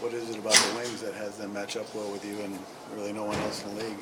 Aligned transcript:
what 0.00 0.12
is 0.12 0.30
it 0.30 0.38
about 0.38 0.54
the 0.54 0.76
Wings 0.76 1.02
that 1.02 1.14
has 1.14 1.36
them 1.36 1.52
match 1.52 1.76
up 1.76 1.92
well 1.94 2.10
with 2.12 2.24
you 2.24 2.40
and 2.42 2.58
really 2.94 3.12
no 3.12 3.24
one 3.24 3.36
else 3.38 3.64
in 3.64 3.74
the 3.74 3.84
league? 3.84 3.98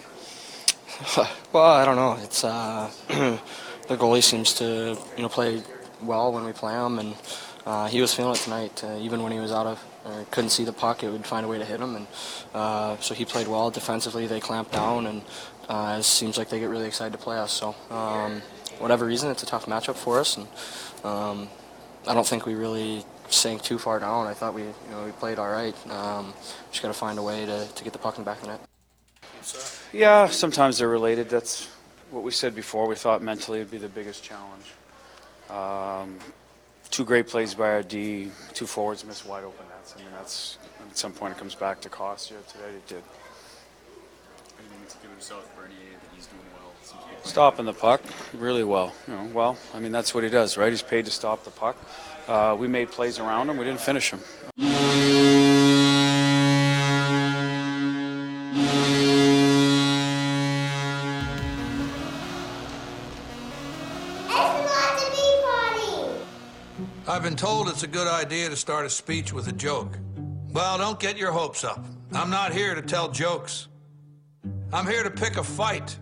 well, 1.52 1.64
I 1.64 1.84
don't 1.84 1.96
know. 1.96 2.18
It's 2.22 2.44
uh, 2.44 2.90
the 3.08 3.96
goalie 3.96 4.22
seems 4.22 4.54
to 4.54 4.96
you 5.16 5.22
know 5.22 5.28
play 5.28 5.62
well 6.02 6.32
when 6.32 6.44
we 6.44 6.52
play 6.52 6.74
him, 6.74 6.98
and 6.98 7.14
uh, 7.64 7.88
he 7.88 8.00
was 8.00 8.14
feeling 8.14 8.34
it 8.34 8.38
tonight. 8.38 8.84
Uh, 8.84 8.98
even 9.00 9.22
when 9.22 9.32
he 9.32 9.38
was 9.38 9.52
out 9.52 9.66
of 9.66 9.82
or 10.04 10.24
couldn't 10.30 10.50
see 10.50 10.64
the 10.64 10.72
puck, 10.72 11.02
it 11.02 11.10
would 11.10 11.26
find 11.26 11.44
a 11.44 11.48
way 11.48 11.58
to 11.58 11.64
hit 11.64 11.80
him, 11.80 11.96
and 11.96 12.06
uh, 12.54 12.96
so 12.98 13.14
he 13.14 13.24
played 13.24 13.48
well 13.48 13.70
defensively. 13.70 14.26
They 14.26 14.40
clamped 14.40 14.72
down, 14.72 15.06
and 15.06 15.22
uh, 15.68 15.96
it 15.98 16.04
seems 16.04 16.38
like 16.38 16.48
they 16.48 16.60
get 16.60 16.68
really 16.68 16.86
excited 16.86 17.12
to 17.12 17.18
play 17.18 17.38
us. 17.38 17.52
So 17.52 17.74
um, 17.90 18.42
whatever 18.78 19.06
reason, 19.06 19.30
it's 19.30 19.42
a 19.42 19.46
tough 19.46 19.66
matchup 19.66 19.96
for 19.96 20.20
us, 20.20 20.36
and 20.36 20.46
um, 21.04 21.48
I 22.06 22.14
don't 22.14 22.26
think 22.26 22.46
we 22.46 22.54
really 22.54 23.04
sank 23.30 23.62
too 23.62 23.78
far 23.78 23.98
down. 23.98 24.26
I 24.26 24.34
thought 24.34 24.54
we 24.54 24.62
you 24.62 24.74
know 24.90 25.04
we 25.04 25.12
played 25.12 25.38
all 25.38 25.50
right. 25.50 25.74
Um, 25.90 26.34
just 26.70 26.82
got 26.82 26.88
to 26.88 26.94
find 26.94 27.18
a 27.18 27.22
way 27.22 27.46
to, 27.46 27.66
to 27.66 27.84
get 27.84 27.92
the 27.92 27.98
puck 27.98 28.18
in 28.18 28.24
the 28.24 28.30
back 28.30 28.38
of 28.38 28.44
the 28.44 28.48
net. 28.48 28.60
Yeah, 29.92 30.28
sometimes 30.28 30.78
they're 30.78 30.88
related. 30.88 31.28
That's 31.28 31.68
what 32.10 32.22
we 32.22 32.30
said 32.30 32.54
before. 32.54 32.86
We 32.86 32.96
thought 32.96 33.22
mentally 33.22 33.60
it'd 33.60 33.70
be 33.70 33.78
the 33.78 33.88
biggest 33.88 34.22
challenge. 34.22 34.72
Um, 35.50 36.18
two 36.90 37.04
great 37.04 37.28
plays 37.28 37.54
by 37.54 37.68
our 37.70 37.82
D, 37.82 38.30
two 38.54 38.66
forwards 38.66 39.04
missed 39.04 39.26
wide 39.26 39.44
open 39.44 39.64
nets. 39.68 39.94
I 39.96 40.02
mean, 40.02 40.08
that's 40.12 40.58
at 40.88 40.96
some 40.96 41.12
point 41.12 41.36
it 41.36 41.38
comes 41.38 41.54
back 41.54 41.80
to 41.82 41.88
cost 41.88 42.30
you. 42.30 42.36
Today 42.48 42.70
it 42.70 42.86
did. 42.86 43.02
Anything 44.58 44.86
to 44.88 44.96
give 45.02 45.10
himself 45.10 45.48
Bernier 45.56 45.76
that 45.76 46.16
he's 46.16 46.26
doing 46.26 46.42
well. 46.54 46.72
Seems 46.82 47.22
to 47.22 47.28
Stopping 47.28 47.66
the 47.66 47.72
puck 47.72 48.02
really 48.34 48.64
well. 48.64 48.92
You 49.06 49.14
know, 49.14 49.30
well, 49.32 49.58
I 49.74 49.78
mean 49.78 49.92
that's 49.92 50.14
what 50.14 50.24
he 50.24 50.30
does, 50.30 50.56
right? 50.56 50.70
He's 50.70 50.82
paid 50.82 51.04
to 51.04 51.10
stop 51.10 51.44
the 51.44 51.50
puck. 51.50 51.76
Uh, 52.28 52.56
we 52.58 52.66
made 52.66 52.90
plays 52.90 53.18
around 53.18 53.48
him. 53.48 53.56
We 53.56 53.64
didn't 53.64 53.80
finish 53.80 54.10
him. 54.10 54.20
I've 67.08 67.22
been 67.22 67.36
told 67.36 67.68
it's 67.68 67.84
a 67.84 67.86
good 67.86 68.08
idea 68.08 68.50
to 68.50 68.56
start 68.56 68.84
a 68.84 68.90
speech 68.90 69.32
with 69.32 69.46
a 69.46 69.52
joke. 69.52 69.96
Well, 70.52 70.76
don't 70.76 70.98
get 70.98 71.16
your 71.16 71.30
hopes 71.30 71.64
up. 71.64 71.86
I'm 72.12 72.30
not 72.30 72.52
here 72.52 72.74
to 72.74 72.82
tell 72.82 73.08
jokes. 73.08 73.68
I'm 74.72 74.86
here 74.86 75.02
to 75.02 75.10
pick 75.10 75.36
a 75.36 75.44
fight. 75.44 75.96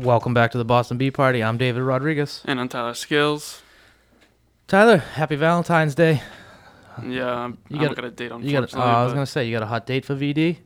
Welcome 0.00 0.32
back 0.32 0.50
to 0.52 0.58
the 0.58 0.64
Boston 0.64 0.96
Bee 0.96 1.10
Party. 1.10 1.44
I'm 1.44 1.58
David 1.58 1.82
Rodriguez. 1.82 2.42
And 2.46 2.58
I'm 2.58 2.70
Tyler 2.70 2.94
Skills. 2.94 3.60
Tyler, 4.66 4.96
happy 4.96 5.36
Valentine's 5.36 5.94
Day. 5.94 6.22
Yeah, 7.06 7.30
I'm, 7.30 7.58
You 7.68 7.80
got 7.80 7.96
got 7.96 8.06
a 8.06 8.10
date 8.10 8.32
on. 8.32 8.42
You 8.42 8.52
got. 8.52 8.74
Uh, 8.74 8.78
I 8.78 9.04
was 9.04 9.12
gonna 9.12 9.26
say 9.26 9.44
you 9.44 9.54
got 9.54 9.62
a 9.62 9.66
hot 9.66 9.84
date 9.84 10.06
for 10.06 10.16
VD. 10.16 10.56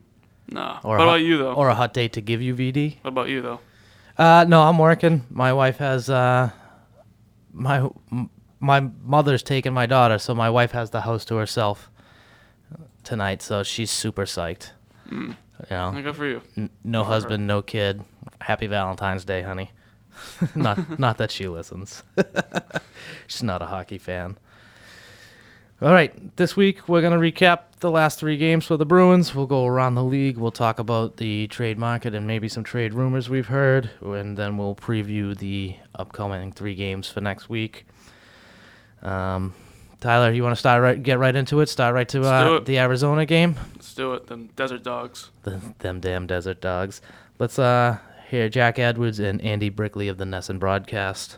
Nah. 0.47 0.79
Or 0.85 0.91
what 0.97 1.01
a 1.01 1.03
hot, 1.03 1.03
about 1.03 1.15
you 1.15 1.37
though? 1.37 1.53
Or 1.53 1.67
a 1.67 1.75
hot 1.75 1.93
date 1.93 2.13
to 2.13 2.21
give 2.21 2.41
you 2.41 2.55
VD. 2.55 2.95
what 3.01 3.09
about 3.09 3.27
you 3.27 3.41
though? 3.41 3.59
Uh, 4.17 4.45
no, 4.47 4.61
I'm 4.61 4.77
working. 4.77 5.25
My 5.29 5.51
wife 5.51 5.79
has 5.79 6.09
uh, 6.09 6.51
my 7.51 7.89
my 8.61 8.89
mother's 9.03 9.43
taking 9.43 9.73
my 9.73 9.85
daughter, 9.85 10.17
so 10.17 10.33
my 10.33 10.49
wife 10.49 10.71
has 10.71 10.91
the 10.91 11.01
house 11.01 11.25
to 11.25 11.35
herself 11.35 11.91
tonight. 13.03 13.41
So 13.41 13.63
she's 13.63 13.91
super 13.91 14.23
psyched. 14.23 14.71
Mm. 15.09 15.35
You 15.69 15.75
know, 15.75 16.01
Good 16.03 16.15
for 16.15 16.25
you. 16.25 16.41
N- 16.55 16.69
no 16.85 17.03
Good 17.03 17.07
husband, 17.07 17.47
no 17.47 17.61
kid. 17.61 18.01
Happy 18.41 18.67
Valentine's 18.67 19.25
Day, 19.25 19.41
honey. 19.41 19.71
not 20.55 20.99
not 20.99 21.17
that 21.17 21.31
she 21.31 21.47
listens. 21.47 22.03
She's 23.27 23.43
not 23.43 23.61
a 23.61 23.65
hockey 23.65 23.97
fan. 23.97 24.37
All 25.81 25.91
right, 25.91 26.35
this 26.37 26.55
week 26.55 26.87
we're 26.87 27.01
gonna 27.01 27.17
recap 27.17 27.63
the 27.79 27.91
last 27.91 28.19
three 28.19 28.37
games 28.37 28.65
for 28.65 28.77
the 28.77 28.85
Bruins. 28.85 29.35
We'll 29.35 29.45
go 29.45 29.65
around 29.65 29.95
the 29.95 30.03
league. 30.03 30.37
We'll 30.37 30.51
talk 30.51 30.79
about 30.79 31.17
the 31.17 31.47
trade 31.47 31.77
market 31.77 32.15
and 32.15 32.25
maybe 32.25 32.47
some 32.47 32.63
trade 32.63 32.93
rumors 32.93 33.29
we've 33.29 33.47
heard, 33.47 33.89
and 34.01 34.37
then 34.37 34.57
we'll 34.57 34.75
preview 34.75 35.37
the 35.37 35.75
upcoming 35.93 36.53
three 36.53 36.75
games 36.75 37.09
for 37.09 37.19
next 37.19 37.49
week. 37.49 37.85
Um, 39.01 39.53
Tyler, 39.99 40.31
you 40.31 40.43
want 40.43 40.53
to 40.53 40.59
start 40.59 40.81
right, 40.81 41.01
get 41.01 41.19
right 41.19 41.35
into 41.35 41.59
it? 41.59 41.67
Start 41.67 41.93
right 41.93 42.07
to 42.09 42.21
uh, 42.21 42.59
the 42.59 42.79
Arizona 42.79 43.25
game. 43.25 43.55
Let's 43.73 43.93
do 43.93 44.13
it. 44.13 44.27
Them 44.27 44.49
desert 44.55 44.83
dogs. 44.83 45.29
The, 45.43 45.59
them 45.79 45.99
damn 45.99 46.25
desert 46.25 46.61
dogs. 46.61 47.01
Let's 47.37 47.59
uh 47.59 47.97
hear 48.29 48.49
Jack 48.49 48.79
Edwards 48.79 49.19
and 49.19 49.41
Andy 49.41 49.69
Brickley 49.69 50.07
of 50.07 50.17
the 50.17 50.25
NESN 50.25 50.59
broadcast 50.59 51.37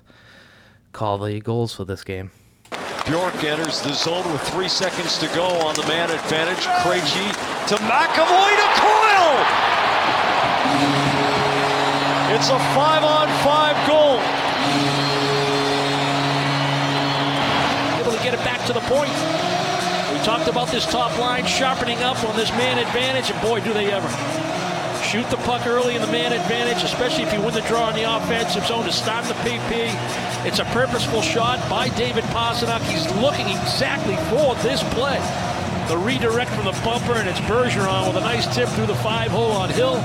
call 0.94 1.18
the 1.18 1.40
goals 1.40 1.74
for 1.74 1.86
this 1.86 2.04
game. 2.04 2.32
Bjork 3.06 3.44
enters 3.44 3.82
the 3.82 3.94
zone 3.94 4.30
with 4.32 4.42
three 4.50 4.68
seconds 4.68 5.18
to 5.20 5.28
go 5.28 5.46
on 5.46 5.76
the 5.76 5.86
man 5.88 6.10
advantage. 6.12 6.66
Krejci 6.84 7.28
to 7.68 7.76
McAvoy 7.76 8.52
to 8.58 8.68
Coyle. 8.82 9.38
It's 12.36 12.50
a 12.50 12.60
five-on-five 12.76 13.88
goal. 13.88 14.20
able 18.02 18.12
to 18.18 18.24
get 18.24 18.34
it 18.34 18.44
back 18.44 18.66
to 18.68 18.74
the 18.74 18.82
point. 18.82 19.12
We 20.12 20.24
talked 20.26 20.48
about 20.50 20.68
this 20.70 20.86
top 20.86 21.18
line 21.20 21.46
sharpening 21.46 22.00
up 22.00 22.22
on 22.26 22.36
this 22.36 22.52
man 22.52 22.78
advantage, 22.78 23.30
and 23.32 23.42
boy, 23.42 23.62
do 23.62 23.74
they 23.74 23.92
ever. 23.92 24.67
Shoot 25.08 25.30
the 25.30 25.38
puck 25.48 25.66
early 25.66 25.96
in 25.96 26.02
the 26.02 26.12
man 26.12 26.34
advantage, 26.34 26.84
especially 26.84 27.24
if 27.24 27.32
you 27.32 27.40
win 27.40 27.54
the 27.54 27.62
draw 27.62 27.88
on 27.88 27.96
the 27.96 28.04
offensive 28.04 28.66
zone 28.66 28.84
to 28.84 28.92
stop 28.92 29.24
the 29.24 29.36
PP. 29.36 29.88
It's 30.46 30.60
a 30.60 30.66
purposeful 30.66 31.22
shot 31.22 31.64
by 31.70 31.88
David 31.96 32.26
Pastrnak. 32.36 32.82
He's 32.82 33.08
looking 33.24 33.48
exactly 33.48 34.18
for 34.28 34.54
this 34.68 34.84
play. 34.92 35.16
The 35.88 35.96
redirect 35.96 36.52
from 36.52 36.66
the 36.66 36.76
bumper, 36.84 37.14
and 37.14 37.30
it's 37.30 37.40
Bergeron 37.48 38.08
with 38.08 38.18
a 38.18 38.20
nice 38.20 38.54
tip 38.54 38.68
through 38.68 38.88
the 38.88 39.00
five 39.00 39.32
hole 39.32 39.54
on 39.54 39.70
Hill. 39.70 39.96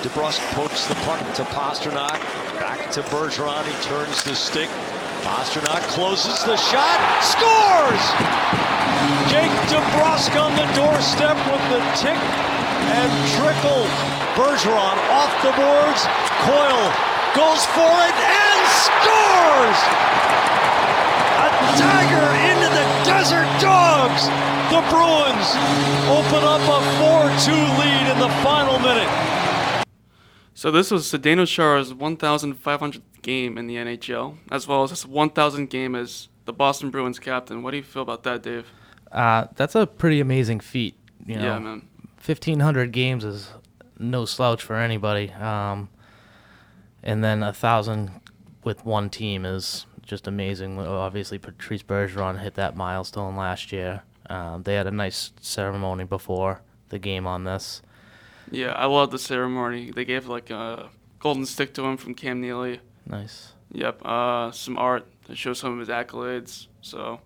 DeBrusk 0.00 0.40
pokes 0.54 0.86
the 0.86 0.94
puck 1.04 1.20
to 1.34 1.42
Pastrnak. 1.52 2.16
Back 2.56 2.90
to 2.92 3.02
Bergeron. 3.12 3.62
He 3.66 3.84
turns 3.84 4.24
the 4.24 4.34
stick. 4.34 4.70
Pastrnak 5.20 5.82
closes 5.92 6.42
the 6.44 6.56
shot. 6.56 6.96
Scores! 7.20 8.04
Jake 9.28 9.52
DeBrusk 9.68 10.32
on 10.40 10.56
the 10.56 10.64
doorstep 10.72 11.36
with 11.52 11.64
the 11.68 11.80
tick 12.00 12.16
and 12.88 13.12
trickle. 13.36 14.19
Bergeron 14.40 14.96
off 15.12 15.32
the 15.44 15.52
boards. 15.52 16.00
Coyle 16.48 16.88
goes 17.36 17.60
for 17.76 17.92
it 18.08 18.16
and 18.16 18.62
scores! 18.88 19.80
A 21.44 21.48
dagger 21.76 22.28
into 22.48 22.68
the 22.72 22.86
Desert 23.04 23.44
Dogs. 23.60 24.24
The 24.72 24.80
Bruins 24.88 25.44
open 26.08 26.42
up 26.48 26.62
a 26.62 26.80
4-2 26.96 27.52
lead 27.80 28.12
in 28.12 28.18
the 28.18 28.30
final 28.42 28.78
minute. 28.78 29.84
So 30.54 30.70
this 30.70 30.90
was 30.90 31.12
Zdeno 31.12 31.46
Chara's 31.46 31.92
1,500th 31.92 33.02
game 33.20 33.58
in 33.58 33.66
the 33.66 33.74
NHL, 33.76 34.38
as 34.50 34.66
well 34.66 34.84
as 34.84 34.88
his 34.90 35.04
1,000th 35.04 35.68
game 35.68 35.94
as 35.94 36.28
the 36.46 36.54
Boston 36.54 36.88
Bruins 36.88 37.18
captain. 37.18 37.62
What 37.62 37.72
do 37.72 37.76
you 37.76 37.82
feel 37.82 38.00
about 38.02 38.22
that, 38.22 38.42
Dave? 38.42 38.68
Uh, 39.12 39.48
that's 39.56 39.74
a 39.74 39.86
pretty 39.86 40.18
amazing 40.18 40.60
feat. 40.60 40.94
You 41.26 41.36
know, 41.36 41.42
Yeah, 41.44 41.58
man. 41.58 41.82
1,500 42.24 42.90
games 42.92 43.22
is 43.24 43.50
no 44.00 44.24
slouch 44.24 44.62
for 44.62 44.76
anybody. 44.76 45.30
Um, 45.32 45.88
and 47.02 47.22
then 47.22 47.42
a 47.42 47.52
thousand 47.52 48.10
with 48.64 48.84
one 48.84 49.10
team 49.10 49.44
is 49.44 49.86
just 50.02 50.26
amazing. 50.26 50.78
Obviously, 50.78 51.38
Patrice 51.38 51.82
Bergeron 51.82 52.40
hit 52.40 52.54
that 52.54 52.76
milestone 52.76 53.36
last 53.36 53.72
year. 53.72 54.02
Um, 54.28 54.62
they 54.62 54.74
had 54.74 54.86
a 54.86 54.90
nice 54.90 55.32
ceremony 55.40 56.04
before 56.04 56.62
the 56.88 56.98
game 56.98 57.26
on 57.26 57.44
this. 57.44 57.82
Yeah, 58.50 58.72
I 58.72 58.86
love 58.86 59.10
the 59.10 59.18
ceremony. 59.18 59.90
They 59.90 60.04
gave 60.04 60.26
like 60.26 60.50
a 60.50 60.88
golden 61.18 61.46
stick 61.46 61.74
to 61.74 61.84
him 61.84 61.96
from 61.96 62.14
Cam 62.14 62.40
Neely. 62.40 62.80
Nice. 63.06 63.52
Yep. 63.72 64.04
Uh, 64.04 64.50
some 64.50 64.76
art 64.76 65.06
that 65.26 65.36
shows 65.36 65.58
some 65.58 65.72
of 65.74 65.78
his 65.78 65.88
accolades. 65.88 66.66
So. 66.80 67.20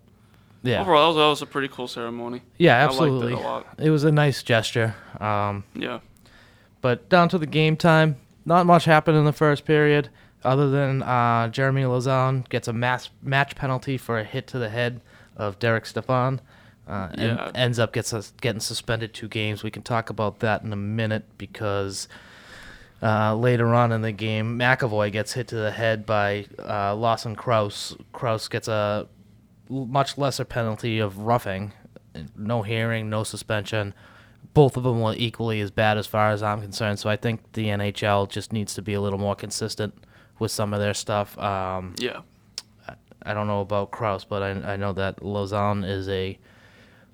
Yeah. 0.63 0.81
Overall, 0.81 1.13
that 1.13 1.19
was, 1.19 1.23
that 1.23 1.27
was 1.27 1.41
a 1.43 1.45
pretty 1.45 1.67
cool 1.67 1.87
ceremony. 1.87 2.41
Yeah, 2.57 2.77
I 2.77 2.85
absolutely. 2.85 3.33
liked 3.33 3.41
it 3.41 3.45
a 3.45 3.47
lot. 3.47 3.67
It 3.77 3.89
was 3.91 4.03
a 4.03 4.11
nice 4.11 4.41
gesture. 4.41 4.95
Um, 5.19 5.63
Yeah. 5.75 5.99
But 6.85 7.09
down 7.09 7.29
to 7.29 7.39
the 7.39 7.47
game 7.47 7.77
time, 7.77 8.17
not 8.45 8.67
much 8.67 8.85
happened 8.85 9.17
in 9.17 9.25
the 9.25 9.33
first 9.33 9.65
period, 9.65 10.09
other 10.43 10.69
than 10.69 11.01
uh, 11.01 11.47
Jeremy 11.47 11.81
Lauzon 11.81 12.47
gets 12.47 12.67
a 12.67 12.73
mass 12.73 13.09
match 13.23 13.55
penalty 13.55 13.97
for 13.97 14.19
a 14.19 14.23
hit 14.23 14.45
to 14.49 14.59
the 14.59 14.69
head 14.69 15.01
of 15.35 15.57
Derek 15.57 15.87
Stepan. 15.87 16.41
Uh, 16.87 17.07
and 17.15 17.39
Yeah. 17.39 17.51
ends 17.55 17.79
up 17.79 17.91
gets 17.91 18.13
us 18.13 18.33
getting 18.39 18.59
suspended 18.59 19.15
two 19.15 19.27
games. 19.27 19.63
We 19.63 19.71
can 19.71 19.81
talk 19.81 20.11
about 20.11 20.41
that 20.41 20.61
in 20.61 20.71
a 20.71 20.75
minute 20.75 21.23
because 21.39 22.07
uh, 23.01 23.35
later 23.35 23.73
on 23.73 23.91
in 23.91 24.03
the 24.03 24.11
game, 24.11 24.59
McAvoy 24.59 25.11
gets 25.11 25.33
hit 25.33 25.47
to 25.47 25.55
the 25.55 25.71
head 25.71 26.05
by 26.05 26.45
uh, 26.63 26.93
Lawson 26.93 27.35
Crouse. 27.35 27.95
Crouse 28.13 28.47
gets 28.47 28.67
a 28.67 29.07
much 29.71 30.19
lesser 30.19 30.45
penalty 30.45 30.99
of 30.99 31.17
roughing 31.17 31.73
no 32.37 32.61
hearing, 32.61 33.09
no 33.09 33.23
suspension. 33.23 33.95
Both 34.55 34.75
of 34.77 34.83
them 34.83 35.01
were 35.01 35.13
equally 35.15 35.61
as 35.61 35.69
bad 35.69 35.99
as 35.99 36.07
far 36.07 36.31
as 36.31 36.41
I'm 36.41 36.61
concerned. 36.61 36.97
So 36.97 37.09
I 37.09 37.15
think 37.17 37.53
the 37.53 37.67
NHL 37.67 38.27
just 38.27 38.51
needs 38.51 38.73
to 38.73 38.81
be 38.81 38.95
a 38.95 39.01
little 39.01 39.19
more 39.19 39.35
consistent 39.35 39.93
with 40.39 40.49
some 40.49 40.73
of 40.73 40.79
their 40.79 40.95
stuff. 40.95 41.37
Um, 41.37 41.93
Yeah. 41.99 42.21
I 43.27 43.33
don't 43.33 43.47
know 43.47 43.61
about 43.61 43.89
Crouse, 43.91 44.23
but 44.23 44.43
I, 44.43 44.73
I 44.73 44.75
know 44.75 44.93
that 44.93 45.17
Lauzon 45.21 45.87
is 45.87 46.07
a 46.09 46.37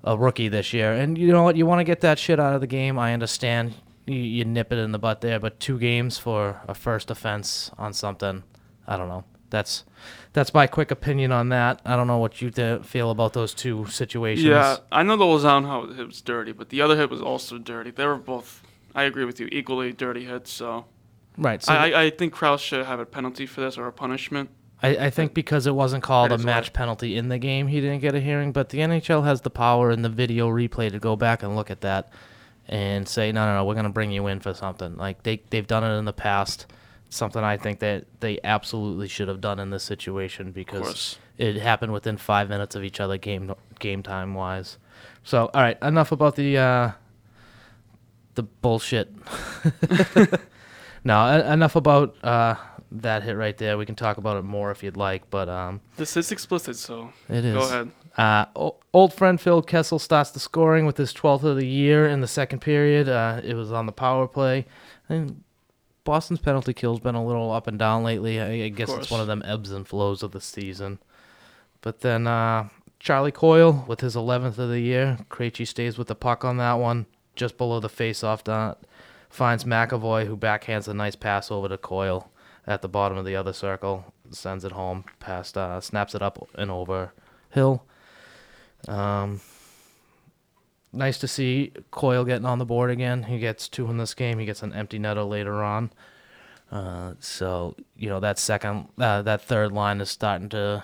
a 0.04 0.18
rookie 0.18 0.48
this 0.48 0.72
year, 0.72 0.92
and 0.92 1.16
you 1.16 1.30
know 1.32 1.42
what? 1.44 1.56
You 1.56 1.64
want 1.64 1.78
to 1.78 1.84
get 1.84 2.00
that 2.00 2.18
shit 2.18 2.40
out 2.40 2.54
of 2.54 2.60
the 2.60 2.66
game. 2.66 2.98
I 2.98 3.14
understand 3.14 3.74
you, 4.04 4.16
you 4.16 4.44
nip 4.44 4.72
it 4.72 4.78
in 4.78 4.90
the 4.92 4.98
butt 4.98 5.20
there, 5.20 5.38
but 5.38 5.60
two 5.60 5.78
games 5.78 6.18
for 6.18 6.60
a 6.68 6.74
first 6.74 7.10
offense 7.10 7.70
on 7.78 7.92
something, 7.92 8.42
I 8.86 8.96
don't 8.96 9.08
know. 9.08 9.24
That's 9.52 9.84
that's 10.32 10.52
my 10.52 10.66
quick 10.66 10.90
opinion 10.90 11.30
on 11.30 11.50
that. 11.50 11.80
I 11.84 11.94
don't 11.94 12.06
know 12.08 12.18
what 12.18 12.40
you 12.40 12.50
th- 12.50 12.82
feel 12.82 13.10
about 13.10 13.34
those 13.34 13.54
two 13.54 13.86
situations. 13.86 14.46
Yeah, 14.46 14.78
I 14.90 15.02
know 15.02 15.16
the 15.16 15.24
Lauzon 15.24 15.94
hit 15.94 16.06
was 16.06 16.20
dirty, 16.22 16.52
but 16.52 16.70
the 16.70 16.80
other 16.80 16.96
hit 16.96 17.10
was 17.10 17.22
also 17.22 17.58
dirty. 17.58 17.90
They 17.90 18.06
were 18.06 18.16
both, 18.16 18.62
I 18.94 19.04
agree 19.04 19.26
with 19.26 19.38
you, 19.38 19.48
equally 19.52 19.92
dirty 19.92 20.24
hits. 20.24 20.50
So, 20.50 20.86
Right, 21.38 21.62
so 21.62 21.72
I, 21.72 22.02
I, 22.04 22.10
think 22.10 22.32
Crouse 22.32 22.60
should 22.60 22.84
have 22.84 23.00
a 23.00 23.06
penalty 23.06 23.46
for 23.46 23.60
this 23.60 23.78
or 23.78 23.86
a 23.86 23.92
punishment. 23.92 24.50
I, 24.82 24.88
I 25.06 25.10
think 25.10 25.32
because 25.32 25.66
it 25.66 25.74
wasn't 25.74 26.02
called 26.02 26.32
a 26.32 26.38
match 26.38 26.68
why. 26.68 26.72
penalty 26.72 27.16
in 27.16 27.28
the 27.28 27.38
game, 27.38 27.68
he 27.68 27.80
didn't 27.80 28.00
get 28.00 28.14
a 28.14 28.20
hearing. 28.20 28.52
But 28.52 28.70
the 28.70 28.78
NHL 28.78 29.24
has 29.24 29.42
the 29.42 29.50
power 29.50 29.90
in 29.90 30.02
the 30.02 30.08
video 30.08 30.48
replay 30.48 30.90
to 30.90 30.98
go 30.98 31.14
back 31.14 31.42
and 31.42 31.54
look 31.54 31.70
at 31.70 31.82
that 31.82 32.10
and 32.68 33.08
say, 33.08 33.32
no, 33.32 33.46
no, 33.46 33.56
no, 33.56 33.64
we're 33.64 33.74
going 33.74 33.86
to 33.86 33.92
bring 33.92 34.10
you 34.10 34.26
in 34.26 34.40
for 34.40 34.52
something. 34.54 34.96
Like 34.96 35.22
they 35.22 35.42
they've 35.50 35.66
done 35.66 35.84
it 35.84 35.96
in 35.98 36.04
the 36.04 36.12
past. 36.12 36.66
Something 37.12 37.44
I 37.44 37.58
think 37.58 37.80
that 37.80 38.06
they 38.20 38.38
absolutely 38.42 39.06
should 39.06 39.28
have 39.28 39.40
done 39.42 39.58
in 39.58 39.68
this 39.68 39.82
situation 39.82 40.50
because 40.50 41.18
it 41.36 41.56
happened 41.56 41.92
within 41.92 42.16
five 42.16 42.48
minutes 42.48 42.74
of 42.74 42.84
each 42.84 43.00
other 43.00 43.18
game 43.18 43.54
game 43.78 44.02
time 44.02 44.32
wise. 44.32 44.78
So 45.22 45.50
all 45.52 45.60
right, 45.60 45.76
enough 45.82 46.10
about 46.10 46.36
the 46.36 46.56
uh, 46.56 46.90
the 48.34 48.44
bullshit. 48.44 49.12
no, 51.04 51.38
enough 51.52 51.76
about 51.76 52.16
uh, 52.24 52.54
that 52.92 53.22
hit 53.22 53.36
right 53.36 53.56
there. 53.58 53.76
We 53.76 53.86
can 53.86 53.94
talk 53.94 54.16
about 54.16 54.36
it 54.38 54.42
more 54.42 54.70
if 54.70 54.82
you'd 54.82 54.96
like, 54.96 55.28
but 55.30 55.48
um, 55.48 55.80
This 55.96 56.16
is 56.16 56.32
explicit, 56.32 56.76
so 56.76 57.12
it 57.28 57.44
is. 57.44 57.54
go 57.54 57.62
ahead. 57.62 57.90
Uh, 58.16 58.70
old 58.92 59.12
friend 59.14 59.40
Phil 59.40 59.62
Kessel 59.62 59.98
starts 59.98 60.30
the 60.30 60.40
scoring 60.40 60.84
with 60.86 60.96
his 60.98 61.12
12th 61.14 61.44
of 61.44 61.56
the 61.56 61.66
year 61.66 62.06
in 62.06 62.20
the 62.20 62.26
second 62.26 62.60
period. 62.60 63.08
Uh, 63.08 63.40
it 63.42 63.54
was 63.54 63.72
on 63.72 63.86
the 63.86 63.92
power 63.92 64.28
play. 64.28 64.66
And 65.08 65.42
Boston's 66.04 66.40
penalty 66.40 66.72
kill's 66.72 67.00
been 67.00 67.14
a 67.14 67.24
little 67.24 67.52
up 67.52 67.66
and 67.66 67.78
down 67.78 68.02
lately. 68.02 68.40
I, 68.40 68.64
I 68.64 68.68
guess 68.68 68.90
it's 68.90 69.10
one 69.10 69.20
of 69.20 69.26
them 69.26 69.42
ebbs 69.44 69.70
and 69.70 69.86
flows 69.86 70.22
of 70.22 70.32
the 70.32 70.40
season. 70.40 70.98
But 71.80 72.00
then 72.00 72.26
uh, 72.26 72.68
Charlie 72.98 73.32
Coyle 73.32 73.84
with 73.86 74.00
his 74.00 74.14
11th 74.16 74.58
of 74.58 74.68
the 74.68 74.80
year. 74.80 75.18
Krejci 75.30 75.66
stays 75.66 75.98
with 75.98 76.08
the 76.08 76.14
puck 76.14 76.44
on 76.44 76.56
that 76.58 76.74
one, 76.74 77.06
just 77.34 77.56
below 77.56 77.80
the 77.80 77.88
face-off 77.88 78.44
dot. 78.44 78.82
Finds 79.28 79.64
McAvoy, 79.64 80.26
who 80.26 80.36
backhands 80.36 80.88
a 80.88 80.94
nice 80.94 81.16
pass 81.16 81.50
over 81.50 81.68
to 81.68 81.78
Coyle 81.78 82.30
at 82.66 82.82
the 82.82 82.88
bottom 82.88 83.18
of 83.18 83.24
the 83.24 83.36
other 83.36 83.52
circle. 83.52 84.12
Sends 84.30 84.64
it 84.64 84.72
home, 84.72 85.04
past, 85.20 85.56
uh, 85.56 85.80
snaps 85.80 86.14
it 86.14 86.22
up 86.22 86.48
and 86.54 86.70
over 86.70 87.12
Hill. 87.50 87.84
Um, 88.88 89.40
nice 90.92 91.18
to 91.18 91.28
see 91.28 91.72
Coyle 91.90 92.24
getting 92.24 92.46
on 92.46 92.58
the 92.58 92.64
board 92.66 92.90
again. 92.90 93.24
He 93.24 93.38
gets 93.38 93.68
two 93.68 93.88
in 93.90 93.96
this 93.96 94.14
game. 94.14 94.38
He 94.38 94.46
gets 94.46 94.62
an 94.62 94.72
empty 94.72 94.98
netter 94.98 95.28
later 95.28 95.62
on. 95.62 95.90
Uh, 96.70 97.14
so 97.20 97.74
you 97.96 98.08
know 98.08 98.20
that 98.20 98.38
second, 98.38 98.88
uh, 98.98 99.22
that 99.22 99.42
third 99.42 99.72
line 99.72 100.00
is 100.00 100.08
starting 100.10 100.48
to 100.50 100.82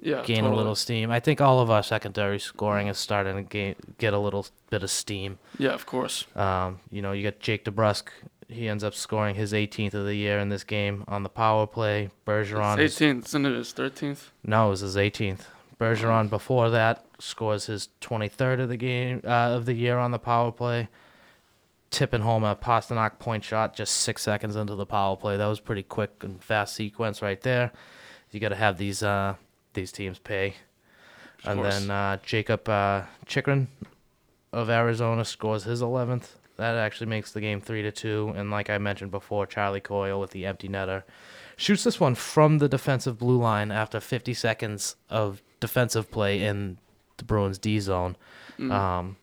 Yeah, 0.00 0.22
gain 0.24 0.44
a 0.44 0.54
little 0.54 0.76
steam. 0.76 1.10
I 1.10 1.18
think 1.20 1.40
all 1.40 1.58
of 1.60 1.68
our 1.70 1.82
secondary 1.82 2.38
scoring 2.38 2.86
is 2.86 2.96
starting 2.98 3.34
to 3.36 3.42
gain, 3.42 3.74
get 3.98 4.12
a 4.12 4.18
little 4.18 4.46
bit 4.70 4.82
of 4.84 4.90
steam. 4.90 5.38
Yeah, 5.58 5.72
of 5.72 5.84
course. 5.86 6.26
Um, 6.36 6.78
you 6.92 7.02
know, 7.02 7.10
you 7.12 7.24
got 7.24 7.40
Jake 7.40 7.64
DeBrusk. 7.64 8.04
He 8.48 8.68
ends 8.68 8.84
up 8.84 8.94
scoring 8.94 9.34
his 9.34 9.52
18th 9.52 9.94
of 9.94 10.04
the 10.06 10.14
year 10.14 10.38
in 10.38 10.48
this 10.50 10.62
game 10.62 11.02
on 11.08 11.24
the 11.24 11.28
power 11.28 11.66
play. 11.66 12.10
Bergeron. 12.24 12.78
is- 12.78 12.92
It's 12.92 13.00
18th, 13.00 13.24
isn't 13.26 13.46
it? 13.46 13.52
It's 13.56 13.72
13th. 13.72 14.30
no, 14.44 14.68
it 14.68 14.70
was 14.70 14.80
his 14.80 14.94
18th. 14.96 15.46
Bergeron 15.78 16.30
before 16.30 16.70
that 16.70 17.04
scores 17.18 17.66
his 17.66 17.88
23rd 18.00 18.60
of 18.60 18.68
the 18.68 18.76
game 18.76 19.20
uh, 19.24 19.28
of 19.54 19.66
the 19.66 19.74
year 19.74 19.98
on 19.98 20.10
the 20.10 20.18
power 20.18 20.50
play. 20.50 20.88
Tipping 21.90 22.22
home 22.22 22.44
a 22.44 22.56
Pastrnak 22.56 23.18
point 23.18 23.44
shot 23.44 23.76
just 23.76 23.94
six 23.94 24.22
seconds 24.22 24.56
into 24.56 24.74
the 24.74 24.86
power 24.86 25.16
play. 25.16 25.36
That 25.36 25.46
was 25.46 25.60
pretty 25.60 25.82
quick 25.82 26.22
and 26.22 26.42
fast 26.42 26.74
sequence 26.74 27.22
right 27.22 27.40
there. 27.40 27.72
You 28.30 28.40
got 28.40 28.48
to 28.48 28.56
have 28.56 28.76
these 28.76 29.02
uh, 29.02 29.36
these 29.74 29.92
teams 29.92 30.18
pay. 30.18 30.54
and 31.44 31.60
course. 31.60 31.78
then 31.78 31.90
uh, 31.90 32.18
Jacob 32.24 32.68
uh, 32.68 33.02
Chychrun 33.26 33.68
of 34.52 34.68
Arizona 34.68 35.24
scores 35.24 35.64
his 35.64 35.80
11th. 35.80 36.30
That 36.56 36.74
actually 36.76 37.08
makes 37.08 37.32
the 37.32 37.40
game 37.40 37.60
three 37.60 37.82
to 37.82 37.92
two. 37.92 38.32
And 38.34 38.50
like 38.50 38.68
I 38.68 38.78
mentioned 38.78 39.10
before, 39.10 39.46
Charlie 39.46 39.80
Coyle 39.80 40.18
with 40.18 40.30
the 40.30 40.46
empty 40.46 40.68
netter 40.68 41.04
shoots 41.56 41.84
this 41.84 41.98
one 41.98 42.14
from 42.14 42.58
the 42.58 42.68
defensive 42.68 43.18
blue 43.18 43.38
line 43.38 43.72
after 43.72 43.98
50 43.98 44.34
seconds 44.34 44.96
of 45.08 45.42
defensive 45.60 46.10
play 46.10 46.42
in 46.42 46.78
the 47.16 47.24
Bruins 47.24 47.58
D 47.58 47.78
zone. 47.80 48.16
Um, 48.58 49.16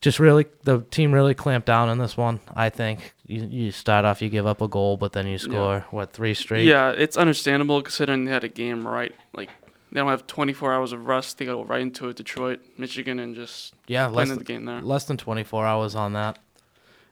just 0.00 0.18
really, 0.20 0.46
the 0.64 0.80
team 0.90 1.12
really 1.12 1.34
clamped 1.34 1.66
down 1.66 1.88
in 1.88 1.98
this 1.98 2.16
one. 2.16 2.40
I 2.54 2.70
think 2.70 3.14
you, 3.26 3.46
you 3.46 3.70
start 3.72 4.04
off, 4.04 4.20
you 4.22 4.28
give 4.28 4.46
up 4.46 4.60
a 4.60 4.68
goal, 4.68 4.96
but 4.96 5.12
then 5.12 5.26
you 5.26 5.38
score 5.38 5.84
what 5.90 6.12
three 6.12 6.34
straight. 6.34 6.66
Yeah, 6.66 6.90
it's 6.90 7.16
understandable 7.16 7.82
considering 7.82 8.24
they 8.24 8.32
had 8.32 8.44
a 8.44 8.48
game 8.48 8.86
right. 8.86 9.14
Like 9.34 9.50
they 9.92 10.00
don't 10.00 10.08
have 10.08 10.26
24 10.26 10.72
hours 10.72 10.92
of 10.92 11.06
rest. 11.06 11.38
They 11.38 11.44
go 11.46 11.64
right 11.64 11.80
into 11.80 12.08
it. 12.08 12.16
Detroit, 12.16 12.60
Michigan, 12.76 13.18
and 13.18 13.34
just 13.34 13.74
yeah, 13.86 14.06
less 14.06 14.28
than, 14.28 14.38
the 14.38 14.44
game 14.44 14.64
there. 14.64 14.80
less 14.80 15.04
than 15.04 15.16
24 15.16 15.66
hours 15.66 15.94
on 15.94 16.12
that. 16.12 16.38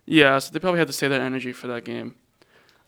Yeah, 0.07 0.39
so 0.39 0.53
they 0.53 0.59
probably 0.59 0.79
had 0.81 0.89
to 0.89 0.93
save 0.93 1.11
that 1.11 1.21
energy 1.23 1.53
for 1.53 1.67
that 1.69 1.85
game. 1.85 2.15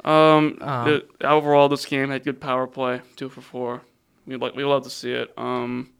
Um, 0.05 0.58
Um, 0.61 0.84
the, 0.84 1.06
overall, 1.23 1.69
this 1.69 1.87
game 1.87 2.11
had 2.11 2.25
good 2.25 2.40
power 2.40 2.67
play, 2.67 3.00
two 3.17 3.28
for 3.28 3.40
four. 3.40 3.82
We 4.26 4.37
like 4.37 4.55
we 4.55 4.64
love 4.64 4.82
to 4.84 4.90
see 4.90 5.12
it. 5.12 5.32
Um, 5.37 5.90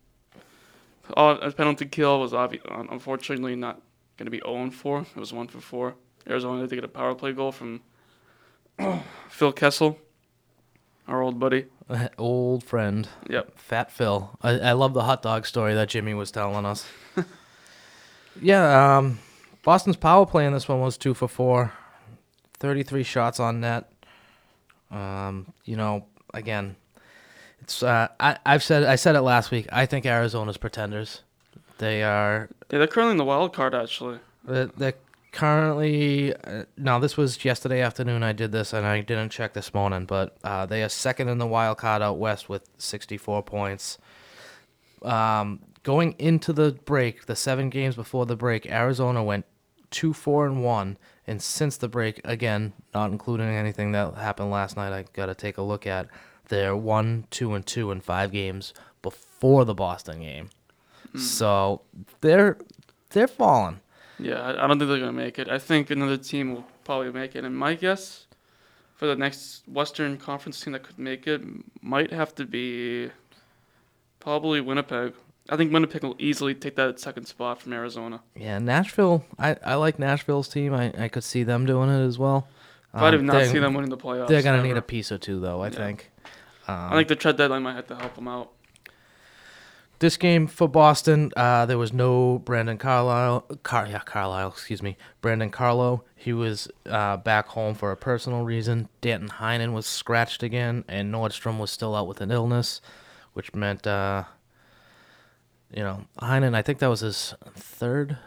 all, 1.15 1.33
a 1.33 1.53
penalty 1.53 1.87
kill 1.87 2.21
was 2.21 2.33
obvi- 2.33 2.61
unfortunately 2.91 3.55
not 3.55 3.81
going 4.17 4.27
to 4.27 4.31
be 4.31 4.41
0 4.45 4.71
4. 4.71 5.01
It 5.01 5.17
was 5.17 5.33
1 5.33 5.49
for 5.49 5.61
4. 5.61 5.95
Arizona 6.29 6.61
had 6.61 6.71
to 6.71 6.75
get 6.75 6.85
a 6.85 6.89
power 6.89 7.15
play 7.15 7.33
goal 7.33 7.53
from 7.53 7.83
Phil 9.29 9.53
Kessel, 9.53 9.99
our 11.07 11.23
old 11.23 11.39
buddy. 11.39 11.67
Old 12.19 12.65
friend. 12.65 13.09
Yep. 13.31 13.57
Fat 13.57 13.93
Phil. 13.93 14.37
I, 14.43 14.59
I 14.59 14.73
love 14.73 14.93
the 14.93 15.05
hot 15.05 15.23
dog 15.23 15.47
story 15.47 15.73
that 15.75 15.89
Jimmy 15.89 16.15
was 16.15 16.33
telling 16.33 16.67
us. 16.67 16.85
yeah, 18.43 18.97
um, 18.97 19.21
Boston's 19.63 19.97
power 19.97 20.27
play 20.27 20.47
in 20.47 20.53
this 20.53 20.67
one 20.67 20.81
was 20.81 20.99
two 20.99 21.15
for 21.15 21.29
four. 21.29 21.73
33 22.59 23.05
shots 23.05 23.39
on 23.39 23.61
net. 23.61 23.93
Um, 24.91 25.53
you 25.65 25.77
know, 25.77 26.07
again, 26.35 26.75
it's 27.67 27.83
uh, 27.83 28.07
I, 28.21 28.39
I've 28.47 28.63
said 28.63 28.85
I 28.85 28.95
said 28.95 29.17
it 29.17 29.23
last 29.23 29.51
week. 29.51 29.67
I 29.73 29.87
think 29.87 30.07
Arizona's 30.07 30.57
pretenders. 30.57 31.23
They 31.79 32.05
are 32.05 32.49
Yeah, 32.71 32.79
they're 32.79 32.87
currently 32.87 33.11
in 33.11 33.17
the 33.17 33.25
wild 33.25 33.53
card, 33.53 33.75
actually. 33.75 34.21
they're, 34.45 34.67
they're 34.67 34.95
currently 35.33 36.33
uh, 36.33 36.67
now 36.77 37.01
this 37.01 37.17
was 37.17 37.45
yesterday 37.45 37.81
afternoon 37.81 38.23
I 38.23 38.33
did 38.33 38.53
this 38.53 38.73
and 38.73 38.87
I 38.87 39.01
didn't 39.01 39.31
check 39.31 39.53
this 39.53 39.75
morning, 39.75 40.05
but 40.05 40.37
uh, 40.45 40.67
they 40.67 40.85
are 40.85 40.89
second 40.89 41.29
in 41.29 41.39
the 41.39 41.47
wild 41.47 41.79
card 41.79 42.03
out 42.03 42.19
west 42.19 42.49
with 42.49 42.71
64 42.79 43.43
points. 43.43 43.99
Um, 45.03 45.59
going 45.83 46.15
into 46.21 46.53
the 46.53 46.79
break, 46.85 47.27
the 47.27 47.35
seven 47.35 47.69
games 47.69 47.97
before 47.97 48.27
the 48.27 48.37
break, 48.37 48.67
Arizona 48.67 49.25
went 49.25 49.45
two 49.91 50.13
four 50.13 50.47
and 50.47 50.63
one, 50.63 50.99
and 51.27 51.43
since 51.43 51.77
the 51.77 51.89
break, 51.89 52.21
again, 52.25 52.75
not 52.95 53.11
including 53.11 53.49
anything 53.49 53.91
that 53.91 54.15
happened 54.15 54.53
last 54.53 54.77
night, 54.77 54.93
I 54.93 55.05
got 55.13 55.27
to 55.27 55.35
take 55.35 55.59
a 55.59 55.63
look 55.63 55.85
at. 55.85 56.07
They're 56.49 56.77
one 56.77 57.27
two 57.31 57.55
and 57.55 57.65
two 57.67 57.91
and 57.91 58.03
five 58.03 58.31
games 58.33 58.73
before 59.03 59.65
the 59.65 59.75
Boston 59.75 60.21
game, 60.21 60.51
so 61.19 61.81
they're 62.21 62.57
they're 63.11 63.29
falling. 63.29 63.81
Yeah, 64.19 64.43
I, 64.49 64.67
don't 64.67 64.79
think 64.79 64.89
they're 64.89 64.99
going 64.99 65.03
to 65.03 65.13
make 65.13 65.39
it. 65.39 65.49
I 65.51 65.59
think 65.59 65.91
another 65.91 66.17
team 66.17 66.55
will 66.55 66.65
probably 66.85 67.13
make 67.13 67.37
it. 67.37 67.45
And 67.45 67.55
my 67.57 67.75
guess 67.75 68.27
for 68.95 69.07
the 69.07 69.15
next 69.15 69.69
Western 69.69 70.17
Conference 70.17 70.59
team 70.59 70.73
that 70.73 70.85
could 70.85 70.99
make 70.99 71.27
it 71.27 71.43
might 71.83 72.11
have 72.13 72.35
to 72.37 72.47
be 72.47 73.11
probably 74.21 74.61
Winnipeg. 74.61 75.13
I 75.49 75.57
think 75.57 75.73
Winnipeg 75.73 76.03
will 76.03 76.17
easily 76.19 76.55
take 76.55 76.77
that 76.77 76.99
second 76.99 77.27
spot 77.27 77.61
from 77.63 77.73
Arizona. 77.73 78.21
Yeah, 78.35 78.59
Nashville. 78.59 79.25
I, 79.39 79.57
I 79.65 79.75
like 79.75 79.99
Nashville's 79.99 80.49
team. 80.49 80.75
I, 80.75 80.93
I 80.99 81.09
could 81.09 81.23
see 81.25 81.43
them 81.45 81.67
doing 81.67 81.91
it 81.91 82.05
as 82.05 82.19
well. 82.19 82.49
But 82.93 83.03
I 83.03 83.07
Um, 83.09 83.13
did 83.13 83.23
not 83.25 83.33
they're- 83.35 83.47
see 83.53 83.59
them 83.59 83.75
winning 83.75 83.91
the 83.91 83.97
playoffs. 83.99 84.29
They're 84.29 84.43
gonna 84.43 84.63
need 84.63 84.77
a 84.79 84.83
piece 84.83 85.13
or 85.13 85.19
two, 85.19 85.41
though. 85.41 85.63
I 85.63 85.71
think. 85.71 86.11
Um, 86.69 86.93
I 86.93 86.97
think 86.97 87.09
the 87.09 87.17
trade 87.17 87.37
deadline 87.37 87.63
might 87.63 87.75
have 87.75 87.87
to 87.89 87.97
help 87.97 88.15
them 88.15 88.29
out. 88.29 88.53
this 89.99 90.17
game 90.17 90.47
for 90.47 90.69
Boston, 90.69 91.33
uh, 91.37 91.67
there 91.67 91.79
was 91.79 91.93
no 91.93 92.39
Brandon 92.41 92.79
Carlisle. 92.79 93.41
Car, 93.63 93.87
yeah, 93.87 94.01
Carlisle. 94.01 94.49
Excuse 94.49 94.83
me, 94.83 94.97
Brandon 95.21 95.51
Carlo. 95.51 96.05
He 96.15 96.33
was 96.33 96.69
uh, 96.87 97.17
back 97.19 97.49
home 97.49 97.75
for 97.75 97.93
a 97.93 97.97
personal 97.97 98.45
reason. 98.45 98.89
Danton 99.01 99.29
Heinen 99.29 99.73
was 99.73 99.87
scratched 99.87 100.43
again, 100.43 100.85
and 100.89 101.13
Nordstrom 101.13 101.59
was 101.59 101.71
still 101.71 101.95
out 101.95 102.09
with 102.09 102.21
an 102.21 102.31
illness, 102.31 102.81
which 103.33 103.55
meant 103.55 103.87
uh, 103.87 104.25
you 105.73 105.83
know, 105.83 106.05
Heinen, 106.21 106.55
I 106.55 106.63
think 106.63 106.79
that 106.79 106.89
was 106.89 107.01
his 107.01 107.35
third 107.55 108.19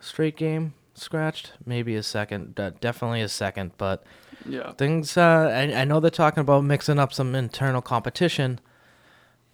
straight 0.00 0.36
game 0.36 0.74
scratched, 0.94 1.52
maybe 1.66 1.94
his 1.94 2.06
second, 2.06 2.58
uh, 2.58 2.70
definitely 2.80 3.20
his 3.20 3.32
second, 3.32 3.72
but 3.78 4.04
Yeah. 4.46 4.72
things, 4.72 5.16
uh, 5.16 5.50
I, 5.54 5.80
I 5.80 5.84
know 5.84 6.00
they're 6.00 6.10
talking 6.10 6.40
about 6.40 6.64
mixing 6.64 6.98
up 6.98 7.12
some 7.12 7.34
internal 7.34 7.82
competition, 7.82 8.60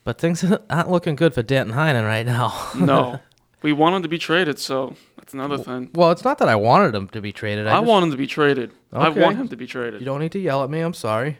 but 0.04 0.18
things 0.18 0.44
aren't 0.70 0.90
looking 0.90 1.16
good 1.16 1.34
for 1.34 1.42
Danton 1.42 1.74
Heinen 1.76 2.04
right 2.04 2.26
now. 2.26 2.70
No. 2.78 3.20
we 3.62 3.72
want 3.72 3.94
him 3.96 4.02
to 4.02 4.08
be 4.08 4.18
traded, 4.18 4.58
so 4.58 4.96
that's 5.16 5.34
another 5.34 5.58
thing. 5.58 5.90
well, 5.94 6.10
it's 6.10 6.24
not 6.24 6.38
that 6.38 6.48
I 6.48 6.56
wanted 6.56 6.94
him 6.94 7.08
to 7.08 7.20
be 7.20 7.32
traded. 7.32 7.66
I, 7.66 7.72
I 7.76 7.80
just- 7.80 7.88
want 7.88 8.04
him 8.04 8.10
to 8.10 8.16
be 8.16 8.26
traded. 8.26 8.72
I 8.92 9.08
want 9.10 9.36
him 9.36 9.48
to 9.48 9.56
be 9.56 9.66
traded. 9.66 10.00
You 10.00 10.06
don't 10.06 10.20
need 10.20 10.32
to 10.32 10.38
yell 10.40 10.64
at 10.64 10.70
me. 10.70 10.80
I'm 10.80 10.94
sorry. 10.94 11.38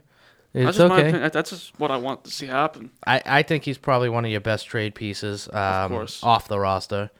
That's 0.53 0.71
It's 0.71 0.79
just 0.79 0.89
my 0.89 0.99
okay. 0.99 1.09
opinion. 1.11 1.31
That's 1.33 1.51
just 1.51 1.79
what 1.79 1.91
I 1.93 1.97
want 1.97 2.25
to 2.25 2.31
see 2.31 2.47
happen. 2.47 2.91
I, 3.07 3.23
I 3.25 3.43
think 3.43 3.65
he's 3.65 3.79
probably 3.79 4.09
one 4.09 4.25
of 4.25 4.31
your 4.33 4.41
best 4.41 4.67
trade 4.67 4.95
pieces 4.97 5.49
um, 5.53 5.91
course. 5.93 6.23
off 6.25 6.49
the 6.49 6.59
roster. 6.59 7.11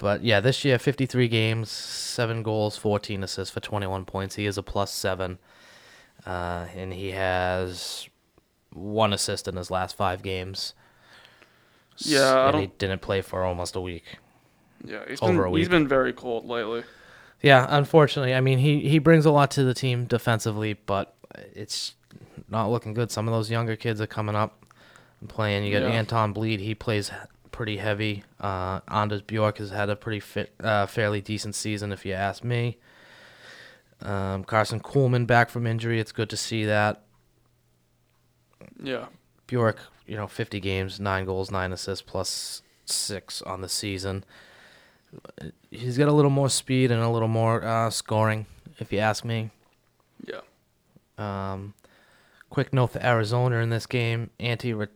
But 0.00 0.24
yeah, 0.24 0.40
this 0.40 0.64
year, 0.64 0.78
53 0.78 1.28
games, 1.28 1.70
7 1.70 2.42
goals, 2.42 2.76
14 2.78 3.22
assists 3.22 3.52
for 3.52 3.60
21 3.60 4.06
points. 4.06 4.34
He 4.36 4.46
is 4.46 4.56
a 4.56 4.62
plus 4.62 4.92
7. 4.92 5.38
Uh, 6.26 6.66
and 6.74 6.92
he 6.94 7.10
has 7.10 8.08
one 8.72 9.12
assist 9.12 9.46
in 9.46 9.56
his 9.56 9.70
last 9.70 9.94
five 9.96 10.22
games. 10.22 10.72
Yeah, 11.98 12.48
and 12.48 12.58
he 12.58 12.66
didn't 12.78 13.02
play 13.02 13.20
for 13.20 13.44
almost 13.44 13.76
a 13.76 13.80
week. 13.80 14.04
Yeah, 14.82 15.00
he's 15.06 15.20
Over 15.20 15.32
been, 15.32 15.40
a 15.44 15.50
week. 15.50 15.60
he's 15.60 15.68
been 15.68 15.86
very 15.86 16.14
cold 16.14 16.46
lately. 16.46 16.82
Yeah, 17.42 17.66
unfortunately. 17.68 18.32
I 18.34 18.40
mean, 18.40 18.58
he, 18.58 18.80
he 18.88 18.98
brings 18.98 19.26
a 19.26 19.30
lot 19.30 19.50
to 19.52 19.64
the 19.64 19.74
team 19.74 20.06
defensively, 20.06 20.74
but 20.86 21.14
it's 21.54 21.94
not 22.48 22.70
looking 22.70 22.94
good. 22.94 23.10
Some 23.10 23.28
of 23.28 23.34
those 23.34 23.50
younger 23.50 23.76
kids 23.76 24.00
are 24.00 24.06
coming 24.06 24.34
up 24.34 24.64
and 25.20 25.28
playing. 25.28 25.64
You 25.64 25.72
got 25.78 25.82
Yeah. 25.82 25.92
Anton 25.94 26.32
Blidh. 26.32 26.60
He 26.60 26.74
plays 26.74 27.10
pretty 27.52 27.76
heavy. 27.78 28.24
Uh, 28.40 28.80
Anders 28.88 29.22
Bjork 29.22 29.58
has 29.58 29.70
had 29.70 29.90
a 29.90 29.96
pretty 29.96 30.20
fit, 30.20 30.54
uh, 30.62 30.86
fairly 30.86 31.20
decent 31.20 31.54
season, 31.54 31.92
if 31.92 32.04
you 32.04 32.12
ask 32.12 32.44
me. 32.44 32.78
Um, 34.02 34.44
Karson 34.44 34.80
Kuhlman 34.80 35.26
back 35.26 35.50
from 35.50 35.66
injury. 35.66 36.00
It's 36.00 36.12
good 36.12 36.30
to 36.30 36.36
see 36.36 36.64
that. 36.64 37.02
Yeah. 38.82 39.06
Bjork, 39.46 39.78
you 40.06 40.16
know, 40.16 40.26
50 40.26 40.60
games, 40.60 41.00
nine 41.00 41.24
goals, 41.24 41.50
nine 41.50 41.72
assists, 41.72 42.02
plus 42.02 42.62
six 42.86 43.42
on 43.42 43.60
the 43.60 43.68
season. 43.68 44.24
He's 45.70 45.98
got 45.98 46.08
a 46.08 46.12
little 46.12 46.30
more 46.30 46.48
speed 46.48 46.90
and 46.90 47.02
a 47.02 47.08
little 47.08 47.28
more 47.28 47.64
uh, 47.64 47.90
scoring, 47.90 48.46
if 48.78 48.92
you 48.92 49.00
ask 49.00 49.24
me. 49.24 49.50
Yeah. 50.24 50.40
Um, 51.18 51.74
quick 52.48 52.72
note 52.72 52.88
for 52.92 53.02
Arizona 53.04 53.56
in 53.56 53.70
this 53.70 53.86
game: 53.86 54.30
Antti. 54.38 54.88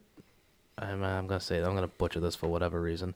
I'm, 0.78 1.02
uh, 1.02 1.06
I'm 1.08 1.26
gonna 1.26 1.40
say 1.40 1.58
I'm 1.58 1.74
gonna 1.74 1.88
butcher 1.88 2.20
this 2.20 2.34
for 2.34 2.48
whatever 2.48 2.80
reason. 2.80 3.14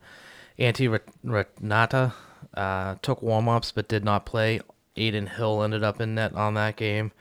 Antti 0.59 1.01
Raanta 1.25 2.13
uh, 2.55 2.97
took 3.03 3.23
warm 3.23 3.49
ups 3.49 3.73
but 3.73 3.89
did 3.89 4.05
not 4.05 4.27
play. 4.27 4.61
Adin 4.97 5.27
Hill 5.27 5.63
ended 5.63 5.85
up 5.85 6.01
in 6.01 6.15
net 6.17 6.35
on 6.35 6.55
that 6.55 6.77
game, 6.77 7.13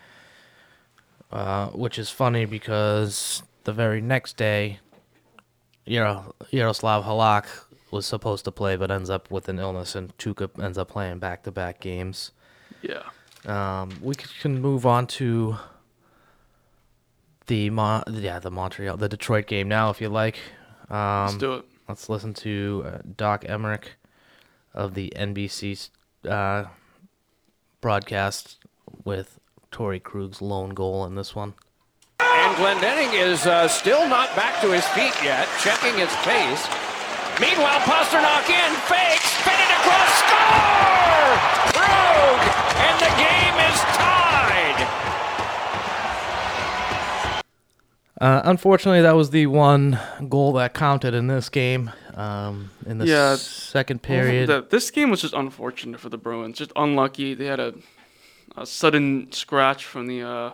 uh, 1.32 1.68
which 1.68 2.00
is 2.00 2.10
funny 2.10 2.46
because 2.46 3.44
the 3.66 3.74
very 3.74 4.02
next 4.02 4.38
day, 4.38 4.80
Yaro- 5.88 6.34
Jaroslav 6.52 7.04
Halak 7.04 7.46
was 7.92 8.06
supposed 8.06 8.46
to 8.46 8.52
play 8.52 8.76
but 8.76 8.90
ends 8.90 9.10
up 9.10 9.30
with 9.30 9.48
an 9.48 9.60
illness, 9.60 9.96
and 9.96 10.18
Tuukka 10.18 10.50
ends 10.62 10.78
up 10.78 10.90
playing 10.90 11.20
back 11.20 11.44
to 11.44 11.52
back 11.52 11.80
games. 11.80 12.32
Yeah. 12.82 13.04
Um, 13.46 13.92
we 14.02 14.16
can 14.16 14.60
move 14.60 14.86
on 14.86 15.08
to 15.08 15.58
the 17.48 17.70
Mon- 17.70 18.04
yeah 18.10 18.40
the 18.40 18.52
Montreal 18.52 18.98
the 18.98 19.10
Detroit 19.10 19.48
game 19.48 19.68
now 19.68 19.90
if 19.90 20.00
you 20.00 20.10
like. 20.10 20.38
Um, 20.90 21.26
Let's 21.26 21.38
do 21.38 21.54
it. 21.56 21.66
Let's 21.88 22.10
listen 22.10 22.34
to 22.36 22.84
uh, 22.86 22.98
Doc 23.16 23.44
Emrick 23.46 23.96
of 24.74 24.94
the 24.94 25.12
NBC 25.16 25.90
uh, 26.28 26.66
broadcast 27.82 28.58
with 29.04 29.40
Torey 29.72 30.02
Krug's 30.02 30.42
lone 30.42 30.72
goal 30.72 31.06
in 31.06 31.16
this 31.16 31.34
one. 31.36 31.54
And 32.20 32.56
Glendening 32.58 33.14
is 33.14 33.46
uh, 33.46 33.68
still 33.68 34.08
not 34.08 34.36
back 34.36 34.62
to 34.62 34.72
his 34.72 34.86
feet 34.90 35.14
yet, 35.24 35.48
checking 35.62 35.98
his 35.98 36.14
pace. 36.24 36.68
Meanwhile, 37.40 37.80
Pastrnak 37.82 38.50
in, 38.50 38.72
fakes, 38.90 39.30
spin 39.40 39.54
it 39.54 39.72
across, 39.78 40.12
score! 40.26 41.38
Krug! 41.78 42.40
And 42.82 42.98
the 43.00 43.14
game 43.16 43.58
is 43.70 43.80
tied! 43.94 44.18
Uh, 48.20 48.42
unfortunately, 48.46 49.02
that 49.02 49.16
was 49.16 49.30
the 49.30 49.46
one 49.46 50.00
goal 50.28 50.54
that 50.54 50.74
counted 50.74 51.14
in 51.14 51.28
this 51.28 51.50
game. 51.50 51.92
Um, 52.16 52.72
in 52.88 52.98
the 52.98 53.06
Yeah. 53.06 53.36
second 53.36 54.02
period, 54.02 54.50
the- 54.50 54.66
this 54.68 54.90
game 54.90 55.12
was 55.12 55.22
just 55.22 55.36
unfortunate 55.36 56.00
for 56.00 56.10
the 56.10 56.18
Bruins. 56.18 56.58
Just 56.58 56.72
unlucky. 56.76 57.36
They 57.36 57.46
had 57.46 57.60
a, 57.60 57.76
a 58.56 58.66
sudden 58.66 59.32
scratch 59.32 59.86
from 59.86 60.08
the 60.08 60.24
uh, 60.24 60.52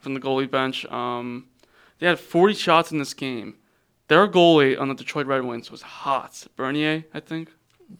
from 0.00 0.14
the 0.14 0.20
goalie 0.20 0.50
bench. 0.50 0.84
Um, 0.86 1.46
they 2.00 2.06
had 2.06 2.18
40 2.18 2.54
shots 2.54 2.90
in 2.90 2.98
this 2.98 3.14
game. 3.14 3.54
Their 4.08 4.26
goalie 4.26 4.80
on 4.80 4.88
the 4.88 4.94
Detroit 4.94 5.26
Red 5.26 5.44
Wings 5.44 5.70
was 5.70 5.82
hot. 5.82 6.46
Bernier, 6.56 7.04
I 7.14 7.20
think. 7.20 7.50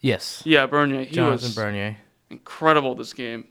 yes, 0.01 0.41
Yeah, 0.45 0.65
Bernier. 0.65 1.03
He 1.05 1.15
Jonathan 1.15 1.51
Bernier. 1.53 1.97
incredible 2.29 2.95
this 2.95 3.13
game. 3.13 3.45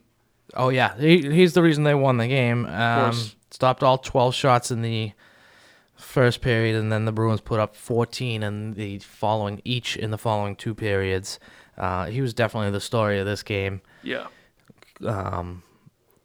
Oh 0.54 0.68
yeah, 0.68 0.94
he, 0.98 1.22
he's 1.30 1.54
the 1.54 1.62
reason 1.62 1.84
they 1.84 1.94
won 1.94 2.16
the 2.18 2.26
game. 2.28 2.66
Um, 2.66 3.14
stopped 3.50 3.82
all 3.82 3.96
twelve 3.96 4.34
shots 4.34 4.70
in 4.70 4.82
the 4.82 5.12
first 6.08 6.40
period, 6.40 6.74
and 6.74 6.90
then 6.90 7.04
the 7.04 7.12
Bruins 7.12 7.42
put 7.42 7.60
up 7.60 7.76
fourteen 7.76 8.42
in 8.42 8.72
the 8.72 8.98
following 9.00 9.60
each 9.64 9.96
in 9.96 10.10
the 10.10 10.18
following 10.18 10.56
two 10.56 10.74
periods. 10.74 11.38
Uh, 11.76 12.06
he 12.06 12.22
was 12.22 12.32
definitely 12.32 12.70
the 12.70 12.80
story 12.80 13.18
of 13.18 13.26
this 13.26 13.42
game. 13.42 13.82
Yeah. 14.02 14.26
Um, 15.04 15.62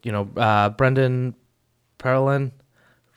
you 0.01 0.11
know, 0.11 0.29
uh, 0.37 0.69
Brendan 0.69 1.35
Perlin 1.99 2.51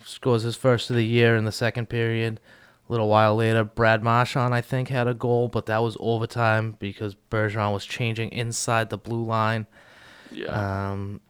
scores 0.05 0.43
his 0.43 0.57
first 0.57 0.91
of 0.91 0.97
the 0.97 1.05
year 1.05 1.37
in 1.37 1.45
the 1.45 1.53
second 1.53 1.89
period. 1.89 2.41
A 2.89 2.93
little 2.93 3.09
while 3.09 3.35
later, 3.37 3.65
Brad 3.65 4.03
Marchand, 4.03 4.55
I 4.55 4.61
think, 4.61 4.89
had 4.89 5.09
a 5.09 5.15
goal, 5.15 5.49
but 5.49 5.67
that 5.67 5.83
was 5.83 5.97
overtime 5.99 6.77
because 6.79 7.17
Bergeron 7.31 7.73
was 7.73 7.85
changing 7.85 8.31
inside 8.31 8.91
the 8.91 8.99
blue 8.99 9.25
line. 9.25 9.67
Yeah. 10.31 10.91
Um, 10.91 11.21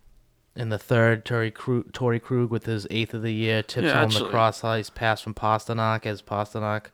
in 0.56 0.68
the 0.70 0.78
third, 0.78 1.24
Torey 1.24 1.52
Krug, 1.52 1.92
Torey 1.92 2.20
Krug 2.22 2.50
with 2.50 2.64
his 2.66 2.86
eighth 2.90 3.14
of 3.14 3.22
the 3.22 3.32
year 3.32 3.62
tips 3.62 3.84
Yeah, 3.86 3.94
home 3.94 4.04
actually- 4.04 4.24
the 4.24 4.30
cross 4.30 4.64
ice 4.64 4.90
pass 4.90 5.20
from 5.20 5.34
Pastrnak 5.34 6.06
as 6.06 6.22
Pastrnak. 6.22 6.86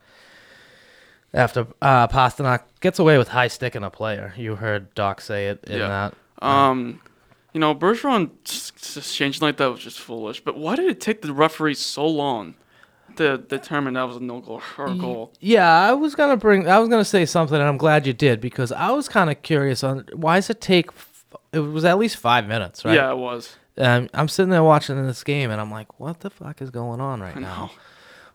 After 1.35 1.67
uh, 1.81 2.09
Pastrnak 2.09 2.61
gets 2.81 2.99
away 2.99 3.17
with 3.17 3.29
high 3.29 3.49
sticking 3.49 3.83
a 3.83 3.91
player, 3.91 4.35
you 4.37 4.57
heard 4.57 4.93
Doc 4.95 5.21
say 5.23 5.49
it 5.49 5.65
in 5.67 5.79
Yeah. 5.79 5.89
that. 6.41 6.47
Um, 6.47 7.01
you 7.55 7.61
know, 7.61 7.75
Bergeron 7.75 8.31
just, 8.45 9.15
changing 9.15 9.41
like 9.41 9.57
that 9.57 9.71
was 9.71 9.81
just 9.81 9.99
foolish. 9.99 10.41
But 10.45 10.59
why 10.59 10.77
did 10.77 10.91
it 10.91 11.01
take 11.01 11.23
the 11.23 11.33
referee 11.33 11.75
so 11.75 12.07
long 12.07 12.55
to 13.17 13.39
determine 13.39 13.95
that 13.95 14.03
was 14.09 14.17
a 14.17 14.21
no 14.21 14.41
goal 14.41 14.61
or 14.77 14.87
a 14.89 14.95
goal? 14.95 15.33
Yeah, 15.41 15.71
I 15.71 15.93
was 15.93 16.15
gonna 16.15 16.37
bring. 16.37 16.69
I 16.69 16.79
was 16.79 16.89
gonna 16.91 17.05
say 17.05 17.25
something, 17.25 17.57
and 17.57 17.65
I'm 17.69 17.79
glad 17.79 18.07
you 18.07 18.13
did 18.13 18.41
because 18.43 18.71
I 18.73 18.91
was 18.91 19.09
kind 19.09 19.31
of 19.31 19.41
curious 19.43 19.83
on 19.83 20.05
why 20.15 20.37
does 20.37 20.51
it 20.51 20.61
take. 20.61 20.91
It 21.53 21.59
was 21.61 21.85
at 21.85 21.99
least 21.99 22.17
five 22.17 22.47
minutes, 22.47 22.85
right? 22.85 22.95
Yeah, 22.95 23.11
it 23.11 23.19
was. 23.19 23.57
Um, 23.79 24.09
I'm 24.15 24.29
sitting 24.29 24.51
there 24.51 24.63
watching 24.63 25.07
this 25.07 25.23
game, 25.25 25.51
and 25.51 25.61
I'm 25.61 25.71
like, 25.71 25.99
"What 26.01 26.21
the 26.21 26.31
fuck 26.31 26.61
is 26.63 26.71
going 26.71 27.01
on 27.01 27.21
right 27.21 27.39
now?" 27.39 27.71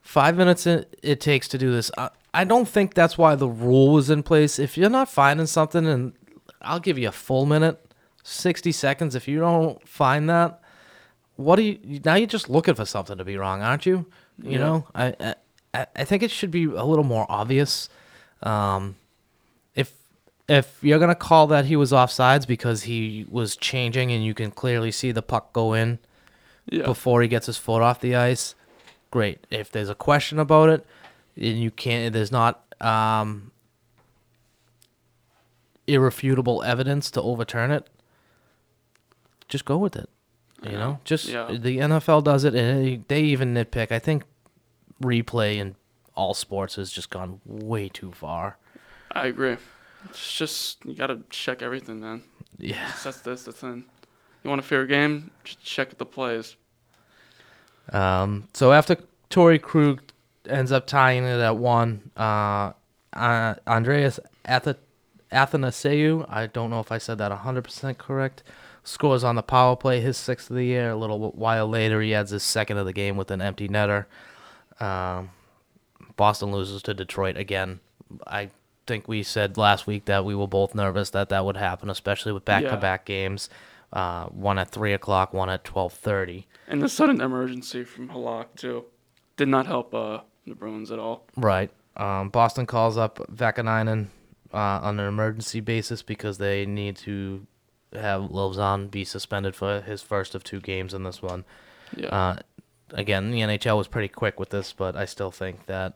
Five 0.02 0.38
minutes 0.38 0.66
it, 0.66 0.98
it 1.04 1.20
takes 1.20 1.48
to 1.50 1.58
do 1.58 1.72
this. 1.72 1.92
I, 1.98 2.10
I 2.34 2.44
don't 2.44 2.68
think 2.68 2.94
that's 2.94 3.18
why 3.18 3.36
the 3.36 3.48
rule 3.50 3.92
was 3.94 4.10
in 4.10 4.24
place. 4.24 4.58
If 4.60 4.78
you're 4.78 4.90
not 4.90 5.10
finding 5.10 5.46
something, 5.48 5.86
and 5.86 6.14
I'll 6.62 6.80
give 6.80 6.98
you 6.98 7.08
a 7.10 7.12
full 7.12 7.46
minute, 7.46 7.84
sixty 8.24 8.72
seconds. 8.72 9.16
If 9.16 9.28
you 9.28 9.40
don't 9.40 9.86
find 9.88 10.30
that, 10.30 10.62
what 11.36 11.58
do 11.58 11.64
you 11.64 12.00
now? 12.06 12.16
You're 12.16 12.28
just 12.28 12.50
looking 12.50 12.76
for 12.76 12.86
something 12.86 13.18
to 13.18 13.26
be 13.26 13.38
wrong, 13.38 13.62
aren't 13.62 13.86
you? 13.86 14.06
You 14.42 14.52
Yeah. 14.52 14.58
know, 14.60 14.88
I, 14.96 15.36
I 15.74 15.86
I 15.96 16.04
think 16.06 16.24
it 16.24 16.32
should 16.32 16.52
be 16.52 16.64
a 16.66 16.84
little 16.84 17.04
more 17.04 17.26
obvious. 17.30 17.90
Um, 18.44 18.96
if 20.50 20.77
you're 20.82 21.00
gonna 21.00 21.16
call 21.16 21.48
that 21.48 21.66
he 21.66 21.75
was 21.75 21.92
offsides 21.92 22.48
because 22.48 22.84
he 22.84 23.25
was 23.30 23.56
changing 23.58 24.12
and 24.12 24.24
you 24.24 24.34
can 24.34 24.51
clearly 24.51 24.92
see 24.92 25.12
the 25.12 25.22
puck 25.22 25.51
go 25.54 25.74
in 25.74 26.00
Yeah. 26.70 26.86
before 26.86 27.22
he 27.22 27.27
gets 27.27 27.46
his 27.48 27.58
foot 27.58 27.82
off 27.82 28.00
the 28.01 28.16
ice, 28.16 28.56
great. 29.12 29.46
If 29.51 29.72
there's 29.72 29.89
a 29.89 29.96
question 29.96 30.39
about 30.39 30.70
it 30.70 30.86
and 31.36 31.62
you 31.62 31.72
can't, 31.72 32.13
there's 32.13 32.32
not 32.32 32.63
um, 32.80 33.51
irrefutable 35.88 36.63
evidence 36.63 37.10
to 37.12 37.22
overturn 37.22 37.72
it, 37.72 37.88
just 39.48 39.66
go 39.66 39.77
with 39.77 39.96
it. 39.96 40.10
You 40.63 40.72
know, 40.72 41.00
just 41.04 41.27
Yeah. 41.27 41.51
the 41.51 41.77
NFL 41.80 42.22
does 42.24 42.44
it, 42.44 42.56
and 42.56 43.06
they 43.08 43.22
even 43.22 43.54
nitpick. 43.54 43.92
I 43.92 44.00
think 44.00 44.24
replay 45.01 45.58
in 45.58 45.75
all 46.16 46.34
sports 46.34 46.75
has 46.75 46.92
just 46.92 47.10
gone 47.12 47.42
way 47.46 47.89
too 47.89 48.12
far. 48.12 48.58
I 49.12 49.27
agree. 49.27 49.58
It's 50.10 50.38
just 50.38 50.86
you 50.86 50.96
gotta 50.96 51.22
check 51.30 51.62
everything, 51.62 52.00
man. 52.00 52.24
Yeah. 52.58 52.92
That's 53.04 53.22
this, 53.22 53.44
that's 53.44 53.60
thing. 53.60 53.86
You 54.44 54.50
want 54.50 54.60
a 54.60 54.64
fair 54.64 54.86
game? 54.86 55.32
Just 55.44 55.64
check 55.64 55.98
the 55.98 56.06
plays. 56.06 56.56
Um, 57.92 58.48
so 58.54 58.72
after 58.72 58.98
Torey 59.30 59.62
Krug 59.62 60.02
ends 60.48 60.72
up 60.72 60.88
tying 60.88 61.24
it 61.24 61.40
at 61.40 61.58
one, 61.58 62.12
uh, 62.18 62.74
uh, 63.14 63.56
Andreas 63.66 64.20
Ath- 64.46 64.78
Athanasiou, 65.32 66.26
I 66.30 66.48
don't 66.48 66.70
know 66.70 66.80
if 66.80 66.92
I 66.92 66.98
said 66.98 67.18
that 67.18 67.32
100% 67.32 67.98
correct, 67.98 68.44
scores 68.84 69.24
on 69.24 69.36
the 69.36 69.44
power 69.44 69.76
play, 69.76 70.02
his 70.02 70.18
sixth 70.18 70.50
of 70.50 70.56
the 70.56 70.66
year. 70.66 70.92
A 70.92 70.96
little 70.96 71.32
while 71.32 71.68
later, 71.68 72.02
he 72.02 72.14
adds 72.14 72.32
his 72.32 72.44
second 72.44 72.78
of 72.78 72.86
the 72.86 72.94
game 72.94 73.18
with 73.18 73.32
an 73.32 73.42
empty 73.42 73.68
netter. 73.68 74.06
Um, 74.80 75.32
Boston 76.16 76.52
loses 76.52 76.82
to 76.84 76.94
Detroit 76.94 77.38
again. 77.38 77.80
I 78.26 78.50
think 78.88 79.08
we 79.08 79.24
said 79.24 79.58
last 79.58 79.86
week 79.86 80.06
that 80.06 80.25
we 80.25 80.34
were 80.34 80.48
both 80.48 80.74
nervous 80.74 81.10
that 81.12 81.29
that 81.29 81.46
would 81.46 81.58
happen, 81.58 81.89
especially 81.89 82.32
with 82.32 82.46
back-to-back 82.46 83.06
games. 83.06 83.50
Uh, 83.94 84.25
one 84.25 84.58
at 84.60 84.70
three 84.70 84.94
o'clock, 84.94 85.34
one 85.34 85.50
at 85.50 85.63
twelve 85.63 85.94
thirty. 85.94 86.46
And 86.67 86.82
the 86.82 86.89
sudden 86.89 87.22
emergency 87.22 87.86
from 87.86 88.10
Halak 88.10 88.48
too 88.56 88.84
did 89.38 89.48
not 89.48 89.65
help 89.65 89.94
uh, 89.94 90.20
the 90.46 90.56
Bruins 90.56 90.91
at 90.91 91.00
all. 91.00 91.25
Right. 91.38 91.72
Um, 91.96 92.29
Boston 92.29 92.65
calls 92.65 92.98
up 92.98 93.20
Vaakanainen 93.34 94.08
uh, 94.53 94.58
on 94.58 95.00
an 95.00 95.08
emergency 95.08 95.62
basis 95.62 96.01
because 96.03 96.38
they 96.38 96.65
need 96.65 96.98
to 96.98 97.48
have 97.94 98.24
Lauzon 98.24 98.91
be 98.91 99.06
suspended 99.06 99.56
for 99.56 99.82
his 99.82 100.01
first 100.01 100.36
of 100.36 100.44
two 100.44 100.60
games 100.60 100.94
in 100.94 101.03
this 101.03 101.22
one. 101.22 101.46
Yeah. 101.96 102.08
Uh, 102.08 102.36
again, 102.91 103.32
the 103.32 103.39
NHL 103.39 103.77
was 103.77 103.88
pretty 103.88 104.10
quick 104.10 104.39
with 104.39 104.50
this, 104.50 104.74
but 104.74 104.96
I 104.96 105.06
still 105.06 105.32
think 105.32 105.65
that 105.67 105.96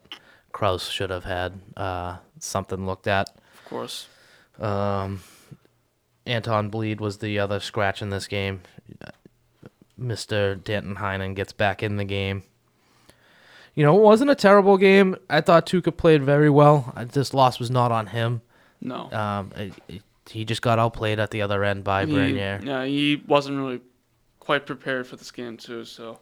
Crouse 0.51 0.89
should 0.89 1.10
have 1.10 1.24
had 1.25 1.60
uh, 1.77 2.17
something 2.39 2.86
looked 2.86 3.08
at. 3.08 3.29
Of 3.29 3.65
course. 3.70 4.08
Um, 4.60 5.22
Anton 6.25 6.70
Blidh 6.70 7.00
was 7.00 7.17
the 7.17 7.39
other 7.39 7.60
scratch 7.60 8.01
in 8.01 8.10
this 8.10 8.27
game. 8.27 8.62
Mr. 10.00 10.62
Danton 10.63 10.96
Heinen 10.96 11.36
gets 11.36 11.53
back 11.53 11.84
in 11.84 11.98
the 11.98 12.05
game. 12.05 12.43
You 13.75 13.86
know, 13.86 13.96
it 13.96 14.01
wasn't 14.01 14.31
a 14.31 14.36
terrible 14.36 14.77
game. 14.77 15.15
I 15.29 15.41
thought 15.41 15.65
Tuukka 15.65 15.96
played 15.96 16.24
very 16.24 16.50
well. 16.50 16.91
I- 16.96 17.05
This 17.05 17.34
loss 17.34 17.60
was 17.60 17.72
not 17.72 17.91
on 17.91 18.08
him. 18.08 18.41
No. 18.81 19.10
Um, 19.12 19.51
it- 19.55 19.74
it- 19.88 20.03
he 20.29 20.43
just 20.46 20.62
got 20.62 20.79
outplayed 20.79 21.20
at 21.20 21.31
the 21.31 21.41
other 21.41 21.63
end 21.63 21.84
by 21.84 22.05
He- 22.05 22.13
Bernier. 22.13 22.60
Yeah, 22.63 22.86
he 22.86 23.22
wasn't 23.27 23.58
really 23.58 23.81
quite 24.39 24.65
prepared 24.65 25.08
for 25.08 25.15
this 25.15 25.31
game 25.31 25.58
too. 25.58 25.86
So 25.86 26.20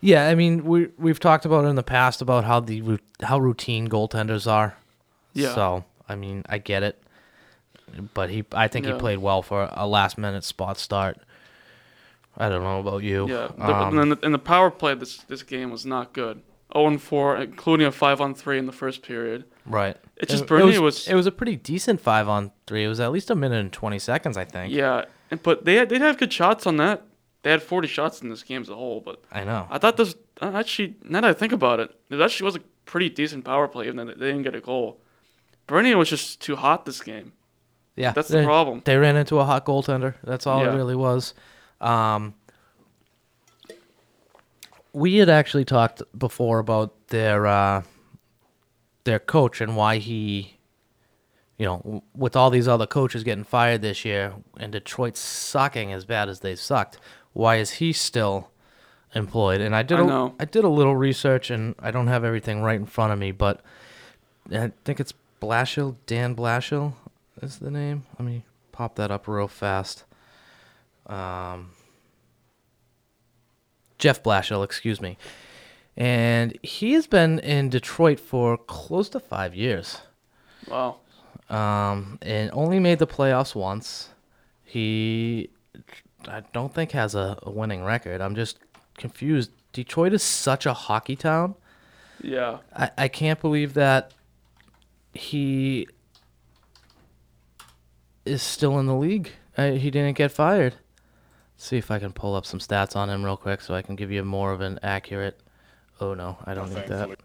Yeah, 0.00 0.28
I 0.28 0.34
mean, 0.34 0.64
we 0.64 0.88
we've 0.98 1.20
talked 1.20 1.44
about 1.44 1.64
it 1.64 1.68
in 1.68 1.76
the 1.76 1.82
past 1.82 2.22
about 2.22 2.44
how 2.44 2.60
the 2.60 2.98
how 3.22 3.38
routine 3.38 3.88
goaltenders 3.88 4.50
are. 4.50 4.76
Yeah. 5.34 5.54
So 5.54 5.84
I 6.08 6.16
mean, 6.16 6.42
I 6.48 6.58
get 6.58 6.82
it, 6.82 7.02
but 8.14 8.30
he 8.30 8.44
I 8.52 8.68
think 8.68 8.86
Yeah. 8.86 8.94
he 8.94 8.98
played 8.98 9.18
well 9.18 9.42
for 9.42 9.68
a 9.72 9.86
last 9.86 10.16
minute 10.18 10.44
spot 10.44 10.78
start. 10.78 11.18
I 12.38 12.48
don't 12.48 12.62
know 12.62 12.80
about 12.80 13.02
you. 13.02 13.28
yeah, 13.28 13.48
the, 13.56 13.74
Um, 13.74 13.98
and, 13.98 14.12
the, 14.12 14.18
and 14.22 14.32
the 14.32 14.38
power 14.38 14.70
play 14.70 14.94
this 14.94 15.18
this 15.28 15.42
game 15.42 15.70
was 15.70 15.84
not 15.84 16.12
good. 16.12 16.40
0 16.72 16.86
and 16.86 17.02
4, 17.02 17.36
including 17.38 17.84
a 17.88 17.90
5 17.90 18.20
on 18.20 18.32
3 18.32 18.56
in 18.56 18.66
the 18.66 18.72
first 18.72 19.02
period. 19.02 19.44
right. 19.66 19.96
It's 20.16 20.30
just 20.30 20.44
it, 20.44 20.50
it 20.52 20.64
was, 20.64 20.78
was, 20.78 21.08
it 21.08 21.14
was 21.14 21.26
a 21.26 21.32
pretty 21.32 21.56
decent 21.56 22.00
five 22.00 22.28
on 22.28 22.52
three. 22.66 22.84
It 22.84 22.88
was 22.88 23.00
at 23.00 23.10
least 23.10 23.28
a 23.30 23.34
minute 23.34 23.58
and 23.58 23.72
twenty 23.72 23.98
seconds, 23.98 24.36
I 24.36 24.44
think. 24.44 24.72
yeah, 24.72 25.06
and, 25.30 25.42
but 25.42 25.64
they 25.64 25.76
had, 25.76 25.88
they'd 25.88 26.02
have 26.02 26.18
good 26.18 26.30
shots 26.32 26.66
on 26.66 26.76
that. 26.76 27.02
They 27.42 27.50
had 27.50 27.62
40 27.62 27.88
shots 27.88 28.20
in 28.20 28.28
this 28.28 28.42
game 28.42 28.60
as 28.62 28.68
a 28.68 28.74
whole, 28.74 29.00
but 29.00 29.22
I 29.32 29.44
know. 29.44 29.66
I 29.70 29.78
thought 29.78 29.96
this 29.96 30.14
actually. 30.42 30.96
Now 31.04 31.22
that 31.22 31.30
I 31.30 31.32
think 31.32 31.52
about 31.52 31.80
it, 31.80 31.90
it 32.10 32.20
actually 32.20 32.44
was 32.44 32.56
a 32.56 32.60
pretty 32.84 33.08
decent 33.08 33.44
power 33.44 33.66
play, 33.68 33.86
even 33.86 33.96
though 33.96 34.04
they 34.12 34.26
didn't 34.26 34.42
get 34.42 34.54
a 34.54 34.60
goal. 34.60 35.00
Bernier 35.66 35.96
was 35.96 36.10
just 36.10 36.40
too 36.40 36.56
hot 36.56 36.84
this 36.84 37.00
game. 37.00 37.32
Yeah, 37.96 38.12
That's 38.12 38.28
the 38.28 38.44
problem. 38.44 38.82
They 38.84 38.96
ran 38.96 39.16
into 39.16 39.38
a 39.38 39.44
hot 39.44 39.64
goaltender. 39.66 40.14
That's 40.24 40.46
all 40.46 40.62
Yeah. 40.64 40.72
it 40.72 40.76
really 40.76 40.96
was. 40.96 41.34
Um, 41.80 42.34
we 44.92 45.16
had 45.16 45.28
actually 45.28 45.64
talked 45.64 46.02
before 46.18 46.58
about 46.58 47.08
their 47.08 47.46
uh, 47.46 47.82
their 49.04 49.18
coach 49.18 49.60
and 49.60 49.76
why 49.76 49.96
he, 49.98 50.56
you 51.58 51.66
know, 51.66 52.02
with 52.14 52.36
all 52.36 52.50
these 52.50 52.68
other 52.68 52.86
coaches 52.86 53.22
getting 53.22 53.44
fired 53.44 53.82
this 53.82 54.04
year 54.04 54.34
and 54.58 54.72
Detroit 54.72 55.16
sucking 55.16 55.92
as 55.92 56.04
bad 56.04 56.28
as 56.28 56.40
they 56.40 56.56
sucked, 56.56 56.98
why 57.32 57.56
is 57.56 57.72
he 57.72 57.92
still 57.92 58.50
employed? 59.14 59.60
And 59.60 59.74
I 59.74 59.82
did 59.82 60.00
I 60.00 60.02
a-. 60.02 60.30
I 60.38 60.44
did 60.44 60.64
a 60.64 60.68
little 60.68 60.96
research 60.96 61.50
and 61.50 61.74
I 61.78 61.90
don't 61.90 62.08
have 62.08 62.24
everything 62.24 62.62
right 62.62 62.78
in 62.78 62.86
front 62.86 63.12
of 63.12 63.18
me, 63.18 63.32
but 63.32 63.60
I 64.52 64.72
think 64.84 65.00
it's 65.00 65.14
Blashill, 65.40 65.96
Dan 66.06 66.34
Blashill 66.36 66.94
is 67.40 67.58
the 67.58 67.70
name. 67.70 68.04
Let 68.18 68.26
me 68.26 68.44
pop 68.72 68.96
that 68.96 69.10
up 69.10 69.26
real 69.26 69.48
fast. 69.48 70.04
Um, 71.06 71.70
Jeff 73.98 74.22
Blashill, 74.22 74.64
excuse 74.64 75.00
me. 75.00 75.16
And 75.96 76.58
he 76.62 76.92
has 76.92 77.06
been 77.06 77.38
in 77.40 77.68
Detroit 77.68 78.20
for 78.20 78.56
close 78.56 79.08
to 79.10 79.20
five 79.20 79.54
years. 79.54 79.98
Wow. 80.68 80.98
Um, 81.48 82.18
and 82.22 82.50
only 82.52 82.78
made 82.78 82.98
the 82.98 83.06
playoffs 83.06 83.54
once. 83.54 84.10
He, 84.62 85.50
I 86.28 86.42
don't 86.52 86.72
think 86.72 86.92
has 86.92 87.14
a, 87.14 87.38
a 87.42 87.50
winning 87.50 87.84
record. 87.84 88.20
I'm 88.20 88.34
just 88.34 88.58
confused. 88.96 89.50
Detroit 89.72 90.12
is 90.12 90.22
such 90.22 90.66
a 90.66 90.74
hockey 90.74 91.16
town. 91.16 91.54
Yeah. 92.22 92.58
I, 92.74 92.90
I 92.98 93.08
can't 93.08 93.40
believe 93.40 93.74
that 93.74 94.12
he 95.14 95.88
is 98.24 98.42
still 98.42 98.78
in 98.78 98.86
the 98.86 98.94
league. 98.94 99.30
Uh, 99.56 99.72
he 99.72 99.90
didn't 99.90 100.16
get 100.16 100.30
fired. 100.30 100.74
see 101.56 101.78
if 101.78 101.90
I 101.90 101.98
can 101.98 102.12
pull 102.12 102.34
up 102.34 102.46
some 102.46 102.60
stats 102.60 102.94
on 102.96 103.10
him 103.10 103.24
real 103.24 103.36
quick 103.36 103.60
so 103.60 103.74
I 103.74 103.82
can 103.82 103.96
give 103.96 104.10
you 104.10 104.24
more 104.24 104.52
of 104.52 104.60
an 104.60 104.78
accurate. 104.82 105.40
Oh 106.00 106.14
no, 106.14 106.38
I 106.44 106.54
don't 106.54 106.72
need 106.72 106.86
that. 106.86 107.18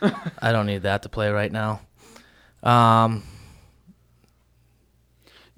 I 0.42 0.52
don't 0.52 0.66
need 0.66 0.82
that 0.82 1.02
to 1.02 1.08
play 1.08 1.30
right 1.30 1.50
now. 1.50 1.80
Um, 2.62 3.22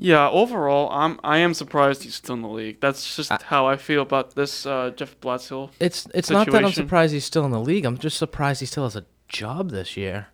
Yeah, 0.02 0.30
overall, 0.30 0.88
I'm 0.90 1.20
I 1.22 1.38
am 1.38 1.52
surprised 1.52 2.04
he's 2.04 2.14
still 2.14 2.34
in 2.34 2.40
the 2.40 2.48
league. 2.48 2.80
That's 2.80 3.16
just 3.16 3.30
how 3.42 3.66
I 3.66 3.76
feel 3.76 4.00
about 4.00 4.34
this 4.34 4.64
uh, 4.64 4.92
Jeff 4.96 5.20
Blatzel. 5.20 5.72
it's 5.78 6.08
it's 6.14 6.30
not 6.30 6.50
that 6.50 6.64
I'm 6.64 6.72
surprised 6.72 7.12
he's 7.12 7.26
still 7.26 7.44
in 7.44 7.50
the 7.50 7.60
league. 7.60 7.84
I'm 7.84 7.98
just 7.98 8.16
surprised 8.16 8.60
he 8.60 8.66
still 8.66 8.84
has 8.84 8.96
a 8.96 9.04
job 9.28 9.70
this 9.70 9.98
year 9.98 10.28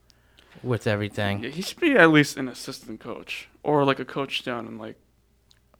with 0.63 0.87
everything. 0.87 1.43
Yeah, 1.43 1.51
he 1.51 1.63
should 1.63 1.81
be 1.81 1.97
at 1.97 2.11
least 2.11 2.37
an 2.37 2.47
assistant 2.47 3.01
coach 3.01 3.49
or 3.65 3.85
like 3.85 3.99
a 3.99 4.05
coach 4.05 4.45
down 4.45 4.69
in 4.69 4.79
like 4.79 5.01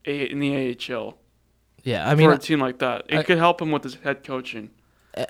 a 0.05 0.33
in 0.33 0.41
the 0.41 0.77
AHL. 0.93 1.17
Yeah, 1.85 2.11
I 2.11 2.17
mean, 2.17 2.29
for 2.29 2.35
a 2.35 2.39
team 2.39 2.59
like 2.59 2.81
that, 2.81 3.05
it 3.09 3.19
I- 3.19 3.23
could 3.23 3.39
help 3.39 3.63
him 3.63 3.71
with 3.71 3.85
his 3.85 3.95
head 3.95 4.25
coaching. 4.25 4.71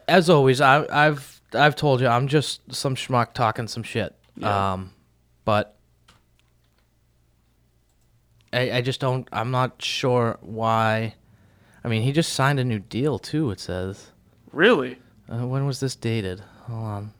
As 0.08 0.30
always, 0.30 0.62
I, 0.62 0.86
I've 0.90 1.42
I've 1.52 1.76
told 1.76 2.00
you 2.00 2.06
I'm 2.06 2.26
just 2.26 2.74
some 2.74 2.94
schmuck 2.96 3.34
talking 3.34 3.68
some 3.68 3.82
shit. 3.82 4.14
Yeah. 4.34 4.72
Um, 4.72 4.92
but 5.44 5.75
I 8.56 8.76
I 8.78 8.80
just 8.80 9.00
don't. 9.00 9.28
I'm 9.32 9.50
not 9.50 9.82
sure 9.82 10.38
why. 10.40 11.14
I 11.84 11.88
mean, 11.88 12.02
he 12.02 12.12
just 12.12 12.32
signed 12.32 12.58
a 12.58 12.64
new 12.64 12.78
deal 12.80 13.18
too. 13.18 13.50
It 13.50 13.60
says. 13.60 14.10
Really? 14.52 14.98
Uh, 15.30 15.46
when 15.46 15.66
was 15.66 15.80
this 15.80 15.94
dated? 15.96 16.40
Hold 16.64 16.84
on. 16.84 17.12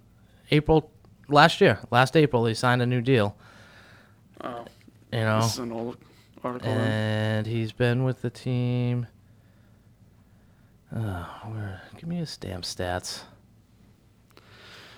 April 0.50 0.90
last 1.28 1.60
year. 1.60 1.78
Last 1.90 2.16
April, 2.16 2.46
he 2.46 2.54
signed 2.54 2.80
a 2.82 2.86
new 2.86 3.00
deal. 3.00 3.36
Oh, 4.42 4.64
You 5.12 5.20
know. 5.20 5.40
this 5.40 5.54
is 5.54 5.58
an 5.58 5.72
old 5.72 5.96
article. 6.42 6.72
then. 6.72 6.80
And 6.80 7.46
he's 7.46 7.72
been 7.72 8.04
with 8.04 8.22
the 8.22 8.30
team. 8.30 9.06
Uh, 10.94 11.24
where, 11.44 11.82
give 11.96 12.08
me 12.08 12.16
his 12.16 12.36
damn 12.36 12.62
stats. 12.62 13.22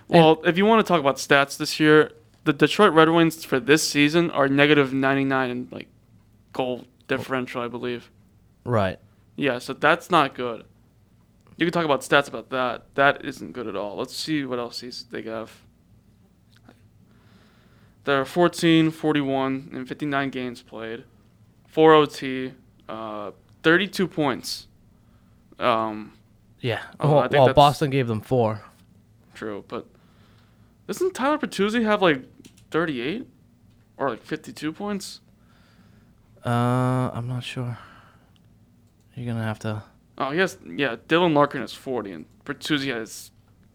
Well, 0.08 0.40
if 0.44 0.56
you 0.56 0.64
want 0.66 0.84
to 0.86 0.88
talk 0.88 1.00
about 1.00 1.16
stats 1.16 1.56
this 1.56 1.80
year, 1.80 2.12
the 2.44 2.52
Detroit 2.52 2.92
Red 2.92 3.08
Wings 3.10 3.44
for 3.44 3.58
this 3.60 3.88
season 3.88 4.30
are 4.30 4.48
negative 4.48 4.92
99 4.92 5.50
and 5.50 5.72
like 5.72 5.88
goal 6.52 6.84
differential, 7.06 7.62
I 7.62 7.68
believe. 7.68 8.10
Right. 8.64 8.98
Yeah, 9.36 9.58
so 9.58 9.72
that's 9.72 10.10
not 10.10 10.34
good. 10.34 10.64
You 11.56 11.66
can 11.66 11.72
talk 11.72 11.84
about 11.84 12.02
stats 12.02 12.28
about 12.28 12.50
that. 12.50 12.94
That 12.94 13.24
isn't 13.24 13.52
good 13.52 13.66
at 13.66 13.76
all. 13.76 13.96
Let's 13.96 14.14
see 14.16 14.44
what 14.44 14.58
else 14.58 14.80
he's, 14.80 15.04
they 15.10 15.22
have. 15.22 15.52
There 18.04 18.20
are 18.20 18.24
14, 18.24 18.90
41, 18.90 19.70
and 19.72 19.86
59 19.88 20.30
games 20.30 20.62
played. 20.62 21.04
4 21.66 21.92
OT, 21.94 22.52
uh, 22.88 23.32
32 23.62 24.08
points. 24.08 24.66
Um, 25.58 26.12
Yeah. 26.60 26.82
Oh, 27.00 27.10
well, 27.10 27.18
I 27.20 27.28
think 27.28 27.44
well 27.44 27.54
Boston 27.54 27.90
gave 27.90 28.06
them 28.08 28.20
four. 28.20 28.62
True, 29.34 29.64
but 29.68 29.86
doesn't 30.86 31.14
Tyler 31.14 31.38
Bertuzzi 31.38 31.84
have 31.84 32.00
like 32.02 32.22
38 32.70 33.28
or 33.96 34.10
like 34.10 34.22
52 34.22 34.72
points? 34.72 35.20
Uh, 36.44 37.10
I'm 37.12 37.26
not 37.28 37.44
sure. 37.44 37.78
You're 39.14 39.26
gonna 39.26 39.44
have 39.44 39.58
to. 39.60 39.82
Oh, 40.16 40.30
he 40.30 40.38
has. 40.38 40.58
Yeah, 40.66 40.96
Dylan 41.08 41.34
Larkin 41.34 41.62
is 41.62 41.72
40 41.72 42.12
and 42.12 42.24
Bertuzzi 42.44 42.92
has 42.94 43.30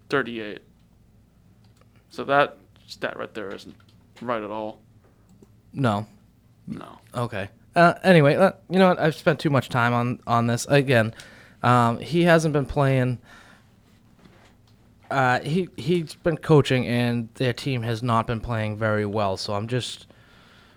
38. 0.10 0.60
So 2.10 2.24
that 2.26 2.58
stat 2.88 3.18
right 3.18 3.34
there 3.34 3.54
isn't 3.54 3.76
right 4.22 4.42
at 4.44 4.50
all. 4.52 4.80
No. 5.74 6.06
No. 6.68 7.00
Okay. 7.16 7.50
Uh, 7.76 7.94
anyway, 8.04 8.36
uh, 8.36 8.52
you 8.70 8.78
know 8.80 8.90
what? 8.90 9.00
I've 9.00 9.16
spent 9.16 9.40
too 9.40 9.50
much 9.50 9.70
time 9.70 9.94
on 9.94 10.20
on 10.28 10.48
this 10.48 10.66
again. 10.70 11.14
Um, 11.64 12.00
he 12.00 12.24
hasn't 12.24 12.54
been 12.54 12.66
playing. 12.66 13.20
uh, 15.12 15.40
he 15.42 15.70
he's 15.78 16.16
been 16.16 16.38
coaching 16.38 16.86
and 16.88 17.30
their 17.36 17.54
team 17.54 17.82
has 17.84 18.02
not 18.04 18.28
been 18.28 18.40
playing 18.40 18.78
very 18.78 19.06
well. 19.06 19.38
So 19.38 19.54
I'm 19.54 19.68
just 19.68 20.08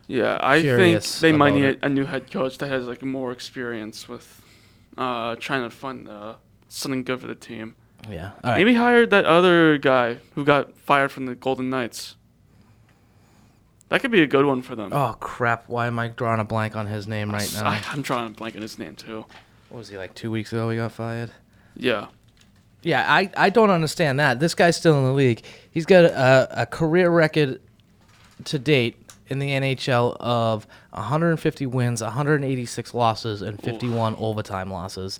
Yeah, 0.06 0.38
I 0.40 0.62
think 0.62 1.02
they 1.20 1.32
might 1.32 1.54
need 1.54 1.64
it. 1.64 1.78
a 1.82 1.88
new 1.88 2.04
head 2.04 2.30
coach 2.30 2.58
that 2.58 2.68
has 2.68 2.86
like 2.86 3.02
more 3.02 3.32
experience 3.32 4.08
with 4.08 4.42
uh, 4.96 5.36
trying 5.36 5.62
to 5.62 5.70
find 5.70 6.08
uh, 6.08 6.34
something 6.68 7.02
good 7.02 7.20
for 7.20 7.26
the 7.26 7.34
team. 7.34 7.74
Yeah. 8.08 8.30
All 8.44 8.50
right. 8.52 8.58
Maybe 8.58 8.74
hire 8.74 9.04
that 9.06 9.24
other 9.24 9.78
guy 9.78 10.18
who 10.34 10.44
got 10.44 10.76
fired 10.76 11.10
from 11.10 11.26
the 11.26 11.34
Golden 11.34 11.70
Knights. 11.70 12.14
That 13.88 14.00
could 14.00 14.10
be 14.10 14.22
a 14.22 14.26
good 14.26 14.44
one 14.44 14.62
for 14.62 14.74
them. 14.74 14.92
Oh 14.92 15.16
crap! 15.20 15.68
Why 15.68 15.86
am 15.86 15.98
I 15.98 16.08
drawing 16.08 16.40
a 16.40 16.44
blank 16.44 16.74
on 16.74 16.86
his 16.86 17.06
name 17.06 17.30
right 17.30 17.50
now? 17.54 17.68
I, 17.68 17.82
I'm 17.90 18.02
drawing 18.02 18.26
a 18.28 18.30
blank 18.30 18.56
on 18.56 18.62
his 18.62 18.78
name 18.78 18.96
too. 18.96 19.24
What 19.68 19.78
was 19.78 19.88
he 19.88 19.96
like 19.96 20.14
two 20.14 20.30
weeks 20.30 20.52
ago? 20.52 20.70
He 20.70 20.76
got 20.76 20.92
fired. 20.92 21.30
Yeah. 21.76 22.06
Yeah, 22.82 23.04
I, 23.08 23.30
I 23.36 23.50
don't 23.50 23.70
understand 23.70 24.20
that. 24.20 24.38
This 24.38 24.54
guy's 24.54 24.76
still 24.76 24.96
in 24.96 25.04
the 25.04 25.12
league. 25.12 25.42
He's 25.72 25.86
got 25.86 26.04
a, 26.04 26.62
a 26.62 26.66
career 26.66 27.10
record 27.10 27.60
to 28.44 28.58
date 28.60 28.96
in 29.28 29.38
the 29.38 29.50
NHL 29.50 30.16
of 30.20 30.66
150 30.90 31.66
wins, 31.66 32.02
186 32.02 32.94
losses, 32.94 33.42
and 33.42 33.60
51 33.62 34.16
overtime 34.18 34.70
losses. 34.70 35.18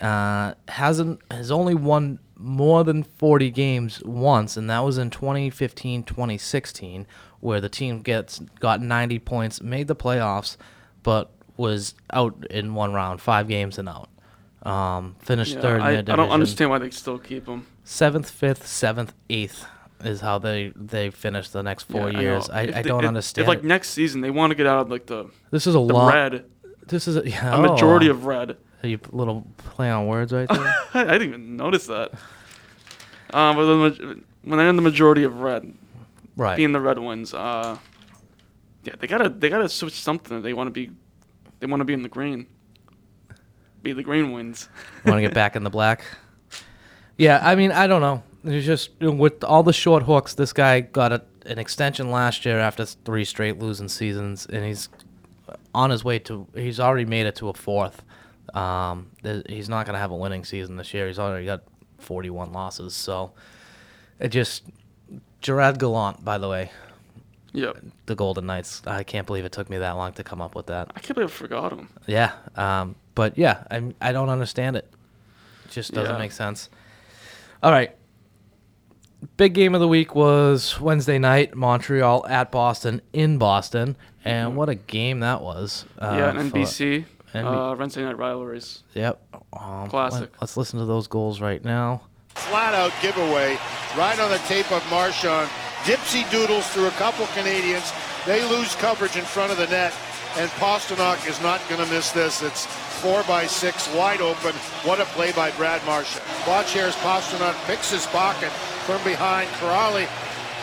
Uh, 0.00 0.54
hasn't 0.68 1.20
has 1.30 1.50
only 1.50 1.74
won 1.74 2.20
more 2.36 2.84
than 2.84 3.02
40 3.02 3.50
games 3.50 4.02
once, 4.04 4.56
and 4.56 4.70
that 4.70 4.80
was 4.80 4.96
in 4.96 5.10
2015, 5.10 6.04
2016, 6.04 7.06
where 7.40 7.60
the 7.60 7.68
team 7.68 8.02
gets 8.02 8.38
got 8.60 8.80
90 8.80 9.18
points, 9.20 9.60
made 9.60 9.88
the 9.88 9.96
playoffs, 9.96 10.56
but 11.02 11.30
was 11.56 11.94
out 12.12 12.46
in 12.48 12.74
one 12.74 12.92
round, 12.92 13.20
five 13.20 13.48
games 13.48 13.76
and 13.78 13.88
out. 13.88 14.08
Um, 14.62 15.16
finished 15.20 15.54
Yeah, 15.56 15.60
third 15.62 15.80
I, 15.80 15.98
I 15.98 16.02
don't 16.02 16.30
understand 16.30 16.70
why 16.70 16.78
they 16.78 16.90
still 16.90 17.18
keep 17.18 17.46
him. 17.46 17.66
Seventh, 17.82 18.30
fifth, 18.30 18.66
seventh, 18.66 19.14
eighth 19.30 19.66
is 20.04 20.20
how 20.20 20.38
they 20.38 20.72
they 20.76 21.10
finish 21.10 21.48
the 21.50 21.62
next 21.62 21.84
four 21.84 22.10
Yeah, 22.10 22.20
years. 22.20 22.48
know. 22.48 22.54
I, 22.54 22.60
I 22.78 22.82
don't 22.82 23.04
understand. 23.04 23.42
If 23.44 23.48
like 23.48 23.64
next 23.64 23.90
season 23.90 24.20
they 24.20 24.30
want 24.30 24.50
to 24.50 24.54
get 24.54 24.66
out 24.66 24.80
of 24.80 24.90
like 24.90 25.06
the 25.06 25.26
This 25.50 25.66
is 25.66 25.74
a 25.74 25.78
the 25.78 25.80
lot- 25.80 26.12
red. 26.14 26.44
This 26.86 27.06
is 27.06 27.16
a, 27.16 27.28
yeah, 27.28 27.54
a 27.54 27.60
majority 27.60 28.08
oh. 28.08 28.12
of 28.12 28.24
red. 28.24 28.56
Are 28.82 28.88
you 28.88 28.98
little 29.10 29.46
play 29.58 29.90
on 29.90 30.06
words 30.06 30.32
right 30.32 30.48
there? 30.48 30.74
I 30.94 31.04
didn't 31.18 31.28
even 31.28 31.56
notice 31.56 31.86
that. 31.86 32.12
Um, 33.34 33.56
but 33.56 33.64
the, 33.66 34.20
when 34.42 34.58
they're 34.58 34.68
in 34.68 34.76
the 34.76 34.82
majority 34.82 35.24
of 35.24 35.40
red, 35.40 35.74
Right. 36.36 36.56
being 36.56 36.72
the 36.72 36.80
red 36.80 36.98
ones, 36.98 37.34
uh, 37.34 37.76
yeah, 38.84 38.94
they 39.00 39.06
gotta 39.08 39.28
they 39.28 39.48
gotta 39.50 39.68
switch 39.68 40.00
something. 40.00 40.40
They 40.40 40.52
want 40.54 40.68
to 40.68 40.70
be, 40.70 40.90
they 41.58 41.66
want 41.66 41.80
to 41.80 41.84
be 41.84 41.92
in 41.92 42.02
the 42.02 42.08
green. 42.08 42.46
Be 43.82 43.92
the 43.92 44.02
green 44.04 44.32
ones. 44.32 44.68
Want 45.04 45.18
to 45.18 45.22
get 45.22 45.34
back 45.34 45.56
in 45.56 45.64
the 45.64 45.70
black? 45.70 46.04
Yeah, 47.20 47.40
I 47.42 47.56
mean, 47.56 47.72
I 47.72 47.88
don't 47.88 48.00
know. 48.00 48.22
It's 48.50 48.66
just 48.66 48.90
with 49.00 49.44
all 49.44 49.62
the 49.62 49.72
short 49.72 50.04
hooks. 50.04 50.34
This 50.34 50.52
guy 50.52 50.80
got 50.80 51.12
a, 51.12 51.22
an 51.46 51.58
extension 51.58 52.10
last 52.10 52.44
year 52.44 52.58
after 52.58 52.84
three 52.84 53.24
straight 53.24 53.58
losing 53.58 53.88
seasons, 53.88 54.46
and 54.46 54.64
he's 54.64 54.88
on 55.74 55.90
his 55.90 56.04
way 56.04 56.18
to. 56.20 56.46
He's 56.54 56.80
already 56.80 57.04
made 57.04 57.26
it 57.26 57.36
to 57.36 57.48
a 57.48 57.54
fourth. 57.54 58.02
Um, 58.54 59.10
he's 59.48 59.68
not 59.68 59.84
going 59.86 59.94
to 59.94 60.00
have 60.00 60.10
a 60.10 60.16
winning 60.16 60.44
season 60.44 60.76
this 60.76 60.94
year. 60.94 61.06
He's 61.08 61.18
already 61.18 61.44
got 61.46 61.62
41 61.98 62.52
losses. 62.52 62.94
So 62.94 63.32
it 64.18 64.28
just 64.28 64.64
Gerard 65.40 65.78
Gallant, 65.78 66.24
by 66.24 66.38
the 66.38 66.48
way. 66.48 66.70
Yep. 67.52 67.78
The 68.06 68.14
Golden 68.14 68.46
Knights. 68.46 68.82
I 68.86 69.02
can't 69.04 69.26
believe 69.26 69.44
it 69.44 69.52
took 69.52 69.68
me 69.70 69.78
that 69.78 69.92
long 69.92 70.12
to 70.14 70.24
come 70.24 70.40
up 70.40 70.54
with 70.54 70.66
that. 70.66 70.90
I 70.94 71.00
can't 71.00 71.14
believe 71.14 71.30
I 71.30 71.32
forgot 71.32 71.72
him. 71.72 71.88
Yeah. 72.06 72.32
Um, 72.56 72.94
but 73.14 73.36
yeah, 73.38 73.64
I 73.70 73.94
I 74.00 74.12
don't 74.12 74.28
understand 74.28 74.76
it. 74.76 74.86
It 75.64 75.70
just 75.70 75.92
doesn't 75.92 76.14
Yeah. 76.14 76.18
make 76.18 76.32
sense. 76.32 76.68
All 77.62 77.72
right. 77.72 77.94
Big 79.36 79.52
game 79.54 79.74
of 79.74 79.80
the 79.80 79.88
week 79.88 80.14
was 80.14 80.80
Wednesday 80.80 81.18
night, 81.18 81.54
Montreal 81.56 82.24
at 82.28 82.52
Boston 82.52 83.02
in 83.12 83.38
Boston, 83.38 83.96
and 84.24 84.56
what 84.56 84.68
a 84.68 84.76
game 84.76 85.20
that 85.20 85.42
was. 85.42 85.84
Uh, 85.98 86.14
yeah, 86.18 86.38
and 86.38 86.50
for- 86.50 86.58
NBC, 86.58 87.04
NB 87.34 87.72
uh, 87.72 87.76
Wednesday 87.76 88.04
night 88.04 88.16
rivalries. 88.16 88.84
Yep. 88.94 89.20
Um, 89.58 89.88
Classic. 89.88 90.30
Let, 90.32 90.42
us 90.42 90.56
listen 90.56 90.78
to 90.78 90.84
those 90.84 91.08
goals 91.08 91.40
right 91.40 91.64
now. 91.64 92.02
flat 92.34 92.74
out 92.74 92.92
giveaway 93.02 93.58
right 93.96 94.18
on 94.20 94.30
the 94.30 94.38
tape 94.46 94.70
of 94.70 94.88
Marchand. 94.88 95.50
Dipsy 95.82 96.28
doodles 96.30 96.68
through 96.68 96.86
a 96.86 96.92
couple 96.92 97.26
Canadians. 97.28 97.92
They 98.24 98.48
lose 98.48 98.74
coverage 98.76 99.16
in 99.16 99.24
front 99.24 99.50
of 99.50 99.58
the 99.58 99.66
net, 99.66 99.94
and 100.36 100.48
Pastrnak 100.52 101.28
is 101.28 101.40
not 101.42 101.60
going 101.68 101.84
to 101.84 101.92
miss 101.92 102.12
this. 102.12 102.42
It's 102.42 102.66
four 103.00 103.24
by 103.24 103.46
six, 103.46 103.92
wide 103.94 104.20
open. 104.20 104.52
What 104.84 105.00
a 105.00 105.06
play 105.06 105.32
by 105.32 105.50
Brad 105.52 105.84
Marchand. 105.86 106.24
Watch 106.46 106.72
here 106.72 106.86
as 106.86 106.94
Pastrnak 106.96 107.54
picks 107.66 107.90
his 107.90 108.06
pocket 108.06 108.52
from 108.88 109.04
behind. 109.04 109.44
Kuraly 109.60 110.08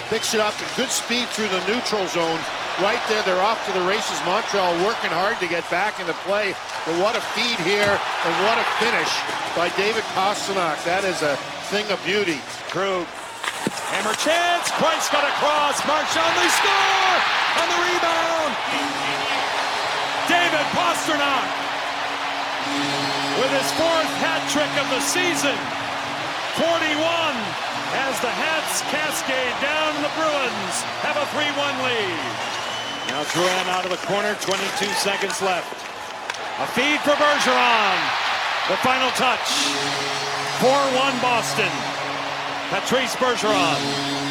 picks 0.10 0.34
it 0.34 0.42
up 0.42 0.58
good 0.74 0.90
speed 0.90 1.30
through 1.38 1.46
the 1.54 1.62
neutral 1.70 2.02
zone. 2.10 2.42
Right 2.82 2.98
there, 3.06 3.22
they're 3.22 3.46
off 3.46 3.62
to 3.70 3.72
the 3.78 3.86
races. 3.86 4.18
Montreal 4.26 4.74
working 4.82 5.14
hard 5.14 5.38
to 5.38 5.48
get 5.48 5.62
back 5.70 6.02
into 6.02 6.18
play. 6.26 6.58
But 6.90 6.98
what 6.98 7.14
a 7.14 7.22
feed 7.38 7.62
here, 7.62 7.86
and 7.86 8.34
what 8.50 8.58
a 8.58 8.66
finish 8.82 9.14
by 9.54 9.70
David 9.78 10.02
Pastrnak. 10.18 10.82
That 10.90 11.06
is 11.06 11.22
a 11.22 11.38
thing 11.70 11.86
of 11.94 12.02
beauty. 12.02 12.42
Krug. 12.74 13.06
Hammer 13.94 14.18
chance. 14.18 14.74
Price 14.82 15.06
got 15.14 15.22
across. 15.22 15.78
Marchand, 15.86 16.34
they 16.34 16.50
score 16.50 17.18
on 17.62 17.68
the 17.70 17.80
rebound. 17.94 18.52
David 20.26 20.66
Pastrnak 20.74 21.46
with 23.38 23.54
his 23.54 23.70
fourth 23.78 24.14
hat 24.18 24.42
trick 24.50 24.74
of 24.82 24.90
the 24.90 25.02
season. 25.06 25.54
41 26.58 27.75
as 27.96 28.20
the 28.20 28.30
hats 28.30 28.82
cascade 28.92 29.56
down. 29.64 29.96
The 30.04 30.12
Bruins 30.20 30.76
have 31.08 31.16
a 31.16 31.26
3-1 31.32 31.56
lead. 31.88 32.20
Now 33.08 33.24
Drouin 33.32 33.68
out 33.72 33.86
of 33.86 33.92
the 33.92 34.04
corner. 34.06 34.36
22 34.42 34.86
seconds 35.00 35.42
left. 35.42 35.72
A 36.60 36.68
feed 36.76 37.00
for 37.02 37.16
Bergeron. 37.16 38.00
The 38.68 38.78
final 38.84 39.12
touch. 39.12 39.48
4-1 40.60 41.22
Boston. 41.22 41.72
Patrice 42.70 43.16
Bergeron. 43.16 44.26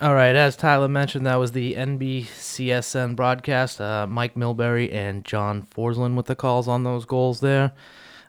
All 0.00 0.14
right, 0.14 0.34
as 0.34 0.56
Tyler 0.56 0.88
mentioned, 0.88 1.26
that 1.26 1.36
was 1.36 1.52
the 1.52 1.74
NBCSN 1.74 3.16
broadcast. 3.16 3.80
Uh, 3.80 4.06
Mike 4.06 4.34
Milbury 4.34 4.92
and 4.92 5.24
John 5.24 5.66
Forslund 5.74 6.14
with 6.16 6.26
the 6.26 6.34
calls 6.34 6.68
on 6.68 6.82
those 6.82 7.04
goals 7.04 7.40
there. 7.40 7.72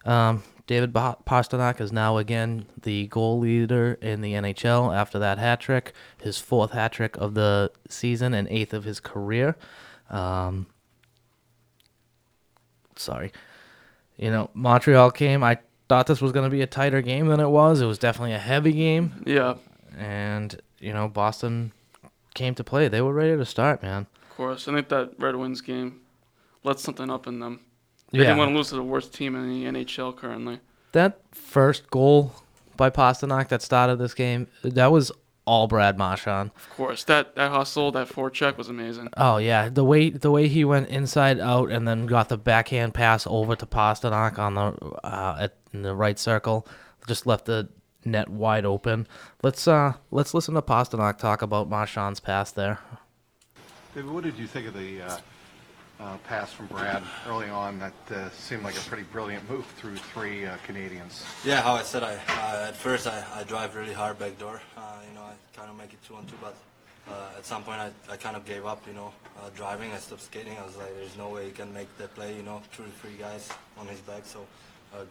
Um, 0.05 0.43
David 0.67 0.93
Pastrnak 0.93 1.80
is 1.80 1.91
now 1.91 2.17
again 2.17 2.65
the 2.82 3.06
goal 3.08 3.39
leader 3.39 3.99
in 4.01 4.21
the 4.21 4.34
NHL 4.34 4.95
after 4.95 5.19
that 5.19 5.38
hat 5.38 5.60
trick, 5.60 5.93
his 6.21 6.39
fourth 6.39 6.71
hat 6.71 6.91
trick 6.91 7.15
of 7.17 7.36
the 7.36 7.71
season 7.88 8.34
and 8.34 8.47
eighth 8.49 8.73
of 8.73 8.84
his 8.84 8.99
career. 8.99 9.56
Um, 10.10 10.65
sorry. 12.95 13.32
You 14.17 14.32
know, 14.32 14.49
Montreal 14.54 15.12
came. 15.12 15.43
I 15.43 15.60
thought 15.88 16.08
this 16.08 16.21
was 16.21 16.32
going 16.32 16.45
to 16.45 16.49
be 16.49 16.62
a 16.62 16.67
tighter 16.67 17.01
game 17.01 17.28
than 17.28 17.39
it 17.39 17.49
was. 17.49 17.82
It 17.82 17.86
was 17.86 17.99
definitely 17.99 18.34
a 18.34 18.39
heavy 18.39 18.71
game. 18.71 19.23
Yeah. 19.25 19.56
And, 19.97 20.60
you 20.80 20.93
know, 20.93 21.08
Boston 21.08 21.73
came 22.34 22.56
to 22.56 22.63
play. 22.63 22.88
They 22.88 23.01
were 23.01 23.13
ready 23.13 23.38
to 23.38 23.45
start, 23.45 23.84
man. 23.84 24.08
Of 24.23 24.38
course, 24.38 24.67
I 24.67 24.73
think 24.73 24.89
that 24.89 25.12
Red 25.19 25.36
Wings 25.36 25.62
game 25.62 26.01
let 26.63 26.80
something 26.80 27.10
up 27.10 27.28
in 27.28 27.39
them. 27.39 27.60
They 28.15 28.23
Yeah. 28.23 28.30
didn't 28.30 28.38
want 28.39 28.51
to 28.51 28.56
lose 28.58 28.69
to 28.69 28.75
the 28.75 28.84
worst 28.84 29.13
team 29.13 29.36
in 29.36 29.49
the 29.49 29.65
NHL 29.65 30.13
currently. 30.15 30.60
That 30.93 31.19
first 31.32 31.89
goal 31.89 32.34
by 32.78 32.89
Pastrnak 32.89 33.49
that 33.49 33.62
started 33.62 33.97
this 33.97 34.13
game, 34.13 34.47
that 34.63 34.91
was 34.91 35.12
all 35.45 35.67
Brad 35.67 35.97
Marchand. 35.97 36.51
Of 36.56 36.69
course, 36.75 37.04
that 37.04 37.36
that 37.36 37.51
hustle, 37.51 37.91
that 37.91 38.08
forecheck 38.08 38.58
was 38.58 38.69
amazing. 38.69 39.10
Oh 39.17 39.38
yeah, 39.38 39.69
the 39.69 39.84
way 39.84 40.10
the 40.10 40.32
way 40.32 40.47
he 40.47 40.63
went 40.65 40.89
inside 40.89 41.39
out 41.39 41.69
and 41.71 41.88
then 41.88 42.06
got 42.06 42.30
the 42.30 42.38
backhand 42.38 42.93
pass 42.93 43.28
over 43.28 43.56
to 43.56 43.65
Pastrnak 43.65 44.39
on 44.39 44.56
the 44.56 44.73
uh, 45.04 45.38
at, 45.41 45.56
in 45.73 45.82
the 45.84 45.93
right 45.93 46.17
circle, 46.17 46.65
just 47.08 47.28
left 47.28 47.45
the 47.45 47.69
net 48.06 48.30
wide 48.30 48.65
open. 48.65 49.08
Let's 49.43 49.67
uh 49.67 49.93
let's 50.12 50.34
listen 50.34 50.56
to 50.56 50.62
Pastrnak 50.62 51.17
talk 51.17 51.41
about 51.41 51.69
Marchand's 51.69 52.19
pass 52.19 52.51
there. 52.51 52.80
David, 53.93 54.12
what 54.12 54.23
did 54.23 54.38
you 54.38 54.47
think 54.47 54.67
of 54.67 54.73
the 54.73 55.01
uh, 55.01 55.17
uh, 55.99 56.17
pass 56.27 56.51
from 56.51 56.67
Brad 56.67 57.03
early 57.27 57.49
on? 57.49 57.79
That 57.79 57.93
uh, 58.12 58.29
seemed 58.31 58.63
like 58.63 58.75
a 58.75 58.81
pretty 58.81 59.03
brilliant 59.03 59.49
move 59.49 59.65
through 59.77 59.95
three 59.97 60.45
uh, 60.45 60.58
Canadians. 60.65 61.23
Yeah, 61.43 61.62
how 61.62 61.73
I 61.73 61.84
said, 61.84 62.03
I 62.03 62.15
uh, 62.15 62.67
at 62.67 62.75
first 62.75 63.08
I, 63.08 63.23
I 63.34 63.43
drive 63.43 63.75
really 63.75 63.93
hard 63.93 64.19
back 64.19 64.38
door. 64.38 64.62
Uh, 64.77 64.81
you 65.08 65.15
know, 65.15 65.21
I 65.21 65.34
kind 65.58 65.69
of 65.69 65.77
make 65.77 65.93
it 65.93 65.99
two 66.08 66.15
on 66.15 66.25
two, 66.25 66.36
but 66.41 66.55
uh, 67.10 67.38
at 67.38 67.45
some 67.45 67.63
point 67.63 67.79
I, 67.79 67.91
I 68.12 68.17
kind 68.17 68.36
of 68.36 68.45
gave 68.45 68.65
up. 68.65 68.81
You 68.88 68.93
know, 68.93 69.13
driving. 69.55 69.91
I 69.91 69.97
stopped 69.97 70.23
skating. 70.23 70.58
I 70.58 70.65
was 70.65 70.75
like, 70.77 70.93
there's 70.95 71.17
no 71.17 71.29
way 71.29 71.45
he 71.45 71.51
can 71.51 71.73
make 71.73 71.95
that 71.97 72.13
play. 72.15 72.36
You 72.36 72.43
know, 72.43 72.62
two 72.75 72.84
or 72.84 72.93
three 73.01 73.15
guys 73.17 73.49
on 73.77 73.88
his 73.88 73.99
back. 74.01 74.25
So, 74.25 74.45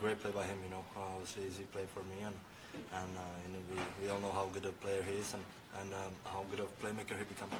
great 0.01 0.20
play 0.20 0.31
by 0.31 0.44
him. 0.44 0.59
You 0.64 0.70
know, 0.70 0.85
obviously 0.97 1.44
easy 1.47 1.64
play 1.73 1.85
for 1.94 2.01
me, 2.01 2.25
and 2.25 2.35
and 2.75 3.11
you 3.47 3.53
know, 3.53 3.62
we, 3.70 4.07
we 4.07 4.12
all 4.12 4.20
know 4.20 4.33
how 4.33 4.49
good 4.53 4.66
a 4.66 4.73
player 4.85 5.03
he 5.03 5.18
is, 5.18 5.35
and 5.35 5.42
and 5.81 5.92
um, 5.94 6.12
how 6.25 6.44
good 6.51 6.61
of 6.61 6.68
playmaker 6.81 7.16
he 7.18 7.25
become. 7.25 7.51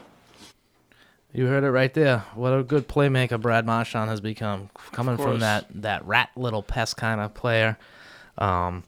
You 1.35 1.47
heard 1.47 1.65
it 1.65 1.71
right 1.71 1.93
there. 1.93 2.25
What 2.37 2.51
a 2.51 2.63
good 2.63 2.87
playmaker 2.87 3.41
Brad 3.41 3.67
Marchand 3.67 4.09
has 4.09 4.21
become, 4.21 4.71
coming 4.93 5.17
from 5.17 5.41
that, 5.41 5.67
that 5.83 6.07
rat 6.07 6.31
little 6.37 6.63
pest 6.63 6.97
kind 6.97 7.21
of 7.21 7.35
player. 7.35 7.77
Um, 8.39 8.85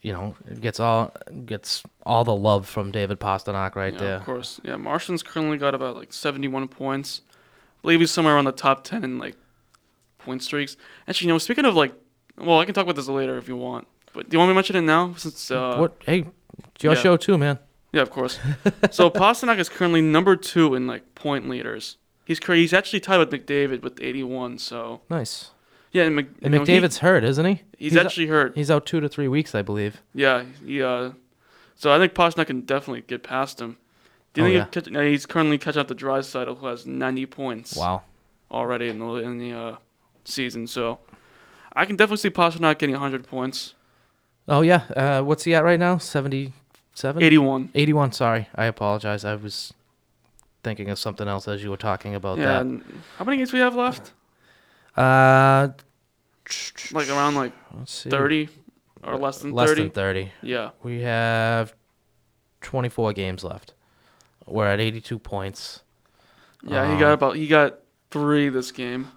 you 0.00 0.12
know, 0.12 0.34
gets 0.60 0.80
all 0.80 1.12
gets 1.44 1.82
all 2.06 2.24
the 2.24 2.34
love 2.34 2.66
from 2.66 2.90
David 2.90 3.20
Pastrnak 3.20 3.74
right 3.74 3.92
yeah, 3.92 3.98
there. 3.98 4.16
Of 4.16 4.24
course. 4.24 4.60
Yeah, 4.62 4.76
Marchand's 4.76 5.22
currently 5.22 5.58
got 5.58 5.74
about 5.74 5.96
like 5.96 6.12
71 6.12 6.68
points. 6.68 7.20
I 7.30 7.82
believe 7.82 8.00
he's 8.00 8.10
somewhere 8.10 8.34
around 8.34 8.46
the 8.46 8.52
top 8.52 8.84
10 8.84 9.04
in 9.04 9.18
like 9.18 9.36
point 10.18 10.42
streaks. 10.42 10.76
Actually, 11.06 11.26
you 11.26 11.34
know, 11.34 11.38
speaking 11.38 11.66
of 11.66 11.74
like, 11.74 11.92
well, 12.38 12.60
I 12.60 12.64
can 12.64 12.74
talk 12.74 12.84
about 12.84 12.96
this 12.96 13.08
later 13.08 13.36
if 13.36 13.46
you 13.48 13.56
want. 13.56 13.86
But 14.14 14.30
do 14.30 14.36
you 14.36 14.38
want 14.38 14.48
me 14.48 14.52
to 14.52 14.54
mention 14.54 14.76
it 14.76 14.82
now? 14.82 15.14
Since 15.18 15.50
uh, 15.50 15.76
what? 15.76 15.96
Hey, 16.06 16.24
it's 16.74 16.84
your 16.84 16.94
yeah. 16.94 17.00
show 17.00 17.16
too, 17.18 17.36
man. 17.36 17.58
Yeah, 17.92 18.02
of 18.02 18.10
course. 18.10 18.38
so 18.90 19.10
Pastrnak 19.22 19.58
is 19.58 19.68
currently 19.68 20.02
number 20.02 20.36
two 20.36 20.74
in 20.74 20.86
like 20.86 21.14
point 21.14 21.48
leaders. 21.48 21.96
He's 22.24 22.38
cra- 22.40 22.56
he's 22.56 22.72
actually 22.74 23.00
tied 23.00 23.18
with 23.18 23.30
McDavid 23.30 23.82
with 23.82 23.98
81. 24.02 24.58
So 24.58 25.00
Nice. 25.08 25.50
yeah, 25.92 26.04
and, 26.04 26.14
Mc, 26.16 26.26
And 26.42 26.52
know, 26.52 26.64
he- 26.64 26.72
McDavid's 26.72 26.98
hurt, 26.98 27.24
isn't 27.24 27.44
he? 27.46 27.62
He's, 27.78 27.96
actually 27.96 28.26
hurt. 28.26 28.54
He's 28.56 28.70
out 28.70 28.84
two 28.84 29.00
to 29.00 29.08
three 29.08 29.28
weeks, 29.28 29.54
I 29.54 29.62
believe. 29.62 30.02
Yeah, 30.14 30.44
he, 30.64 30.82
uh, 30.82 31.12
so 31.74 31.90
I 31.92 31.98
think 31.98 32.12
Pastrnak 32.12 32.48
can 32.48 32.60
definitely 32.62 33.02
get 33.06 33.22
past 33.22 33.60
him. 33.60 33.78
Do 34.34 34.42
you 34.42 34.46
Oh, 34.46 34.50
think 34.64 34.86
yeah. 34.86 34.92
catch, 35.00 35.06
he's 35.06 35.24
currently 35.26 35.56
catching 35.58 35.80
up 35.80 35.88
to 35.88 35.94
Draisaitl, 35.94 36.58
who 36.58 36.66
has 36.66 36.86
90 36.86 37.24
points. 37.26 37.74
Wow. 37.76 38.02
Already 38.50 38.88
in 38.88 38.98
the 38.98 39.06
in 39.16 39.38
the 39.38 39.52
uh, 39.52 39.76
season, 40.24 40.66
so 40.66 40.98
I 41.74 41.84
can 41.84 41.96
definitely 41.96 42.16
see 42.18 42.30
Pastrnak 42.30 42.78
getting 42.78 42.94
100 42.94 43.26
points. 43.26 43.74
Oh 44.46 44.60
yeah. 44.62 44.82
Uh, 44.96 45.22
what's 45.22 45.44
he 45.44 45.54
at 45.54 45.64
right 45.64 45.78
now? 45.78 45.98
Seventy-seven. 46.98 47.22
81. 47.22 47.70
Eighty-one. 47.76 48.10
Sorry, 48.12 48.48
I 48.56 48.64
apologize. 48.64 49.24
I 49.24 49.36
was 49.36 49.72
thinking 50.64 50.90
of 50.90 50.98
something 50.98 51.28
else 51.28 51.46
as 51.46 51.62
you 51.62 51.70
were 51.70 51.76
talking 51.76 52.16
about 52.16 52.38
yeah. 52.38 52.46
that. 52.46 52.60
And 52.62 52.82
how 53.16 53.24
many 53.24 53.36
games 53.36 53.52
we 53.52 53.60
have 53.60 53.76
left? 53.76 54.12
Uh, 54.96 55.68
Like 56.92 57.08
around 57.08 57.36
like 57.36 57.52
Let's 57.76 57.92
see. 57.92 58.10
30 58.10 58.48
or 59.04 59.16
less 59.16 59.38
than 59.38 59.52
less 59.52 59.68
30. 59.68 59.82
than 59.82 59.90
thirty. 59.92 60.32
Yeah. 60.42 60.70
We 60.82 61.02
have 61.02 61.72
twenty-four 62.62 63.12
games 63.12 63.44
left. 63.44 63.74
We're 64.44 64.66
at 64.66 64.80
eighty-two 64.80 65.20
points. 65.20 65.82
Yeah, 66.64 66.84
he 66.86 66.94
Um, 66.94 66.98
got 66.98 67.12
about 67.12 67.36
he 67.36 67.46
got 67.46 67.78
three 68.10 68.48
this 68.48 68.72
game. 68.72 69.12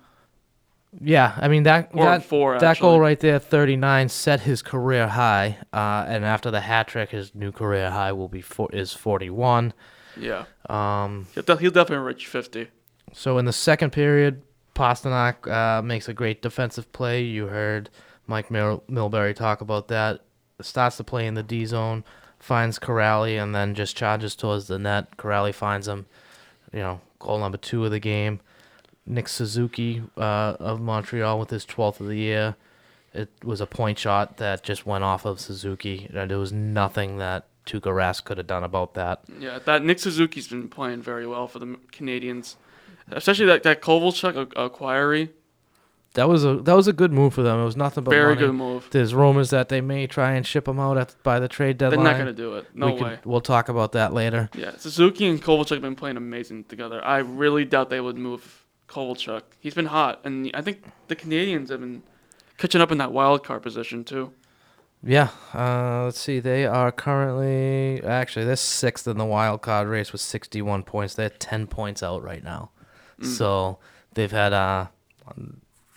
Yeah, 1.00 1.34
I 1.38 1.48
mean 1.48 1.64
that 1.64 1.92
Or 1.94 2.04
that, 2.06 2.24
four, 2.26 2.60
that 2.60 2.80
goal 2.80 3.00
right 3.00 3.20
there, 3.20 3.40
39, 3.40 4.10
set 4.10 4.42
his 4.42 4.62
career 4.62 5.08
high. 5.08 5.58
Uh, 5.72 6.04
and 6.08 6.26
after 6.26 6.52
the 6.52 6.60
hat 6.62 6.88
trick, 6.90 7.12
his 7.12 7.34
new 7.34 7.52
career 7.52 7.90
high 7.92 8.12
will 8.12 8.28
be 8.28 8.42
four, 8.42 8.70
is 8.74 8.92
41. 8.94 9.74
Yeah. 10.18 10.44
Um, 10.70 11.28
He'll, 11.34 11.44
de- 11.44 11.56
he'll 11.58 11.72
definitely 11.72 12.06
reach 12.06 12.28
50. 12.28 12.68
so 13.14 13.38
in 13.38 13.46
the 13.46 13.54
second 13.54 13.92
period, 13.92 14.42
Pastrnak 14.76 15.48
uh, 15.50 15.82
makes 15.82 16.10
a 16.10 16.14
great 16.14 16.42
defensive 16.42 16.92
play. 16.92 17.22
You 17.24 17.48
heard 17.48 17.90
Mike 18.28 18.52
Mil- 18.52 18.84
Milbury 18.90 19.34
talk 19.36 19.62
about 19.62 19.88
that. 19.88 20.22
Starts 20.62 20.98
to 20.98 21.04
play 21.06 21.26
in 21.26 21.34
the 21.36 21.44
D 21.44 21.66
zone, 21.66 22.04
finds 22.38 22.78
Kuraly, 22.80 23.42
and 23.42 23.56
then 23.56 23.74
just 23.76 23.96
charges 23.96 24.36
towards 24.36 24.68
the 24.68 24.78
net. 24.78 25.18
Kuraly 25.18 25.54
finds 25.54 25.88
him. 25.88 26.06
You 26.74 26.80
know, 26.80 27.02
goal 27.20 27.40
number 27.40 27.58
two 27.58 27.84
of 27.86 27.92
the 27.92 28.00
game. 28.00 28.42
Nick 29.12 29.28
Suzuki 29.28 30.02
uh, 30.18 30.56
of 30.60 30.80
Montreal 30.82 31.38
with 31.40 31.50
his 31.50 31.66
12th 31.66 32.00
of 32.00 32.08
the 32.08 32.16
year. 32.18 32.56
It 33.14 33.30
was 33.44 33.60
a 33.60 33.68
point 33.68 34.00
shot 34.00 34.38
that 34.38 34.64
just 34.64 34.86
went 34.86 35.04
off 35.04 35.26
of 35.26 35.40
Suzuki, 35.42 36.10
and 36.14 36.32
there 36.32 36.38
was 36.40 36.54
nothing 36.54 37.18
that 37.18 37.46
Tuukka 37.66 37.92
Rask 37.94 38.24
could 38.24 38.38
have 38.38 38.48
done 38.48 38.64
about 38.64 38.94
that. 38.94 39.24
Yeah, 39.38 39.60
that 39.66 39.84
Nick 39.84 40.00
Suzuki's 40.00 40.48
been 40.48 40.70
playing 40.70 41.02
very 41.02 41.28
well 41.28 41.48
for 41.50 41.60
the 41.60 41.78
Canadians, 41.92 42.56
especially 43.12 43.48
that 43.48 43.64
that 43.64 43.82
Kovalchuk 43.82 44.54
acquiry. 44.56 45.30
That 46.14 46.28
was 46.30 46.44
a 46.46 46.56
that 46.58 46.74
was 46.74 46.88
a 46.88 46.94
good 46.94 47.12
move 47.14 47.34
for 47.34 47.44
them. 47.44 47.60
It 47.60 47.66
was 47.66 47.76
nothing 47.78 48.04
but 48.06 48.12
Very 48.12 48.36
money. 48.36 48.48
good 48.48 48.56
move. 48.56 48.88
There's 48.92 49.14
rumors 49.14 49.50
that 49.52 49.68
they 49.70 49.80
may 49.82 50.08
try 50.08 50.32
and 50.34 50.46
ship 50.48 50.68
him 50.68 50.80
out 50.80 50.98
at, 50.98 51.16
by 51.24 51.40
the 51.40 51.48
trade 51.50 51.78
deadline. 51.78 52.04
They're 52.04 52.14
not 52.14 52.18
gonna 52.18 52.34
do 52.34 52.56
it. 52.56 52.68
No 52.74 52.88
we 52.88 52.94
could- 52.94 53.02
way. 53.04 53.20
We'll 53.26 53.42
talk 53.42 53.68
about 53.70 53.92
that 53.94 54.14
later. 54.14 54.50
Yeah, 54.56 54.76
Suzuki 54.78 55.28
and 55.28 55.42
Kovalchuk 55.42 55.70
have 55.72 55.82
been 55.82 55.96
playing 55.96 56.18
amazing 56.18 56.64
together. 56.66 57.04
I 57.04 57.18
really 57.20 57.64
doubt 57.66 57.90
they 57.90 58.02
would 58.02 58.18
move 58.18 58.66
Kovalchuk. 58.92 59.44
He's 59.60 59.74
been 59.74 59.88
hot, 59.88 60.20
and 60.24 60.52
I 60.54 60.62
think 60.62 60.84
the 61.08 61.16
Canadians 61.16 61.70
have 61.70 61.80
been 61.80 62.04
catching 62.58 62.82
up 62.82 62.92
in 62.92 62.98
that 63.00 63.12
wild 63.12 63.44
card 63.44 63.64
position 63.64 64.04
too. 64.04 64.34
Yeah. 65.04 65.30
Uh, 65.54 66.06
let's 66.06 66.20
see. 66.20 66.40
They 66.40 66.66
are 66.66 66.92
currently 66.92 68.04
actually 68.04 68.46
they're 68.46 68.56
sixth 68.56 69.08
in 69.08 69.18
the 69.18 69.26
wild 69.26 69.62
card 69.62 69.88
race 69.88 70.12
with 70.12 70.22
61 70.22 70.84
points. 70.84 71.16
They're 71.16 71.30
10 71.30 71.68
points 71.68 72.04
out 72.04 72.24
right 72.24 72.44
now. 72.44 72.70
Mm. 73.20 73.26
So 73.26 73.80
they've 74.14 74.32
had 74.32 74.54
uh, 74.54 74.88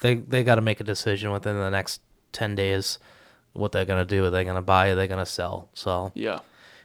they 0.01 0.15
they 0.15 0.43
got 0.43 0.55
to 0.55 0.63
make 0.63 0.81
a 0.81 0.85
decision 0.85 1.33
within 1.33 1.57
the 1.57 1.71
next 1.71 2.01
10 2.33 2.55
days 2.55 2.99
what 3.53 3.73
they're 3.73 3.85
gonna 3.85 4.05
do. 4.05 4.25
Are 4.25 4.31
they 4.31 4.45
gonna 4.45 4.63
buy? 4.63 4.89
Are 4.89 4.95
they 4.95 5.07
gonna 5.07 5.27
sell? 5.27 5.69
So 5.75 6.13
Yeah. 6.15 6.41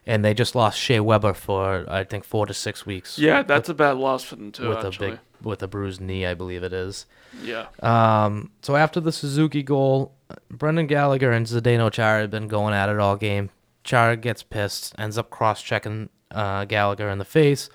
And 0.06 0.26
they 0.26 0.34
just 0.34 0.56
lost 0.56 0.80
Shea 0.80 1.00
Weber 1.00 1.34
for 1.34 1.86
I 1.88 2.04
think 2.04 2.24
four 2.24 2.45
to 2.48 2.54
six 2.54 2.86
weeks. 2.86 3.17
Yeah, 3.17 3.43
that's 3.43 3.69
a 3.69 3.74
bad 3.74 3.98
loss 3.98 4.24
for 4.24 4.36
them 4.36 4.52
too. 4.52 4.69
with 4.69 4.86
actually. 4.86 5.08
a 5.08 5.12
big 5.12 5.19
with 5.41 5.62
a 5.63 5.67
bruised 5.67 6.02
knee, 6.02 6.25
I 6.25 6.34
believe 6.34 6.63
it 6.63 6.73
is. 6.73 7.06
Yeah. 7.41 7.67
Um. 7.82 8.52
So 8.62 8.75
after 8.75 8.99
the 8.99 9.12
Suzuki 9.12 9.63
goal, 9.63 10.13
Brendan 10.49 10.88
Gallagher 10.88 11.32
and 11.32 11.45
Zdeno 11.45 11.91
Chara 11.91 12.21
have 12.21 12.32
been 12.32 12.47
going 12.47 12.73
at 12.73 12.89
it 12.89 12.99
all 12.99 13.15
game. 13.15 13.49
Chara 13.84 14.17
gets 14.17 14.43
pissed, 14.43 14.93
ends 14.99 15.17
up 15.17 15.30
cross-checking 15.30 16.10
uh, 16.32 16.65
Gallagher 16.65 17.10
in 17.10 17.17
the 17.17 17.25
face. 17.25 17.69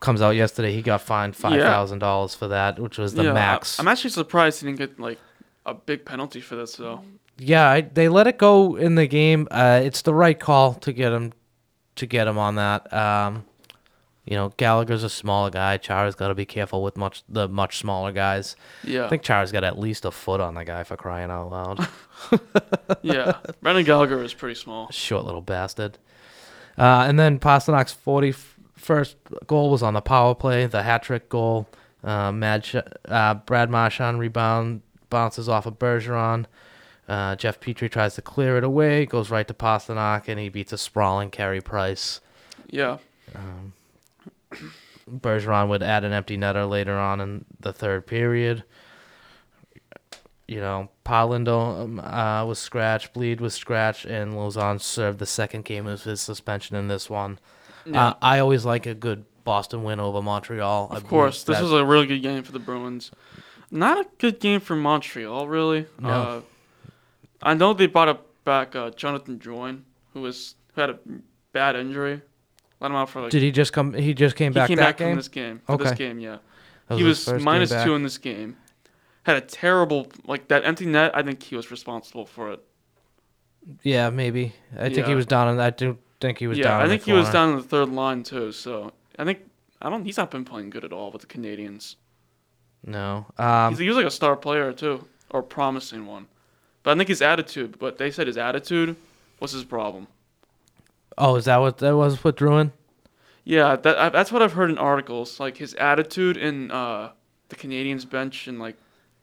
Comes 0.00 0.20
out 0.20 0.30
yesterday, 0.30 0.72
he 0.74 0.82
got 0.82 1.00
fined 1.00 1.34
five 1.36 1.60
thousand 1.60 2.00
dollars 2.00 2.34
for 2.34 2.48
that, 2.48 2.78
which 2.78 2.98
was 2.98 3.14
the 3.14 3.24
Yeah, 3.24 3.32
max. 3.32 3.78
I'm 3.80 3.88
actually 3.88 4.10
surprised 4.10 4.60
he 4.60 4.66
didn't 4.66 4.78
get 4.78 5.00
like 5.00 5.18
a 5.64 5.74
big 5.74 6.04
penalty 6.04 6.40
for 6.40 6.54
this 6.54 6.76
though. 6.76 7.02
Yeah, 7.38 7.68
I, 7.68 7.80
they 7.82 8.08
let 8.08 8.26
it 8.26 8.38
go 8.38 8.76
in 8.76 8.94
the 8.94 9.06
game. 9.06 9.48
Uh, 9.50 9.80
it's 9.82 10.02
the 10.02 10.14
right 10.14 10.38
call 10.38 10.74
to 10.74 10.92
get 10.92 11.12
him 11.12 11.32
to 11.96 12.06
get 12.06 12.26
him 12.26 12.36
on 12.38 12.56
that. 12.56 12.92
Um, 12.92 13.44
you 14.26 14.34
know, 14.36 14.52
Gallagher's 14.56 15.04
a 15.04 15.08
smaller 15.08 15.50
guy. 15.50 15.76
Chara's 15.76 16.16
got 16.16 16.28
to 16.28 16.34
be 16.34 16.44
careful 16.44 16.82
with 16.82 16.96
much 16.96 17.22
the 17.28 17.48
much 17.48 17.78
smaller 17.78 18.10
guys. 18.10 18.56
Yeah. 18.82 19.06
I 19.06 19.08
think 19.08 19.22
Chara's 19.22 19.52
got 19.52 19.62
at 19.62 19.78
least 19.78 20.04
a 20.04 20.10
foot 20.10 20.40
on 20.40 20.54
the 20.54 20.64
guy 20.64 20.82
for 20.82 20.96
crying 20.96 21.30
out 21.30 21.50
loud. 21.50 21.88
yeah, 23.02 23.38
Brendan 23.62 23.84
Gallagher 23.84 24.22
is 24.22 24.34
pretty 24.34 24.56
small. 24.56 24.90
Short 24.90 25.24
little 25.24 25.40
bastard. 25.40 25.98
Uh, 26.76 27.06
and 27.08 27.18
then 27.18 27.38
Pastrnak's 27.38 27.96
41st 28.04 29.14
goal 29.46 29.70
was 29.70 29.82
on 29.82 29.94
the 29.94 30.00
power 30.02 30.34
play, 30.34 30.66
the 30.66 30.82
hat 30.82 31.04
trick 31.04 31.28
goal. 31.28 31.68
Uh, 32.02 32.30
Mad 32.32 32.64
Sh- 32.64 32.76
uh, 33.06 33.34
Brad 33.34 33.70
Marchand 33.70 34.18
rebound 34.18 34.82
bounces 35.08 35.48
off 35.48 35.66
of 35.66 35.78
Bergeron. 35.78 36.46
Uh, 37.08 37.36
Jeff 37.36 37.60
Petry 37.60 37.88
tries 37.88 38.16
to 38.16 38.22
clear 38.22 38.58
it 38.58 38.64
away, 38.64 39.06
goes 39.06 39.30
right 39.30 39.46
to 39.46 39.54
Pastrnak, 39.54 40.26
and 40.26 40.40
he 40.40 40.48
beats 40.48 40.72
a 40.72 40.78
sprawling 40.78 41.30
Carey 41.30 41.60
Price. 41.60 42.20
Yeah. 42.68 42.98
Um, 43.34 43.72
Bergeron 45.10 45.68
would 45.68 45.82
add 45.82 46.04
an 46.04 46.12
empty 46.12 46.36
netter 46.36 46.68
later 46.68 46.98
on 46.98 47.20
in 47.20 47.44
the 47.60 47.72
third 47.72 48.06
period. 48.06 48.64
You 50.48 50.60
know, 50.60 50.90
Polindo 51.04 51.82
um, 51.82 52.00
uh, 52.00 52.44
was 52.44 52.58
scratched, 52.58 53.14
Blidh 53.14 53.40
was 53.40 53.54
scratched, 53.54 54.04
and 54.04 54.34
Lauzon 54.34 54.80
served 54.80 55.18
the 55.18 55.26
second 55.26 55.64
game 55.64 55.86
of 55.86 56.04
his 56.04 56.20
suspension 56.20 56.76
in 56.76 56.88
this 56.88 57.10
one. 57.10 57.38
Yeah. 57.84 58.08
Uh, 58.08 58.14
I 58.22 58.38
always 58.38 58.64
like 58.64 58.86
a 58.86 58.94
good 58.94 59.24
Boston 59.44 59.82
win 59.82 59.98
over 60.00 60.22
Montreal. 60.22 60.88
I 60.90 60.96
Of 60.96 61.06
course, 61.06 61.44
this 61.44 61.60
was 61.60 61.72
a 61.72 61.84
really 61.84 62.06
good 62.06 62.22
game 62.22 62.42
for 62.42 62.52
the 62.52 62.58
Bruins. 62.58 63.10
Not 63.70 63.98
a 63.98 64.08
good 64.18 64.38
game 64.38 64.60
for 64.60 64.76
Montreal, 64.76 65.48
really. 65.48 65.86
No. 65.98 66.08
Uh, 66.08 66.40
I 67.42 67.54
know 67.54 67.72
they 67.72 67.86
brought 67.86 68.08
up 68.08 68.26
back 68.44 68.76
uh, 68.76 68.90
Jonathan 68.90 69.38
Drouin, 69.38 69.82
who 70.12 70.20
was 70.20 70.54
who 70.74 70.80
had 70.80 70.90
a 70.90 70.98
bad 71.52 71.76
injury. 71.76 72.22
Let 72.80 72.90
him 72.90 72.96
out 72.96 73.08
for 73.08 73.22
like. 73.22 73.30
Did 73.30 73.42
he 73.42 73.50
just 73.50 73.72
come? 73.72 73.94
He 73.94 74.14
just 74.14 74.36
came 74.36 74.52
back? 74.52 74.68
he 74.68 74.76
back 74.76 74.76
came 74.76 74.76
that 74.76 74.84
back 74.84 74.96
game? 74.98 75.08
from 75.10 75.16
this 75.16 75.28
game. 75.28 75.60
For 75.66 75.76
this 75.78 75.92
game, 75.92 76.18
yeah. 76.18 76.38
He 76.88 77.02
was 77.02 77.04
was 77.04 77.18
his 77.18 77.24
first 77.24 77.36
game 77.38 77.44
minus 77.44 77.70
two 77.84 77.94
in 77.94 78.02
this 78.02 78.18
game. 78.18 78.56
Had 79.24 79.36
a 79.36 79.40
terrible 79.40 80.08
like 80.24 80.48
that 80.48 80.64
empty 80.64 80.86
net. 80.86 81.16
I 81.16 81.22
think 81.22 81.42
he 81.42 81.56
was 81.56 81.70
responsible 81.70 82.26
for 82.26 82.52
it. 82.52 82.60
Yeah, 83.82 84.10
maybe. 84.10 84.52
I 84.78 84.88
think 84.90 85.06
he 85.06 85.14
was 85.14 85.26
down. 85.26 85.48
In, 85.48 85.58
I 85.58 85.70
do 85.70 85.98
think 86.20 86.38
he 86.38 86.46
was 86.46 86.58
yeah, 86.58 86.64
down. 86.64 86.82
I 86.82 86.88
think 86.88 87.02
he 87.02 87.12
was 87.12 87.30
down 87.30 87.50
in 87.50 87.56
the 87.56 87.62
third 87.62 87.88
line 87.88 88.22
too. 88.22 88.52
So 88.52 88.92
I 89.18 89.24
think 89.24 89.40
I 89.82 89.90
don't. 89.90 90.04
He's 90.04 90.16
not 90.16 90.30
been 90.30 90.44
playing 90.44 90.70
good 90.70 90.84
at 90.84 90.92
all 90.92 91.10
with 91.10 91.22
the 91.22 91.26
Canadians. 91.26 91.96
No. 92.84 93.26
Um, 93.38 93.76
he 93.76 93.88
was 93.88 93.96
like 93.96 94.06
a 94.06 94.10
star 94.10 94.36
player 94.36 94.72
too, 94.72 95.06
or 95.30 95.42
promising 95.42 96.06
one. 96.06 96.28
But 96.82 96.92
I 96.92 96.96
think 96.96 97.08
his 97.08 97.22
attitude. 97.22 97.78
But 97.78 97.98
they 97.98 98.10
said 98.10 98.28
his 98.28 98.38
attitude 98.38 98.96
was 99.40 99.52
his 99.52 99.64
problem. 99.64 100.06
Oh, 101.18 101.36
is 101.36 101.46
that 101.46 101.58
what 101.58 101.78
that 101.78 101.96
was 101.96 102.22
with 102.22 102.36
Drouin? 102.36 102.72
Yeah, 103.44 103.76
that 103.76 104.12
that's 104.12 104.32
what 104.32 104.42
I've 104.42 104.52
heard 104.54 104.70
in 104.70 104.78
articles. 104.78 105.38
Like 105.38 105.56
his 105.56 105.74
attitude 105.74 106.36
in 106.36 106.70
uh, 106.70 107.12
the 107.48 107.56
Canadians 107.56 108.04
bench 108.04 108.48
and 108.48 108.58
like 108.58 108.76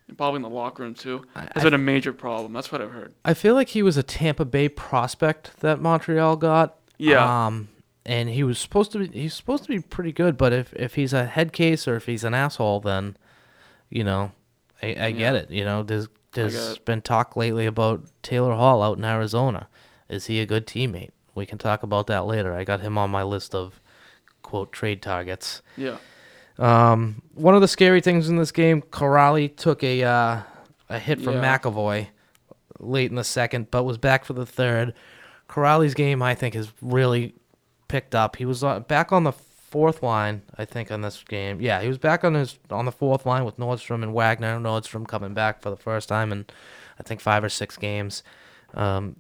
and 0.08 0.17
probably 0.17 0.38
in 0.38 0.41
the 0.43 0.49
locker 0.49 0.84
room 0.84 0.93
too 0.93 1.23
has 1.36 1.49
I- 1.56 1.63
been 1.63 1.73
a 1.73 1.77
major 1.77 2.13
problem. 2.13 2.53
That's 2.53 2.71
what 2.71 2.82
I've 2.82 2.91
heard. 2.91 3.13
I 3.25 3.34
feel 3.34 3.53
like 3.53 3.69
he 3.69 3.84
was 3.84 3.97
a 3.97 4.03
Tampa 4.03 4.45
Bay 4.45 4.69
prospect 4.69 5.60
that 5.60 5.79
Montreal 5.82 6.38
got. 6.38 6.75
Yeah. 6.97 7.45
Um, 7.47 7.69
and 8.06 8.29
he 8.29 8.43
was 8.43 8.60
supposed 8.60 8.91
to 8.93 8.99
be 8.99 9.08
he's 9.19 9.34
supposed 9.34 9.63
to 9.63 9.69
be 9.69 9.79
pretty 9.79 10.12
good, 10.12 10.38
but 10.38 10.51
if 10.53 10.73
if 10.73 10.95
he's 10.95 11.13
a 11.13 11.25
head 11.25 11.53
case 11.53 11.88
or 11.88 11.95
if 11.95 12.06
he's 12.06 12.23
an 12.23 12.34
asshole, 12.34 12.79
then, 12.82 13.17
you 13.89 14.03
know, 14.03 14.32
I, 14.82 14.95
I 15.08 15.12
get 15.12 15.36
it. 15.36 15.51
You 15.51 15.63
know, 15.65 15.84
there's 15.84 16.08
there's 16.34 16.77
been 16.79 17.01
talk 17.01 17.36
lately 17.36 17.65
about 17.65 18.03
Taylor 18.21 18.56
Hall 18.56 18.82
out 18.82 18.97
in 18.97 19.06
Arizona. 19.06 19.67
Is 20.10 20.25
he 20.25 20.39
a 20.41 20.45
good 20.45 20.65
teammate? 20.67 21.12
We 21.36 21.46
can 21.46 21.58
talk 21.58 21.84
about 21.84 22.08
that 22.08 22.26
later. 22.26 22.54
I 22.54 22.63
got 22.63 22.82
him 22.82 22.98
on 22.98 23.10
my 23.10 23.24
list 23.24 23.56
of 23.56 23.80
quote 24.41 24.72
trade 24.72 25.02
targets. 25.02 25.62
Yeah. 25.78 25.98
Um, 26.60 27.22
one 27.34 27.56
of 27.56 27.62
the 27.62 27.67
scary 27.67 28.02
things 28.02 28.30
in 28.30 28.38
this 28.38 28.52
game, 28.52 28.82
Kuraly 28.82 29.56
took 29.56 29.84
a 29.84 30.04
uh, 30.04 30.41
a 30.89 31.00
hit 31.00 31.22
from 31.22 31.36
Yeah. 31.36 31.58
McAvoy 31.58 32.08
late 32.80 33.10
in 33.10 33.15
the 33.15 33.24
second, 33.24 33.72
but 33.72 33.84
was 33.84 33.98
back 33.98 34.26
for 34.26 34.34
the 34.34 34.46
third. 34.46 34.93
Kuraly's 35.50 35.93
game, 35.93 36.22
I 36.22 36.36
think, 36.36 36.54
has 36.56 36.72
really 36.82 37.34
picked 37.88 38.13
up. 38.15 38.36
He 38.36 38.46
was 38.46 38.63
on, 38.63 38.84
back 38.84 39.12
on 39.12 39.24
the 39.24 39.32
fourth 39.32 40.04
line, 40.04 40.43
I 40.58 40.65
think, 40.65 40.91
on 40.91 41.02
this 41.02 41.24
game. 41.24 41.60
Yeah, 41.60 41.82
he 41.82 41.88
was 41.88 41.98
back 41.98 42.24
on 42.24 42.36
his 42.36 42.60
on 42.69 42.86
the 42.86 42.91
fourth 42.91 43.26
line 43.26 43.46
with 43.46 43.58
Nordstrom 43.58 44.04
and 44.04 44.13
Wagner. 44.13 44.60
Nordstrom 44.60 45.08
coming 45.08 45.34
back 45.34 45.62
for 45.62 45.72
the 45.72 45.78
first 45.78 46.08
time 46.10 46.32
in, 46.32 46.46
I 47.00 47.04
think, 47.04 47.22
five 47.22 47.43
or 47.43 47.50
six 47.50 47.78
games. 47.78 48.22
Um, 48.76 49.15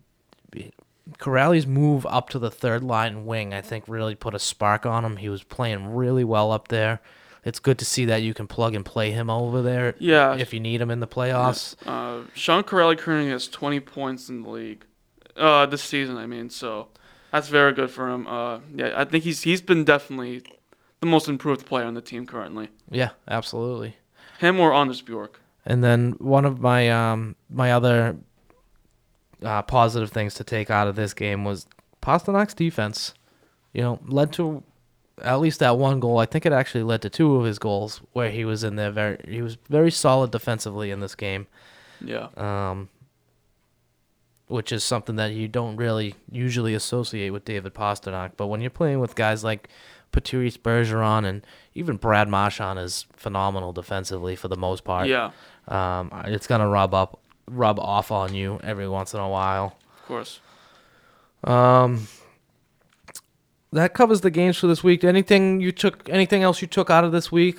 Kuraly's 1.19 1.67
move 1.67 2.05
up 2.05 2.29
to 2.29 2.39
the 2.39 2.51
third 2.51 2.83
line 2.83 3.25
wing, 3.25 3.53
I 3.53 3.61
think, 3.61 3.85
really 3.87 4.15
put 4.15 4.33
a 4.33 4.39
spark 4.39 4.85
on 4.85 5.03
him. 5.05 5.17
He 5.17 5.29
was 5.29 5.43
playing 5.43 5.93
really 5.93 6.23
well 6.23 6.51
up 6.51 6.67
there. 6.67 6.99
It's 7.45 7.59
good 7.59 7.77
to 7.79 7.85
see 7.85 8.05
that 8.05 8.21
you 8.21 8.33
can 8.33 8.47
plug 8.47 8.73
and 8.73 8.85
play 8.85 9.11
him 9.11 9.29
over 9.29 9.61
there. 9.61 9.95
Yeah. 9.99 10.35
If 10.35 10.53
you 10.53 10.59
need 10.59 10.79
him 10.79 10.89
in 10.89 11.01
the 11.01 11.07
playoffs. 11.07 11.75
Uh, 11.85 12.25
Sean 12.33 12.63
Kuraly 12.63 12.97
currently 12.97 13.31
has 13.31 13.47
20 13.47 13.81
points 13.81 14.29
in 14.29 14.43
the 14.43 14.49
league, 14.49 14.85
uh, 15.35 15.65
this 15.65 15.83
season. 15.83 16.17
I 16.17 16.25
mean, 16.25 16.49
so 16.49 16.87
that's 17.31 17.49
very 17.49 17.73
good 17.73 17.91
for 17.91 18.09
him. 18.09 18.27
Uh, 18.27 18.59
yeah, 18.73 18.93
I 18.95 19.03
think 19.05 19.23
he's 19.23 19.41
he's 19.41 19.61
been 19.61 19.83
definitely 19.83 20.43
the 21.01 21.07
most 21.07 21.27
improved 21.27 21.65
player 21.65 21.85
on 21.85 21.95
the 21.95 22.01
team 22.01 22.25
currently. 22.25 22.69
Yeah, 22.89 23.09
absolutely. 23.27 23.97
Him 24.39 24.59
or 24.59 24.73
Anders 24.73 25.01
Bjork. 25.01 25.41
And 25.65 25.83
then 25.83 26.13
one 26.19 26.45
of 26.45 26.59
my 26.61 26.89
um 26.89 27.35
my 27.49 27.71
other 27.71 28.17
uh, 29.43 29.61
positive 29.63 30.11
things 30.11 30.33
to 30.35 30.43
take 30.43 30.69
out 30.69 30.87
of 30.87 30.95
this 30.95 31.13
game 31.13 31.45
was 31.45 31.67
Pastrnak's 32.01 32.53
defense. 32.53 33.13
You 33.73 33.81
know, 33.81 33.99
led 34.05 34.31
to 34.33 34.63
at 35.21 35.39
least 35.39 35.59
that 35.59 35.77
one 35.77 35.99
goal. 35.99 36.19
I 36.19 36.25
think 36.25 36.45
it 36.45 36.53
actually 36.53 36.83
led 36.83 37.01
to 37.03 37.09
two 37.09 37.35
of 37.35 37.45
his 37.45 37.59
goals 37.59 38.01
where 38.13 38.29
he 38.29 38.45
was 38.45 38.63
in 38.63 38.75
there 38.75 38.91
very 38.91 39.17
he 39.27 39.41
was 39.41 39.57
very 39.69 39.91
solid 39.91 40.31
defensively 40.31 40.91
in 40.91 40.99
this 40.99 41.15
game. 41.15 41.47
Yeah. 42.01 42.27
Um 42.35 42.89
which 44.47 44.71
is 44.71 44.83
something 44.83 45.15
that 45.15 45.31
you 45.31 45.47
don't 45.47 45.77
really 45.77 46.15
usually 46.29 46.75
associate 46.75 47.31
with 47.31 47.45
David 47.45 47.73
Pasternak, 47.73 48.33
but 48.37 48.47
when 48.47 48.61
you're 48.61 48.69
playing 48.69 48.99
with 48.99 49.15
guys 49.15 49.43
like 49.43 49.69
Patrice 50.11 50.57
Bergeron 50.57 51.25
and 51.25 51.45
even 51.73 51.97
Brad 51.97 52.29
Marchand 52.29 52.77
is 52.77 53.07
phenomenal 53.13 53.73
defensively 53.73 54.35
for 54.35 54.47
the 54.47 54.57
most 54.57 54.83
part. 54.83 55.07
Yeah. 55.07 55.31
Um, 55.67 56.11
it's 56.25 56.45
gonna 56.45 56.67
rub 56.67 56.93
up, 56.93 57.19
rub 57.47 57.79
off 57.79 58.11
on 58.11 58.33
you 58.33 58.59
every 58.63 58.87
once 58.87 59.13
in 59.13 59.19
a 59.19 59.29
while. 59.29 59.77
Of 59.97 60.05
course. 60.07 60.39
Um, 61.43 62.07
that 63.71 63.93
covers 63.93 64.21
the 64.21 64.31
games 64.31 64.57
for 64.57 64.67
this 64.67 64.83
week. 64.83 65.03
Anything 65.03 65.59
you 65.59 65.71
took? 65.71 66.07
Anything 66.09 66.43
else 66.43 66.61
you 66.61 66.67
took 66.67 66.89
out 66.89 67.03
of 67.03 67.11
this 67.11 67.31
week? 67.31 67.57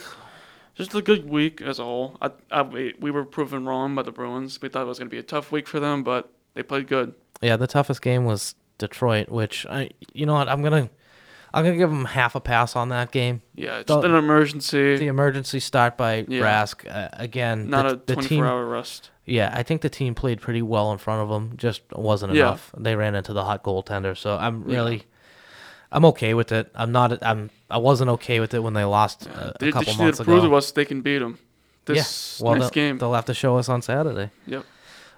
Just 0.74 0.94
a 0.94 1.02
good 1.02 1.28
week 1.28 1.60
as 1.60 1.78
a 1.78 1.84
whole. 1.84 2.16
I, 2.20 2.30
I, 2.50 2.62
we 2.62 2.94
we 2.98 3.10
were 3.10 3.24
proven 3.24 3.64
wrong 3.66 3.94
by 3.94 4.02
the 4.02 4.12
Bruins. 4.12 4.60
We 4.60 4.68
thought 4.68 4.82
it 4.82 4.86
was 4.86 4.98
going 4.98 5.08
to 5.08 5.14
be 5.14 5.18
a 5.18 5.22
tough 5.22 5.52
week 5.52 5.68
for 5.68 5.80
them, 5.80 6.02
but 6.02 6.30
they 6.54 6.62
played 6.62 6.88
good. 6.88 7.14
Yeah, 7.42 7.56
the 7.56 7.66
toughest 7.66 8.00
game 8.00 8.24
was 8.24 8.54
Detroit, 8.78 9.28
which 9.28 9.66
I, 9.66 9.90
you 10.12 10.26
know 10.26 10.34
what, 10.34 10.48
I'm 10.48 10.62
gonna, 10.62 10.90
I'm 11.54 11.64
gonna 11.64 11.76
give 11.76 11.90
them 11.90 12.04
half 12.04 12.34
a 12.34 12.40
pass 12.40 12.74
on 12.76 12.88
that 12.90 13.10
game. 13.12 13.42
Yeah, 13.54 13.78
it's 13.78 13.88
The- 13.88 14.00
an 14.00 14.14
emergency. 14.14 14.96
The 14.96 15.06
emergency 15.06 15.60
start 15.60 15.96
by 15.96 16.24
Yeah. 16.28 16.42
Rask 16.42 16.84
uh, 16.92 17.08
again. 17.12 17.70
Not 17.70 17.86
the, 17.88 17.94
a 17.94 17.96
the 17.96 18.12
24 18.14 18.28
team, 18.28 18.44
hour 18.44 18.64
rest. 18.66 19.10
Yeah, 19.24 19.50
I 19.54 19.62
think 19.62 19.80
the 19.80 19.88
team 19.88 20.14
played 20.14 20.40
pretty 20.40 20.60
well 20.62 20.92
in 20.92 20.98
front 20.98 21.22
of 21.22 21.28
them. 21.30 21.52
Just 21.56 21.82
wasn't 21.92 22.34
Yeah. 22.34 22.42
enough. 22.48 22.70
They 22.76 22.94
ran 22.96 23.14
into 23.14 23.32
the 23.32 23.44
hot 23.44 23.62
goaltender, 23.62 24.16
so 24.16 24.36
I'm 24.36 24.68
Yeah. 24.68 24.76
really, 24.78 25.04
I'm 25.92 26.04
okay 26.06 26.34
with 26.34 26.52
it. 26.52 26.70
I'm 26.74 26.92
not. 26.92 27.22
I'm. 27.22 27.50
I 27.70 27.78
wasn't 27.78 28.10
okay 28.10 28.40
with 28.40 28.52
it 28.52 28.60
when 28.62 28.74
they 28.74 28.84
lost 28.84 29.28
uh, 29.28 29.52
They 29.60 29.68
a 29.68 29.72
couple 29.72 29.86
just 29.86 29.98
months 29.98 30.18
to 30.18 30.24
prove 30.24 30.38
ago. 30.44 30.48
to 30.50 30.54
us 30.56 30.70
they 30.72 30.84
can 30.84 31.00
beat 31.00 31.18
them. 31.18 31.38
This 31.86 32.38
yeah. 32.40 32.46
Well, 32.50 32.56
next 32.58 32.72
game. 32.72 32.98
they'll 32.98 33.14
have 33.14 33.26
to 33.26 33.34
show 33.34 33.56
us 33.58 33.68
on 33.68 33.80
Saturday. 33.82 34.30
Yep. 34.46 34.64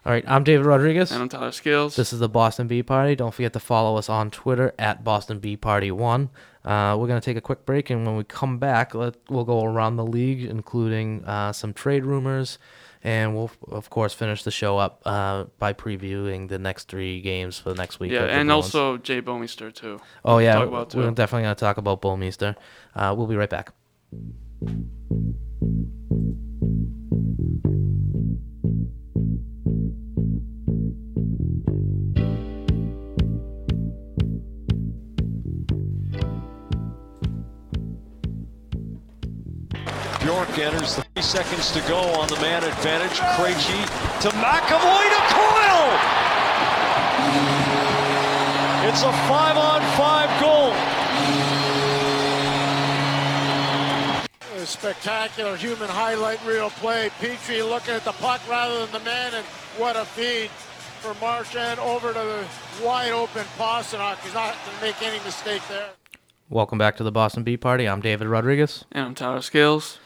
All 0.06 0.12
right, 0.12 0.24
I'm 0.28 0.44
David 0.44 0.66
Rodriguez. 0.66 1.10
And 1.10 1.20
I'm 1.20 1.28
Tyler 1.28 1.50
Scales. 1.50 1.96
This 1.96 2.12
is 2.12 2.20
the 2.20 2.28
Boston 2.28 2.68
Bee 2.68 2.84
Party. 2.84 3.16
Don't 3.16 3.34
forget 3.34 3.52
to 3.54 3.58
follow 3.58 3.96
us 3.96 4.08
on 4.08 4.30
Twitter 4.30 4.72
at 4.78 5.02
Boston 5.02 5.40
Bee 5.40 5.56
Party 5.56 5.90
One. 5.90 6.30
Uh, 6.64 6.96
we're 6.96 7.08
gonna 7.08 7.20
take 7.20 7.36
a 7.36 7.40
quick 7.40 7.66
break, 7.66 7.90
and 7.90 8.06
when 8.06 8.16
we 8.16 8.22
come 8.22 8.58
back, 8.58 8.94
let, 8.94 9.16
we'll 9.28 9.42
go 9.42 9.64
around 9.64 9.96
the 9.96 10.06
league, 10.06 10.44
including 10.44 11.24
uh, 11.24 11.52
some 11.52 11.74
trade 11.74 12.04
rumors, 12.04 12.58
and 13.02 13.34
we'll 13.34 13.50
of 13.66 13.90
course 13.90 14.14
finish 14.14 14.44
the 14.44 14.52
show 14.52 14.78
up 14.78 15.02
uh, 15.06 15.46
by 15.58 15.72
previewing 15.72 16.48
the 16.50 16.58
next 16.60 16.86
three 16.86 17.20
games 17.20 17.58
for 17.58 17.70
the 17.70 17.74
next 17.74 17.98
week. 17.98 18.12
Yeah, 18.12 18.26
and 18.26 18.48
also 18.52 18.98
Jay 18.98 19.20
Bouwmeester 19.20 19.74
too. 19.74 19.98
Oh 20.24 20.38
yeah, 20.38 20.64
we're 20.66 20.84
too. 20.84 21.10
definitely 21.14 21.42
gonna 21.42 21.56
talk 21.56 21.78
about 21.78 22.00
Bouwmeester. 22.00 22.54
Uh, 22.94 23.12
we'll 23.18 23.26
be 23.26 23.34
right 23.34 23.50
back. 23.50 23.72
Bjork 30.66 30.74
enters 40.58 40.96
three 40.96 41.22
seconds 41.22 41.70
to 41.70 41.78
go 41.86 42.00
on 42.18 42.26
the 42.26 42.34
man 42.40 42.64
advantage. 42.64 43.20
Krejci 43.38 43.78
to 44.22 44.30
McAvoy 44.42 45.04
to 45.14 45.20
Coyle. 45.30 45.86
It's 48.88 49.02
a 49.02 49.12
five 49.28 49.56
on 49.56 49.82
five 49.96 50.25
goal. 54.66 54.92
Spectacular 54.92 55.56
human 55.56 55.88
highlight 55.88 56.44
reel 56.44 56.70
play. 56.70 57.10
Petry 57.20 57.66
looking 57.66 57.94
at 57.94 58.04
the 58.04 58.12
puck 58.12 58.40
rather 58.48 58.80
than 58.80 58.92
the 58.92 59.00
man, 59.00 59.34
and 59.34 59.44
what 59.78 59.96
a 59.96 60.04
feed 60.04 60.50
for 61.00 61.14
Marchand 61.20 61.78
over 61.80 62.08
to 62.12 62.18
the 62.18 62.84
wide 62.84 63.12
open 63.12 63.44
Pastrnak. 63.58 64.18
He's 64.18 64.34
not 64.34 64.54
going 64.64 64.76
to 64.78 64.82
make 64.82 65.02
any 65.02 65.22
mistake 65.24 65.62
there. 65.68 65.90
Welcome 66.48 66.78
back 66.78 66.96
to 66.96 67.04
the 67.04 67.12
Boston 67.12 67.42
Bee 67.42 67.56
Party. 67.56 67.88
I'm 67.88 68.00
David 68.00 68.28
Rodriguez. 68.28 68.84
And 68.92 69.06
I'm 69.06 69.14
Tyler 69.14 69.42
Scales. 69.42 69.98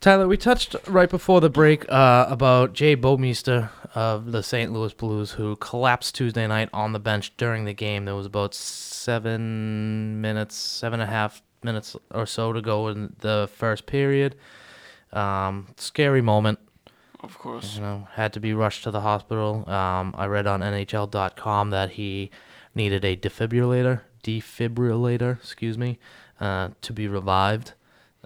Tyler, 0.00 0.26
we 0.26 0.38
touched 0.38 0.74
right 0.86 1.10
before 1.10 1.42
the 1.42 1.50
break 1.50 1.90
uh, 1.92 2.24
about 2.30 2.72
Jay 2.72 2.96
Bouwmeester 2.96 3.68
of 3.94 4.32
the 4.32 4.42
St. 4.42 4.72
Louis 4.72 4.94
Blues, 4.94 5.32
who 5.32 5.56
collapsed 5.56 6.14
Tuesday 6.14 6.46
night 6.46 6.70
on 6.72 6.92
the 6.92 6.98
bench 6.98 7.36
during 7.36 7.66
the 7.66 7.74
game. 7.74 8.06
There 8.06 8.14
was 8.14 8.24
about 8.24 8.54
seven 8.54 10.22
minutes, 10.22 10.54
seven 10.54 11.00
and 11.00 11.10
a 11.10 11.12
half 11.12 11.42
minutes 11.62 11.96
or 12.10 12.26
so 12.26 12.52
to 12.52 12.60
go 12.60 12.88
in 12.88 13.14
the 13.18 13.48
first 13.54 13.86
period. 13.86 14.36
Um, 15.12 15.68
scary 15.76 16.20
moment. 16.20 16.58
Of 17.22 17.38
course. 17.38 17.76
You 17.76 17.82
know, 17.82 18.08
had 18.12 18.32
to 18.32 18.40
be 18.40 18.54
rushed 18.54 18.84
to 18.84 18.90
the 18.90 19.00
hospital. 19.02 19.68
Um, 19.68 20.14
I 20.16 20.26
read 20.26 20.46
on 20.46 20.60
NHL.com 20.60 21.70
that 21.70 21.90
he 21.90 22.30
needed 22.74 23.04
a 23.04 23.16
defibrillator, 23.16 24.02
defibrillator, 24.22 25.36
excuse 25.36 25.76
me, 25.76 25.98
uh, 26.40 26.70
to 26.80 26.92
be 26.92 27.08
revived. 27.08 27.74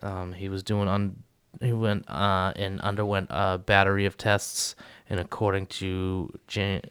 Um, 0.03 0.33
he 0.35 0.49
was 0.49 0.63
doing 0.63 0.89
un- 0.89 1.23
he 1.61 1.73
went 1.73 2.09
uh, 2.09 2.53
and 2.57 2.81
underwent 2.81 3.29
a 3.31 3.59
battery 3.59 4.07
of 4.07 4.17
tests, 4.17 4.75
and 5.09 5.19
according 5.21 5.67
to 5.67 6.33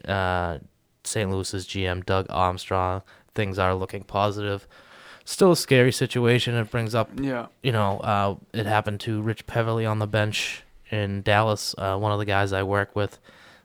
uh, 0.07 0.57
St. 1.03 1.29
Louis's 1.29 1.67
GM 1.67 2.05
Doug 2.05 2.25
Armstrong, 2.29 3.01
things 3.35 3.59
are 3.59 3.75
looking 3.75 4.03
positive. 4.03 4.67
Still 5.25 5.51
a 5.53 5.55
scary 5.55 5.91
situation. 5.91 6.53
It 6.55 6.69
brings 6.69 6.93
up, 6.93 7.09
Yeah. 7.15 7.47
you 7.61 7.71
know, 7.71 7.99
uh, 7.99 8.35
it 8.53 8.65
happened 8.65 8.99
to 9.01 9.21
Rich 9.21 9.47
Peverley 9.47 9.85
on 9.85 9.99
the 9.99 10.07
bench 10.07 10.63
in 10.91 11.21
Dallas. 11.21 11.73
Uh, 11.77 11.97
one 11.97 12.11
of 12.11 12.19
the 12.19 12.25
guys 12.25 12.51
I 12.51 12.63
work 12.63 12.95
with 12.95 13.19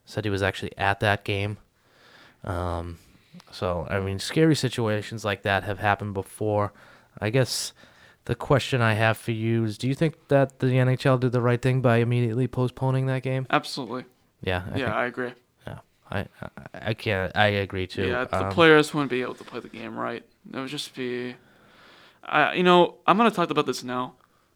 said 0.04 0.24
he 0.24 0.30
was 0.30 0.42
actually 0.42 0.76
at 0.78 1.00
that 1.00 1.24
game. 1.24 1.58
Um, 2.44 2.98
so 3.50 3.86
I 3.90 4.00
mean, 4.00 4.18
scary 4.18 4.54
situations 4.54 5.24
like 5.24 5.42
that 5.42 5.64
have 5.64 5.78
happened 5.80 6.14
before. 6.14 6.72
I 7.20 7.30
guess 7.30 7.72
the 8.26 8.34
question 8.34 8.80
I 8.80 8.94
have 8.94 9.16
for 9.18 9.32
you 9.32 9.64
is: 9.64 9.76
Do 9.78 9.88
you 9.88 9.94
think 9.94 10.28
that 10.28 10.60
the 10.60 10.66
NHL 10.68 11.18
did 11.20 11.32
the 11.32 11.40
right 11.40 11.60
thing 11.60 11.80
by 11.80 11.96
immediately 11.98 12.46
postponing 12.46 13.06
that 13.06 13.22
game? 13.22 13.46
Absolutely. 13.50 14.04
Yeah. 14.42 14.62
I 14.72 14.78
yeah, 14.78 14.84
think- 14.84 14.96
I 14.96 15.06
agree. 15.06 15.32
Yeah, 15.66 15.78
I, 16.10 16.18
I 16.20 16.48
I 16.90 16.94
can't. 16.94 17.36
I 17.36 17.46
agree 17.48 17.86
too. 17.88 18.06
Yeah, 18.08 18.24
the 18.24 18.46
Um, 18.46 18.52
players 18.52 18.94
wouldn't 18.94 19.10
be 19.10 19.22
able 19.22 19.34
to 19.34 19.44
play 19.44 19.60
the 19.60 19.68
game 19.68 19.98
right. 19.98 20.22
It 20.52 20.56
would 20.56 20.68
just 20.68 20.94
be. 20.94 21.34
I 22.28 22.54
you 22.54 22.62
know 22.62 22.96
I'm 23.06 23.16
gonna 23.16 23.30
talk 23.30 23.50
about 23.50 23.66
this 23.66 23.82
now. 23.82 24.14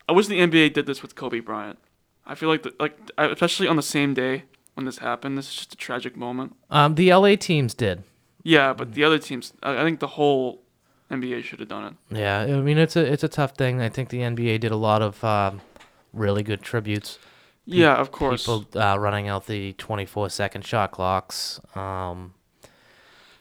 I 0.08 0.12
wish 0.12 0.26
the 0.26 0.40
NBA 0.40 0.72
did 0.74 0.86
this 0.86 1.02
with 1.02 1.14
Kobe 1.14 1.40
Bryant. 1.40 1.78
I 2.26 2.34
feel 2.34 2.48
like 2.48 2.62
the, 2.62 2.74
like 2.78 2.96
especially 3.16 3.68
on 3.68 3.76
the 3.76 3.82
same 3.82 4.14
day 4.14 4.44
when 4.74 4.86
this 4.86 4.98
happened. 4.98 5.38
This 5.38 5.48
is 5.48 5.56
just 5.56 5.74
a 5.74 5.76
tragic 5.76 6.16
moment. 6.16 6.56
Um, 6.70 6.94
the 6.94 7.12
LA 7.12 7.36
teams 7.36 7.74
did. 7.74 8.04
Yeah, 8.42 8.72
but 8.72 8.94
the 8.94 9.04
other 9.04 9.18
teams, 9.18 9.52
I, 9.62 9.84
think 9.84 10.00
the 10.00 10.08
whole 10.08 10.62
NBA 11.10 11.44
should 11.44 11.60
have 11.60 11.68
done 11.68 11.84
it. 11.84 12.18
Yeah, 12.18 12.40
I 12.40 12.60
mean 12.60 12.78
it's 12.78 12.96
a 12.96 13.12
it's 13.12 13.24
a 13.24 13.28
tough 13.28 13.56
thing. 13.56 13.80
I 13.80 13.88
think 13.88 14.08
the 14.08 14.18
NBA 14.18 14.60
did 14.60 14.72
a 14.72 14.76
lot 14.76 15.02
of 15.02 15.22
um, 15.24 15.60
really 16.12 16.42
good 16.42 16.62
tributes. 16.62 17.18
Yeah, 17.64 17.94
of 17.94 18.10
course. 18.10 18.42
People 18.42 18.66
uh, 18.74 18.98
running 18.98 19.28
out 19.28 19.46
the 19.46 19.72
24 19.74 20.30
second 20.30 20.66
shot 20.66 20.90
clocks. 20.90 21.60
Um, 21.76 22.34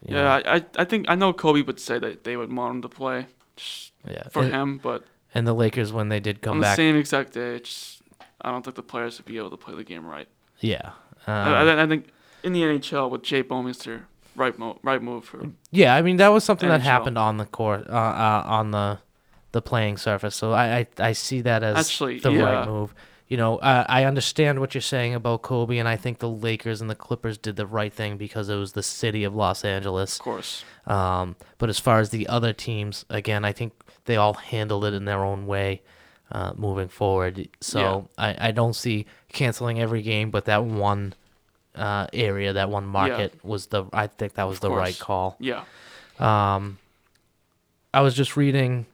know. 0.07 0.17
Yeah, 0.17 0.33
I, 0.33 0.57
I 0.57 0.65
I 0.77 0.85
think 0.85 1.07
I 1.09 1.15
know 1.15 1.33
Kobe 1.33 1.63
would 1.63 1.79
say 1.79 1.97
that 1.97 2.23
they 2.23 2.37
would 2.37 2.53
want 2.53 2.75
him 2.75 2.81
to 2.83 2.89
play 2.89 3.27
just 3.55 3.90
Yeah, 4.07 4.27
for 4.29 4.43
and- 4.43 4.51
him, 4.53 4.77
but 4.77 5.03
And 5.33 5.47
the 5.47 5.53
Lakers, 5.53 5.93
when 5.93 6.09
they 6.09 6.19
did 6.19 6.41
come 6.41 6.57
on 6.57 6.61
back, 6.61 6.75
the 6.75 6.81
same 6.81 6.95
exact 6.95 7.33
day, 7.33 7.59
just, 7.59 8.01
I 8.41 8.51
don't 8.51 8.63
think 8.63 8.75
the 8.75 8.83
players 8.83 9.17
would 9.17 9.25
be 9.25 9.37
able 9.37 9.49
to 9.51 9.57
play 9.57 9.75
the 9.75 9.83
game 9.83 10.05
right. 10.05 10.27
Yeah, 10.59 10.91
I, 11.27 11.31
um, 11.61 11.69
I, 11.69 11.83
I 11.83 11.87
think 11.87 12.07
in 12.43 12.53
the 12.53 12.61
NHL 12.61 13.09
with 13.09 13.23
Jay 13.23 13.43
Bouwmeester, 13.43 14.01
right 14.35 14.57
mo- 14.57 14.79
right 14.83 15.01
move 15.01 15.25
for 15.25 15.41
Yeah, 15.71 15.95
I 15.95 16.01
mean 16.01 16.17
that 16.17 16.29
was 16.29 16.43
something 16.43 16.69
that 16.69 16.81
happened 16.81 17.17
on 17.17 17.37
the 17.37 17.45
court, 17.45 17.87
uh, 17.89 17.93
uh, 17.93 18.43
on 18.45 18.71
the 18.71 18.99
the 19.51 19.61
playing 19.61 19.97
surface. 19.97 20.35
So 20.35 20.51
I 20.53 20.79
I, 20.79 20.87
I 20.99 21.11
see 21.13 21.41
that 21.41 21.63
as 21.63 21.77
Actually, 21.77 22.19
the 22.19 22.31
yeah. 22.31 22.41
right 22.43 22.67
move. 22.67 22.93
You 23.27 23.37
know, 23.37 23.57
uh, 23.59 23.85
I 23.87 24.03
understand 24.03 24.59
what 24.59 24.75
you're 24.75 24.81
saying 24.81 25.13
about 25.15 25.41
Kobe, 25.41 25.77
and 25.77 25.87
I 25.87 25.95
think 25.95 26.19
the 26.19 26.27
Lakers 26.29 26.81
and 26.81 26.89
the 26.89 26.95
Clippers 26.95 27.37
did 27.37 27.55
the 27.55 27.65
right 27.65 27.93
thing 27.93 28.17
because 28.17 28.49
it 28.49 28.57
was 28.57 28.73
the 28.73 28.83
city 28.83 29.23
of 29.23 29.33
Los 29.33 29.63
Angeles. 29.63 30.17
Of 30.19 30.23
course. 30.23 30.65
Um, 30.85 31.37
but 31.57 31.69
as 31.69 31.79
far 31.79 31.99
as 32.01 32.09
the 32.09 32.27
other 32.27 32.51
teams, 32.51 33.05
again, 33.09 33.45
I 33.45 33.53
think 33.53 33.71
they 34.05 34.15
all 34.15 34.33
handled 34.33 34.85
it 34.85 34.93
in 34.93 35.05
their 35.05 35.23
own 35.23 35.47
way. 35.47 35.81
Uh, 36.31 36.53
moving 36.55 36.87
forward, 36.87 37.49
so 37.59 38.07
I, 38.17 38.47
I 38.47 38.51
don't 38.51 38.73
see 38.73 39.05
canceling 39.33 39.81
every 39.81 40.01
game, 40.01 40.31
but 40.31 40.45
that 40.45 40.63
one 40.63 41.13
uh, 41.75 42.07
area, 42.13 42.53
that 42.53 42.69
one 42.69 42.85
market 42.85 43.33
was 43.43 43.67
the 43.67 43.83
I 43.91 44.07
think 44.07 44.35
that 44.35 44.45
was 44.47 44.59
Of 44.59 44.61
the 44.61 44.71
right 44.71 44.97
call. 44.97 45.35
Yeah. 45.41 45.65
Um, 46.19 46.77
I 47.93 47.99
was 47.99 48.13
just 48.13 48.37
reading 48.37 48.85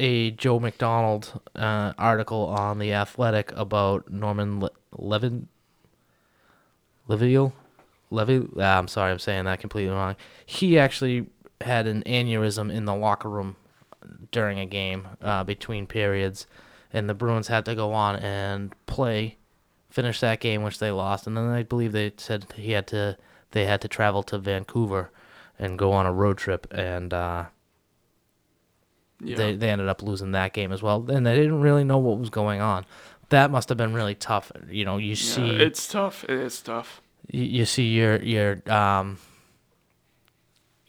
a 0.00 0.32
Joe 0.32 0.58
McDonald 0.58 1.40
uh, 1.54 1.92
article 1.96 2.46
on 2.46 2.80
the 2.80 2.92
Athletic 2.92 3.52
about 3.54 4.10
Norman 4.10 4.58
Le- 4.58 4.70
Levin. 4.96 5.46
Leviel, 7.08 7.52
Levy. 8.10 8.46
ah, 8.58 8.78
I'm 8.78 8.88
sorry, 8.88 9.12
I'm 9.12 9.18
saying 9.18 9.44
that 9.44 9.60
completely 9.60 9.94
wrong. 9.94 10.16
He 10.44 10.78
actually 10.78 11.26
had 11.60 11.86
an 11.86 12.02
aneurysm 12.04 12.72
in 12.72 12.84
the 12.84 12.94
locker 12.94 13.28
room 13.30 13.56
during 14.32 14.58
a 14.58 14.66
game 14.66 15.08
uh, 15.22 15.44
between 15.44 15.86
periods, 15.86 16.46
and 16.92 17.08
the 17.08 17.14
Bruins 17.14 17.48
had 17.48 17.64
to 17.66 17.74
go 17.74 17.92
on 17.92 18.16
and 18.16 18.72
play, 18.86 19.36
finish 19.90 20.20
that 20.20 20.40
game 20.40 20.62
which 20.62 20.78
they 20.78 20.90
lost, 20.90 21.26
and 21.26 21.36
then 21.36 21.48
I 21.48 21.62
believe 21.62 21.92
they 21.92 22.12
said 22.16 22.46
he 22.56 22.72
had 22.72 22.86
to 22.88 23.16
they 23.52 23.64
had 23.64 23.80
to 23.80 23.88
travel 23.88 24.22
to 24.24 24.38
Vancouver 24.38 25.10
and 25.58 25.78
go 25.78 25.92
on 25.92 26.06
a 26.06 26.12
road 26.12 26.38
trip, 26.38 26.66
and 26.70 27.12
uh, 27.14 27.44
they 29.20 29.52
Yeah. 29.52 29.56
they 29.56 29.70
ended 29.70 29.88
up 29.88 30.02
losing 30.02 30.32
that 30.32 30.52
game 30.52 30.72
as 30.72 30.82
well, 30.82 31.04
and 31.10 31.26
they 31.26 31.34
didn't 31.34 31.60
really 31.60 31.84
know 31.84 31.98
what 31.98 32.18
was 32.18 32.30
going 32.30 32.60
on. 32.60 32.84
That 33.30 33.50
must 33.50 33.68
have 33.68 33.76
been 33.78 33.92
really 33.92 34.14
tough. 34.14 34.50
You 34.70 34.84
know, 34.84 34.96
you 34.96 35.10
Yeah, 35.10 35.14
see 35.14 35.50
it's 35.56 35.86
tough. 35.88 36.24
It 36.24 36.30
is 36.38 36.60
tough. 36.62 37.02
you, 37.30 37.42
you 37.42 37.64
see 37.66 37.88
your 37.88 38.16
your 38.22 38.62
um 38.72 39.18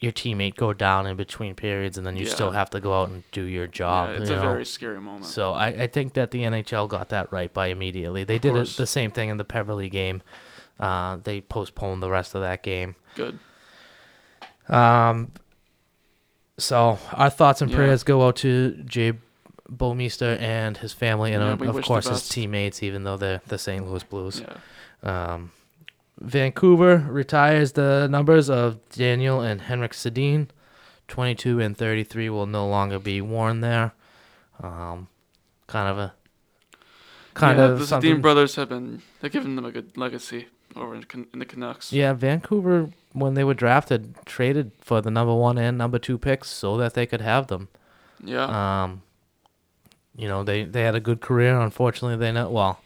your 0.00 0.12
teammate 0.12 0.56
go 0.56 0.72
down 0.72 1.06
in 1.06 1.16
between 1.16 1.54
periods 1.54 1.98
and 1.98 2.06
then 2.06 2.16
you 2.16 2.24
still 2.24 2.50
have 2.52 2.70
to 2.70 2.80
go 2.80 2.98
out 2.98 3.10
and 3.10 3.22
do 3.32 3.42
your 3.42 3.66
job. 3.66 4.08
Yeah, 4.10 4.16
it's 4.20 4.30
you 4.30 4.36
a 4.36 4.38
know? 4.38 4.50
very 4.50 4.64
scary 4.64 5.00
moment. 5.00 5.26
So 5.26 5.52
I, 5.52 5.66
I 5.68 5.86
think 5.88 6.14
that 6.14 6.30
the 6.30 6.42
NHL 6.42 6.88
got 6.88 7.10
that 7.10 7.30
right 7.30 7.52
by 7.52 7.66
immediately. 7.66 8.24
They 8.24 8.38
did 8.38 8.50
it, 8.50 8.54
course. 8.54 8.76
the 8.76 8.86
same 8.86 9.10
thing 9.10 9.28
in 9.28 9.36
the 9.36 9.44
Peverley 9.44 9.90
game. 9.90 10.22
Uh, 10.78 11.18
they 11.22 11.42
postponed 11.42 12.02
the 12.02 12.08
rest 12.08 12.34
of 12.34 12.40
that 12.40 12.62
game. 12.62 12.96
Good. 13.14 13.38
Um, 14.68 15.32
so 16.56 16.98
our 17.12 17.28
thoughts 17.28 17.60
and 17.60 17.70
Yeah. 17.70 17.76
prayers 17.76 18.02
go 18.02 18.26
out 18.26 18.36
to 18.36 18.82
Jay 18.84 19.12
Bouwmeester 19.70 20.40
and 20.40 20.76
his 20.78 20.92
family, 20.94 21.32
and 21.32 21.42
Yeah, 21.60 21.68
uh, 21.68 21.72
of 21.76 21.84
course 21.84 22.08
his 22.08 22.28
teammates, 22.28 22.82
even 22.82 23.04
though 23.04 23.16
they're 23.18 23.42
the 23.48 23.58
St. 23.58 23.86
Louis 23.86 24.02
Blues. 24.04 24.42
Yeah. 25.02 25.34
Um, 25.34 25.52
Vancouver 26.20 27.06
retires 27.08 27.72
the 27.72 28.06
numbers 28.08 28.50
of 28.50 28.86
Daniel 28.90 29.40
and 29.40 29.62
Henrik 29.62 29.92
Sedin. 29.92 30.48
22 31.08 31.58
and 31.60 31.76
33 31.76 32.30
will 32.30 32.46
no 32.46 32.68
longer 32.68 32.98
be 32.98 33.20
worn 33.20 33.60
there. 33.60 33.92
Um, 34.62 35.08
kind 35.66 35.88
of 35.88 35.98
a 35.98 36.14
kind 37.34 37.58
yeah, 37.58 37.64
of 37.64 37.78
the 37.80 37.86
something. 37.86 38.18
Sedin 38.18 38.22
brothers 38.22 38.54
have 38.56 38.68
been 38.68 39.02
they're 39.20 39.30
giving 39.30 39.56
them 39.56 39.64
a 39.64 39.72
good 39.72 39.96
legacy 39.96 40.46
over 40.76 40.94
in, 40.94 41.04
in 41.32 41.38
the 41.38 41.46
Canucks. 41.46 41.92
Yeah, 41.92 42.12
Vancouver 42.12 42.90
when 43.12 43.34
they 43.34 43.42
were 43.42 43.54
drafted 43.54 44.14
traded 44.24 44.72
for 44.80 45.00
the 45.00 45.10
number 45.10 45.34
1 45.34 45.58
and 45.58 45.76
number 45.76 45.98
2 45.98 46.16
picks 46.16 46.48
so 46.48 46.76
that 46.76 46.94
they 46.94 47.06
could 47.06 47.20
have 47.20 47.48
them. 47.48 47.68
Yeah. 48.22 48.82
Um 48.84 49.02
you 50.14 50.28
know, 50.28 50.44
they 50.44 50.64
they 50.64 50.82
had 50.82 50.94
a 50.94 51.00
good 51.00 51.20
career. 51.20 51.58
Unfortunately, 51.58 52.16
they 52.16 52.30
not 52.30 52.52
well. 52.52 52.80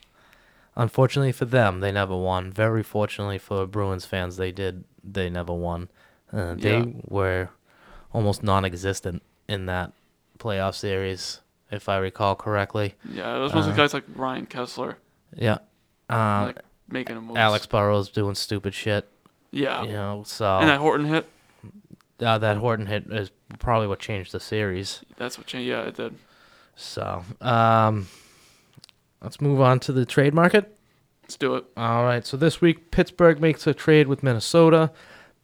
Unfortunately 0.77 1.33
for 1.33 1.45
them, 1.45 1.81
they 1.81 1.93
never 1.93 2.17
won. 2.17 2.51
Very 2.53 2.83
fortunately 2.83 3.39
for 3.39 3.67
Bruins 3.67 4.05
fans, 4.05 4.37
they 4.37 4.51
did. 4.51 4.85
They 5.03 5.31
never 5.31 5.53
won. 5.53 5.89
Uh, 6.33 6.55
they 6.55 6.79
Yeah. 6.79 6.85
were 7.07 7.49
almost 8.13 8.43
non-existent 8.43 9.23
in 9.49 9.67
that 9.67 9.93
playoff 10.39 10.75
series, 10.75 11.41
if 11.71 11.89
I 11.89 11.99
recall 11.99 12.35
correctly. 12.35 12.95
Yeah, 13.09 13.37
it 13.37 13.41
was 13.41 13.55
mostly 13.55 13.73
Uh, 13.73 13.77
guys 13.77 13.95
like 13.95 14.05
Ryan 14.17 14.47
Kesler. 14.47 14.97
Yeah. 15.37 15.59
Uh, 16.11 16.47
Like, 16.47 16.59
making 16.89 17.21
moves. 17.21 17.39
Alex 17.39 17.67
Burrows 17.67 18.09
doing 18.09 18.35
stupid 18.35 18.75
shit. 18.75 19.09
Yeah. 19.53 19.83
You 19.85 19.93
know, 19.93 20.23
so. 20.27 20.59
And 20.59 20.69
that 20.69 20.81
Horton 20.81 21.07
hit. 21.07 21.29
Uh, 22.21 22.39
that 22.39 22.57
Horton 22.57 22.87
hit 22.87 23.07
is 23.13 23.31
probably 23.59 23.87
what 23.87 23.99
changed 24.01 24.33
the 24.33 24.41
series. 24.41 25.05
That's 25.17 25.39
what 25.39 25.47
changed. 25.47 25.69
Yeah, 25.69 25.83
it 25.83 25.97
did. 25.97 26.17
So, 26.77 27.23
um, 27.41 28.09
let's 29.25 29.41
move 29.41 29.61
on 29.61 29.81
to 29.81 29.93
the 29.93 30.07
trade 30.07 30.35
market. 30.35 30.77
Let's 31.23 31.37
do 31.37 31.57
it. 31.57 31.65
All 31.77 32.05
right. 32.05 32.25
So 32.25 32.37
this 32.37 32.61
week, 32.61 32.91
Pittsburgh 32.91 33.41
makes 33.41 33.67
a 33.67 33.75
trade 33.75 34.07
with 34.07 34.23
Minnesota. 34.23 34.93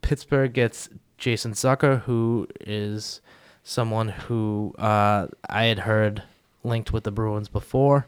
Pittsburgh 0.02 0.52
gets 0.52 0.88
Jason 1.18 1.52
Zucker, 1.52 2.02
who 2.02 2.46
is 2.60 3.20
someone 3.64 4.08
who 4.08 4.74
uh, 4.78 5.26
I 5.48 5.64
had 5.64 5.80
heard 5.80 6.22
linked 6.62 6.92
with 6.92 7.04
the 7.04 7.10
Bruins 7.10 7.48
before. 7.48 8.06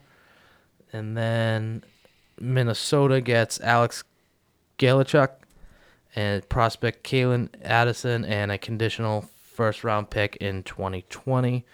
And 0.93 1.17
then 1.17 1.83
Minnesota 2.39 3.21
gets 3.21 3.61
Alex 3.61 4.05
Galchenyuk 4.79 5.31
and 6.15 6.47
prospect 6.49 7.05
Calen 7.05 7.49
Addison 7.63 8.25
and 8.25 8.53
a 8.53 8.59
conditional 8.59 9.31
first 9.53 9.85
round 9.85 10.11
pick 10.11 10.37
in 10.37 10.63
2020. 10.63 11.65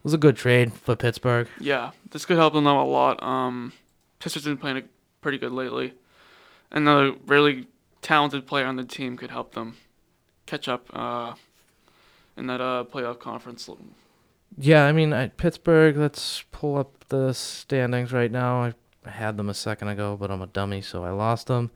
It 0.00 0.04
was 0.04 0.14
a 0.14 0.18
good 0.18 0.36
trade 0.36 0.72
for 0.72 0.96
Pittsburgh. 0.96 1.46
Yeah, 1.60 1.90
this 2.10 2.24
could 2.24 2.38
help 2.38 2.54
them 2.54 2.66
out 2.66 2.84
a 2.84 2.88
lot. 2.88 3.22
Um, 3.22 3.74
Pittsburgh's 4.18 4.46
been 4.46 4.56
playing 4.56 4.88
pretty 5.20 5.36
good 5.36 5.52
lately. 5.52 5.92
Another 6.70 7.12
really 7.26 7.66
talented 8.00 8.46
player 8.46 8.64
on 8.64 8.76
the 8.76 8.84
team 8.84 9.16
could 9.16 9.30
help 9.30 9.54
them 9.54 9.76
catch 10.46 10.68
up 10.68 10.86
uh, 10.94 11.34
in 12.36 12.46
that 12.46 12.60
uh, 12.60 12.84
playoff 12.90 13.18
conference. 13.18 13.68
Yeah, 14.56 14.86
I 14.86 14.92
mean, 14.92 15.12
I, 15.12 15.28
Pittsburgh, 15.28 15.96
let's 15.96 16.44
pull 16.50 16.76
up 16.78 17.04
the 17.08 17.32
standings 17.32 18.12
right 18.12 18.30
now. 18.30 18.62
I 19.04 19.10
had 19.10 19.36
them 19.36 19.48
a 19.48 19.54
second 19.54 19.88
ago, 19.88 20.16
but 20.18 20.30
I'm 20.30 20.42
a 20.42 20.46
dummy, 20.46 20.80
so 20.80 21.04
I 21.04 21.10
lost 21.10 21.46
them. 21.46 21.70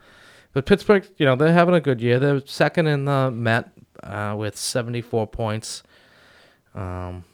But 0.53 0.66
Pittsburgh, 0.66 1.07
you 1.16 1.27
know, 1.27 1.37
they're 1.37 1.53
having 1.53 1.75
a 1.75 1.81
good 1.81 2.01
year. 2.01 2.18
They're 2.18 2.45
second 2.47 2.87
in 2.87 3.05
the 3.05 3.31
Met 3.31 3.70
uh, 4.03 4.35
with 4.39 4.57
74 4.57 5.27
points, 5.27 5.83
um, 6.75 7.25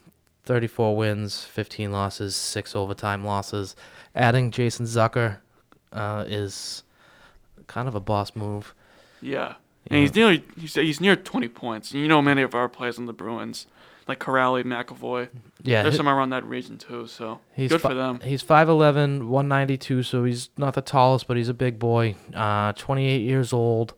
34 0.50 0.96
wins, 0.96 1.44
15 1.44 1.92
losses, 1.92 2.34
six 2.34 2.74
overtime 2.74 3.24
losses. 3.24 3.76
Adding 4.16 4.50
Jason 4.50 4.84
Zucker 4.84 5.36
uh, 5.92 6.24
is 6.26 6.82
kind 7.68 7.86
of 7.86 7.94
a 7.94 8.00
boss 8.00 8.34
move. 8.34 8.74
Yeah, 9.22 9.54
and 9.86 10.00
he's 10.00 10.12
nearly 10.12 10.42
he's, 10.58 10.74
he's 10.74 11.00
near 11.00 11.14
20 11.14 11.46
points. 11.46 11.92
And 11.92 12.02
you 12.02 12.08
know, 12.08 12.20
many 12.20 12.42
of 12.42 12.52
our 12.56 12.68
players 12.68 12.98
on 12.98 13.06
the 13.06 13.12
Bruins, 13.12 13.68
like 14.08 14.18
Kuraly, 14.18 14.64
McAvoy. 14.64 15.28
Yeah, 15.62 15.82
there's 15.84 15.94
he- 15.94 15.98
some 15.98 16.08
around 16.08 16.30
that 16.30 16.44
region 16.44 16.78
too. 16.78 17.06
So 17.06 17.38
He's 17.54 17.70
good 17.70 17.80
fi- 17.80 17.90
for 17.90 17.94
them. 17.94 18.18
He's 18.24 18.42
5'11", 18.42 19.28
192, 19.28 20.02
so 20.02 20.24
he's 20.24 20.48
not 20.56 20.74
the 20.74 20.82
tallest, 20.82 21.28
but 21.28 21.36
he's 21.36 21.48
a 21.48 21.54
big 21.54 21.78
boy. 21.78 22.16
Uh, 22.34 22.72
28 22.72 23.18
years 23.20 23.52
old, 23.52 23.94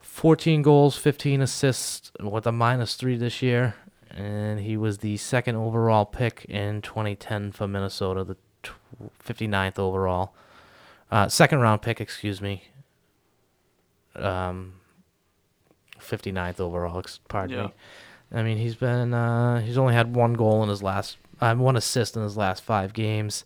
14 0.00 0.60
goals, 0.60 0.98
15 0.98 1.40
assists 1.40 2.12
with 2.20 2.46
a 2.46 2.52
minus 2.52 2.94
three 2.94 3.16
this 3.16 3.40
year, 3.40 3.74
and 4.12 4.60
he 4.60 4.76
was 4.76 4.98
the 4.98 5.16
second 5.16 5.56
overall 5.56 6.04
pick 6.04 6.44
in 6.48 6.82
2010 6.82 7.52
for 7.52 7.66
Minnesota, 7.66 8.24
the 8.24 8.36
59th 9.24 9.78
overall, 9.78 10.34
uh, 11.10 11.28
second 11.28 11.60
round 11.60 11.82
pick, 11.82 12.00
excuse 12.00 12.40
me. 12.40 12.64
Um, 14.14 14.74
59th 15.98 16.60
overall, 16.60 17.02
pardon 17.28 17.56
Yeah. 17.56 17.62
me. 17.66 17.72
I 18.34 18.42
mean, 18.42 18.56
he's 18.58 18.74
been 18.76 19.12
uh, 19.14 19.60
he's 19.60 19.76
only 19.78 19.94
had 19.94 20.14
one 20.14 20.32
goal 20.34 20.62
in 20.62 20.68
his 20.68 20.82
last, 20.82 21.18
uh, 21.40 21.54
one 21.54 21.76
assist 21.76 22.16
in 22.16 22.22
his 22.22 22.36
last 22.36 22.62
five 22.62 22.92
games. 22.92 23.44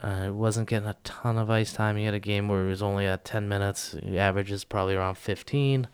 Uh, 0.00 0.30
wasn't 0.32 0.68
getting 0.68 0.88
a 0.88 0.94
ton 1.02 1.36
of 1.36 1.50
ice 1.50 1.72
time. 1.72 1.96
He 1.96 2.04
had 2.04 2.14
a 2.14 2.20
game 2.20 2.46
where 2.48 2.62
he 2.62 2.68
was 2.70 2.82
only 2.82 3.04
at 3.06 3.24
10 3.24 3.48
minutes. 3.48 3.96
He 4.04 4.16
averages 4.16 4.62
probably 4.62 4.94
around 4.94 5.16
15. 5.18 5.88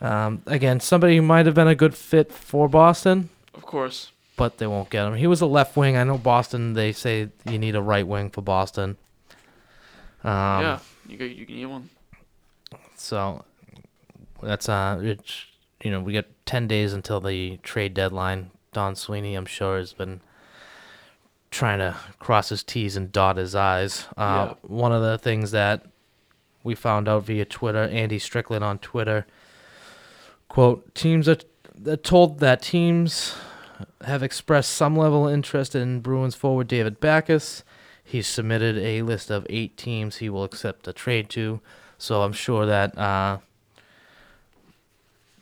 Um, 0.00 0.42
again, 0.46 0.80
somebody 0.80 1.16
who 1.16 1.22
might 1.22 1.46
have 1.46 1.54
been 1.54 1.68
a 1.68 1.74
good 1.74 1.94
fit 1.94 2.30
for 2.32 2.68
Boston, 2.68 3.30
Of 3.54 3.62
course. 3.62 4.12
but 4.36 4.58
they 4.58 4.66
won't 4.66 4.90
get 4.90 5.06
him. 5.06 5.14
He 5.14 5.26
was 5.26 5.40
a 5.40 5.46
left 5.46 5.76
wing. 5.76 5.96
I 5.96 6.04
know 6.04 6.18
Boston. 6.18 6.74
They 6.74 6.92
say 6.92 7.28
you 7.48 7.58
need 7.58 7.74
a 7.74 7.80
right 7.82 8.06
wing 8.06 8.28
for 8.30 8.42
Boston. 8.42 8.98
Um, 10.22 10.62
yeah, 10.62 10.78
you 11.08 11.16
get 11.16 11.30
you 11.36 11.46
can 11.46 11.56
get 11.56 11.70
one. 11.70 11.88
So 12.96 13.44
that's 14.42 14.68
uh, 14.68 14.98
it's, 15.02 15.44
you 15.82 15.90
know, 15.90 16.00
we 16.00 16.12
got 16.12 16.26
ten 16.44 16.66
days 16.66 16.92
until 16.92 17.20
the 17.20 17.58
trade 17.62 17.94
deadline. 17.94 18.50
Don 18.72 18.94
Sweeney, 18.96 19.34
I'm 19.34 19.46
sure, 19.46 19.78
has 19.78 19.92
been 19.94 20.20
trying 21.50 21.78
to 21.78 21.96
cross 22.18 22.50
his 22.50 22.62
T's 22.62 22.96
and 22.96 23.10
dot 23.10 23.36
his 23.38 23.54
I's. 23.54 24.06
Uh, 24.16 24.48
Yeah. 24.50 24.54
One 24.62 24.92
of 24.92 25.00
the 25.02 25.16
things 25.16 25.52
that 25.52 25.86
we 26.62 26.74
found 26.74 27.08
out 27.08 27.24
via 27.24 27.44
Twitter, 27.46 27.84
Andy 27.84 28.18
Strickland 28.18 28.62
on 28.64 28.78
Twitter, 28.78 29.24
quote, 30.48 30.94
teams 30.94 31.28
are 31.28 31.38
told 32.02 32.40
that 32.40 32.62
teams 32.62 33.34
have 34.04 34.22
expressed 34.22 34.72
some 34.72 34.96
level 34.96 35.28
of 35.28 35.34
interest 35.34 35.74
in 35.74 36.00
Bruins 36.00 36.34
forward 36.34 36.68
David 36.68 37.00
Backes. 37.00 37.62
He's 38.02 38.26
submitted 38.26 38.78
a 38.78 39.02
list 39.02 39.30
of 39.30 39.46
eight 39.50 39.76
teams 39.76 40.16
he 40.18 40.28
will 40.28 40.44
accept 40.44 40.86
a 40.88 40.92
trade 40.92 41.28
to. 41.30 41.60
So 41.98 42.22
I'm 42.22 42.32
sure 42.32 42.66
that 42.66 42.96
uh, 42.96 43.38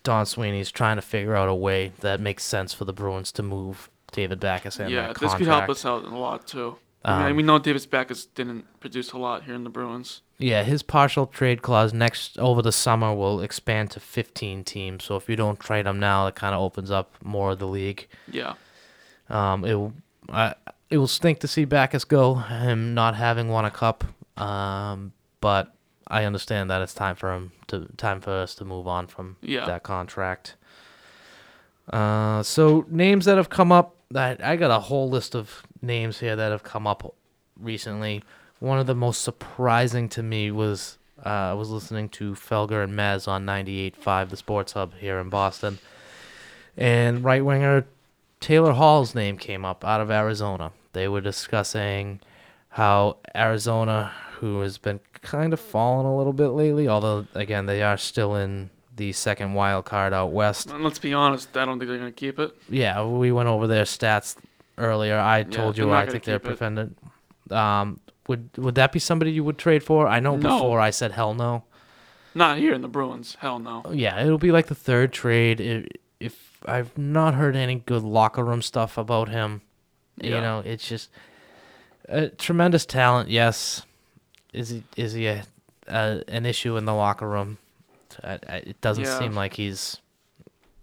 Don 0.03 0.27
Sweeney's 0.27 0.71
trying 0.71 0.97
to 0.97 1.03
figure 1.03 1.35
out 1.35 1.49
a 1.49 1.55
way 1.55 1.93
that 2.01 2.21
makes 2.21 2.45
sense 2.45 2.73
for 2.73 2.85
the 2.85 2.93
Bruins 2.93 3.33
to 3.33 3.43
move 3.43 3.91
David 4.13 4.39
Backes 4.39 4.79
yeah, 4.79 5.13
this 5.13 5.35
could 5.35 5.47
help 5.47 5.69
us 5.69 5.85
out 5.85 6.05
a 6.05 6.17
lot 6.17 6.47
too. 6.47 6.77
I 7.05 7.19
mean, 7.19 7.31
Um, 7.33 7.37
we 7.37 7.43
know 7.43 7.59
David 7.59 7.87
Backes 7.91 8.27
didn't 8.27 8.65
produce 8.81 9.13
a 9.13 9.19
lot 9.19 9.45
here 9.45 9.55
in 9.55 9.65
the 9.65 9.71
Bruins. 9.71 10.23
Yeah, 10.45 10.63
his 10.63 10.83
partial 10.83 11.27
trade 11.27 11.63
clause 11.63 11.95
next 11.95 12.39
over 12.39 12.61
the 12.61 12.71
summer 12.71 13.15
will 13.15 13.41
expand 13.41 13.91
to 13.93 14.01
15 14.01 14.63
teams. 14.65 15.05
So 15.05 15.17
if 15.17 15.27
you 15.29 15.37
don't 15.37 15.59
trade 15.59 15.87
him 15.87 15.99
now, 15.99 16.27
it 16.27 16.35
kind 16.35 16.55
of 16.55 16.61
opens 16.61 16.91
up 16.91 17.15
more 17.25 17.53
of 17.53 17.59
the 17.61 17.67
league. 17.67 18.07
Yeah. 18.31 18.55
Um, 19.31 19.65
it 19.65 19.75
will, 19.75 19.95
it 20.91 20.99
will 20.99 21.07
stink 21.07 21.41
to 21.41 21.49
see 21.49 21.65
Backes 21.65 22.05
go, 22.05 22.35
him 22.35 22.93
not 22.93 23.15
having 23.15 23.49
won 23.49 23.65
a 23.65 23.71
cup. 23.71 24.05
Um, 24.37 25.13
but 25.41 25.73
I 26.09 26.25
understand 26.25 26.69
that 26.69 26.83
it's 26.83 26.93
time 26.93 27.17
for 27.17 27.33
him 27.33 27.53
to 27.69 27.89
time 27.97 28.21
for 28.21 28.33
us 28.33 28.55
to 28.57 28.67
move 28.67 28.87
on 28.87 29.07
from 29.07 29.37
Yeah. 29.41 29.65
that 29.65 29.83
contract. 29.83 30.57
Uh, 31.91 32.43
so 32.43 32.85
names 32.91 33.25
that 33.25 33.39
have 33.39 33.49
come 33.49 33.73
up 33.73 33.97
that 34.11 34.45
I 34.45 34.57
got 34.57 34.71
a 34.71 34.81
whole 34.81 35.09
list 35.09 35.35
of 35.35 35.63
names 35.81 36.21
here 36.21 36.37
that 36.37 36.51
have 36.51 36.63
come 36.63 36.87
up 36.87 37.15
recently. 37.59 38.23
One 38.61 38.79
of 38.79 38.87
the 38.87 38.95
most 38.95 39.23
surprising 39.23 40.09
to 40.11 40.23
me 40.23 40.51
was 40.51 40.99
uh, 41.25 41.29
I 41.29 41.53
was 41.55 41.71
listening 41.71 42.09
to 42.11 42.33
Felger 42.35 42.83
and 42.83 42.95
Mazz 42.97 43.27
on 43.29 43.45
98.5, 43.47 44.31
the 44.31 44.37
Sports 44.37 44.73
Hub 44.73 44.95
here 44.95 45.19
in 45.19 45.29
Boston, 45.29 45.79
and 46.77 47.23
right 47.25 47.45
winger 47.45 47.87
Taylor 48.41 48.73
Hall's 48.73 49.15
name 49.15 49.39
came 49.39 49.65
up 49.65 49.85
out 49.85 50.01
of 50.01 50.11
Arizona. 50.11 50.73
They 50.93 51.09
were 51.09 51.21
discussing 51.21 52.21
how 52.71 53.17
Arizona, 53.35 54.13
who 54.39 54.61
has 54.61 54.79
been 54.79 55.01
kind 55.23 55.53
of 55.53 55.61
falling 55.61 56.07
a 56.07 56.17
little 56.17 56.33
bit 56.33 56.49
lately, 56.49 56.87
although 56.89 57.27
again 57.35 57.67
they 57.67 57.83
are 57.83 57.97
still 57.97 58.35
in 58.37 58.71
the 58.97 59.13
second 59.13 59.55
wild 59.55 59.85
card 59.87 60.13
out 60.13 60.31
west. 60.33 60.71
And 60.71 60.85
let's 60.85 60.99
be 60.99 61.15
honest, 61.15 61.57
I 61.57 61.65
don't 61.65 61.79
think 61.79 61.89
they're 61.89 61.99
gonna 61.99 62.13
keep 62.13 62.39
it. 62.39 62.55
Yeah, 62.69 63.05
we 63.05 63.33
went 63.33 63.49
over 63.49 63.67
their 63.67 63.85
stats 63.85 64.37
earlier. 64.79 65.17
I 65.19 65.39
Yeah, 65.39 65.45
told 65.45 65.79
you 65.79 65.93
I 65.93 66.07
think 66.07 66.25
they're 66.25 66.37
it. 66.37 66.45
defended. 66.45 66.95
Um, 67.51 68.01
would 68.29 68.49
would 68.57 68.75
that 68.77 68.93
be 68.93 68.99
somebody 68.99 69.33
you 69.33 69.45
would 69.45 69.59
trade 69.59 69.83
for? 69.83 70.07
I 70.07 70.21
know 70.21 70.37
No. 70.37 70.51
before 70.59 70.81
I 70.81 70.91
said 70.91 71.13
hell 71.13 71.35
no. 71.35 71.65
Not 72.35 72.59
here 72.59 72.75
in 72.75 72.83
the 72.83 72.89
Bruins. 72.89 73.37
Hell 73.41 73.59
no. 73.59 73.85
Yeah, 73.93 74.21
it'll 74.25 74.39
be 74.39 74.51
like 74.53 74.67
the 74.67 74.75
third 74.75 75.13
trade. 75.13 75.61
If, 75.61 75.87
if 76.19 76.59
I've 76.67 76.97
not 76.99 77.35
heard 77.35 77.55
any 77.55 77.77
good 77.77 78.03
locker 78.03 78.45
room 78.45 78.61
stuff 78.63 78.99
about 78.99 79.29
him, 79.29 79.61
you 80.21 80.31
Yeah. 80.31 80.41
know, 80.41 80.59
it's 80.65 80.89
just 80.89 81.11
a 82.09 82.29
tremendous 82.29 82.85
talent. 82.87 83.29
Yes, 83.31 83.83
is 84.53 84.71
he 84.71 84.83
is 84.97 85.13
he 85.13 85.27
a, 85.29 85.45
a 85.87 86.23
an 86.29 86.45
issue 86.47 86.77
in 86.77 86.85
the 86.87 86.95
locker 86.95 87.29
room? 87.29 87.59
I, 88.23 88.39
I, 88.49 88.57
it 88.57 88.81
doesn't 88.81 89.05
Yeah. 89.05 89.19
seem 89.19 89.35
like 89.35 89.55
he's 89.55 89.99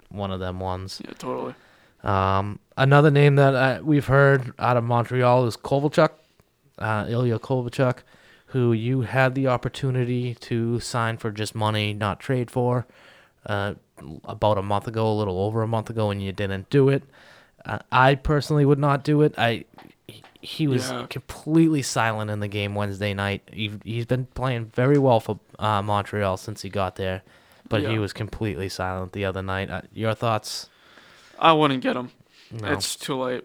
one 0.09 0.31
of 0.31 0.39
them 0.39 0.59
ones. 0.59 1.01
Yeah, 1.03 1.13
totally. 1.17 1.55
Um, 2.03 2.59
another 2.77 3.11
name 3.11 3.35
that 3.35 3.53
uh, 3.55 3.79
we've 3.83 4.07
heard 4.07 4.53
out 4.57 4.75
of 4.77 4.83
Montreal 4.83 5.45
is 5.47 5.55
Kovalchuk, 5.55 6.09
uh, 6.77 7.05
Ilya 7.09 7.39
Kovalchuk, 7.39 7.97
who 8.47 8.73
you 8.73 9.01
had 9.01 9.35
the 9.35 9.47
opportunity 9.47 10.35
to 10.35 10.79
sign 10.79 11.17
for 11.17 11.31
just 11.31 11.55
money, 11.55 11.93
not 11.93 12.19
trade 12.19 12.51
for, 12.51 12.85
uh, 13.45 13.75
about 14.25 14.57
a 14.57 14.61
month 14.61 14.87
ago, 14.87 15.09
a 15.11 15.13
little 15.13 15.39
over 15.39 15.61
a 15.61 15.67
month 15.67 15.89
ago, 15.89 16.09
and 16.11 16.21
you 16.21 16.31
didn't 16.31 16.69
do 16.69 16.89
it. 16.89 17.03
Uh, 17.65 17.79
I 17.91 18.15
personally 18.15 18.65
would 18.65 18.79
not 18.79 19.03
do 19.03 19.21
it. 19.21 19.33
I 19.37 19.65
he 20.43 20.67
was 20.67 20.89
Yeah. 20.89 21.05
completely 21.07 21.83
silent 21.83 22.31
in 22.31 22.39
the 22.39 22.47
game 22.47 22.73
Wednesday 22.73 23.13
night. 23.13 23.43
He, 23.53 23.71
he's 23.83 24.07
been 24.07 24.25
playing 24.33 24.65
very 24.73 24.97
well 24.97 25.19
for 25.19 25.39
uh, 25.59 25.83
Montreal 25.83 26.35
since 26.37 26.63
he 26.63 26.69
got 26.69 26.95
there, 26.95 27.21
but 27.69 27.83
he 27.83 27.99
was 27.99 28.11
completely 28.11 28.67
silent 28.67 29.11
the 29.11 29.23
other 29.23 29.43
night. 29.43 29.69
Uh, 29.69 29.81
your 29.93 30.15
thoughts? 30.15 30.67
I 31.37 31.53
wouldn't 31.53 31.83
get 31.83 31.95
him. 31.95 32.09
No. 32.49 32.69
It's 32.69 32.95
too 32.95 33.17
late. 33.21 33.43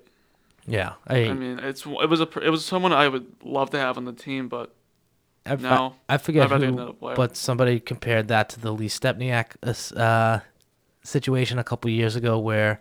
Yeah, 0.66 0.94
I, 1.06 1.26
I- 1.26 1.32
mean, 1.32 1.58
it's 1.60 1.86
it 1.86 2.10
was 2.10 2.20
a 2.20 2.28
it 2.40 2.50
was 2.50 2.64
someone 2.64 2.92
I 2.92 3.08
would 3.08 3.26
love 3.44 3.70
to 3.70 3.78
have 3.78 3.96
on 3.96 4.04
the 4.04 4.12
team, 4.12 4.48
but 4.48 4.74
I, 5.44 5.56
no, 5.56 5.94
I, 6.08 6.14
I 6.14 6.18
forget 6.18 6.44
I'd 6.46 6.50
rather 6.50 6.70
get 6.70 6.78
who, 6.78 7.14
but 7.14 7.36
somebody 7.36 7.78
compared 7.78 8.28
that 8.28 8.48
to 8.50 8.60
the 8.60 8.72
Lee 8.72 8.88
Stempniak 8.88 9.56
uh, 9.62 9.98
uh, 9.98 10.40
situation 11.04 11.58
a 11.58 11.64
couple 11.64 11.90
years 11.90 12.16
ago, 12.16 12.38
where 12.38 12.80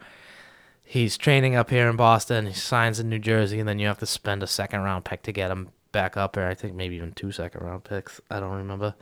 he's 0.84 1.18
training 1.18 1.56
up 1.56 1.70
here 1.70 1.90
in 1.90 1.96
Boston, 1.96 2.48
he 2.48 2.54
signs 2.54 3.00
in 3.00 3.10
New 3.10 3.20
Jersey, 3.20 3.60
and 3.60 3.70
then 3.70 3.78
you 3.80 3.88
have 3.88 4.00
to 4.00 4.06
spend 4.06 4.42
a 4.42 4.48
second 4.48 4.82
round 4.82 5.06
pick 5.06 5.22
to 5.24 5.32
get 5.32 5.52
him 5.52 5.70
back 5.92 6.18
up 6.18 6.34
there. 6.34 6.48
I 6.48 6.56
think 6.56 6.76
maybe 6.76 6.96
even 6.96 7.12
two 7.14 7.32
second 7.32 7.62
round 7.64 7.84
picks. 7.84 8.20
I 8.32 8.40
don't 8.40 8.56
remember. 8.58 8.96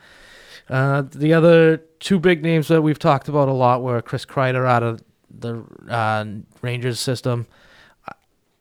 Uh, 0.69 1.03
the 1.09 1.33
other 1.33 1.77
two 1.99 2.19
big 2.19 2.43
names 2.43 2.67
that 2.67 2.81
we've 2.81 2.99
talked 2.99 3.27
about 3.27 3.47
a 3.47 3.53
lot 3.53 3.81
were 3.81 4.01
Chris 4.01 4.25
Kreider 4.25 4.67
out 4.67 4.83
of 4.83 5.01
the 5.29 5.63
uh, 5.89 6.25
Rangers 6.61 6.99
system, 6.99 7.47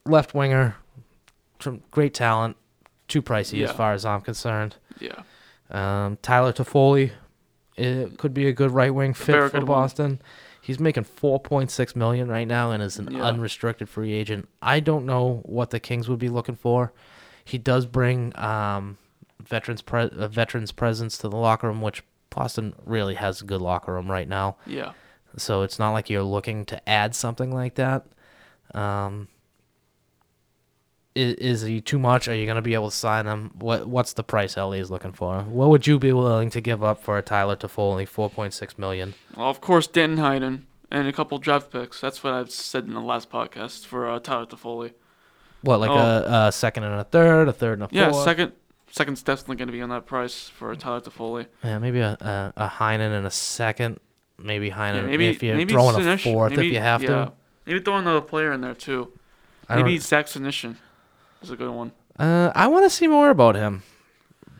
left 0.07 0.35
winger, 0.35 0.77
great 1.91 2.15
talent, 2.15 2.57
too 3.09 3.23
pricey 3.23 3.65
as 3.65 3.73
far 3.73 3.93
as 3.93 4.05
I'm 4.05 4.21
concerned. 4.21 4.77
Yeah. 4.99 5.23
Um, 5.71 6.19
Tyler 6.23 6.53
Toffoli, 6.53 7.13
it 7.77 8.19
could 8.19 8.35
be 8.35 8.47
a 8.49 8.53
good 8.53 8.71
right 8.71 8.95
wing 8.95 9.15
fit 9.15 9.33
for 9.35 9.49
good 9.51 9.55
one. 9.61 9.67
Boston. 9.67 10.23
He's 10.61 10.79
making 10.79 11.05
4.6 11.05 11.97
million 11.97 12.29
right 12.29 12.47
now 12.47 12.71
and 12.71 12.83
is 12.83 12.99
an 12.99 13.11
Yeah. 13.13 13.23
unrestricted 13.25 13.89
free 13.89 14.13
agent. 14.13 14.49
I 14.61 14.79
don't 14.81 15.05
know 15.05 15.41
what 15.45 15.71
the 15.71 15.81
Kings 15.81 16.09
would 16.09 16.21
be 16.21 16.29
looking 16.29 16.55
for. 16.55 16.93
He 17.45 17.59
does 17.59 17.85
bring 17.87 18.33
um, 18.39 18.97
veterans 19.43 19.83
pre- 19.83 20.11
a 20.13 20.29
veterans 20.29 20.71
presence 20.71 21.19
to 21.19 21.29
the 21.29 21.37
locker 21.37 21.67
room, 21.67 21.81
which 21.83 22.05
Boston 22.31 22.75
really 22.87 23.15
has 23.17 23.41
a 23.41 23.45
good 23.45 23.61
locker 23.61 23.93
room 23.93 24.09
right 24.11 24.29
now. 24.29 24.57
Yeah. 24.67 24.93
So 25.37 25.63
it's 25.63 25.79
not 25.81 25.91
like 25.91 26.09
you're 26.09 26.23
looking 26.23 26.65
to 26.67 26.89
add 26.89 27.15
something 27.17 27.53
like 27.53 27.75
that. 27.75 28.07
Um, 28.75 29.27
is, 31.15 31.35
is 31.35 31.63
he 31.63 31.81
too 31.81 31.99
much? 31.99 32.29
Are 32.29 32.35
you 32.35 32.47
going 32.47 32.57
to 32.57 32.63
be 32.63 32.75
able 32.75 32.91
to 32.91 32.97
sign 32.97 33.27
him? 33.27 33.51
What 33.59 33.87
What's 33.87 34.13
the 34.15 34.23
price 34.23 34.57
LA 34.57 34.73
is 34.73 34.91
looking 34.91 35.13
for? 35.13 35.43
What 35.43 35.69
would 35.71 35.87
you 35.87 35.99
be 35.99 36.13
willing 36.13 36.51
to 36.51 36.61
give 36.61 36.83
up 36.83 37.03
for 37.03 37.19
a 37.19 37.23
Tyler 37.23 37.57
Toffoli, 37.57 38.07
four 38.07 38.31
point 38.31 38.55
six 38.55 38.79
million? 38.79 39.15
Well, 39.37 39.49
of 39.49 39.61
course, 39.61 39.87
Danton 39.87 40.19
Heinen 40.19 40.63
and 40.91 41.09
a 41.09 41.13
couple 41.13 41.39
draft 41.39 41.71
picks. 41.71 42.01
That's 42.01 42.23
what 42.23 42.33
I've 42.35 42.51
said 42.51 42.85
in 42.85 42.95
the 42.95 43.01
last 43.01 43.31
podcast 43.31 43.87
for 43.87 44.09
uh, 44.09 44.19
Tyler 44.19 44.47
Toffoli. 44.47 44.93
What, 45.63 45.81
like 45.81 45.91
Oh, 45.91 45.95
a, 45.97 46.49
a 46.49 46.53
second 46.53 46.85
and 46.85 46.95
a 47.01 47.05
third, 47.05 47.49
a 47.49 47.53
third 47.53 47.81
and 47.81 47.85
a 47.85 47.89
yeah, 47.95 48.11
fourth? 48.11 48.25
second. 48.25 48.53
Second's 48.91 49.23
definitely 49.23 49.57
going 49.57 49.69
to 49.69 49.73
be 49.73 49.81
on 49.81 49.89
that 49.89 50.05
price 50.05 50.51
for 50.51 50.71
a 50.71 50.77
Tyler 50.77 51.01
Toffoli. 51.01 51.47
Yeah, 51.65 51.79
maybe 51.79 52.01
a, 52.01 52.11
a, 52.21 52.53
a 52.57 52.69
Heinen 52.69 53.17
and 53.17 53.27
a 53.27 53.31
second. 53.31 54.01
Maybe 54.39 54.71
Heinen 54.71 54.97
Yeah, 54.97 55.03
maybe 55.03 55.29
if 55.29 55.43
you're 55.43 55.57
maybe 55.57 55.73
throwing 55.73 56.07
a 56.07 56.19
fourth 56.19 56.51
maybe, 56.51 56.67
if 56.69 56.73
you 56.75 56.81
have 56.81 57.03
yeah. 57.03 57.09
to. 57.09 57.33
Maybe 57.65 57.81
throw 57.81 57.97
another 57.97 58.21
player 58.21 58.53
in 58.53 58.61
there 58.61 58.75
too. 58.75 59.13
Maybe 59.71 59.97
Zach 59.97 60.27
Senyshyn 60.27 60.77
is 61.43 61.51
a 61.51 61.57
good 61.57 61.71
one. 61.71 61.93
Uh, 62.19 62.53
I 62.55 62.67
want 62.69 62.85
to 62.85 62.91
see 62.91 63.07
more 63.07 63.31
about 63.31 63.55
him, 63.55 63.83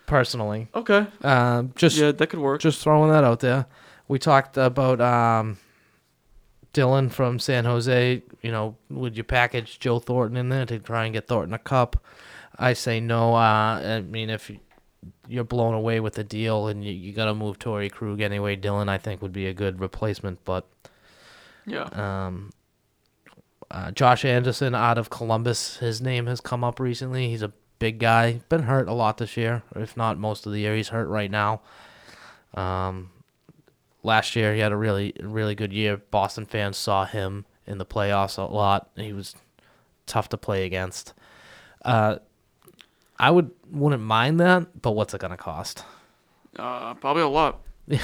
personally. 0.07 0.69
Okay. 0.75 1.07
Um, 1.23 1.73
just 1.77 1.97
Yeah, 1.97 2.13
that 2.13 2.27
could 2.29 2.41
work. 2.41 2.61
Just 2.61 2.81
throwing 2.83 3.11
that 3.13 3.25
out 3.25 3.41
there. 3.41 3.67
We 4.09 4.19
talked 4.19 4.57
about 4.57 5.01
um, 5.01 5.59
Dillon 6.73 7.09
from 7.11 7.39
San 7.39 7.65
Jose. 7.65 8.23
You 8.43 8.51
know, 8.51 8.77
would 8.91 9.17
you 9.17 9.25
package 9.25 9.79
Joe 9.79 9.99
Thornton 9.99 10.37
in 10.37 10.49
there 10.49 10.67
to 10.67 10.79
try 10.79 11.05
and 11.05 11.13
get 11.15 11.29
Thornton 11.29 11.55
a 11.55 11.59
cup? 11.59 12.03
I 12.59 12.73
say 12.73 13.01
no. 13.01 13.35
Uh, 13.35 13.39
I 13.99 14.01
mean, 14.01 14.29
if 14.31 14.51
you're 15.29 15.45
blown 15.45 15.75
away 15.75 16.01
with 16.01 16.15
the 16.15 16.25
deal 16.25 16.69
and 16.69 16.85
you, 16.85 16.93
you 16.93 17.13
got 17.13 17.25
to 17.27 17.35
move 17.35 17.59
Torey 17.59 17.91
Krug 17.91 18.21
anyway, 18.21 18.57
Dillon 18.57 18.89
I 18.89 18.99
think 18.99 19.23
would 19.23 19.33
be 19.33 19.47
a 19.47 19.55
good 19.55 19.81
replacement. 19.81 20.45
But 20.45 20.67
Yeah. 21.67 21.85
um, 21.93 22.51
uh, 23.73 23.91
Josh 23.91 24.25
Anderson 24.25 24.75
out 24.75 24.99
of 24.99 25.09
Columbus, 25.09 25.79
his 25.79 26.03
name 26.03 26.27
has 26.27 26.41
come 26.43 26.63
up 26.63 26.79
recently. 26.79 27.29
He's 27.29 27.43
a 27.43 27.53
big 27.79 27.99
guy, 27.99 28.43
been 28.51 28.65
hurt 28.65 28.87
a 28.87 28.93
lot 28.93 29.17
this 29.17 29.37
year, 29.37 29.63
if 29.75 29.97
not 29.97 30.19
most 30.19 30.45
of 30.45 30.53
the 30.53 30.61
year. 30.61 30.77
He's 30.77 30.91
hurt 30.91 31.09
right 31.09 31.31
now. 31.31 31.63
Um, 32.53 33.11
last 34.03 34.37
year 34.37 34.53
he 34.55 34.61
had 34.61 34.73
a 34.73 34.77
really 34.77 35.15
really 35.21 35.55
good 35.55 35.73
year. 35.73 35.97
Boston 35.97 36.45
fans 36.45 36.77
saw 36.77 37.07
him 37.07 37.47
in 37.67 37.79
the 37.79 37.87
playoffs 37.87 38.37
a 38.37 38.43
lot. 38.43 38.91
He 38.95 39.15
was 39.15 39.35
tough 40.05 40.29
to 40.29 40.37
play 40.37 40.67
against. 40.67 41.15
Uh, 41.83 42.17
I 43.19 43.31
would 43.31 43.53
wouldn't 43.71 44.03
mind 44.03 44.39
that, 44.41 44.83
but 44.83 44.91
what's 44.91 45.15
it 45.15 45.21
gonna 45.23 45.39
cost? 45.39 45.83
Uh, 46.59 46.93
probably 46.93 47.23
a 47.23 47.29
lot. 47.29 47.63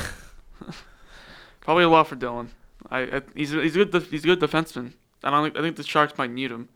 probably 1.60 1.84
a 1.84 1.90
lot 1.90 2.08
for 2.08 2.16
Dillon. 2.16 2.52
I, 2.90 3.00
I 3.00 3.22
he's 3.34 3.50
he's 3.50 3.76
a 3.76 3.84
good 3.84 4.02
he's 4.04 4.24
a 4.24 4.28
good 4.28 4.40
defenseman. 4.40 4.94
I 5.24 5.30
don't 5.30 5.44
think 5.44 5.56
I 5.56 5.62
think 5.62 5.76
the 5.76 5.82
Sharks 5.82 6.16
might 6.18 6.30
need 6.30 6.50
him. 6.50 6.68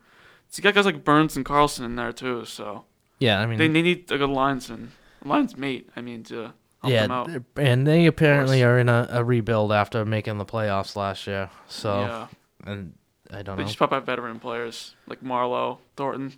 So 0.48 0.58
you 0.58 0.62
got 0.62 0.74
guys 0.74 0.84
like 0.84 1.04
Burns 1.04 1.36
and 1.36 1.44
Karlsson 1.44 1.84
in 1.84 1.96
there 1.96 2.12
too. 2.12 2.44
So 2.44 2.84
Yeah, 3.18 3.40
I 3.40 3.46
mean- 3.46 3.58
they, 3.58 3.68
they 3.68 3.82
need 3.82 4.10
a 4.12 4.18
good 4.18 4.28
linesman, 4.30 4.92
lines 5.24 5.56
mate. 5.56 5.88
I 5.96 6.00
mean 6.00 6.22
to 6.24 6.52
help 6.82 6.92
them 6.92 7.10
out. 7.10 7.30
yeah, 7.30 7.38
and 7.56 7.86
they 7.86 8.06
apparently 8.06 8.62
are 8.62 8.78
in 8.78 8.88
a, 8.88 9.06
a 9.10 9.24
rebuild 9.24 9.72
after 9.72 10.04
making 10.04 10.38
the 10.38 10.44
playoffs 10.44 10.96
last 10.96 11.26
year. 11.26 11.48
So, 11.68 12.00
Yeah. 12.00 12.26
and 12.66 12.94
I 13.30 13.42
don't 13.42 13.56
They 13.56 13.62
know. 13.62 13.68
just 13.68 13.78
pop 13.78 13.92
out 13.92 14.04
veteran 14.04 14.40
players 14.40 14.94
like 15.06 15.22
Marleau, 15.22 15.78
Thornton. 15.96 16.34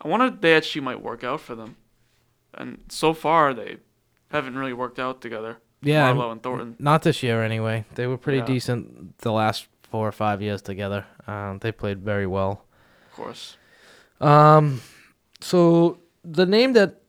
I 0.00 0.08
wonder 0.08 0.26
if 0.26 0.40
they 0.40 0.54
actually 0.56 0.80
might 0.82 1.02
work 1.02 1.22
out 1.24 1.40
for 1.40 1.54
them. 1.54 1.76
And 2.54 2.84
so 2.88 3.12
far 3.14 3.52
they 3.54 3.76
haven't 4.30 4.56
really 4.56 4.72
worked 4.72 4.98
out 4.98 5.20
together. 5.20 5.58
Yeah, 5.82 6.12
Marleau 6.12 6.30
and 6.32 6.42
Thornton. 6.42 6.76
Not 6.78 7.02
this 7.02 7.22
year, 7.22 7.42
anyway. 7.42 7.84
They 7.96 8.06
were 8.06 8.16
pretty 8.16 8.38
Yeah. 8.38 8.46
decent 8.46 9.18
the 9.18 9.32
last 9.32 9.66
four 9.92 10.08
or 10.08 10.12
five 10.12 10.40
years 10.40 10.62
together. 10.62 11.04
Um, 11.26 11.58
they 11.58 11.70
played 11.70 12.00
very 12.00 12.26
well. 12.26 12.64
Of 13.10 13.16
course. 13.16 13.56
Um, 14.22 14.80
so 15.40 15.98
the 16.24 16.46
name 16.46 16.72
that 16.72 17.02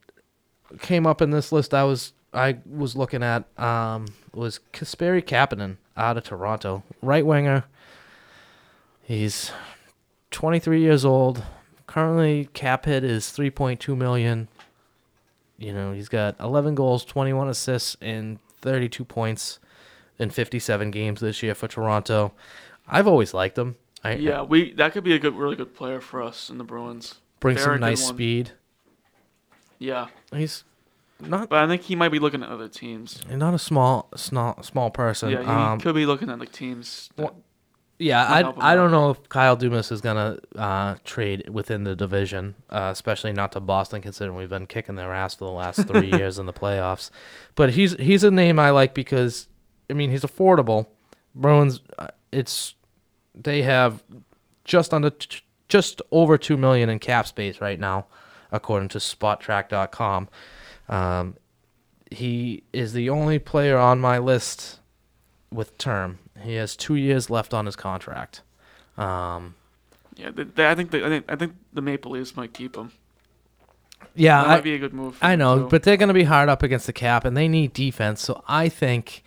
came 0.82 1.08
up 1.08 1.22
in 1.22 1.32
this 1.32 1.54
list, 1.54 1.74
I 1.74 1.86
was 1.86 2.12
I 2.34 2.58
was 2.66 2.96
looking 2.96 3.24
at, 3.24 3.46
um, 3.60 4.08
was 4.34 4.60
Kasperi 4.74 5.24
Kapanen 5.24 5.78
out 5.96 6.18
of 6.18 6.24
Toronto, 6.26 6.84
right 7.02 7.26
winger. 7.26 7.66
He's 9.02 9.52
23 10.32 10.82
years 10.82 11.06
old. 11.06 11.44
Currently, 11.88 12.50
cap 12.54 12.86
hit 12.86 13.04
is 13.04 13.26
3.2 13.26 13.96
million. 13.96 14.48
You 15.58 15.74
know, 15.74 15.94
he's 15.94 16.10
got 16.10 16.36
11 16.40 16.76
goals, 16.76 17.06
21 17.06 17.48
assists, 17.48 17.96
and 18.02 18.40
32 18.62 19.06
points 19.06 19.60
in 20.18 20.30
57 20.30 20.92
games 20.92 21.20
this 21.20 21.44
year 21.44 21.54
for 21.54 21.68
Toronto. 21.68 22.34
I've 22.88 23.08
always 23.08 23.34
liked 23.34 23.58
him. 23.58 23.76
I, 24.04 24.16
yeah, 24.16 24.42
we 24.42 24.74
that 24.74 24.92
could 24.92 25.04
be 25.04 25.14
a 25.14 25.20
good, 25.20 25.36
really 25.36 25.56
good 25.56 25.74
player 25.76 26.02
for 26.02 26.22
us 26.22 26.50
in 26.50 26.58
the 26.58 26.64
Bruins. 26.64 27.16
Bring 27.40 27.56
They're 27.56 27.66
some 27.66 27.80
nice 27.80 28.06
speed. 28.06 28.52
Yeah, 29.80 30.08
He's 30.34 30.64
not. 31.20 31.50
but 31.50 31.64
I 31.64 31.68
think 31.68 31.84
he 31.84 31.96
might 31.96 32.10
be 32.10 32.20
looking 32.20 32.44
at 32.44 32.50
other 32.50 32.70
teams. 32.70 33.22
He's 33.28 33.38
not 33.38 33.54
a 33.54 33.60
small, 33.60 34.10
small, 34.16 34.62
small 34.64 34.92
person. 34.92 35.30
Yeah, 35.30 35.42
he 35.42 35.48
um, 35.48 35.80
could 35.80 35.96
be 35.96 36.06
looking 36.06 36.30
at 36.30 36.40
like 36.40 36.52
teams. 36.52 37.10
that 37.16 37.34
yeah, 38.00 38.26
I, 38.26 38.72
I 38.74 38.76
don't 38.76 38.92
know 38.92 39.12
if 39.12 39.30
Kyle 39.30 39.56
Dubas 39.56 39.92
is 39.92 40.02
gonna 40.02 40.38
uh, 40.56 40.96
trade 41.04 41.48
within 41.50 41.84
the 41.84 41.96
division, 41.96 42.56
uh, 42.70 42.90
especially 42.92 43.34
not 43.34 43.52
to 43.54 43.60
Boston, 43.60 44.02
considering 44.02 44.36
we've 44.36 44.50
been 44.50 44.66
kicking 44.66 44.96
their 44.96 45.14
ass 45.14 45.36
for 45.36 45.46
the 45.46 45.52
last 45.52 45.88
three 45.88 46.12
years 46.18 46.40
in 46.40 46.46
the 46.46 46.54
playoffs. 46.54 47.12
But 47.56 47.72
he's 47.72 47.94
he's 47.94 48.24
a 48.24 48.32
name 48.32 48.58
I 48.58 48.72
like 48.72 48.94
because, 48.94 49.48
I 49.90 49.94
mean, 49.94 50.10
he's 50.10 50.24
affordable. 50.24 50.88
Bruins, 51.36 51.82
uh, 51.98 52.08
it's 52.34 52.76
they 53.36 53.62
have 53.64 54.04
just 54.66 54.94
under 54.94 55.12
just 55.68 56.02
over 56.12 56.38
two 56.38 56.58
million 56.58 56.90
in 56.90 57.00
cap 57.00 57.28
space 57.28 57.62
right 57.62 57.80
now, 57.80 58.06
according 58.52 58.90
to 58.90 58.98
Spotrac.com. 58.98 60.30
Um, 60.90 61.36
he 62.12 62.64
is 62.72 62.94
the 62.94 63.10
only 63.10 63.40
player 63.40 63.78
on 63.78 64.00
my 64.00 64.20
list 64.20 64.80
with 65.52 65.78
term. 65.78 66.20
He 66.42 66.56
has 66.56 66.76
two 66.76 66.96
years 66.96 67.30
left 67.30 67.54
on 67.54 67.66
his 67.66 67.76
contract. 67.76 68.42
Um, 68.98 69.56
Yeah, 70.16 70.32
they, 70.32 70.44
they, 70.44 70.70
I 70.70 70.76
think 70.76 70.92
they, 70.92 71.04
I 71.04 71.10
think 71.10 71.26
I 71.28 71.36
think 71.36 71.54
the 71.74 71.82
Maple 71.82 72.12
Leafs 72.12 72.36
might 72.36 72.54
keep 72.54 72.76
him. 72.76 72.92
yeah, 74.16 74.42
that 74.42 74.50
I, 74.50 74.56
might 74.56 74.64
be 74.64 74.76
a 74.76 74.80
good 74.80 74.94
move. 74.94 75.18
I 75.22 75.32
them, 75.32 75.40
know, 75.40 75.68
but 75.68 75.84
they're 75.84 75.98
going 75.98 76.10
to 76.10 76.14
be 76.14 76.26
hard 76.26 76.50
up 76.50 76.62
against 76.62 76.86
the 76.86 76.94
cap, 76.94 77.26
and 77.26 77.36
they 77.36 77.48
need 77.48 77.74
defense. 77.74 78.22
So 78.22 78.44
I 78.48 78.70
think 78.70 79.24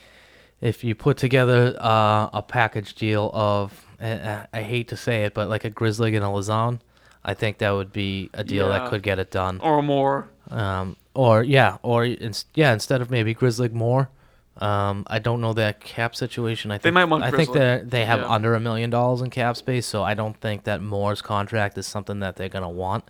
if 0.61 0.83
you 0.85 0.95
put 0.95 1.17
together 1.17 1.77
uh, 1.81 2.29
a 2.33 2.43
package 2.47 2.95
deal 2.95 3.31
of, 3.35 3.87
uh, 4.01 4.45
I 4.53 4.63
hate 4.63 4.89
to 4.89 4.97
say 4.97 5.25
it, 5.25 5.35
but 5.35 5.49
like 5.49 5.65
a 5.65 5.71
Grzelcyk 5.71 6.15
and 6.15 6.25
a 6.25 6.29
Lauzon, 6.29 6.81
I 7.25 7.35
think 7.35 7.59
that 7.59 7.71
would 7.71 7.93
be 7.93 8.31
a 8.35 8.45
deal 8.45 8.69
Yeah. 8.69 8.79
that 8.79 8.91
could 8.91 9.03
get 9.03 9.19
it 9.19 9.31
done. 9.31 9.61
Or 9.61 9.83
more. 9.83 10.29
Um, 10.51 10.97
or 11.15 11.43
yeah, 11.43 11.79
or 11.83 12.05
ins- 12.05 12.45
yeah, 12.55 12.73
instead 12.73 13.01
of 13.01 13.11
maybe 13.11 13.35
Grzelcyk 13.35 13.73
more. 13.73 14.11
Um, 14.59 15.05
I 15.09 15.19
don't 15.19 15.43
know 15.43 15.53
that 15.53 15.81
cap 15.81 16.17
situation. 16.17 16.71
I 16.71 16.77
think 16.77 16.83
They 16.85 16.91
might 16.91 17.05
want 17.05 17.25
I 17.25 17.31
think 17.31 17.53
they 17.53 17.83
they 17.85 18.07
have 18.07 18.21
Yeah. 18.21 18.29
under 18.31 18.55
a 18.55 18.61
million 18.61 18.89
dollars 18.89 19.21
in 19.21 19.29
cap 19.29 19.57
space, 19.59 19.85
so 19.87 20.03
I 20.03 20.15
don't 20.15 20.41
think 20.41 20.65
that 20.65 20.81
Moore's 20.81 21.21
contract 21.21 21.77
is 21.77 21.87
something 21.87 22.21
that 22.21 22.37
they're 22.37 22.49
gonna 22.49 22.71
want, 22.71 23.05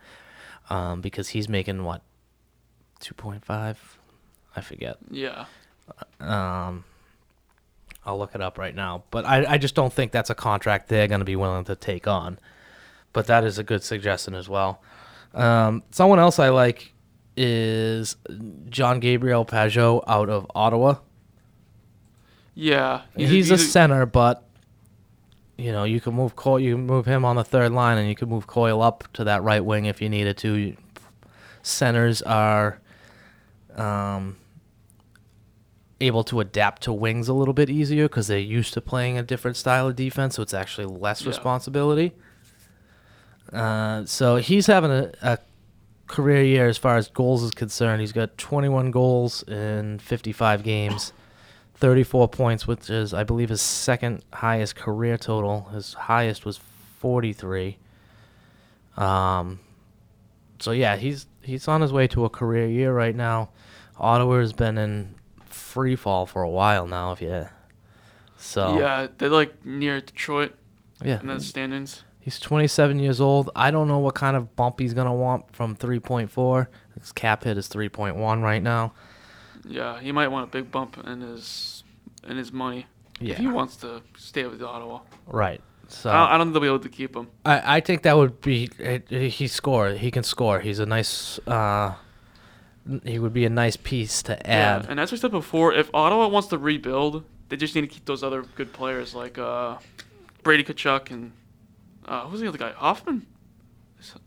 um, 0.70 1.01
because 1.01 1.28
he's 1.28 1.49
making 1.49 1.84
what, 1.84 2.03
two 2.99 3.14
point 3.14 3.44
five, 3.44 3.99
I 4.57 4.61
forget. 4.61 4.97
Yeah. 5.09 5.44
Um, 6.18 6.82
I'll 8.07 8.18
look 8.18 8.34
it 8.34 8.40
up 8.40 8.57
right 8.57 8.74
now, 8.74 9.02
but 9.11 9.24
I 9.26 9.54
I 9.54 9.59
just 9.59 9.74
don't 9.74 9.92
think 9.92 10.12
that's 10.12 10.30
a 10.30 10.34
contract 10.34 10.88
they're 10.88 11.09
gonna 11.09 11.24
be 11.24 11.36
willing 11.36 11.64
to 11.64 11.74
take 11.74 12.07
on. 12.07 12.38
But 13.12 13.26
that 13.26 13.44
is 13.44 13.59
a 13.59 13.64
good 13.64 13.82
suggestion 13.82 14.34
as 14.34 14.48
well. 14.48 14.80
Um, 15.34 15.82
someone 15.90 16.18
else 16.18 16.38
I 16.38 16.50
like 16.50 16.92
is 17.36 18.16
John 18.68 19.00
Gabriel 19.00 19.44
Pageau 19.44 20.02
out 20.07 20.30
of 20.30 20.46
Ottawa. 20.54 20.96
Yeah, 22.54 23.02
He's, 23.14 23.50
a, 23.50 23.59
center, 23.59 24.07
but 24.07 24.42
you 25.59 25.72
know 25.72 25.84
you 25.84 26.00
can 26.00 26.14
move 26.14 26.36
Coyle, 26.36 26.59
you 26.59 26.76
can 26.76 26.86
move 26.86 27.04
him 27.04 27.24
on 27.24 27.36
the 27.36 27.44
third 27.44 27.72
line, 27.72 27.98
and 27.98 28.09
you 28.09 28.14
can 28.14 28.30
move 28.30 28.46
Coyle 28.46 28.80
up 28.80 29.04
to 29.14 29.24
that 29.24 29.42
right 29.42 29.62
wing 29.62 29.84
if 29.84 30.00
you 30.00 30.09
needed 30.09 30.38
to. 30.38 30.74
Centers 31.62 32.22
are 32.22 32.80
um, 33.74 34.36
able 36.01 36.22
to 36.24 36.40
adapt 36.40 36.82
to 36.82 36.92
wings 36.92 37.28
a 37.28 37.32
little 37.34 37.55
bit 37.55 37.70
easier 37.70 38.05
because 38.05 38.26
they're 38.26 38.38
used 38.38 38.74
to 38.74 38.80
playing 38.80 39.16
a 39.18 39.22
different 39.22 39.57
style 39.57 39.88
of 39.88 39.97
defense, 39.97 40.34
so 40.36 40.42
it's 40.42 40.53
actually 40.55 40.86
less 40.86 41.22
Yeah. 41.22 41.28
responsibility. 41.28 42.12
Uh, 43.53 44.05
so 44.05 44.36
he's 44.36 44.66
having 44.66 44.90
a, 44.90 45.12
a 45.22 45.38
career 46.07 46.42
year 46.42 46.68
as 46.68 46.76
far 46.78 46.97
as 46.97 47.09
goals 47.09 47.42
is 47.42 47.53
concerned. 47.53 48.01
He's 48.01 48.12
got 48.12 48.36
21 48.38 48.90
goals 48.90 49.42
in 49.44 49.99
55 50.01 50.62
games, 50.62 51.12
34 51.76 52.28
points, 52.28 52.66
which 52.66 52.90
is, 52.90 53.14
I 53.14 53.24
believe, 53.24 53.49
his 53.49 53.61
second 53.62 54.24
highest 54.32 54.76
career 54.76 55.16
total. 55.16 55.62
His 55.72 55.94
highest 55.94 56.44
was 56.44 56.59
43. 56.99 57.78
Um, 58.97 59.61
so 60.59 60.70
yeah, 60.72 60.97
he's 60.97 61.26
he's 61.42 61.68
on 61.68 61.80
his 61.82 61.92
way 61.92 62.07
to 62.09 62.24
a 62.24 62.30
career 62.30 62.66
year 62.66 62.92
right 62.94 63.14
now. 63.14 63.51
Ottawa 63.99 64.38
has 64.38 64.53
been 64.53 64.78
in 64.78 65.14
free 65.77 65.95
fall 65.95 66.24
for 66.24 66.43
a 66.43 66.49
while 66.49 66.87
now. 66.87 67.12
If 67.12 67.20
you 67.20 67.49
so 68.39 68.79
Yeah, 68.79 69.09
they're 69.18 69.29
like 69.29 69.53
near 69.66 70.01
Detroit. 70.01 70.55
Yeah. 71.05 71.20
In 71.20 71.27
the 71.27 71.39
standings. 71.39 72.03
He's 72.18 72.41
27 72.41 72.99
years 72.99 73.20
old. 73.20 73.51
I 73.55 73.70
don't 73.70 73.87
know 73.87 73.99
what 73.99 74.14
kind 74.14 74.39
of 74.39 74.57
bump 74.57 74.81
he's 74.81 74.95
gonna 74.95 75.14
want 75.14 75.55
from 75.55 75.77
3.4. 75.77 76.66
His 76.99 77.12
cap 77.12 77.45
hit 77.45 77.59
is 77.59 77.68
3.1 77.68 78.43
right 78.43 78.62
now. 78.62 78.95
Yeah, 79.68 80.01
he 80.01 80.12
might 80.12 80.29
want 80.29 80.49
a 80.49 80.51
big 80.51 80.70
bump 80.70 80.97
in 81.07 81.20
his 81.20 81.85
in 82.27 82.39
his 82.39 82.53
money 82.53 82.87
if 83.20 83.37
he 83.37 83.47
wants 83.47 83.77
to 83.77 84.01
stay 84.16 84.47
with 84.47 84.62
Ottawa. 84.62 85.01
Right. 85.27 85.61
So 85.89 86.09
I 86.09 86.14
don't, 86.14 86.29
I 86.31 86.39
don't 86.39 86.47
think 86.47 86.55
they'll 86.55 86.62
be 86.62 86.68
able 86.68 86.79
to 86.81 86.89
keep 86.89 87.14
him. 87.14 87.29
I, 87.45 87.77
I 87.77 87.81
think 87.81 88.03
that 88.03 88.16
would 88.16 88.41
be 88.41 88.70
he 89.11 89.47
score. 89.47 89.91
He 89.91 90.11
can 90.11 90.22
score. 90.22 90.61
He's 90.61 90.79
a 90.79 90.87
nice. 90.87 91.39
Uh, 91.47 91.95
he 93.05 93.18
would 93.18 93.32
be 93.32 93.45
a 93.45 93.51
nice 93.51 93.76
piece 93.76 94.22
to 94.24 94.32
Yeah, 94.45 94.76
add. 94.76 94.87
and 94.89 95.01
as 95.01 95.11
we 95.12 95.18
said 95.18 95.30
before, 95.30 95.72
if 95.72 95.91
Ottawa 95.95 96.28
wants 96.28 96.49
to 96.49 96.59
rebuild, 96.59 97.24
they 97.49 97.57
just 97.57 97.74
need 97.74 97.82
to 97.82 97.87
keep 97.87 98.05
those 98.05 98.22
other 98.22 98.43
good 98.57 98.72
players 98.72 99.14
like 99.14 99.39
uh, 99.39 99.76
Brady 100.43 100.64
Tkachuk 100.64 101.11
and 101.11 101.32
uh, 102.07 102.26
who's 102.26 102.41
the 102.41 102.49
other 102.49 102.59
guy? 102.59 102.72
Hoffman. 102.72 103.26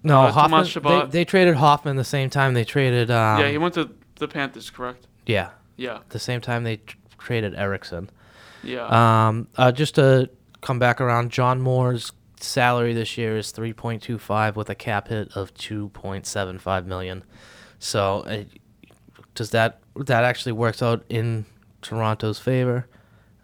no, 0.04 0.24
uh, 0.24 0.32
Hoffman. 0.32 0.66
They, 0.84 1.06
they 1.20 1.26
traded 1.26 1.56
Hoffman 1.56 1.96
the 1.96 2.04
same 2.04 2.30
time 2.30 2.54
they 2.54 2.66
traded. 2.66 3.10
Um, 3.12 3.40
yeah, 3.40 3.50
he 3.50 3.58
went 3.58 3.74
to 3.76 3.90
the 4.16 4.28
Panthers, 4.28 4.70
correct? 4.70 5.08
Yeah. 5.26 5.52
Yeah. 5.78 6.00
The 6.10 6.20
same 6.20 6.42
time 6.42 6.64
they 6.64 6.78
tr- 6.78 6.98
traded 7.18 7.56
Erickson. 7.56 8.10
Yeah. 8.64 8.88
Um. 9.28 9.48
Uh, 9.56 9.72
just 9.72 9.96
to 9.96 10.30
come 10.62 10.80
back 10.80 11.00
around, 11.00 11.32
John 11.32 11.62
Moore's 11.62 12.12
salary 12.42 12.94
this 12.94 13.18
year 13.18 13.38
is 13.38 13.52
3.25 13.54 14.56
with 14.56 14.70
a 14.70 14.76
cap 14.76 15.08
hit 15.08 15.30
of 15.36 15.54
2.75 15.54 16.86
million. 16.86 17.24
So, 17.80 18.20
uh, 18.22 18.44
does 19.36 19.52
that 19.52 19.80
that 19.96 20.24
actually 20.24 20.52
works 20.52 20.82
out 20.82 21.04
in 21.10 21.46
Toronto's 21.82 22.40
favor? 22.40 22.88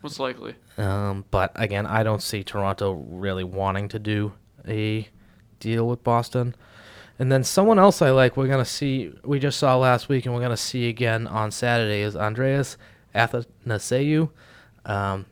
Most 0.03 0.19
likely. 0.19 0.55
Um, 0.77 1.25
but 1.31 1.51
again, 1.55 1.85
I 1.85 2.03
don't 2.03 2.21
see 2.21 2.43
Toronto 2.43 2.91
really 2.91 3.43
wanting 3.43 3.87
to 3.89 3.99
do 3.99 4.33
a 4.67 5.07
deal 5.59 5.87
with 5.87 6.03
Boston. 6.03 6.55
And 7.17 7.31
then 7.31 7.43
someone 7.43 7.79
else 7.79 8.01
I 8.01 8.11
like, 8.11 8.35
we're 8.35 8.47
gonna 8.47 8.65
see. 8.65 9.13
We 9.23 9.39
just 9.39 9.57
saw 9.57 9.77
last 9.77 10.09
week, 10.09 10.25
and 10.25 10.35
we're 10.35 10.41
gonna 10.41 10.57
see 10.57 10.89
again 10.89 11.27
on 11.27 11.49
Saturday 11.49 12.01
is 12.01 12.15
Andreas 12.15 12.77
Athanasiou. 13.15 14.29
Um, 14.85 15.25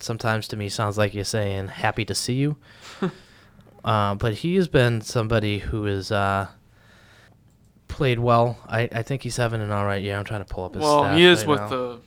sometimes 0.00 0.48
to 0.48 0.56
me 0.56 0.68
sounds 0.68 0.98
like 0.98 1.14
you're 1.14 1.24
saying 1.24 1.68
"happy 1.68 2.04
to 2.06 2.14
see 2.14 2.34
you," 2.34 2.56
uh, 3.84 4.16
but 4.16 4.34
he 4.34 4.56
has 4.56 4.66
been 4.66 5.00
somebody 5.00 5.60
who 5.60 5.86
is 5.86 6.10
uh, 6.10 6.48
played 8.00 8.18
well. 8.18 8.56
I, 8.66 8.88
I 8.92 9.02
think 9.02 9.22
he's 9.22 9.36
having 9.36 9.60
an 9.60 9.70
all 9.70 9.84
right 9.84 10.02
year. 10.02 10.16
I'm 10.16 10.24
trying 10.24 10.40
to 10.40 10.46
pull 10.46 10.64
up 10.64 10.72
his 10.72 10.82
Well, 10.82 11.14
he 11.14 11.22
is 11.22 11.40
right 11.40 11.48
with 11.48 11.60
now. 11.60 11.68
the 11.68 12.00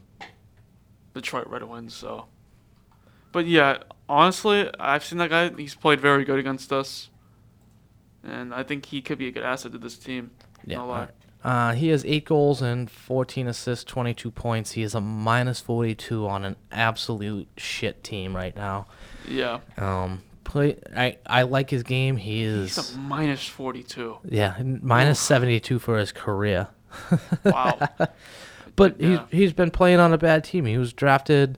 Detroit 1.14 1.46
Red 1.46 1.62
Wings, 1.62 1.94
so. 1.94 2.26
But 3.32 3.46
yeah, 3.46 3.84
honestly, 4.10 4.72
I've 4.80 5.06
seen 5.06 5.20
that 5.20 5.30
guy. 5.30 5.52
He's 5.56 5.76
played 5.76 6.02
very 6.02 6.26
good 6.26 6.40
against 6.40 6.74
us, 6.74 7.12
and 8.24 8.56
I 8.56 8.64
think 8.64 8.88
he 8.88 9.04
could 9.04 9.20
be 9.20 9.28
a 9.28 9.32
good 9.32 9.44
asset 9.44 9.72
to 9.74 9.78
this 9.78 9.96
team. 9.96 10.32
Yeah. 10.66 10.78
No. 10.78 11.08
Uh, 11.44 11.74
he 11.74 11.90
has 11.90 12.04
eight 12.06 12.26
goals 12.26 12.64
and 12.64 12.90
14 12.90 13.48
assists, 13.48 13.84
22 13.84 14.32
points. 14.32 14.72
He 14.72 14.82
is 14.82 14.96
a 14.96 15.02
minus 15.02 15.60
42 15.60 16.26
on 16.26 16.44
an 16.44 16.56
absolute 16.72 17.50
shit 17.56 18.04
team 18.04 18.36
right 18.36 18.56
now. 18.56 18.88
Yeah. 19.28 19.60
Um, 19.78 20.24
play. 20.44 20.78
I 20.96 21.18
I 21.26 21.44
like 21.44 21.70
his 21.70 21.84
game. 21.84 22.18
He 22.18 22.44
is. 22.44 22.76
He's 22.76 22.96
a 22.96 22.98
minus 22.98 23.46
42. 23.48 24.18
Yeah, 24.26 24.56
minus 24.82 25.20
72 25.20 25.80
for 25.80 25.98
his 25.98 26.12
career. 26.12 26.68
Wow. 27.44 27.80
but 28.76 29.00
Yeah. 29.02 29.26
he's 29.32 29.40
he's 29.40 29.54
been 29.54 29.72
playing 29.72 30.00
on 30.00 30.14
a 30.14 30.18
bad 30.18 30.44
team. 30.44 30.66
He 30.66 30.78
was 30.78 30.94
drafted 30.94 31.58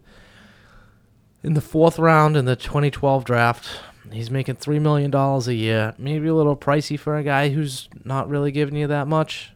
in 1.43 1.53
the 1.53 1.61
fourth 1.61 1.99
round 1.99 2.37
in 2.37 2.45
the 2.45 2.55
2012 2.55 3.23
draft. 3.25 3.67
He's 4.11 4.31
making 4.31 4.55
three 4.55 4.79
million 4.79 5.11
dollars 5.11 5.47
a 5.47 5.53
year. 5.55 5.93
Maybe 5.97 6.27
a 6.27 6.33
little 6.33 6.55
pricey 6.55 6.97
for 6.97 7.17
a 7.17 7.23
guy 7.23 7.49
who's 7.49 7.89
not 8.03 8.29
really 8.29 8.51
giving 8.51 8.75
you 8.75 8.87
that 8.87 9.07
much. 9.07 9.51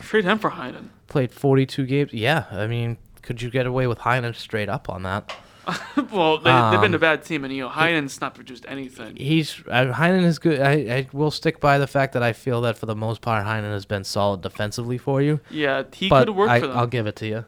Trade 0.00 0.24
him 0.24 0.38
for 0.38 0.50
Heinen. 0.50 0.88
Played 1.08 1.32
42 1.32 1.86
games. 1.86 2.12
Yeah, 2.12 2.44
I 2.52 2.66
mean, 2.68 2.96
could 3.22 3.42
you 3.42 3.50
get 3.50 3.66
away 3.66 3.86
with 3.86 3.98
Heinen 3.98 4.34
straight 4.34 4.68
up 4.68 4.88
on 4.88 5.02
that? 5.02 5.34
well, 6.12 6.38
they, 6.38 6.50
they've 6.50 6.80
been 6.80 6.94
a 6.94 6.96
Um, 6.96 7.00
bad 7.00 7.24
team, 7.24 7.44
and 7.44 7.52
you 7.52 7.62
know 7.62 7.68
Heinen's 7.68 8.20
not 8.20 8.34
produced 8.34 8.64
anything. 8.68 9.16
He's 9.16 9.62
uh, 9.68 9.92
Heinen 9.92 10.24
is 10.24 10.38
good. 10.38 10.60
I, 10.60 10.72
I 10.72 11.08
will 11.12 11.30
stick 11.30 11.60
by 11.60 11.78
the 11.78 11.86
fact 11.86 12.12
that 12.14 12.22
I 12.22 12.32
feel 12.32 12.60
that 12.62 12.78
for 12.78 12.86
the 12.86 12.96
most 12.96 13.20
part 13.20 13.44
Heinen 13.46 13.72
has 13.72 13.84
been 13.84 14.04
solid 14.04 14.40
defensively 14.40 14.98
for 14.98 15.20
you. 15.20 15.40
Yeah, 15.50 15.84
he 15.92 16.08
could 16.08 16.30
work 16.30 16.50
I, 16.50 16.60
for 16.60 16.68
them. 16.68 16.76
I'll 16.76 16.86
give 16.86 17.06
it 17.06 17.16
to 17.16 17.26
you. 17.26 17.44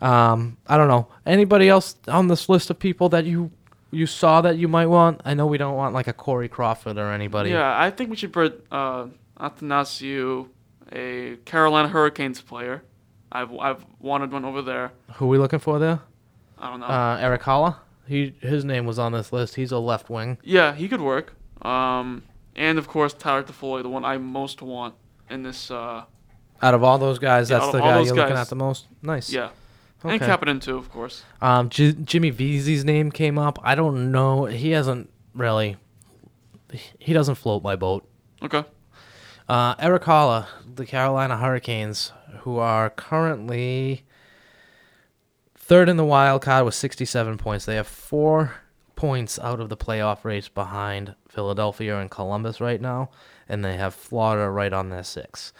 Um, 0.00 0.56
I 0.66 0.76
don't 0.76 0.88
know 0.88 1.08
anybody 1.26 1.68
else 1.68 1.96
on 2.08 2.28
this 2.28 2.48
list 2.48 2.70
of 2.70 2.78
people 2.78 3.08
that 3.10 3.24
you 3.24 3.50
you 3.90 4.06
saw 4.06 4.40
that 4.40 4.56
you 4.56 4.68
might 4.68 4.86
want. 4.86 5.20
I 5.24 5.34
know 5.34 5.46
we 5.46 5.58
don't 5.58 5.76
want 5.76 5.94
like 5.94 6.06
a 6.06 6.12
Corey 6.12 6.48
Crawford 6.48 6.96
or 6.96 7.12
anybody. 7.12 7.50
Yeah, 7.50 7.78
I 7.78 7.90
think 7.90 8.10
we 8.10 8.16
should 8.16 8.32
bring 8.32 8.52
uh, 8.70 9.06
Athanasiou, 9.38 10.48
a 10.92 11.36
Carolina 11.44 11.88
Hurricanes 11.88 12.40
player. 12.40 12.82
I've 13.32 13.52
I've 13.56 13.84
wanted 13.98 14.32
one 14.32 14.44
over 14.44 14.62
there. 14.62 14.92
Who 15.14 15.26
are 15.26 15.28
we 15.28 15.38
looking 15.38 15.58
for 15.58 15.78
there? 15.78 16.00
I 16.60 16.70
don't 16.70 16.80
know. 16.80 16.86
Uh, 16.86 17.18
Eric 17.20 17.42
Haula. 17.42 17.76
He 18.06 18.34
his 18.40 18.64
name 18.64 18.86
was 18.86 18.98
on 18.98 19.12
this 19.12 19.32
list. 19.32 19.54
He's 19.54 19.70
a 19.72 19.78
left 19.78 20.10
wing. 20.10 20.38
Yeah, 20.42 20.74
he 20.74 20.88
could 20.88 21.00
work. 21.00 21.34
Um, 21.64 22.22
and 22.56 22.78
of 22.78 22.88
course 22.88 23.12
Tyler 23.12 23.42
Toffoli, 23.44 23.82
the 23.82 23.88
one 23.88 24.04
I 24.04 24.18
most 24.18 24.62
want 24.62 24.94
in 25.28 25.42
this. 25.44 25.70
Uh, 25.70 26.04
Out 26.62 26.74
of 26.74 26.82
all 26.82 26.98
those 26.98 27.18
guys, 27.18 27.48
Yeah, 27.50 27.58
that's 27.60 27.72
the 27.72 27.78
guy 27.78 28.00
you're 28.00 28.14
looking 28.14 28.36
at 28.36 28.48
the 28.48 28.56
most. 28.56 28.86
Nice. 29.02 29.32
Yeah. 29.32 29.50
And 30.02 30.12
Okay. 30.20 30.26
Kapanen 30.26 30.60
too, 30.62 30.76
of 30.76 30.90
course. 30.90 31.22
Um, 31.42 31.68
J- 31.68 31.92
Jimmy 31.92 32.30
Vesey's 32.30 32.84
name 32.84 33.12
came 33.12 33.38
up. 33.38 33.58
I 33.62 33.74
don't 33.74 34.10
know. 34.10 34.46
He 34.46 34.70
hasn't 34.70 35.10
really. 35.34 35.76
He 36.98 37.12
doesn't 37.12 37.34
float 37.36 37.62
my 37.62 37.76
boat. 37.76 38.08
Okay. 38.42 38.64
Uh, 39.48 39.74
Eric 39.78 40.02
Haula, 40.04 40.46
the 40.74 40.86
Carolina 40.86 41.36
Hurricanes, 41.36 42.12
who 42.40 42.58
are 42.58 42.90
currently 42.90 44.04
third 45.70 45.88
in 45.88 45.96
the 45.96 46.04
wild 46.04 46.42
card 46.42 46.64
with 46.64 46.74
67 46.74 47.38
points. 47.38 47.64
They 47.64 47.76
have 47.76 47.86
four 47.86 48.56
points 48.96 49.38
out 49.38 49.60
of 49.60 49.68
the 49.68 49.76
playoff 49.76 50.24
race 50.24 50.48
behind 50.48 51.14
Philadelphia 51.28 52.00
and 52.00 52.10
Columbus 52.10 52.60
right 52.60 52.80
now, 52.80 53.10
and 53.48 53.64
they 53.64 53.76
have 53.76 53.94
Florida 53.94 54.50
right 54.50 54.72
on 54.72 54.88
their 54.88 55.04
six. 55.04 55.52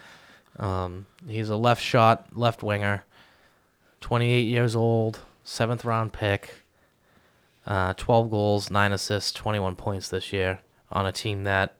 Um, 0.59 1.05
he's 1.25 1.49
a 1.49 1.55
left 1.55 1.81
shot, 1.81 2.27
left 2.33 2.61
winger, 2.61 3.05
28 4.01 4.41
years 4.41 4.75
old, 4.75 5.19
seventh 5.45 5.85
round 5.85 6.11
pick, 6.11 6.55
uh, 7.65 7.93
12 7.93 8.29
goals, 8.29 8.69
9 8.69 8.91
assists, 8.91 9.31
21 9.31 9.77
points 9.77 10.09
this 10.09 10.33
year 10.33 10.59
on 10.91 11.05
a 11.05 11.13
team 11.13 11.45
that, 11.45 11.75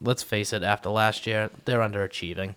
let's 0.00 0.24
face 0.24 0.52
it, 0.52 0.64
after 0.64 0.88
last 0.88 1.24
year, 1.24 1.50
they're 1.66 1.78
underachieving. 1.78 2.56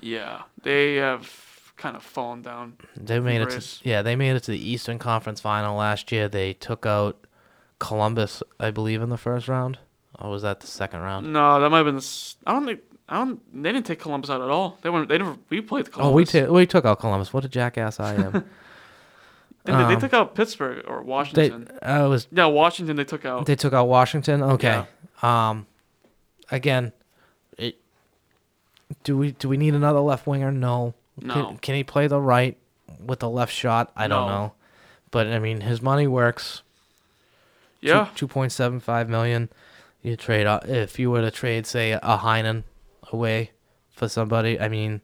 Yeah, 0.00 0.42
they 0.64 0.96
have 0.96 1.45
kind 1.76 1.96
of 1.96 2.02
fallen 2.02 2.42
down. 2.42 2.74
They 2.96 3.20
made 3.20 3.40
it 3.42 3.50
to, 3.50 3.64
yeah, 3.88 4.02
they 4.02 4.16
made 4.16 4.36
it 4.36 4.42
to 4.44 4.50
the 4.50 4.70
Eastern 4.70 4.98
Conference 4.98 5.40
Final 5.40 5.76
last 5.76 6.10
year. 6.12 6.28
They 6.28 6.52
took 6.54 6.86
out 6.86 7.26
Columbus, 7.78 8.42
I 8.58 8.70
believe, 8.70 9.02
in 9.02 9.10
the 9.10 9.18
first 9.18 9.48
round. 9.48 9.78
Or 10.18 10.30
was 10.30 10.42
that 10.42 10.60
the 10.60 10.66
second 10.66 11.00
round? 11.00 11.32
No, 11.32 11.60
that 11.60 11.68
might 11.70 11.78
have 11.78 11.86
been. 11.86 11.96
The, 11.96 12.34
I 12.46 12.52
don't 12.52 12.64
think. 12.66 12.80
I 13.08 13.18
don't. 13.18 13.62
They 13.62 13.70
didn't 13.72 13.86
take 13.86 14.00
Columbus 14.00 14.30
out 14.30 14.40
at 14.40 14.48
all. 14.48 14.78
They 14.82 14.88
weren't. 14.90 15.08
They 15.08 15.18
never. 15.18 15.36
We 15.50 15.60
played 15.60 15.92
Columbus. 15.92 16.10
Oh, 16.10 16.14
we, 16.14 16.24
ta- 16.46 16.52
we 16.52 16.66
took 16.66 16.84
out 16.86 16.98
Columbus. 17.00 17.32
What 17.32 17.44
a 17.44 17.48
jackass 17.48 18.00
I 18.00 18.14
am. 18.14 18.44
They, 19.64 19.72
they 19.72 19.94
Um, 19.94 20.00
took 20.00 20.14
out 20.14 20.36
Pittsburgh 20.36 20.84
or 20.86 21.02
Washington. 21.02 21.66
uh, 21.82 22.04
it 22.04 22.08
was- 22.08 22.28
yeah, 22.30 22.46
Washington. 22.46 22.94
They 22.94 23.02
took 23.02 23.24
out. 23.24 23.46
They 23.46 23.56
took 23.56 23.72
out 23.72 23.88
Washington. 23.88 24.40
Okay. 24.40 24.84
Um, 25.22 25.66
again, 26.52 26.92
it, 27.58 27.76
do 29.02 29.16
we 29.18 29.32
do 29.32 29.48
we 29.48 29.56
need 29.56 29.74
another 29.74 29.98
left 29.98 30.24
winger? 30.24 30.52
No. 30.52 30.94
No. 31.20 31.34
Can, 31.34 31.56
can 31.58 31.74
he 31.74 31.84
play 31.84 32.06
the 32.06 32.20
right 32.20 32.56
with 33.04 33.20
the 33.20 33.30
left 33.30 33.52
shot? 33.52 33.92
I 33.96 34.06
don't 34.08 34.26
No. 34.28 34.34
know. 34.34 34.52
But 35.10 35.28
I 35.28 35.38
mean, 35.38 35.60
his 35.62 35.80
money 35.80 36.06
works. 36.06 36.62
Yeah. 37.80 38.08
Two 38.14 38.26
point 38.28 38.52
seven 38.52 38.80
five 38.80 39.08
million. 39.08 39.48
You 40.02 40.16
trade 40.16 40.46
uh, 40.46 40.60
if 40.64 40.98
you 40.98 41.10
were 41.10 41.20
to 41.20 41.30
trade, 41.30 41.66
say, 41.66 41.92
a 41.92 42.00
Heinen 42.00 42.64
away 43.12 43.52
for 43.90 44.08
somebody. 44.08 44.60
I 44.60 44.68
mean, 44.68 45.00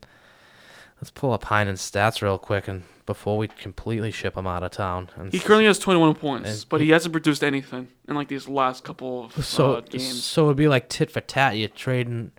let's 1.01 1.11
pull 1.11 1.33
up 1.33 1.45
Heinen's 1.45 1.81
stats 1.81 2.23
real 2.23 2.39
quick 2.39 2.69
and 2.69 2.83
before 3.07 3.37
we 3.37 3.49
completely 3.49 4.11
ship 4.13 4.37
him 4.37 4.47
out 4.47 4.63
of 4.63 4.71
town. 4.71 5.09
And 5.17 5.33
He 5.33 5.41
currently 5.41 5.67
has 5.67 5.79
21 5.81 6.15
points, 6.17 6.65
but 6.65 6.81
he 6.81 6.91
hasn't 6.91 7.13
produced 7.13 7.43
anything 7.43 7.89
in 8.09 8.15
like 8.15 8.29
these 8.29 8.47
last 8.49 8.85
couple 8.85 9.25
of 9.25 9.45
so 9.45 9.75
uh, 9.77 9.81
games. 9.81 10.23
so 10.23 10.45
it'd 10.47 10.57
be 10.57 10.69
like 10.69 10.89
tit 10.89 11.11
for 11.11 11.21
tat. 11.21 11.57
You're 11.57 11.69
trading, 11.69 12.31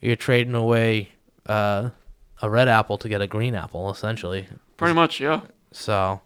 you're 0.00 0.14
trading 0.16 0.54
away 0.54 1.10
uh, 1.46 1.90
a 2.42 2.50
red 2.50 2.68
apple 2.68 2.98
to 2.98 3.08
get 3.08 3.20
a 3.20 3.26
green 3.26 3.54
apple, 3.54 3.90
essentially. 3.90 4.46
Pretty 4.76 4.94
much, 4.94 5.20
yeah. 5.20 5.42
So 5.72 6.20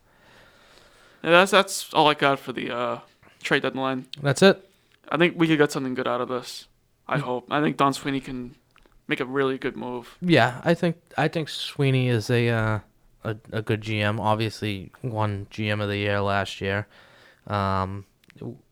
Yeah, 1.23 1.31
that's 1.31 1.51
that's 1.51 1.93
all 1.93 2.09
I 2.09 2.15
got 2.15 2.39
for 2.39 2.53
the 2.53 2.71
uh, 2.75 2.99
trade 3.43 3.63
deadline. 3.63 4.07
that's 4.23 4.43
it. 4.43 4.69
I 5.09 5.17
think 5.17 5.39
we 5.39 5.47
could 5.47 5.59
get 5.59 5.71
something 5.73 5.95
good 5.95 6.09
out 6.09 6.21
of 6.21 6.29
this. 6.29 6.67
I 7.07 7.19
hope. 7.19 7.47
I 7.51 7.61
think 7.61 7.77
Don 7.77 7.93
Sweeney 7.93 8.21
can 8.21 8.55
make 9.07 9.21
a 9.21 9.27
really 9.27 9.59
good 9.59 9.77
move. 9.77 10.17
Yeah, 10.23 10.61
I 10.65 10.73
think 10.75 10.97
I 11.19 11.29
think 11.29 11.49
Sweeney 11.51 12.09
is 12.09 12.31
a 12.31 12.49
uh, 12.49 12.79
a 13.23 13.37
a 13.53 13.63
good 13.63 13.83
GM. 13.83 14.19
Obviously, 14.19 14.91
won 15.03 15.47
GM 15.51 15.83
of 15.83 15.89
the 15.89 15.99
year 15.99 16.21
last 16.21 16.61
year. 16.63 16.87
Um, 17.47 18.07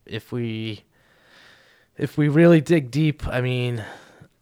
if 0.07 0.33
we 0.33 0.85
if 1.99 2.17
we 2.17 2.29
really 2.29 2.61
dig 2.63 2.91
deep, 2.91 3.27
I 3.29 3.43
mean, 3.43 3.85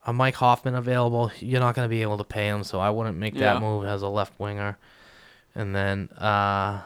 a 0.06 0.12
Mike 0.12 0.34
Hoffman 0.36 0.74
available, 0.74 1.30
you're 1.40 1.60
not 1.60 1.74
going 1.74 1.84
to 1.86 1.90
be 1.90 2.02
able 2.02 2.18
to 2.18 2.24
pay 2.24 2.46
him, 2.48 2.64
so 2.64 2.80
I 2.80 2.90
wouldn't 2.90 3.18
make 3.18 3.34
Yeah. 3.34 3.54
that 3.54 3.60
move 3.60 3.84
as 3.84 4.02
a 4.02 4.08
left 4.08 4.38
winger. 4.38 4.78
And 5.54 5.74
then 5.74 6.08
uh, 6.16 6.80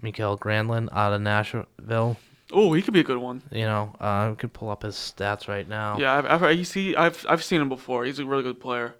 Mikael 0.00 0.38
Granlund 0.38 0.88
out 0.92 1.12
of 1.12 1.20
Nashville. 1.20 2.16
Oh, 2.52 2.72
he 2.72 2.82
could 2.82 2.94
be 2.94 3.00
a 3.00 3.04
good 3.04 3.18
one. 3.18 3.42
You 3.50 3.64
know, 3.64 3.94
uh, 4.00 4.28
we 4.30 4.36
could 4.36 4.52
pull 4.52 4.70
up 4.70 4.82
his 4.82 4.94
stats 4.94 5.48
right 5.48 5.68
now. 5.68 5.98
Yeah, 5.98 6.12
I've, 6.14 6.26
I've 6.26 6.42
I 6.42 6.62
see 6.62 6.94
I've 6.94 7.24
I've 7.28 7.42
seen 7.42 7.60
him 7.60 7.68
before. 7.68 8.04
He's 8.04 8.18
a 8.18 8.24
really 8.24 8.42
good 8.44 8.60
player. 8.60 8.94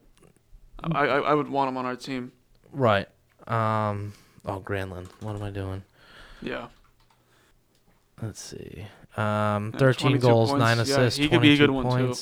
I, 0.83 1.07
I 1.07 1.19
I 1.21 1.35
would 1.35 1.49
want 1.49 1.69
him 1.69 1.77
on 1.77 1.87
our 1.87 1.95
team. 1.95 2.33
Right. 2.73 3.07
Um. 3.47 4.15
Oh, 4.47 4.61
Granlund. 4.61 5.09
What 5.21 5.37
am 5.37 5.43
I 5.43 5.51
doing? 5.51 5.83
Yeah. 6.43 6.67
Let's 8.21 8.41
see. 8.41 8.87
Um, 9.17 9.71
Yeah, 9.73 9.79
13 9.79 10.19
goals, 10.19 10.51
points. 10.51 10.61
nine 10.61 10.77
Yeah, 10.79 10.83
assists, 10.83 11.19
he 11.19 11.29
could 11.29 11.41
be 11.41 11.55
a 11.55 11.57
22 11.57 11.67
good 11.67 11.71
one, 11.71 11.99
too. 11.99 12.15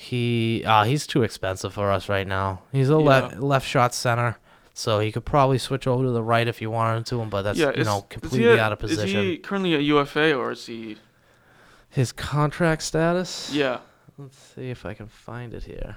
He 0.00 0.64
uh, 0.64 0.84
he's 0.84 1.06
too 1.06 1.22
expensive 1.22 1.74
for 1.74 1.90
us 1.90 2.08
right 2.08 2.26
now. 2.26 2.62
He's 2.72 2.88
a 2.88 2.92
Yeah. 2.94 2.98
left 3.00 3.38
left 3.38 3.68
shot 3.68 3.92
center, 3.94 4.38
so 4.72 4.98
he 4.98 5.12
could 5.12 5.26
probably 5.26 5.58
switch 5.58 5.86
over 5.86 6.04
to 6.04 6.10
the 6.10 6.22
right 6.22 6.48
if 6.48 6.62
you 6.62 6.70
wanted 6.70 7.04
to 7.06 7.20
him, 7.20 7.28
but 7.28 7.42
that's 7.42 7.58
yeah, 7.58 7.72
you 7.76 7.84
know 7.84 8.06
completely 8.08 8.58
out 8.58 8.72
of 8.72 8.78
position. 8.78 9.20
Is 9.20 9.26
he 9.26 9.36
currently 9.36 9.74
a 9.74 9.78
UFA 9.78 10.32
or 10.34 10.52
is 10.52 10.64
he? 10.64 10.96
His 11.90 12.12
contract 12.12 12.82
status? 12.82 13.50
Yeah. 13.52 13.80
Let's 14.16 14.38
see 14.38 14.70
if 14.70 14.86
I 14.86 14.94
can 14.94 15.06
find 15.06 15.52
it 15.52 15.64
here. 15.64 15.96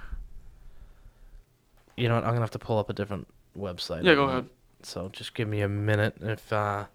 You 1.96 2.10
know 2.10 2.16
what? 2.16 2.26
I'm 2.26 2.32
gonna 2.32 2.42
have 2.42 2.52
to 2.52 2.60
pull 2.60 2.80
up 2.80 2.90
a 2.90 2.94
different 2.94 3.28
website. 3.58 4.04
Yeah, 4.04 4.16
go 4.16 4.26
ahead. 4.26 4.50
So 4.82 5.08
just 5.14 5.34
give 5.34 5.48
me 5.48 5.62
a 5.62 5.70
minute. 5.70 6.16
If 6.20 6.52
uh, 6.52 6.88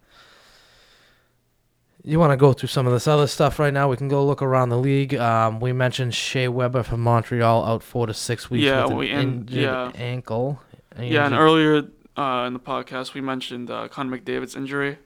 you 2.09 2.19
want 2.19 2.33
to 2.33 2.37
go 2.37 2.53
through 2.53 2.69
some 2.69 2.87
of 2.87 2.93
this 2.93 3.07
other 3.07 3.27
stuff 3.27 3.59
right 3.59 3.73
now, 3.73 3.89
we 3.91 3.97
can 3.97 4.09
go 4.09 4.25
look 4.25 4.41
around 4.43 4.71
the 4.71 4.79
league. 4.79 5.15
Um, 5.15 5.61
we 5.61 5.73
mentioned 5.73 6.15
Shea 6.15 6.49
Weber 6.49 6.83
from 6.83 7.01
Montreal 7.03 7.65
out 7.65 7.83
four 7.83 8.07
to 8.07 8.15
six 8.15 8.51
weeks 8.51 8.65
Yeah, 8.65 8.83
with 8.85 8.91
an 8.93 8.97
we- 8.97 9.11
and- 9.11 9.51
injured 9.51 9.63
yeah. 9.63 9.93
ankle. 9.95 10.61
Yeah, 10.99 11.27
and 11.27 11.35
earlier 11.35 11.85
uh, 12.17 12.45
in 12.47 12.55
the 12.55 12.61
podcast 12.61 13.15
we 13.15 13.21
mentioned 13.21 13.71
uh, 13.71 13.87
Conor 13.89 14.19
McDavid's 14.19 14.57
injury. 14.57 14.99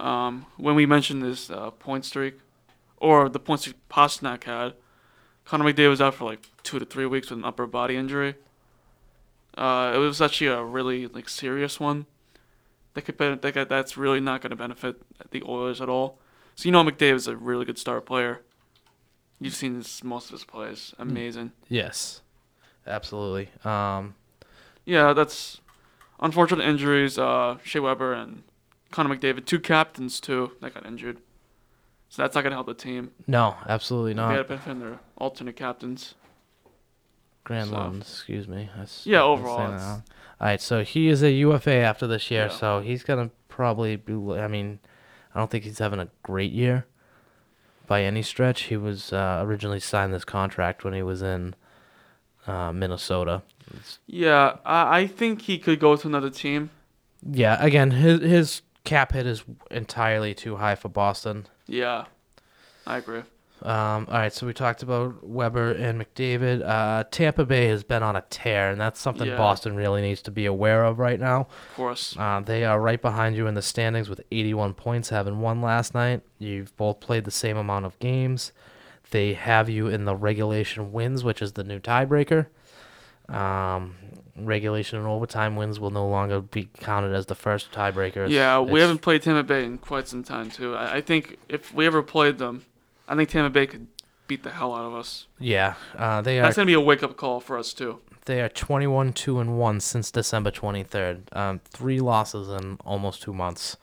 Um, 0.00 0.46
when 0.56 0.74
we 0.74 0.86
mentioned 0.86 1.22
this 1.22 1.50
uh, 1.50 1.70
point 1.70 2.04
streak, 2.04 2.34
or 2.96 3.28
the 3.28 3.38
point 3.38 3.60
streak 3.60 3.76
Pastrnak 3.88 4.44
had, 4.44 4.74
Conor 5.44 5.64
McDavid 5.72 5.90
was 5.90 6.00
out 6.00 6.14
for 6.14 6.24
like 6.24 6.40
two 6.62 6.78
to 6.78 6.84
three 6.84 7.06
weeks 7.06 7.30
with 7.30 7.38
an 7.38 7.44
upper 7.44 7.66
body 7.66 7.96
injury. 7.96 8.34
Uh, 9.56 9.92
it 9.94 9.98
was 9.98 10.20
actually 10.20 10.48
a 10.48 10.62
really 10.62 11.06
like 11.06 11.28
serious 11.28 11.78
one. 11.78 12.06
That 12.94 13.02
could 13.02 13.18
that 13.18 13.68
that's 13.68 13.96
really 13.96 14.20
not 14.20 14.40
going 14.40 14.50
to 14.50 14.56
benefit 14.56 14.96
the 15.30 15.42
Oilers 15.46 15.80
at 15.80 15.88
all. 15.88 16.18
So 16.56 16.66
you 16.66 16.72
know 16.72 16.82
McDavid 16.82 17.14
is 17.14 17.28
a 17.28 17.36
really 17.36 17.64
good 17.64 17.78
star 17.78 18.00
player. 18.00 18.40
You've 19.40 19.54
seen 19.54 19.76
his, 19.76 20.02
most 20.02 20.26
of 20.26 20.32
his 20.32 20.44
plays. 20.44 20.94
Amazing. 20.98 21.52
Yes, 21.68 22.22
absolutely. 22.86 23.50
Um, 23.64 24.14
Yeah, 24.86 25.12
that's 25.12 25.60
unfortunate 26.20 26.64
injuries. 26.66 27.18
Uh, 27.18 27.58
Shea 27.62 27.80
Weber 27.80 28.14
and 28.14 28.42
Conor 28.90 29.14
McDavid, 29.14 29.44
two 29.44 29.60
captains 29.60 30.18
too, 30.20 30.52
that 30.62 30.72
got 30.74 30.86
injured. 30.86 31.18
So 32.08 32.22
that's 32.22 32.34
not 32.34 32.42
going 32.42 32.52
to 32.52 32.56
help 32.56 32.68
the 32.68 32.74
team. 32.74 33.10
no, 33.26 33.56
absolutely 33.68 34.14
not. 34.14 34.28
They 34.30 34.36
had 34.36 34.42
to 34.44 34.48
benefit 34.48 34.78
their 34.80 35.00
alternate 35.18 35.56
captains. 35.56 36.14
Grand 37.44 37.68
So- 37.70 37.76
loans, 37.76 38.02
excuse 38.08 38.48
me. 38.48 38.70
I 38.76 38.82
s- 38.82 39.02
Yeah, 39.04 39.22
overall, 39.22 39.72
All 39.78 40.02
right, 40.40 40.60
so 40.60 40.82
he 40.84 41.08
is 41.08 41.22
a 41.22 41.30
UFA 41.32 41.74
after 41.76 42.06
this 42.06 42.30
year, 42.30 42.46
Yeah. 42.46 42.56
so 42.56 42.80
he's 42.80 43.02
gonna 43.02 43.30
probably 43.48 43.96
be. 43.96 44.14
I 44.38 44.48
mean, 44.48 44.78
I 45.36 45.40
don't 45.40 45.50
think 45.50 45.64
he's 45.64 45.78
having 45.80 46.00
a 46.00 46.08
great 46.22 46.50
year 46.50 46.86
by 47.86 48.02
any 48.02 48.22
stretch. 48.22 48.62
He 48.64 48.76
was 48.78 49.12
uh, 49.12 49.40
originally 49.44 49.80
signed 49.80 50.14
this 50.14 50.24
contract 50.24 50.82
when 50.82 50.94
he 50.94 51.02
was 51.02 51.20
in 51.20 51.54
uh, 52.46 52.72
Minnesota. 52.72 53.42
It's- 53.68 53.98
Yeah, 54.06 54.56
I, 54.64 55.00
I 55.00 55.06
think 55.06 55.42
he 55.42 55.58
could 55.58 55.78
go 55.78 55.94
to 55.94 56.08
another 56.08 56.30
team. 56.30 56.70
yeah, 57.30 57.58
again, 57.62 57.90
his 57.90 58.20
his 58.22 58.62
cap 58.84 59.12
hit 59.12 59.26
is 59.26 59.44
entirely 59.70 60.32
too 60.32 60.56
high 60.56 60.74
for 60.74 60.88
Boston. 60.88 61.48
Yeah, 61.66 62.06
I 62.86 62.96
agree. 62.96 63.22
Um, 63.62 64.06
all 64.10 64.18
right, 64.18 64.32
so 64.32 64.46
we 64.46 64.52
talked 64.52 64.82
about 64.82 65.26
Weber 65.26 65.72
and 65.72 66.00
McDavid. 66.00 66.62
Uh, 66.64 67.04
Tampa 67.10 67.44
Bay 67.46 67.66
has 67.68 67.82
been 67.82 68.02
on 68.02 68.14
a 68.14 68.20
tear, 68.28 68.70
and 68.70 68.80
that's 68.80 69.00
something 69.00 69.26
Yeah. 69.26 69.36
Boston 69.38 69.74
really 69.74 70.02
needs 70.02 70.20
to 70.22 70.30
be 70.30 70.44
aware 70.46 70.84
of 70.84 70.98
right 70.98 71.18
now. 71.18 71.40
Of 71.70 71.74
course. 71.76 72.14
Uh, 72.18 72.40
they 72.44 72.64
are 72.64 72.78
right 72.80 73.00
behind 73.00 73.34
you 73.34 73.46
in 73.46 73.54
the 73.54 73.62
standings 73.62 74.08
with 74.10 74.20
81 74.30 74.74
points, 74.74 75.08
having 75.08 75.40
won 75.40 75.62
last 75.62 75.94
night. 75.94 76.20
You've 76.38 76.76
both 76.76 77.00
played 77.00 77.24
the 77.24 77.30
same 77.30 77.56
amount 77.56 77.86
of 77.86 77.98
games. 77.98 78.52
They 79.10 79.32
have 79.34 79.68
you 79.70 79.88
in 79.88 80.04
the 80.04 80.14
regulation 80.14 80.92
wins, 80.92 81.24
which 81.24 81.40
is 81.40 81.52
the 81.52 81.64
new 81.64 81.78
tiebreaker. 81.80 82.46
Um, 83.28 83.94
regulation 84.38 84.98
and 84.98 85.08
overtime 85.08 85.56
wins 85.56 85.80
will 85.80 85.90
no 85.90 86.06
longer 86.06 86.40
be 86.42 86.68
counted 86.80 87.14
as 87.14 87.26
the 87.26 87.34
first 87.34 87.72
tiebreaker. 87.72 88.28
Yeah, 88.28 88.58
we 88.60 88.66
It's- 88.72 88.80
haven't 88.82 88.98
played 88.98 89.22
Tampa 89.22 89.42
Bay 89.42 89.64
in 89.64 89.78
quite 89.78 90.08
some 90.08 90.22
time 90.22 90.50
too. 90.50 90.74
I, 90.76 90.96
I 90.96 91.00
think 91.00 91.38
if 91.48 91.72
we 91.72 91.86
ever 91.86 92.02
played 92.02 92.38
them, 92.38 92.64
I 93.08 93.14
think 93.16 93.28
Tampa 93.28 93.50
Bay 93.50 93.66
could 93.66 93.86
beat 94.26 94.42
the 94.42 94.50
hell 94.50 94.74
out 94.74 94.84
of 94.84 94.94
us. 94.94 95.26
Yeah, 95.38 95.74
uh, 95.96 96.20
they 96.22 96.38
are. 96.38 96.42
That's 96.42 96.56
gonna 96.56 96.66
be 96.66 96.72
a 96.74 96.80
wake 96.80 97.02
up 97.02 97.16
call 97.16 97.40
for 97.40 97.58
us 97.58 97.72
too. 97.72 98.00
They 98.24 98.40
are 98.40 98.48
21 98.48 99.12
2 99.12 99.38
and 99.38 99.56
1 99.58 99.80
since 99.80 100.10
December 100.10 100.50
23rd. 100.50 101.34
Um, 101.36 101.60
three 101.64 102.00
losses 102.00 102.48
in 102.48 102.76
almost 102.84 103.22
two 103.22 103.32
months. 103.32 103.76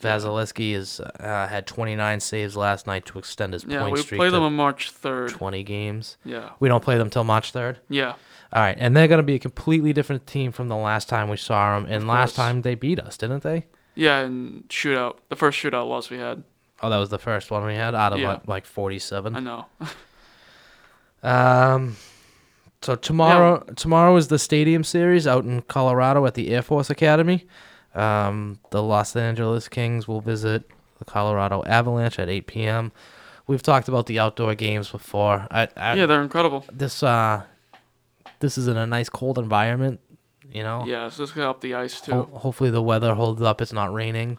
Vasilevskiy 0.00 0.74
has 0.74 1.00
uh, 1.00 1.46
had 1.46 1.66
29 1.66 2.20
saves 2.20 2.56
last 2.56 2.86
night 2.86 3.06
to 3.06 3.18
extend 3.18 3.52
his 3.54 3.64
Yeah, 3.64 3.80
point 3.80 3.94
we 3.94 4.02
streak 4.02 4.18
play 4.18 4.28
to 4.28 4.32
them 4.32 4.42
on 4.42 4.54
March 4.54 4.92
3rd. 4.92 5.30
20 5.30 5.62
games. 5.62 6.16
Yeah. 6.24 6.50
We 6.60 6.68
don't 6.68 6.84
play 6.84 6.98
them 6.98 7.08
till 7.10 7.24
March 7.24 7.52
3rd? 7.52 7.76
Yeah. 7.88 8.14
All 8.52 8.62
right, 8.62 8.76
and 8.78 8.96
they're 8.96 9.08
going 9.08 9.18
to 9.18 9.24
be 9.24 9.34
a 9.34 9.38
completely 9.38 9.92
different 9.92 10.26
team 10.26 10.52
from 10.52 10.68
the 10.68 10.76
last 10.76 11.08
time 11.08 11.28
we 11.28 11.36
saw 11.36 11.78
them. 11.78 11.90
And 11.90 12.06
last 12.06 12.36
time 12.36 12.62
they 12.62 12.74
beat 12.74 13.00
us, 13.00 13.16
didn't 13.16 13.42
they? 13.42 13.66
Yeah, 13.94 14.18
and 14.20 14.68
shootout. 14.68 15.16
The 15.30 15.36
first 15.36 15.58
shootout 15.58 15.88
loss 15.88 16.10
we 16.10 16.18
had. 16.18 16.44
Oh, 16.82 16.90
that 16.90 16.98
was 16.98 17.08
the 17.08 17.18
first 17.18 17.50
one 17.50 17.64
we 17.64 17.74
had 17.74 17.94
out 17.94 18.12
of 18.12 18.18
Yeah. 18.18 18.28
like, 18.34 18.48
like 18.48 18.66
47. 18.66 19.34
I 19.36 19.40
know. 19.40 19.66
Um, 21.22 21.96
so 22.82 22.94
tomorrow, 22.94 23.64
tomorrow 23.74 24.14
is 24.16 24.28
the 24.28 24.38
Stadium 24.38 24.84
Series 24.84 25.26
out 25.26 25.44
in 25.44 25.62
Colorado 25.62 26.24
at 26.26 26.34
the 26.34 26.50
Air 26.54 26.62
Force 26.62 26.90
Academy. 26.90 27.46
Um, 27.94 28.60
the 28.70 28.82
Los 28.82 29.16
Angeles 29.16 29.68
Kings 29.68 30.06
will 30.06 30.20
visit 30.20 30.70
the 30.98 31.04
Colorado 31.04 31.64
Avalanche 31.66 32.18
at 32.18 32.28
8 32.28 32.46
p.m. 32.46 32.92
We've 33.46 33.62
talked 33.62 33.88
about 33.88 34.06
the 34.06 34.18
outdoor 34.18 34.54
games 34.54 34.90
before. 34.90 35.46
I, 35.50 35.68
I, 35.76 35.94
Yeah, 35.94 36.06
they're 36.06 36.22
incredible. 36.22 36.64
This 36.72 37.02
uh, 37.02 37.42
this 38.40 38.58
is 38.58 38.68
in 38.68 38.76
a 38.76 38.86
nice 38.86 39.08
cold 39.08 39.38
environment. 39.38 40.00
You 40.52 40.62
know. 40.62 40.84
Yeah, 40.86 41.08
so 41.08 41.22
this 41.24 41.32
could 41.32 41.42
help 41.42 41.60
the 41.60 41.74
ice 41.74 42.00
too. 42.00 42.12
Ho- 42.12 42.30
hopefully 42.34 42.70
the 42.70 42.82
weather 42.82 43.14
holds 43.14 43.42
up. 43.42 43.60
It's 43.60 43.72
not 43.72 43.92
raining. 43.92 44.38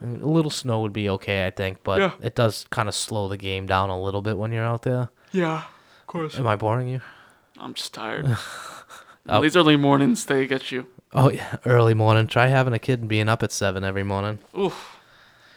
I 0.00 0.04
mean, 0.06 0.20
A 0.22 0.26
little 0.26 0.50
snow 0.50 0.80
would 0.82 0.92
be 0.92 1.08
okay, 1.10 1.46
I 1.46 1.50
think, 1.50 1.78
but 1.82 2.00
Yeah. 2.00 2.12
it 2.20 2.34
does 2.34 2.66
kind 2.70 2.88
of 2.88 2.94
slow 2.94 3.28
the 3.28 3.36
game 3.36 3.66
down 3.66 3.90
a 3.90 4.00
little 4.00 4.22
bit 4.22 4.36
when 4.38 4.52
you're 4.52 4.64
out 4.64 4.82
there. 4.82 5.08
Yeah, 5.32 5.62
of 6.00 6.06
course. 6.06 6.38
Am 6.38 6.46
I 6.46 6.56
boring 6.56 6.88
you? 6.88 7.00
I'm 7.58 7.74
just 7.74 7.94
tired. 7.94 8.36
Oh. 9.30 9.42
These 9.42 9.56
early 9.56 9.76
mornings, 9.76 10.24
they 10.24 10.46
get 10.46 10.72
you. 10.72 10.86
Oh 11.12 11.30
yeah, 11.30 11.56
early 11.66 11.92
morning. 11.92 12.28
Try 12.28 12.46
having 12.46 12.72
a 12.72 12.78
kid 12.78 13.00
and 13.00 13.10
being 13.10 13.28
up 13.28 13.42
at 13.42 13.52
seven 13.52 13.84
every 13.84 14.02
morning. 14.02 14.38
Oof. 14.58 14.96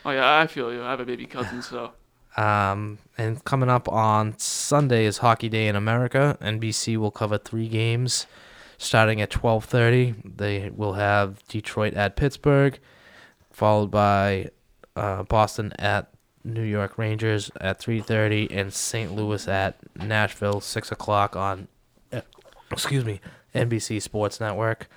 Oh 0.04 0.10
yeah, 0.12 0.40
I 0.40 0.48
feel 0.48 0.74
you. 0.74 0.84
I 0.84 0.90
have 0.92 1.00
a 1.00 1.06
baby 1.06 1.26
cousin, 1.26 1.62
so 1.62 1.92
Um, 2.38 2.98
and 3.18 3.42
coming 3.46 3.70
up 3.70 3.88
on 3.88 4.38
Sunday 4.38 5.06
is 5.06 5.20
Hockey 5.20 5.48
Day 5.48 5.70
in 5.70 5.78
America. 5.78 6.38
NBC 6.42 6.98
will 6.98 7.12
cover 7.12 7.38
three 7.38 7.70
games, 7.70 8.28
starting 8.78 9.22
at 9.22 9.30
twelve 9.30 9.64
thirty. 9.64 10.16
They 10.26 10.70
will 10.76 10.94
have 10.94 11.42
Detroit 11.48 11.94
at 11.94 12.18
Pittsburgh, 12.18 12.78
followed 13.62 13.92
by 13.92 14.50
uh, 14.96 15.22
Boston 15.22 15.72
at 15.78 16.10
New 16.44 16.64
York 16.64 16.98
Rangers 16.98 17.52
at 17.62 17.78
three 17.80 18.02
thirty, 18.02 18.50
and 18.50 18.74
St. 18.74 19.14
Louis 19.16 19.48
at 19.48 19.76
Nashville 19.96 20.60
six 20.62 20.92
o'clock 20.92 21.36
on, 21.36 21.68
uh, 22.12 22.22
excuse 22.72 23.06
me, 23.06 23.22
NBC 23.54 24.02
Sports 24.02 24.40
Network. 24.40 24.88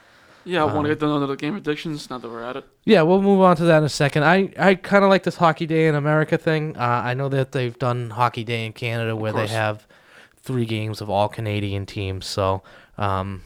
yeah. 0.46 0.62
I 0.62 0.64
want 0.64 0.78
Um, 0.78 0.82
to 0.84 0.88
get 0.88 1.00
done 1.00 1.10
under 1.10 1.26
the 1.26 1.36
game 1.36 1.52
predictions. 1.52 2.08
Now 2.08 2.16
that 2.18 2.28
we're 2.30 2.42
at 2.42 2.56
it. 2.56 2.64
Yeah, 2.86 3.02
we'll 3.02 3.20
move 3.20 3.42
on 3.42 3.56
to 3.56 3.64
that 3.64 3.78
in 3.78 3.84
a 3.84 3.88
second. 3.90 4.24
I, 4.24 4.50
I 4.58 4.74
kind 4.76 5.04
of 5.04 5.10
like 5.10 5.24
this 5.24 5.36
Hockey 5.36 5.66
Day 5.66 5.86
in 5.86 5.94
America 5.94 6.38
thing. 6.38 6.74
Uh, 6.78 7.02
I 7.04 7.12
know 7.12 7.28
that 7.28 7.52
they've 7.52 7.78
done 7.78 8.08
Hockey 8.10 8.44
Day 8.44 8.64
in 8.64 8.72
Canada 8.72 9.14
where 9.14 9.32
they 9.32 9.46
have 9.48 9.86
three 10.42 10.64
games 10.66 11.02
of 11.02 11.10
all 11.10 11.28
Canadian 11.28 11.84
teams. 11.86 12.24
So 12.24 12.62
um, 12.96 13.42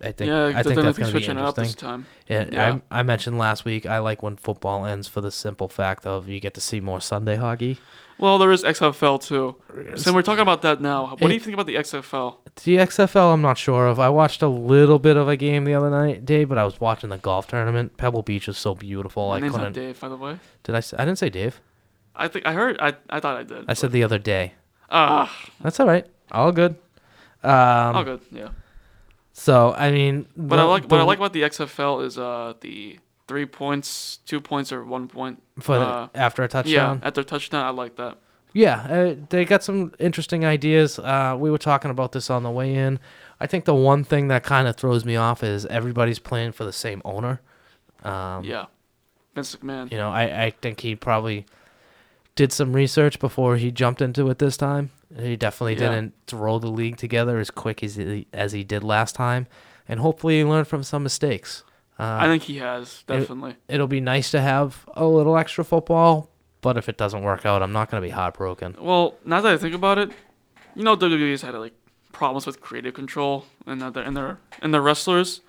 I 0.00 0.12
think 0.12 0.28
Yeah, 0.28 0.46
I 0.46 0.62
think 0.62 0.76
that's 0.80 0.96
going 0.98 1.10
to 1.10 1.18
be 1.18 1.22
switching 1.24 1.38
up 1.38 1.54
this 1.56 1.70
interesting. 1.74 1.88
time. 1.88 2.06
Yeah. 2.28 2.78
I, 2.90 3.00
I 3.00 3.02
mentioned 3.02 3.38
last 3.38 3.64
week 3.64 3.84
I 3.86 3.98
like 3.98 4.22
when 4.22 4.36
football 4.36 4.86
ends 4.86 5.08
for 5.08 5.20
the 5.20 5.30
simple 5.30 5.68
fact 5.68 6.06
of 6.06 6.28
you 6.28 6.38
get 6.40 6.54
to 6.54 6.60
see 6.60 6.80
more 6.80 7.00
Sunday 7.00 7.36
hockey. 7.36 7.78
Well, 8.18 8.38
there 8.38 8.50
is 8.50 8.64
XFL 8.64 9.22
too. 9.22 9.56
So 9.96 10.12
we're 10.12 10.22
talking 10.22 10.42
about 10.42 10.62
that 10.62 10.80
now. 10.80 11.06
What 11.06 11.28
do 11.28 11.34
you 11.34 11.38
think 11.40 11.54
about 11.54 11.66
the 11.66 11.76
XFL? 11.76 12.36
The 12.64 12.76
XFL, 12.78 13.32
I'm 13.34 13.42
not 13.42 13.58
sure 13.58 13.86
of. 13.86 14.00
I 14.00 14.08
watched 14.08 14.42
a 14.42 14.48
little 14.48 14.98
bit 14.98 15.16
of 15.16 15.28
a 15.28 15.36
game 15.36 15.64
the 15.64 15.74
other 15.74 15.88
night, 15.90 16.24
Dave, 16.24 16.48
but 16.48 16.58
I 16.58 16.64
was 16.64 16.80
watching 16.80 17.10
the 17.10 17.18
golf 17.18 17.46
tournament. 17.46 17.96
Pebble 17.96 18.22
Beach 18.22 18.48
is 18.48 18.58
so 18.58 18.74
beautiful. 18.74 19.28
My 19.28 19.36
I 19.36 19.40
name's 19.40 19.52
couldn't. 19.52 19.66
not 19.68 19.72
Dave, 19.74 20.00
by 20.00 20.08
the 20.08 20.16
way. 20.16 20.38
Did 20.64 20.74
I? 20.74 20.80
Say, 20.80 20.96
I 20.96 21.04
didn't 21.04 21.18
say 21.18 21.28
Dave. 21.30 21.60
I 22.16 22.26
think 22.26 22.44
I 22.44 22.52
heard. 22.54 22.76
I 22.80 22.94
I 23.08 23.20
thought 23.20 23.36
I 23.36 23.44
did. 23.44 23.64
I 23.68 23.74
said 23.74 23.92
the 23.92 24.02
other 24.02 24.18
day. 24.18 24.54
Ah. 24.90 25.32
That's 25.60 25.78
all 25.78 25.86
right. 25.86 26.04
All 26.32 26.50
good. 26.50 26.74
Um, 27.44 27.50
All 27.96 28.04
good. 28.04 28.20
Yeah. 28.32 28.48
So 29.38 29.72
I 29.72 29.90
mean, 29.92 30.26
What 30.34 30.58
I 30.58 30.62
the- 30.62 30.68
like 30.68 30.82
what 30.84 30.94
I 30.94 30.98
the- 30.98 31.04
like 31.06 31.18
about 31.18 31.32
the 31.32 31.42
XFL 31.44 32.04
is 32.04 32.18
uh 32.18 32.54
the 32.60 32.98
three 33.28 33.46
points, 33.46 34.18
two 34.26 34.40
points, 34.40 34.72
or 34.72 34.84
one 34.84 35.06
point 35.06 35.40
For 35.60 35.78
the- 35.78 35.84
uh, 35.86 36.08
after 36.14 36.42
a 36.42 36.48
touchdown? 36.48 36.98
Yeah, 37.00 37.06
after 37.06 37.20
a 37.20 37.24
touchdown, 37.24 37.64
I 37.64 37.70
like 37.70 37.96
that. 37.96 38.18
Yeah, 38.54 38.80
uh, 38.90 39.14
they 39.28 39.44
got 39.44 39.62
some 39.62 39.92
interesting 39.98 40.44
ideas. 40.44 40.98
Uh, 40.98 41.36
we 41.38 41.50
were 41.50 41.58
talking 41.58 41.90
about 41.90 42.12
this 42.12 42.30
on 42.30 42.42
the 42.42 42.50
way 42.50 42.74
in. 42.74 42.98
I 43.38 43.46
think 43.46 43.66
the 43.66 43.74
one 43.74 44.02
thing 44.04 44.28
that 44.28 44.42
kind 44.42 44.66
of 44.66 44.74
throws 44.76 45.04
me 45.04 45.14
off 45.16 45.44
is 45.44 45.66
everybody's 45.66 46.18
playing 46.18 46.52
for 46.52 46.64
the 46.64 46.72
same 46.72 47.00
owner. 47.04 47.40
Um, 48.02 48.42
yeah, 48.44 48.64
Vince 49.34 49.54
McMahon. 49.56 49.92
You 49.92 49.98
know, 49.98 50.08
I, 50.10 50.44
I 50.46 50.50
think 50.62 50.80
he 50.80 50.96
probably 50.96 51.44
did 52.34 52.50
some 52.52 52.72
research 52.72 53.18
before 53.20 53.56
he 53.58 53.70
jumped 53.70 54.00
into 54.00 54.28
it 54.30 54.38
this 54.38 54.56
time. 54.56 54.90
He 55.16 55.36
definitely 55.36 55.74
Yeah. 55.74 55.90
didn't 55.90 56.14
throw 56.26 56.58
the 56.58 56.68
league 56.70 56.96
together 56.96 57.38
as 57.38 57.50
quick 57.50 57.82
as 57.82 57.96
he, 57.96 58.26
as 58.32 58.52
he 58.52 58.64
did 58.64 58.84
last 58.84 59.14
time, 59.14 59.46
and 59.88 60.00
hopefully 60.00 60.38
he 60.38 60.44
learned 60.44 60.68
from 60.68 60.82
some 60.82 61.02
mistakes. 61.02 61.64
Uh, 61.98 62.18
I 62.20 62.26
think 62.26 62.44
he 62.44 62.58
has 62.58 63.02
definitely. 63.06 63.56
it'll 63.68 63.86
be 63.88 64.00
nice 64.00 64.30
to 64.30 64.40
have 64.40 64.88
a 64.94 65.06
little 65.06 65.36
extra 65.36 65.64
football, 65.64 66.30
but 66.60 66.76
if 66.76 66.88
it 66.88 66.96
doesn't 66.96 67.22
work 67.22 67.44
out, 67.46 67.62
I'm 67.62 67.72
not 67.72 67.90
going 67.90 68.00
to 68.02 68.06
be 68.06 68.12
heartbroken. 68.12 68.76
Well, 68.78 69.16
now 69.24 69.40
that 69.40 69.52
I 69.52 69.56
think 69.56 69.74
about 69.74 69.98
it, 69.98 70.10
you 70.76 70.84
know 70.84 70.96
WWE's 70.96 71.42
had 71.42 71.54
like 71.54 71.74
problems 72.12 72.46
with 72.46 72.60
creative 72.60 72.94
control 72.94 73.46
and 73.66 73.80
their 73.80 74.02
and 74.04 74.16
their 74.16 74.38
and 74.62 74.72
their 74.72 74.82
wrestlers. 74.82 75.40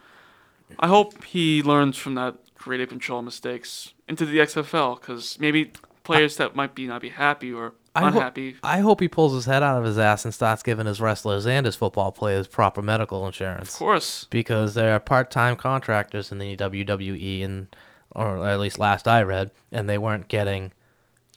I 0.79 0.87
hope 0.87 1.23
he 1.23 1.61
learns 1.61 1.97
from 1.97 2.15
that 2.15 2.35
creative 2.55 2.89
control 2.89 3.21
mistakes 3.21 3.93
into 4.07 4.25
the 4.25 4.39
XFL 4.39 4.99
because 4.99 5.37
maybe 5.39 5.71
players 6.03 6.37
that 6.37 6.55
might 6.55 6.73
be 6.75 6.87
not 6.87 7.01
be 7.01 7.09
happy 7.09 7.51
or 7.53 7.73
I 7.95 8.11
ho- 8.11 8.31
I 8.63 8.79
hope 8.79 9.01
he 9.01 9.07
pulls 9.07 9.33
his 9.33 9.45
head 9.45 9.63
out 9.63 9.77
of 9.79 9.83
his 9.83 9.97
ass 9.97 10.25
and 10.25 10.33
starts 10.33 10.63
giving 10.63 10.85
his 10.85 11.01
wrestlers 11.01 11.45
and 11.45 11.65
his 11.65 11.75
football 11.75 12.11
players 12.11 12.47
proper 12.47 12.81
medical 12.81 13.25
insurance. 13.25 13.73
Of 13.73 13.79
course. 13.79 14.27
Because 14.29 14.73
they're 14.73 14.99
part-time 14.99 15.55
contractors 15.55 16.31
in 16.31 16.37
the 16.37 16.55
WWE, 16.55 17.43
and 17.43 17.67
or 18.11 18.47
at 18.47 18.59
least 18.59 18.79
last 18.79 19.07
I 19.07 19.21
read, 19.23 19.51
and 19.71 19.89
they 19.89 19.97
weren't 19.97 20.27
getting 20.27 20.71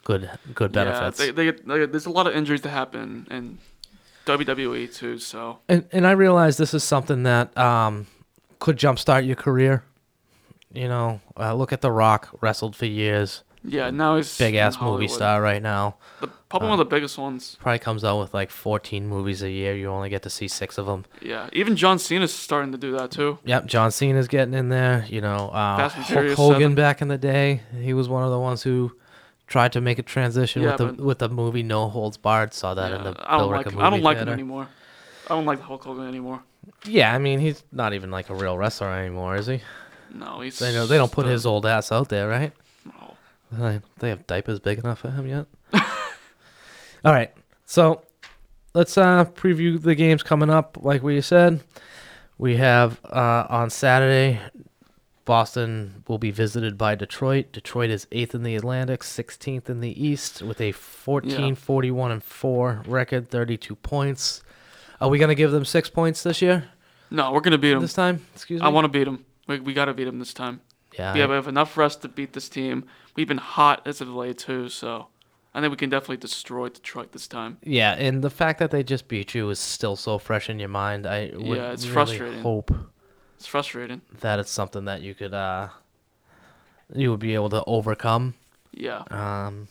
good 0.03 0.29
good 0.53 0.71
benefits. 0.71 1.19
Yeah, 1.19 1.31
they, 1.31 1.51
they, 1.51 1.51
they, 1.51 1.85
there's 1.85 2.05
a 2.05 2.11
lot 2.11 2.27
of 2.27 2.35
injuries 2.35 2.61
that 2.61 2.69
happen 2.69 3.27
in 3.31 3.57
WWE 4.25 4.93
too. 4.93 5.17
So 5.19 5.59
And 5.67 5.87
and 5.91 6.07
I 6.07 6.11
realize 6.11 6.57
this 6.57 6.73
is 6.73 6.83
something 6.83 7.23
that 7.23 7.55
um, 7.57 8.07
could 8.59 8.77
jumpstart 8.77 9.25
your 9.25 9.35
career. 9.35 9.83
You 10.71 10.87
know, 10.87 11.21
uh, 11.37 11.53
look 11.53 11.71
at 11.71 11.81
The 11.81 11.91
Rock, 11.91 12.35
wrestled 12.41 12.75
for 12.75 12.85
years. 12.87 13.43
Yeah, 13.65 13.91
now 13.91 14.17
he's 14.17 14.35
a 14.39 14.43
big 14.43 14.55
ass 14.55 14.79
movie 14.81 15.07
star 15.07 15.41
right 15.41 15.61
now. 15.61 15.95
The, 16.19 16.27
probably 16.49 16.67
Uh, 16.67 16.71
one 16.71 16.79
of 16.79 16.85
the 16.89 16.93
biggest 16.95 17.17
ones. 17.17 17.57
Probably 17.61 17.79
comes 17.79 18.03
out 18.03 18.19
with 18.19 18.33
like 18.33 18.51
14 18.51 19.07
movies 19.07 19.41
a 19.41 19.49
year. 19.49 19.73
You 19.75 19.87
only 19.89 20.09
get 20.09 20.21
to 20.23 20.29
see 20.29 20.47
six 20.49 20.77
of 20.77 20.85
them. 20.85 21.05
Yeah, 21.21 21.49
even 21.53 21.75
John 21.77 21.97
Cena's 21.97 22.33
starting 22.33 22.71
to 22.73 22.77
do 22.77 22.91
that 22.97 23.11
too. 23.11 23.39
Yep, 23.45 23.65
John 23.67 23.91
Cena's 23.91 24.27
getting 24.27 24.53
in 24.53 24.67
there. 24.69 25.05
You 25.09 25.21
know, 25.21 25.49
uh, 25.49 25.87
Hulk 25.89 26.31
Hogan 26.35 26.61
7. 26.71 26.75
back 26.75 27.01
in 27.01 27.07
the 27.07 27.17
day, 27.17 27.61
he 27.79 27.93
was 27.93 28.09
one 28.09 28.23
of 28.25 28.31
the 28.31 28.39
ones 28.39 28.63
who 28.63 28.91
tried 29.47 29.71
to 29.73 29.81
make 29.81 29.97
a 29.97 30.03
transition 30.03 30.61
Yeah, 30.61 30.69
with 30.71 30.77
the 30.77 30.85
but- 30.87 30.99
with 31.05 31.19
the 31.19 31.29
movie 31.29 31.63
No 31.63 31.87
Holds 31.89 32.17
Barred. 32.17 32.53
Saw 32.53 32.73
that 32.73 32.91
in 32.91 33.03
the 33.03 33.15
I 33.25 33.37
don't 33.37 33.47
Bill 33.49 33.57
like. 33.57 33.67
I 33.77 33.89
don't 33.89 34.01
like 34.03 34.17
him 34.17 34.29
anymore. 34.29 34.67
I 35.29 35.35
don't 35.35 35.45
like 35.45 35.61
Hulk 35.61 35.83
Hogan 35.85 36.07
anymore. 36.07 36.41
Yeah, 36.85 37.13
I 37.13 37.17
mean 37.17 37.39
he's 37.39 37.63
not 37.71 37.93
even 37.93 38.11
like 38.11 38.29
a 38.29 38.35
real 38.35 38.57
wrestler 38.57 38.89
anymore, 38.91 39.35
is 39.37 39.47
he? 39.47 39.61
No, 40.13 40.41
he's 40.41 40.59
They 40.59 40.73
know 40.73 40.85
they 40.85 40.97
don't 40.97 41.11
put 41.11 41.25
a- 41.25 41.29
his 41.29 41.45
old 41.45 41.65
ass 41.65 41.91
out 41.91 42.09
there, 42.09 42.27
right? 42.27 42.51
No. 43.57 43.71
They, 43.71 43.81
they 43.99 44.09
have 44.09 44.27
diapers 44.27 44.59
big 44.59 44.79
enough 44.79 44.99
for 44.99 45.11
him 45.11 45.27
yet. 45.27 45.45
All 47.05 47.11
right, 47.11 47.33
so 47.65 48.01
let's 48.73 48.97
uh, 48.97 49.25
preview 49.25 49.81
the 49.81 49.95
games 49.95 50.23
coming 50.23 50.49
up. 50.49 50.77
Like 50.81 51.03
we 51.03 51.19
said, 51.21 51.61
we 52.37 52.57
have 52.57 52.99
uh, 53.05 53.45
on 53.49 53.69
Saturday. 53.69 54.39
Boston 55.25 56.03
will 56.07 56.17
be 56.17 56.31
visited 56.31 56.77
by 56.77 56.95
Detroit. 56.95 57.53
Detroit 57.53 57.89
is 57.89 58.07
eighth 58.11 58.35
in 58.35 58.43
the 58.43 58.57
Atlantic, 58.57 59.01
16th 59.01 59.69
in 59.69 59.79
the 59.79 60.05
East, 60.05 60.41
with 60.41 60.59
a 60.59 60.73
14, 60.73 61.55
41, 61.55 62.11
and 62.11 62.21
4 62.21 62.83
record, 62.85 63.29
32 63.29 63.75
points. 63.75 64.43
Are 64.99 65.07
we 65.07 65.17
going 65.17 65.29
to 65.29 65.35
give 65.35 65.51
them 65.51 65.63
six 65.63 65.89
points 65.89 66.23
this 66.23 66.41
year? 66.41 66.65
No, 67.09 67.31
we're 67.31 67.41
gonna 67.41 67.59
beat 67.59 67.73
them. 67.73 67.81
This 67.81 67.93
time? 67.93 68.25
Excuse 68.33 68.59
me? 68.59 68.65
I 68.65 68.69
want 68.69 68.85
to 68.85 68.89
beat 68.89 69.03
them. 69.03 69.23
We, 69.47 69.59
we 69.59 69.73
got 69.73 69.85
to 69.85 69.93
beat 69.93 70.05
them 70.05 70.17
this 70.17 70.33
time. 70.33 70.61
Yeah, 70.97 71.13
we 71.13 71.19
have, 71.21 71.29
we 71.29 71.35
have 71.35 71.47
enough 71.47 71.77
rest 71.77 72.01
to 72.03 72.07
beat 72.07 72.33
this 72.33 72.49
team. 72.49 72.85
We've 73.15 73.27
been 73.27 73.37
hot 73.37 73.81
as 73.85 74.01
of 74.01 74.09
late 74.09 74.37
too, 74.37 74.69
so 74.69 75.07
I 75.53 75.61
think 75.61 75.71
we 75.71 75.77
can 75.77 75.89
definitely 75.89 76.17
destroy 76.17 76.69
Detroit 76.69 77.11
this 77.11 77.27
time. 77.27 77.57
Yeah, 77.63 77.93
and 77.93 78.23
the 78.23 78.29
fact 78.29 78.59
that 78.59 78.71
they 78.71 78.83
just 78.83 79.07
beat 79.07 79.33
you 79.35 79.49
is 79.49 79.59
still 79.59 79.95
so 79.95 80.17
fresh 80.17 80.49
in 80.49 80.59
your 80.59 80.69
mind. 80.69 81.05
I 81.05 81.31
would 81.33 81.57
Yeah, 81.57 81.71
it's 81.71 81.83
really 81.85 81.93
frustrating. 81.93 82.41
hope 82.41 82.71
It's 83.37 83.47
frustrating. 83.47 84.01
that 84.21 84.39
it's 84.39 84.51
something 84.51 84.85
that 84.85 85.01
you 85.01 85.13
could 85.15 85.33
uh 85.33 85.69
you 86.93 87.09
would 87.11 87.19
be 87.19 87.33
able 87.33 87.49
to 87.49 87.63
overcome. 87.65 88.35
Yeah. 88.71 89.03
Um, 89.09 89.67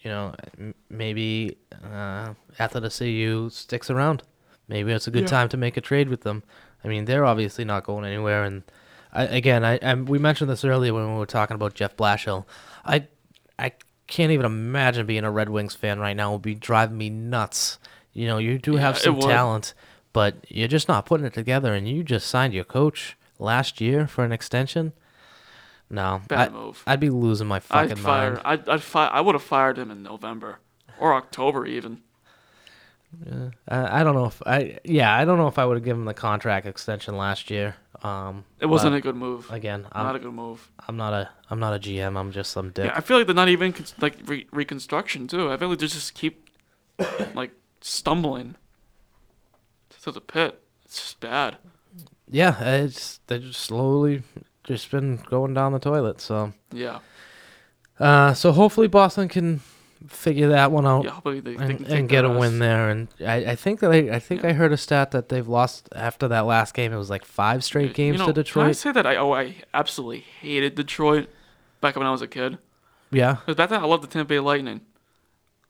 you 0.00 0.10
know, 0.10 0.34
m- 0.58 0.74
maybe 0.90 1.56
uh, 1.84 2.34
after 2.58 2.80
the 2.80 2.90
CU 2.90 3.48
sticks 3.50 3.90
around, 3.90 4.22
maybe 4.68 4.92
it's 4.92 5.06
a 5.06 5.10
good 5.10 5.22
Yeah. 5.22 5.26
time 5.28 5.48
to 5.50 5.56
make 5.56 5.76
a 5.76 5.80
trade 5.80 6.08
with 6.08 6.22
them. 6.22 6.42
I 6.82 6.88
mean, 6.88 7.04
they're 7.04 7.24
obviously 7.24 7.64
not 7.64 7.84
going 7.84 8.04
anywhere, 8.04 8.44
and 8.44 8.62
I, 9.14 9.24
again, 9.24 9.64
I, 9.64 9.78
I 9.80 9.94
we 9.94 10.18
mentioned 10.18 10.50
this 10.50 10.64
earlier 10.64 10.92
when 10.92 11.12
we 11.12 11.18
were 11.18 11.26
talking 11.26 11.54
about 11.54 11.74
Jeff 11.74 11.96
Blashill. 11.96 12.44
I 12.84 13.06
I 13.58 13.72
can't 14.06 14.32
even 14.32 14.44
imagine 14.46 15.06
being 15.06 15.24
a 15.24 15.30
Red 15.30 15.48
Wings 15.48 15.74
fan 15.74 15.98
right 16.00 16.16
now. 16.16 16.30
It 16.30 16.32
would 16.34 16.42
be 16.42 16.54
driving 16.54 16.98
me 16.98 17.10
nuts. 17.10 17.78
You 18.12 18.26
know, 18.26 18.38
you 18.38 18.58
do 18.58 18.76
have 18.76 18.94
Yeah, 18.96 19.00
it 19.00 19.02
some 19.04 19.20
talent, 19.20 19.74
but 20.12 20.36
you're 20.48 20.68
just 20.68 20.88
not 20.88 21.06
putting 21.06 21.26
it 21.26 21.32
together. 21.34 21.74
And 21.74 21.88
you 21.88 22.02
just 22.04 22.26
signed 22.26 22.54
your 22.54 22.64
coach 22.64 23.16
last 23.38 23.80
year 23.80 24.06
for 24.06 24.24
an 24.24 24.32
extension. 24.32 24.92
No, 25.90 26.22
Bad 26.28 26.48
I, 26.48 26.52
move. 26.52 26.82
I'd 26.86 27.00
be 27.00 27.10
losing 27.10 27.46
my 27.46 27.60
fucking 27.60 27.92
I'd 27.92 27.98
fire. 27.98 28.30
mind. 28.32 28.42
I'd, 28.44 28.68
I'd 28.68 28.82
fi- 28.82 29.08
I 29.08 29.20
would 29.20 29.34
have 29.34 29.42
fired 29.42 29.78
him 29.78 29.90
in 29.90 30.02
November 30.02 30.58
or 30.98 31.14
October 31.14 31.66
even. 31.66 32.02
Yeah, 33.24 33.50
I, 33.68 34.00
I 34.00 34.04
don't 34.04 34.14
know 34.14 34.24
if 34.26 34.42
I. 34.44 34.78
Yeah, 34.84 35.14
I 35.14 35.24
don't 35.24 35.38
know 35.38 35.46
if 35.46 35.58
I 35.58 35.64
would 35.64 35.76
have 35.76 35.84
given 35.84 36.02
him 36.02 36.06
the 36.06 36.14
contract 36.14 36.66
extension 36.66 37.16
last 37.16 37.50
year. 37.50 37.76
Um, 38.04 38.44
It 38.60 38.66
wasn't 38.66 38.94
a 38.94 39.00
good 39.00 39.16
move. 39.16 39.50
Again, 39.50 39.86
I'm, 39.92 40.04
Not 40.04 40.16
a 40.16 40.18
good 40.18 40.34
move. 40.34 40.70
I'm 40.86 40.96
not 40.98 41.14
a. 41.14 41.30
I'm 41.50 41.58
not 41.58 41.74
a 41.74 41.78
GM. 41.78 42.18
I'm 42.18 42.32
just 42.32 42.50
some 42.52 42.70
dick. 42.70 42.84
Yeah, 42.86 42.92
I 42.94 43.00
feel 43.00 43.16
like 43.16 43.26
they're 43.26 43.34
not 43.34 43.48
even 43.48 43.72
cons- 43.72 43.94
like 44.00 44.16
re- 44.26 44.46
reconstruction 44.52 45.26
too. 45.26 45.50
I 45.50 45.56
feel 45.56 45.68
like 45.70 45.78
they 45.78 45.86
just 45.86 46.12
keep 46.14 46.48
like 47.34 47.52
stumbling 47.80 48.56
to 50.02 50.12
the 50.12 50.20
pit. 50.20 50.60
It's 50.84 50.96
just 51.00 51.20
bad. 51.20 51.56
yeah, 52.30 52.62
it's 52.62 53.20
they 53.26 53.38
just 53.38 53.60
slowly 53.60 54.22
just 54.64 54.90
been 54.90 55.16
going 55.30 55.54
down 55.54 55.72
the 55.72 55.78
toilet. 55.78 56.20
So 56.20 56.52
Yeah. 56.72 56.98
Uh, 57.98 58.34
so 58.34 58.52
hopefully 58.52 58.88
Boston 58.88 59.28
can 59.28 59.60
figure 60.08 60.48
that 60.48 60.70
one 60.70 60.86
out 60.86 61.04
Yeah, 61.04 61.20
they- 61.24 61.40
they 61.40 61.54
and, 61.56 61.86
and 61.86 62.08
get 62.08 62.24
a 62.24 62.30
win 62.30 62.58
there. 62.58 62.90
And 62.90 63.08
I, 63.20 63.36
I 63.52 63.56
think 63.56 63.80
that 63.80 63.90
I, 63.90 64.16
I 64.16 64.18
think 64.18 64.44
I 64.44 64.52
heard 64.52 64.72
a 64.72 64.76
stat 64.76 65.10
that 65.12 65.28
they've 65.30 65.46
lost 65.48 65.88
after 65.94 66.28
that 66.28 66.46
last 66.46 66.74
game. 66.74 66.92
It 66.92 66.96
was 66.98 67.10
like 67.10 67.24
five 67.24 67.64
straight 67.64 67.94
games 67.94 68.14
you 68.14 68.18
know, 68.18 68.26
to 68.26 68.32
Can 68.32 68.40
I 68.40 68.42
Detroit. 68.42 68.76
say 68.76 68.92
that 68.92 69.06
I 69.06 69.16
oh 69.16 69.32
I 69.32 69.56
absolutely 69.72 70.20
hated 70.40 70.74
Detroit 70.74 71.28
back 71.80 71.96
when 71.96 72.06
I 72.06 72.10
was 72.10 72.22
a 72.22 72.28
kid. 72.28 72.58
Yeah. 73.10 73.34
Because 73.36 73.56
back 73.56 73.70
then 73.70 73.80
I 73.82 73.86
loved 73.86 74.02
the 74.02 74.08
Tampa 74.08 74.28
Bay 74.28 74.40
Lightning, 74.40 74.80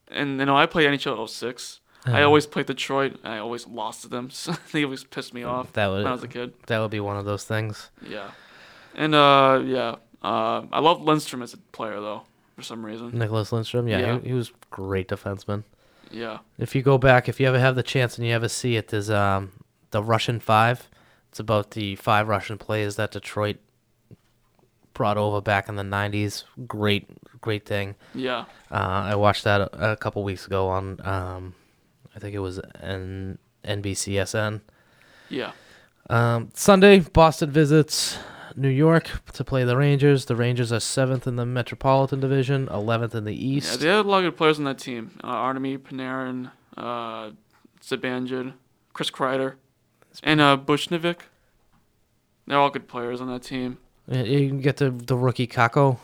and 0.09 0.39
you 0.39 0.47
know 0.47 0.57
I 0.57 0.66
played 0.66 0.89
NHL 0.89 1.28
06. 1.28 1.80
I 2.07 2.11
Uh-huh. 2.11 2.24
always 2.24 2.47
played 2.47 2.66
Detroit. 2.66 3.18
and 3.24 3.32
I 3.35 3.39
always 3.39 3.66
lost 3.66 4.03
to 4.03 4.09
them. 4.09 4.28
So 4.32 4.53
they 4.72 4.85
always 4.85 5.05
pissed 5.05 5.32
me 5.32 5.43
off 5.43 5.72
That 5.72 5.89
would 5.89 5.99
when 6.03 6.07
I 6.07 6.12
was 6.12 6.22
a 6.22 6.28
kid. 6.28 6.53
That 6.66 6.78
would 6.80 6.91
be 6.91 7.01
one 7.01 7.16
of 7.16 7.24
those 7.24 7.45
things. 7.45 7.91
Yeah, 8.07 8.30
and 8.95 9.14
uh 9.14 9.62
yeah, 9.64 9.97
uh, 10.22 10.62
I 10.72 10.80
love 10.80 11.03
Lindstrom 11.03 11.43
as 11.43 11.55
a 11.55 11.59
player 11.59 12.01
though 12.01 12.22
for 12.55 12.62
some 12.62 12.84
reason. 12.84 13.11
Nicholas 13.18 13.52
Lindstrom, 13.52 13.88
yeah, 13.88 13.98
Yeah. 13.98 14.20
He, 14.20 14.28
he 14.28 14.32
was 14.34 14.52
great 14.70 15.09
defenseman. 15.09 15.64
Yeah. 16.11 16.38
If 16.59 16.74
you 16.74 16.82
go 16.82 16.98
back, 16.98 17.28
if 17.28 17.40
you 17.40 17.46
ever 17.48 17.59
have 17.59 17.74
the 17.74 17.82
chance 17.82 18.16
and 18.18 18.26
you 18.26 18.32
ever 18.32 18.48
see 18.48 18.76
it, 18.76 18.88
there's 18.88 19.11
um 19.11 19.52
the 19.90 20.02
Russian 20.02 20.40
Five. 20.40 20.88
It's 21.30 21.40
about 21.40 21.72
the 21.72 21.96
five 21.96 22.28
Russian 22.28 22.59
players 22.59 22.94
that 22.96 23.11
Detroit 23.11 23.57
brought 24.92 25.16
over 25.16 25.40
back 25.40 25.68
in 25.68 25.74
the 25.76 25.82
'90s. 25.82 26.44
Great, 26.68 27.09
great 27.40 27.66
thing. 27.66 27.96
Yeah. 28.14 28.44
Uh, 28.70 29.11
I 29.11 29.14
watched 29.16 29.44
that 29.44 29.61
a, 29.61 29.92
a 29.92 29.96
couple 29.96 30.22
weeks 30.22 30.46
ago 30.46 30.68
on 30.68 31.00
um, 31.05 31.55
I 32.14 32.18
think 32.20 32.34
it 32.34 32.38
was 32.40 32.61
N- 32.80 33.38
NBCSN. 33.64 34.61
Yeah. 35.28 35.52
Um, 36.11 36.50
Sunday, 36.55 37.00
Boston 37.00 37.50
visits 37.50 38.18
New 38.57 38.68
York 38.68 39.11
to 39.32 39.44
play 39.44 39.64
the 39.64 39.76
Rangers. 39.76 40.26
The 40.26 40.36
Rangers 40.36 40.72
are 40.72 40.80
seventh 40.80 41.26
in 41.26 41.36
the 41.36 41.46
Metropolitan 41.46 42.20
Division, 42.20 42.68
eleventh 42.68 43.14
in 43.14 43.24
the 43.24 43.34
East. 43.34 43.72
Yeah, 43.72 43.76
they 43.78 43.88
had 43.96 44.07
a 44.07 44.09
lot 44.09 44.18
of 44.18 44.24
good 44.32 44.36
players 44.36 44.59
on 44.59 44.64
that 44.64 44.78
team. 44.78 45.11
Uh, 45.22 45.34
Artemi 45.34 45.78
Panarin, 45.78 46.50
uh, 46.76 47.30
Zibanejad, 47.82 48.55
Chris 48.92 49.11
Kreider, 49.11 49.55
and 50.22 50.40
uh, 50.40 50.57
Buchnevich. 50.57 51.20
They're 52.46 52.59
all 52.59 52.70
good 52.70 52.88
players 52.88 53.20
on 53.20 53.28
that 53.28 53.42
team. 53.42 53.78
You- 54.09 54.22
You 54.24 54.48
can 54.48 54.61
get 54.61 54.76
the 54.76 54.90
the 54.90 55.16
rookie 55.16 55.46
Kakko. 55.46 55.98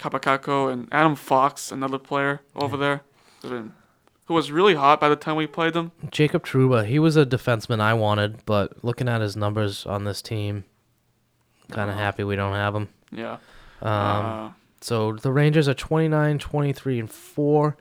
Kapakako 0.00 0.70
and 0.72 0.88
Adam 0.92 1.14
Fox, 1.14 1.72
another 1.72 1.98
player 1.98 2.40
over 2.54 2.76
there, 2.76 3.00
who's 3.42 3.50
been- 3.50 3.72
who 4.26 4.34
was 4.34 4.50
really 4.50 4.74
hot 4.74 5.00
by 5.00 5.08
the 5.08 5.16
time 5.16 5.36
we 5.36 5.46
played 5.46 5.72
them. 5.72 5.92
Jacob 6.10 6.44
Trouba, 6.44 6.84
he 6.84 6.98
was 6.98 7.16
a 7.16 7.24
defenseman 7.24 7.80
I 7.80 7.94
wanted, 7.94 8.44
but 8.44 8.82
looking 8.84 9.08
at 9.08 9.20
his 9.20 9.36
numbers 9.36 9.86
on 9.86 10.04
this 10.04 10.20
team, 10.20 10.64
kind 11.70 11.90
of 11.90 11.96
Uh-huh. 11.96 12.04
happy 12.04 12.24
we 12.24 12.36
don't 12.36 12.52
have 12.54 12.74
them. 12.74 12.88
Yeah. 13.12 13.38
Um, 13.82 13.88
Uh, 13.90 14.50
so 14.80 15.12
the 15.12 15.32
Rangers 15.32 15.68
are 15.68 15.74
29, 15.74 16.38
23, 16.38 16.98
and 17.00 17.10
4 17.10 17.76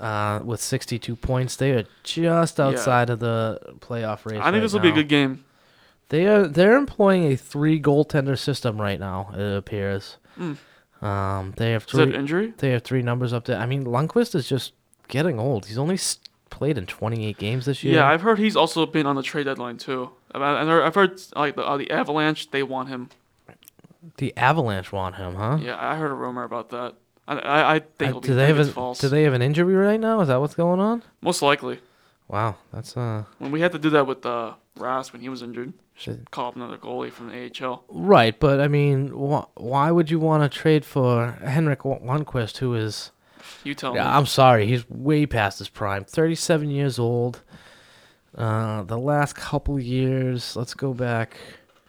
uh, 0.00 0.40
with 0.44 0.60
62 0.60 1.14
points. 1.16 1.56
They 1.56 1.70
are 1.72 1.84
just 2.02 2.58
Yeah. 2.58 2.66
outside 2.66 3.10
of 3.10 3.20
the 3.20 3.58
playoff 3.80 4.26
race. 4.26 4.38
I 4.40 4.44
think 4.44 4.54
right 4.54 4.60
this 4.60 4.72
will 4.72 4.80
be 4.80 4.88
a 4.90 4.92
good 4.92 5.08
game. 5.08 5.44
They 6.10 6.26
are 6.26 6.46
they're 6.46 6.76
employing 6.76 7.24
a 7.32 7.36
three 7.36 7.80
goaltender 7.80 8.38
system 8.38 8.80
right 8.80 9.00
now. 9.00 9.30
It 9.34 9.56
appears. 9.56 10.18
Mm. 10.38 10.58
Um, 11.02 11.54
they 11.56 11.72
have 11.72 11.84
Is 11.86 11.92
that 11.92 12.06
three 12.08 12.14
injury? 12.14 12.52
They 12.58 12.70
have 12.70 12.82
three 12.82 13.02
numbers 13.02 13.32
up 13.32 13.44
there. 13.46 13.58
I 13.58 13.66
mean, 13.66 13.84
Lundqvist 13.84 14.34
is 14.34 14.48
just 14.48 14.72
getting 15.08 15.38
old. 15.38 15.66
He's 15.66 15.78
only 15.78 15.96
played 16.54 16.78
in 16.78 16.86
28 16.86 17.36
games 17.36 17.66
this 17.66 17.82
year. 17.84 17.94
Yeah, 17.94 18.06
I've 18.08 18.22
heard 18.22 18.38
he's 18.38 18.56
also 18.56 18.86
been 18.86 19.06
on 19.06 19.16
the 19.16 19.22
trade 19.22 19.44
deadline 19.44 19.76
too. 19.76 20.10
I've, 20.32 20.42
I've 20.42 20.94
heard, 20.94 21.20
like 21.36 21.56
the, 21.56 21.62
uh, 21.64 21.76
the 21.76 21.90
Avalanche, 21.90 22.50
they 22.50 22.62
want 22.62 22.88
him. 22.88 23.10
the 24.18 24.36
Avalanche 24.36 24.92
want 24.92 25.16
him, 25.16 25.34
huh? 25.34 25.58
Yeah, 25.60 25.76
I 25.78 25.96
heard 25.96 26.10
a 26.10 26.14
rumor 26.14 26.44
about 26.44 26.70
that. 26.70 26.94
I 27.26 27.34
I, 27.38 27.74
I 27.76 27.78
think 27.98 28.16
Uh, 28.16 28.20
do 28.20 28.34
they 28.34 28.46
have 28.46 28.58
a, 28.58 28.64
false. 28.66 28.98
Do 29.00 29.08
they 29.08 29.22
have 29.24 29.32
an 29.34 29.42
injury 29.42 29.74
right 29.74 30.00
now? 30.00 30.20
Is 30.20 30.28
that 30.28 30.40
what's 30.40 30.54
going 30.54 30.80
on? 30.80 31.02
Most 31.20 31.42
likely. 31.42 31.80
Wow, 32.28 32.56
that's 32.72 32.96
uh 32.96 33.24
When 33.38 33.50
we 33.50 33.60
had 33.60 33.72
to 33.72 33.78
do 33.78 33.90
that 33.90 34.06
with 34.06 34.24
uh, 34.26 34.54
Rask 34.78 35.12
when 35.12 35.22
he 35.22 35.28
was 35.28 35.42
injured, 35.42 35.72
Shit. 35.94 36.30
call 36.30 36.48
up 36.48 36.56
another 36.56 36.76
goalie 36.78 37.10
from 37.12 37.28
the 37.30 37.50
AHL. 37.66 37.84
right. 37.88 38.38
But 38.38 38.60
I 38.60 38.68
mean, 38.68 39.08
wh- 39.08 39.46
why 39.56 39.90
would 39.90 40.10
you 40.10 40.18
want 40.18 40.42
to 40.42 40.48
trade 40.58 40.84
for 40.84 41.32
Henrik 41.44 41.80
Lundqvist, 41.80 42.58
who 42.58 42.74
is? 42.74 43.10
You 43.64 43.74
tell 43.74 43.94
Yeah, 43.94 44.04
me. 44.04 44.10
I'm 44.10 44.26
sorry, 44.26 44.66
he's 44.66 44.88
way 44.88 45.26
past 45.26 45.58
his 45.58 45.68
prime. 45.68 46.04
37 46.04 46.70
years 46.70 46.98
old. 46.98 47.42
Uh, 48.36 48.82
the 48.82 48.98
last 48.98 49.36
couple 49.36 49.78
years, 49.78 50.56
let's 50.56 50.74
go 50.74 50.92
back. 50.92 51.36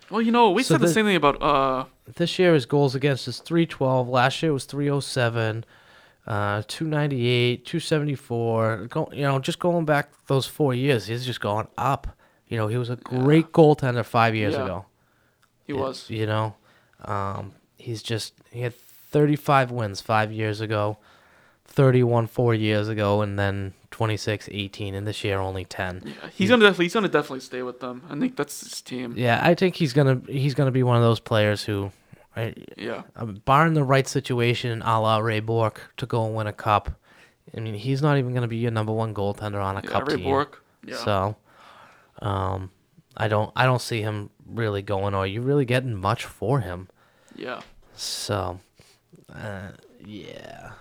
Well, 0.10 0.22
you 0.22 0.32
know, 0.32 0.52
we 0.52 0.64
So 0.64 0.76
said 0.76 0.82
the 0.82 0.88
the- 0.88 0.94
same 0.94 1.06
thing 1.06 1.16
about 1.16 1.42
uh, 1.42 1.86
This 2.16 2.38
year 2.38 2.54
his 2.54 2.66
goals 2.66 2.94
against 2.96 3.28
is 3.28 3.40
312. 3.40 4.08
Last 4.08 4.42
year 4.44 4.54
was 4.54 4.66
307. 4.66 5.66
Uh, 6.28 6.62
298, 6.68 7.66
274. 7.66 8.88
Go, 8.90 9.10
you 9.12 9.24
know, 9.24 9.40
just 9.40 9.60
going 9.60 9.86
back 9.86 10.10
those 10.28 10.46
four 10.46 10.74
years, 10.74 11.08
he's 11.08 11.26
just 11.26 11.42
going 11.42 11.68
up. 11.78 12.08
You 12.48 12.58
know, 12.58 12.68
he 12.68 12.78
was 12.78 12.90
a 12.90 12.96
great 12.96 13.52
goaltender 13.52 14.06
five 14.06 14.36
years 14.36 14.54
Yeah. 14.54 14.64
ago. 14.66 14.86
He 15.66 15.74
Y- 15.74 15.82
was. 15.82 16.10
You 16.10 16.26
know, 16.28 16.56
um, 17.06 17.54
he's 17.78 18.02
just 18.04 18.34
he 18.52 18.62
had 18.62 18.74
35 18.76 19.72
wins 19.72 20.02
five 20.02 20.32
years 20.32 20.62
ago, 20.62 20.98
31 21.76 22.28
four 22.28 22.54
years 22.54 22.88
ago, 22.88 23.22
and 23.22 23.38
then 23.38 23.74
26, 23.92 24.50
18, 24.52 24.96
and 24.96 25.06
this 25.06 25.24
year 25.24 25.40
only 25.40 25.66
10. 25.66 26.02
Yeah, 26.06 26.14
he's 26.34 26.50
gonna 26.50 26.64
definitely 26.64 26.86
he's 26.86 26.94
gonna 26.94 27.08
definitely 27.10 27.42
stay 27.42 27.62
with 27.62 27.80
them. 27.82 28.04
I 28.10 28.18
think 28.18 28.36
that's 28.36 28.62
his 28.62 28.82
team. 28.82 29.14
Yeah, 29.18 29.40
I 29.44 29.54
think 29.56 29.76
he's 29.76 29.94
gonna 29.94 30.22
he's 30.28 30.54
gonna 30.56 30.72
be 30.72 30.84
one 30.84 30.96
of 30.98 31.04
those 31.04 31.20
players 31.20 31.64
who, 31.64 31.92
I, 32.36 32.54
Yeah. 32.78 33.04
um, 33.16 33.42
barring 33.46 33.74
the 33.74 33.84
right 33.84 34.08
situation, 34.08 34.82
a 34.82 35.00
la 35.00 35.18
Ray 35.18 35.40
Bourque, 35.42 35.82
to 35.98 36.06
go 36.06 36.26
and 36.26 36.34
win 36.36 36.48
a 36.48 36.54
cup. 36.54 36.90
I 37.56 37.60
mean, 37.60 37.76
he's 37.76 38.02
not 38.02 38.18
even 38.18 38.34
gonna 38.34 38.48
be 38.48 38.58
your 38.58 38.72
number 38.72 38.92
one 38.94 39.14
goaltender 39.14 39.64
on 39.64 39.78
a 39.78 39.82
Yeah, 39.84 39.90
cup 39.90 40.08
Ray 40.08 40.16
team. 40.16 40.26
Bourque, 40.26 40.62
yeah. 40.86 40.96
So, 40.98 41.36
um, 42.22 42.72
I 43.18 43.28
don't 43.28 43.52
I 43.56 43.66
don't 43.66 43.82
see 43.82 44.02
him 44.02 44.30
really 44.46 44.82
going, 44.82 45.14
or 45.14 45.28
you 45.28 45.42
really 45.42 45.66
getting 45.66 45.96
much 45.96 46.26
for 46.26 46.60
him. 46.62 46.88
Yeah. 47.36 47.62
So, 47.96 48.60
uh, 49.34 49.70
yeah. 50.06 50.72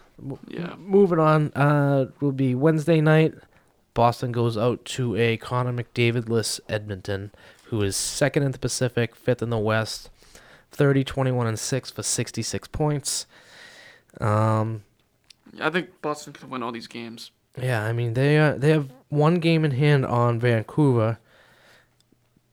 Yeah. 0.48 0.74
Moving 0.78 1.18
on, 1.18 1.52
uh, 1.54 2.06
will 2.20 2.32
be 2.32 2.54
Wednesday 2.54 3.00
night. 3.00 3.34
Boston 3.94 4.32
goes 4.32 4.56
out 4.56 4.84
to 4.86 5.14
a 5.16 5.36
Connor 5.36 5.72
McDavid-less 5.72 6.60
Edmonton, 6.68 7.30
who 7.64 7.82
is 7.82 7.96
second 7.96 8.42
in 8.42 8.52
the 8.52 8.58
Pacific, 8.58 9.14
fifth 9.14 9.42
in 9.42 9.50
the 9.50 9.58
West, 9.58 10.10
30, 10.72 11.04
21, 11.04 11.46
and 11.46 11.58
6 11.58 11.90
for 11.90 12.02
66 12.02 12.68
points. 12.68 13.26
Um, 14.20 14.82
I 15.60 15.70
think 15.70 15.90
Boston 16.02 16.32
can 16.32 16.50
win 16.50 16.62
all 16.62 16.72
these 16.72 16.88
games. 16.88 17.30
yeah, 17.60 17.84
I 17.84 17.92
mean 17.92 18.14
they 18.14 18.38
are, 18.38 18.58
they 18.58 18.70
have 18.70 18.90
one 19.08 19.36
game 19.36 19.64
in 19.64 19.70
hand 19.72 20.04
on 20.04 20.40
Vancouver, 20.40 21.18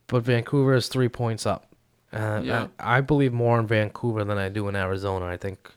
but 0.07 0.23
Vancouver 0.23 0.75
is 0.75 0.87
three 0.87 1.09
points 1.09 1.45
up. 1.47 1.65
Uh, 2.13 2.41
Yeah. 2.43 2.67
I, 2.79 2.97
I 2.97 3.01
believe 3.01 3.33
more 3.33 3.59
in 3.59 3.65
Vancouver 3.65 4.23
than 4.23 4.37
I 4.37 4.49
do 4.49 4.67
in 4.67 4.75
Arizona. 4.75 5.25
I 5.25 5.37
think, 5.37 5.71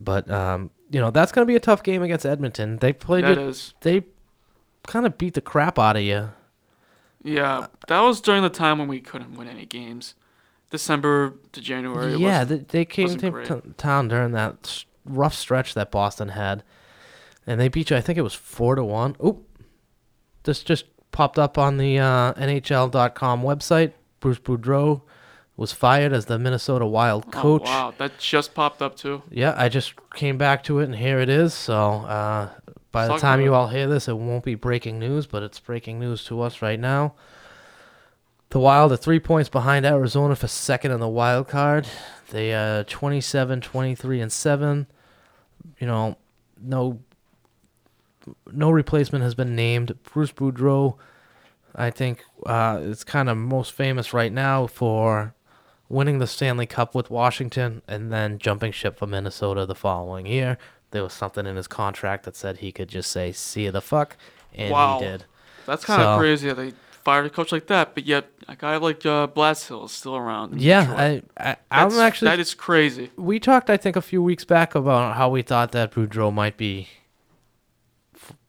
but 0.00 0.28
um, 0.30 0.70
you 0.90 1.00
know 1.00 1.10
that's 1.10 1.32
gonna 1.32 1.46
be 1.46 1.56
a 1.56 1.60
tough 1.60 1.82
game 1.82 2.02
against 2.02 2.24
Edmonton. 2.26 2.78
They 2.78 2.92
played 2.92 3.24
That 3.24 3.32
it. 3.32 3.38
is. 3.38 3.74
They 3.82 4.04
kind 4.86 5.06
of 5.06 5.18
beat 5.18 5.34
the 5.34 5.40
crap 5.40 5.78
out 5.78 5.96
of 5.96 6.02
you. 6.02 6.30
Yeah, 7.22 7.66
that 7.88 8.00
was 8.00 8.20
during 8.20 8.42
the 8.42 8.48
time 8.50 8.78
when 8.78 8.88
we 8.88 9.00
couldn't 9.00 9.34
win 9.36 9.48
any 9.48 9.66
games. 9.66 10.14
December 10.70 11.34
to 11.52 11.60
January. 11.60 12.14
yeah, 12.16 12.44
they, 12.44 12.58
they 12.58 12.84
came 12.84 13.16
to 13.16 13.44
t- 13.44 13.70
town 13.78 14.08
during 14.08 14.32
that 14.32 14.84
rough 15.04 15.34
stretch 15.34 15.72
that 15.74 15.90
Boston 15.90 16.28
had, 16.28 16.62
and 17.46 17.58
they 17.58 17.68
beat 17.68 17.88
you. 17.90 17.96
I 17.96 18.00
think 18.02 18.18
it 18.18 18.22
was 18.22 18.34
four 18.34 18.74
to 18.74 18.84
one. 18.84 19.16
Oop, 19.24 19.46
this 20.42 20.62
just 20.62 20.84
popped 21.10 21.38
up 21.38 21.56
on 21.56 21.78
the 21.78 21.98
uh, 21.98 22.34
NHL.com 22.34 23.42
website. 23.42 23.92
Bruce 24.20 24.38
Boudreau 24.38 25.02
was 25.58 25.72
fired 25.72 26.12
as 26.12 26.26
the 26.26 26.38
Minnesota 26.38 26.86
Wild 26.86 27.32
coach. 27.32 27.62
Oh, 27.64 27.70
wow, 27.70 27.94
that 27.98 28.16
just 28.18 28.54
popped 28.54 28.80
up 28.80 28.96
too. 28.96 29.24
Yeah, 29.28 29.54
I 29.58 29.68
just 29.68 29.94
came 30.14 30.38
back 30.38 30.62
to 30.64 30.78
it, 30.78 30.84
and 30.84 30.94
here 30.94 31.18
it 31.18 31.28
is. 31.28 31.52
So 31.52 31.74
uh, 31.74 32.48
by 32.92 33.08
the 33.08 33.18
time 33.18 33.40
you 33.40 33.52
all 33.54 33.66
hear 33.66 33.88
this, 33.88 34.06
it 34.06 34.16
won't 34.16 34.44
be 34.44 34.54
breaking 34.54 35.00
news, 35.00 35.26
but 35.26 35.42
it's 35.42 35.58
breaking 35.58 35.98
news 35.98 36.24
to 36.26 36.40
us 36.42 36.62
right 36.62 36.78
now. 36.78 37.14
The 38.50 38.60
Wild 38.60 38.92
are 38.92 38.96
three 38.96 39.18
points 39.18 39.48
behind 39.48 39.84
Arizona 39.84 40.36
for 40.36 40.46
second 40.46 40.92
in 40.92 41.00
the 41.00 41.08
wild 41.08 41.48
card. 41.48 41.88
They 42.30 42.54
are 42.54 42.84
27, 42.84 43.60
23, 43.60 44.20
and 44.20 44.32
7. 44.32 44.86
You 45.80 45.86
know, 45.88 46.16
no 46.62 47.00
no 48.52 48.70
replacement 48.70 49.24
has 49.24 49.34
been 49.34 49.56
named. 49.56 49.98
Bruce 50.04 50.32
Boudreau, 50.32 50.96
I 51.74 51.90
think, 51.90 52.22
uh, 52.46 52.78
is 52.80 53.02
kind 53.02 53.28
of 53.28 53.36
most 53.36 53.72
famous 53.72 54.12
right 54.12 54.32
now 54.32 54.66
for 54.68 55.34
winning 55.88 56.18
the 56.18 56.26
Stanley 56.26 56.66
Cup 56.66 56.94
with 56.94 57.10
Washington 57.10 57.82
and 57.88 58.12
then 58.12 58.38
jumping 58.38 58.72
ship 58.72 58.98
for 58.98 59.06
Minnesota 59.06 59.64
the 59.66 59.74
following 59.74 60.26
year. 60.26 60.58
There 60.90 61.02
was 61.02 61.12
something 61.12 61.46
in 61.46 61.56
his 61.56 61.66
contract 61.68 62.24
that 62.24 62.36
said 62.36 62.58
he 62.58 62.72
could 62.72 62.88
just 62.88 63.10
say, 63.10 63.32
see 63.32 63.64
you 63.64 63.70
the 63.70 63.80
fuck, 63.82 64.16
and 64.54 64.70
wow, 64.72 64.98
he 64.98 65.04
did. 65.04 65.24
That's 65.66 65.84
kind 65.84 66.00
of 66.00 66.18
crazy 66.18 66.48
that 66.48 66.54
they 66.54 66.72
fired 67.04 67.26
a 67.26 67.30
coach 67.30 67.52
like 67.52 67.66
that, 67.66 67.94
but 67.94 68.06
yet 68.06 68.30
a 68.48 68.56
guy 68.56 68.76
like 68.76 69.04
uh, 69.04 69.26
Blashill 69.26 69.84
is 69.86 69.92
still 69.92 70.16
around. 70.16 70.60
Yeah, 70.60 70.86
Detroit. 70.86 71.24
I, 71.36 71.50
I, 71.50 71.56
I'm 71.70 71.92
actually. 71.98 72.28
that 72.28 72.40
is 72.40 72.54
crazy. 72.54 73.10
We 73.16 73.38
talked, 73.38 73.68
I 73.68 73.76
think, 73.76 73.96
a 73.96 74.02
few 74.02 74.22
weeks 74.22 74.44
back 74.44 74.74
about 74.74 75.16
how 75.16 75.28
we 75.28 75.42
thought 75.42 75.72
that 75.72 75.92
Boudreau 75.92 76.32
might 76.32 76.56
be, 76.56 76.88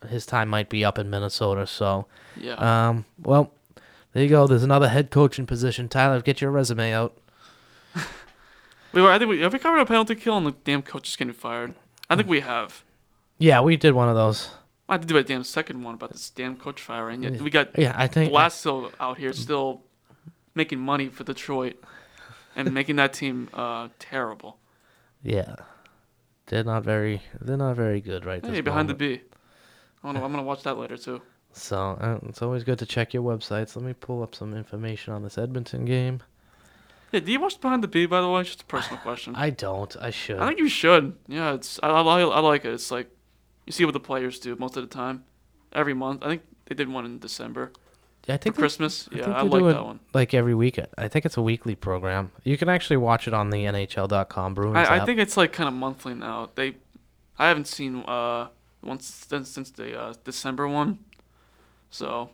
his 0.07 0.25
time 0.25 0.47
might 0.47 0.69
be 0.69 0.85
up 0.85 0.97
in 0.97 1.09
Minnesota. 1.09 1.67
So, 1.67 2.05
Yeah. 2.37 2.53
Um. 2.89 3.05
Well, 3.21 3.51
there 4.13 4.23
you 4.23 4.29
go. 4.29 4.47
There's 4.47 4.63
another 4.63 4.89
head 4.89 5.11
coaching 5.11 5.45
position. 5.45 5.89
Tyler, 5.89 6.21
get 6.21 6.41
your 6.41 6.51
resume 6.51 6.93
out. 6.93 7.17
We 8.93 9.01
were, 9.01 9.11
I 9.11 9.19
think 9.19 9.29
we 9.29 9.41
have 9.41 9.53
we 9.53 9.59
covered 9.59 9.79
a 9.79 9.85
penalty 9.85 10.15
kill 10.15 10.37
and 10.37 10.45
the 10.47 10.51
damn 10.63 10.81
coach 10.81 11.09
is 11.09 11.15
getting 11.15 11.33
fired. 11.33 11.75
I 12.09 12.15
think 12.15 12.27
we 12.27 12.39
have. 12.39 12.83
Yeah, 13.37 13.61
we 13.61 13.77
did 13.77 13.93
one 13.93 14.09
of 14.09 14.15
those. 14.15 14.49
I 14.87 14.93
had 14.93 15.01
to 15.03 15.07
do 15.07 15.17
a 15.17 15.23
damn 15.23 15.43
second 15.43 15.83
one 15.83 15.93
about 15.95 16.11
this 16.11 16.29
damn 16.31 16.57
coach 16.57 16.81
firing. 16.81 17.21
Yet 17.21 17.41
we 17.41 17.49
got 17.51 17.77
Yeah, 17.77 17.93
I 17.95 18.07
think- 18.07 18.31
Blashill 18.33 18.91
out 18.99 19.17
here 19.19 19.33
still 19.33 19.83
making 20.55 20.79
money 20.79 21.07
for 21.09 21.23
Detroit 21.23 21.75
and 22.55 22.73
making 22.73 22.95
that 22.95 23.13
team 23.13 23.49
uh, 23.53 23.89
terrible. 23.99 24.57
Yeah, 25.21 25.55
they're 26.47 26.63
not 26.63 26.83
very. 26.83 27.21
They're 27.39 27.57
not 27.57 27.75
very 27.75 28.01
good 28.01 28.25
right 28.25 28.43
Hey, 28.43 28.61
behind 28.61 28.87
moment. 28.87 28.99
the 28.99 29.17
B. 29.17 29.21
I 30.03 30.07
wanna, 30.07 30.23
I'm 30.23 30.31
gonna 30.31 30.43
watch 30.43 30.63
that 30.63 30.77
later 30.77 30.97
too. 30.97 31.21
So 31.51 31.77
uh, 31.99 32.19
it's 32.27 32.41
always 32.41 32.63
good 32.63 32.79
to 32.79 32.85
check 32.85 33.13
your 33.13 33.21
websites. 33.23 33.75
Let 33.75 33.85
me 33.85 33.93
pull 33.93 34.23
up 34.23 34.33
some 34.33 34.53
information 34.55 35.13
on 35.13 35.21
this 35.23 35.37
Edmonton 35.37 35.85
game. 35.85 36.21
Yeah, 37.11 37.21
do 37.21 37.31
you 37.31 37.39
watch 37.39 37.59
Behind 37.59 37.83
the 37.83 37.87
B 37.87 38.05
by 38.05 38.21
the 38.21 38.29
way? 38.29 38.43
Just 38.43 38.61
a 38.61 38.65
personal 38.65 38.99
question. 39.01 39.35
I 39.35 39.49
don't. 39.49 39.95
I 39.99 40.09
should. 40.11 40.39
I 40.39 40.47
think 40.47 40.59
you 40.59 40.69
should. 40.69 41.15
Yeah, 41.27 41.53
it's 41.53 41.79
I, 41.81 41.89
I, 41.89 42.21
I 42.21 42.39
like 42.39 42.65
it. 42.65 42.73
It's 42.73 42.91
like 42.91 43.09
you 43.65 43.71
see 43.73 43.85
what 43.85 43.93
the 43.93 43.99
players 43.99 44.39
do 44.39 44.55
most 44.55 44.77
of 44.77 44.87
the 44.87 44.93
time, 44.93 45.23
every 45.73 45.93
month. 45.93 46.23
I 46.23 46.27
think 46.27 46.41
they 46.65 46.75
did 46.75 46.89
one 46.89 47.05
in 47.05 47.19
December. 47.19 47.71
Yeah, 48.27 48.35
I 48.35 48.37
think 48.37 48.55
for 48.55 48.61
they- 48.61 48.63
Christmas. 48.63 49.09
yeah, 49.11 49.23
think 49.23 49.35
I 49.35 49.41
like 49.41 49.63
that 49.75 49.85
one. 49.85 49.99
Like 50.13 50.33
every 50.33 50.53
week. 50.53 50.79
I 50.97 51.07
think 51.07 51.25
it's 51.25 51.37
a 51.37 51.41
weekly 51.41 51.75
program. 51.75 52.31
You 52.43 52.57
can 52.57 52.69
actually 52.69 52.97
watch 52.97 53.27
it 53.27 53.33
on 53.33 53.49
the 53.49 53.65
NHL.com 53.65 54.53
Bruins 54.53 54.87
I, 54.87 55.01
I 55.01 55.05
think 55.05 55.19
it's 55.19 55.35
like 55.35 55.51
kind 55.51 55.67
of 55.67 55.73
monthly 55.73 56.13
now. 56.13 56.49
They, 56.53 56.75
I 57.39 57.47
haven't 57.47 57.67
seen 57.67 58.03
uh 58.07 58.49
once 58.83 59.05
since 59.07 59.49
since 59.49 59.71
the 59.71 59.99
uh, 59.99 60.13
December 60.23 60.67
one, 60.67 60.99
so 61.89 62.29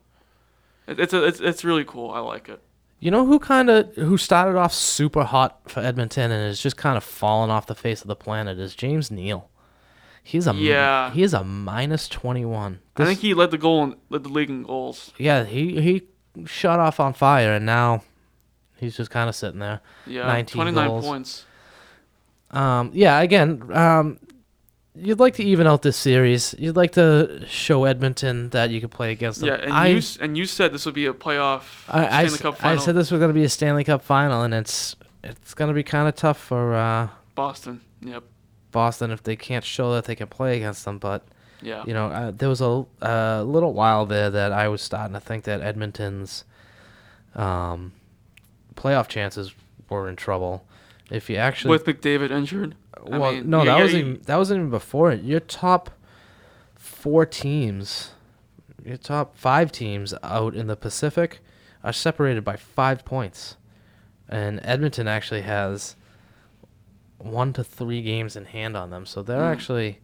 it, 0.88 1.00
it's 1.00 1.14
a, 1.14 1.24
it's 1.26 1.40
it's 1.40 1.64
really 1.64 1.86
cool. 1.86 2.12
I 2.12 2.20
like 2.20 2.50
it. 2.50 2.62
You 3.00 3.12
know 3.12 3.26
who 3.26 3.40
kind 3.40 3.70
of 3.70 3.94
who 3.96 4.18
started 4.18 4.58
off 4.58 4.74
super 4.74 5.24
hot 5.24 5.70
for 5.70 5.80
Edmonton 5.82 6.32
and 6.32 6.50
is 6.50 6.62
just 6.62 6.78
kind 6.78 6.98
of 6.98 7.04
fallen 7.04 7.50
off 7.50 7.68
the 7.68 7.76
face 7.76 8.02
of 8.02 8.08
the 8.08 8.16
planet 8.16 8.58
is 8.58 8.74
James 8.76 9.12
Neal. 9.12 9.50
He's 10.24 10.48
a 10.48 10.54
Yeah. 10.54 11.12
he 11.12 11.22
is 11.22 11.34
a 11.34 11.44
minus 11.44 12.08
twenty 12.08 12.46
one. 12.46 12.80
I 12.98 13.06
think 13.06 13.20
he 13.20 13.34
led 13.34 13.52
the 13.52 13.58
goal 13.60 13.84
in, 13.84 13.96
led 14.10 14.24
the 14.24 14.30
league 14.30 14.50
in 14.50 14.64
goals. 14.64 15.12
yeah 15.18 15.44
he 15.44 15.80
he 15.82 16.08
shot 16.46 16.80
off 16.80 17.00
on 17.00 17.14
fire 17.14 17.54
and 17.54 17.66
now 17.66 18.02
he's 18.78 18.98
just 18.98 19.12
kind 19.12 19.30
of 19.30 19.36
sitting 19.36 19.60
there. 19.60 19.82
Yeah, 20.08 20.26
19 20.28 20.54
twenty 20.56 20.72
nine 20.72 21.02
points. 21.02 21.46
Um, 22.52 22.92
yeah, 22.94 23.20
again, 23.20 23.62
um, 23.74 24.20
you'd 24.98 25.20
like 25.20 25.36
to 25.36 25.44
even 25.44 25.68
out 25.68 25.82
this 25.82 25.98
series. 25.98 26.56
You'd 26.58 26.76
like 26.76 26.94
to 26.94 27.44
show 27.48 27.86
Edmonton 27.86 28.50
that 28.50 28.70
you 28.70 28.80
can 28.80 28.90
play 28.90 29.12
against 29.12 29.40
them. 29.42 29.50
Yeah, 29.50 29.56
and 29.56 29.74
I, 29.74 29.88
you 29.88 30.02
and 30.22 30.38
you 30.38 30.46
said 30.46 30.74
this 30.74 30.86
would 30.86 30.96
be 30.96 31.06
a 31.06 31.14
playoff 31.14 31.64
I, 31.90 32.06
I, 32.06 32.08
Stanley 32.08 32.26
s- 32.36 32.42
Cup 32.42 32.66
I 32.66 32.78
said 32.78 32.96
this 32.96 33.12
was 33.12 33.20
going 33.20 33.30
to 33.30 33.34
be 33.34 33.44
a 33.44 33.50
Stanley 33.50 33.84
Cup 33.84 34.02
final, 34.04 34.42
and 34.44 34.54
it's 34.54 34.96
it's 35.24 35.54
going 35.54 35.68
to 35.70 35.74
be 35.74 35.84
kind 35.84 36.08
of 36.08 36.16
tough 36.16 36.40
for 36.40 36.76
uh, 36.76 37.10
Boston. 37.36 37.82
Yep. 38.02 38.24
Boston 38.72 39.12
if 39.12 39.24
they 39.24 39.36
can't 39.36 39.64
show 39.66 39.94
that 39.94 40.06
they 40.06 40.16
can 40.16 40.28
play 40.28 40.58
against 40.58 40.86
them. 40.86 40.98
But 41.00 41.24
Yeah. 41.62 41.84
you 41.88 41.94
know, 41.94 42.08
uh, 42.08 42.32
there 42.32 42.50
was 42.50 42.62
a, 42.62 42.86
a 43.02 43.44
little 43.44 43.74
while 43.74 44.06
there 44.06 44.30
that 44.30 44.52
I 44.52 44.68
was 44.68 44.82
starting 44.82 45.14
to 45.14 45.20
think 45.20 45.46
that 45.46 45.62
Edmonton's 45.62 46.44
um, 47.36 47.94
playoff 48.76 49.08
chances 49.08 49.54
were 49.90 50.08
in 50.10 50.16
trouble. 50.16 50.66
If 51.12 51.30
you 51.30 51.36
actually 51.38 51.70
With 51.72 51.86
McDavid 51.86 52.32
injured. 52.32 52.76
I 52.98 53.18
well, 53.18 53.32
mean, 53.34 53.50
no, 53.50 53.60
yeah, 53.60 53.66
that 53.66 53.78
yeah, 53.78 53.84
was 53.84 53.96
even 53.96 54.22
that 54.26 54.38
wasn't 54.38 54.58
even 54.60 54.70
before 54.70 55.12
it. 55.12 55.24
Your 55.24 55.40
top 55.40 55.90
four 56.76 57.26
teams, 57.26 58.12
your 58.84 58.98
top 58.98 59.38
five 59.38 59.72
teams 59.72 60.14
out 60.24 60.56
in 60.56 60.68
the 60.68 60.76
Pacific, 60.76 61.40
are 61.84 61.94
separated 61.94 62.44
by 62.44 62.56
five 62.56 63.06
points, 63.06 63.58
and 64.30 64.60
Edmonton 64.64 65.08
actually 65.08 65.42
has 65.42 65.96
one 67.18 67.54
to 67.54 67.64
three 67.64 68.02
games 68.02 68.36
in 68.36 68.46
hand 68.46 68.76
on 68.78 68.90
them. 68.90 69.06
So 69.06 69.22
they're 69.22 69.40
Mm. 69.42 69.52
actually 69.52 70.00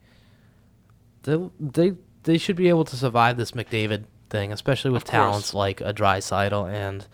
they 1.24 1.38
they 1.60 1.94
they 2.24 2.38
should 2.38 2.56
be 2.56 2.70
able 2.70 2.86
to 2.86 2.96
survive 2.96 3.38
this 3.38 3.52
McDavid 3.52 4.06
thing, 4.30 4.52
especially 4.52 4.92
with 4.92 5.04
talents 5.04 5.54
like 5.54 5.82
a 5.82 5.94
Draisaitl 5.94 6.72
and 6.72 7.08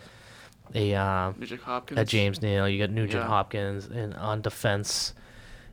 a 0.74 0.94
uh, 0.94 1.32
Nugent 1.38 1.62
a 1.96 2.04
James 2.04 2.42
Neal. 2.42 2.68
You 2.68 2.78
got 2.78 2.90
Nugent 2.90 3.22
Yeah. 3.22 3.26
Hopkins, 3.28 3.86
and 3.86 4.14
on 4.14 4.42
defense, 4.42 5.14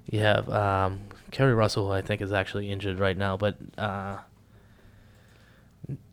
you 0.09 0.19
have 0.19 0.49
um, 0.49 1.01
Kerry 1.31 1.53
Russell, 1.53 1.87
who 1.87 1.91
I 1.93 2.01
think 2.01 2.21
is 2.21 2.31
actually 2.31 2.71
injured 2.71 2.99
right 2.99 3.17
now, 3.17 3.37
but 3.37 3.57
uh, 3.77 4.17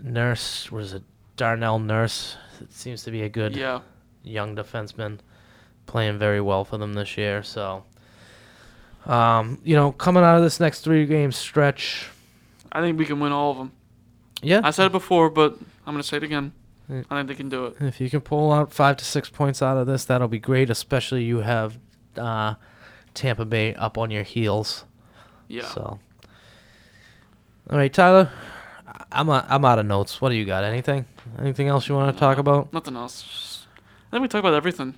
Nurse 0.02 0.70
was 0.70 0.93
it 0.94 1.02
Darnell 1.36 1.78
Nurse? 1.78 2.36
It 2.60 2.73
seems 2.73 3.02
to 3.05 3.10
be 3.10 3.23
a 3.23 3.28
good 3.28 3.56
Yeah. 3.56 3.81
young 4.23 4.55
defenseman. 4.56 5.19
playing 5.85 6.16
very 6.16 6.40
well 6.40 6.64
for 6.64 6.78
them 6.78 6.93
this 6.94 7.19
year. 7.19 7.43
So, 7.43 7.82
um, 9.05 9.59
you 9.64 9.74
know, 9.74 9.90
coming 9.90 10.23
out 10.23 10.36
of 10.36 10.43
this 10.43 10.60
next 10.60 10.82
three 10.82 11.06
game 11.06 11.32
stretch, 11.32 12.09
I 12.70 12.81
think 12.81 12.97
we 12.98 13.05
can 13.05 13.19
win 13.19 13.32
all 13.32 13.51
of 13.51 13.56
them. 13.59 13.73
Yeah. 14.43 14.60
I 14.62 14.70
said 14.70 14.86
it 14.86 14.93
before, 14.93 15.28
but 15.28 15.59
I'm 15.85 15.93
gonna 15.93 16.05
say 16.05 16.19
it 16.19 16.23
again. 16.23 16.52
I 16.89 17.02
think 17.16 17.27
they 17.28 17.35
can 17.35 17.48
do 17.48 17.66
it. 17.66 17.77
if 17.81 18.01
you 18.01 18.09
can 18.09 18.20
pull 18.20 18.52
out 18.52 18.73
five 18.73 18.97
to 18.98 19.05
six 19.05 19.28
points 19.28 19.60
out 19.60 19.77
of 19.77 19.89
this, 19.89 20.05
that'll 20.05 20.28
be 20.28 20.39
great. 20.39 20.70
Especially 20.70 21.24
you 21.24 21.39
have 21.39 21.78
uh, 22.16 22.55
Tampa 23.14 23.44
Bay 23.44 23.74
up 23.74 23.98
on 23.98 24.10
your 24.10 24.22
heels. 24.22 24.84
Yeah. 25.48 25.66
So, 25.66 25.98
all 27.70 27.76
right, 27.78 27.93
Tyler, 27.93 28.30
I'm 29.10 29.28
i 29.30 29.44
I'm 29.48 29.64
out 29.64 29.78
of 29.78 29.86
notes. 29.86 30.20
What 30.20 30.30
do 30.30 30.34
you 30.34 30.44
got? 30.44 30.64
Anything? 30.64 31.05
Anything 31.39 31.68
else 31.68 31.89
you 31.89 31.94
want 31.94 32.14
to 32.14 32.18
talk 32.20 32.39
about? 32.39 32.72
Nothing 32.72 32.97
else. 32.97 33.66
I 34.09 34.16
think 34.16 34.22
we 34.22 34.28
talked 34.28 34.40
about 34.44 34.55
everything 34.55 34.94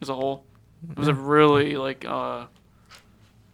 as 0.00 0.08
a 0.08 0.14
whole. 0.14 0.44
It 0.90 0.98
was 0.98 1.08
a 1.08 1.14
really 1.14 1.76
like 1.76 2.04
uh, 2.06 2.46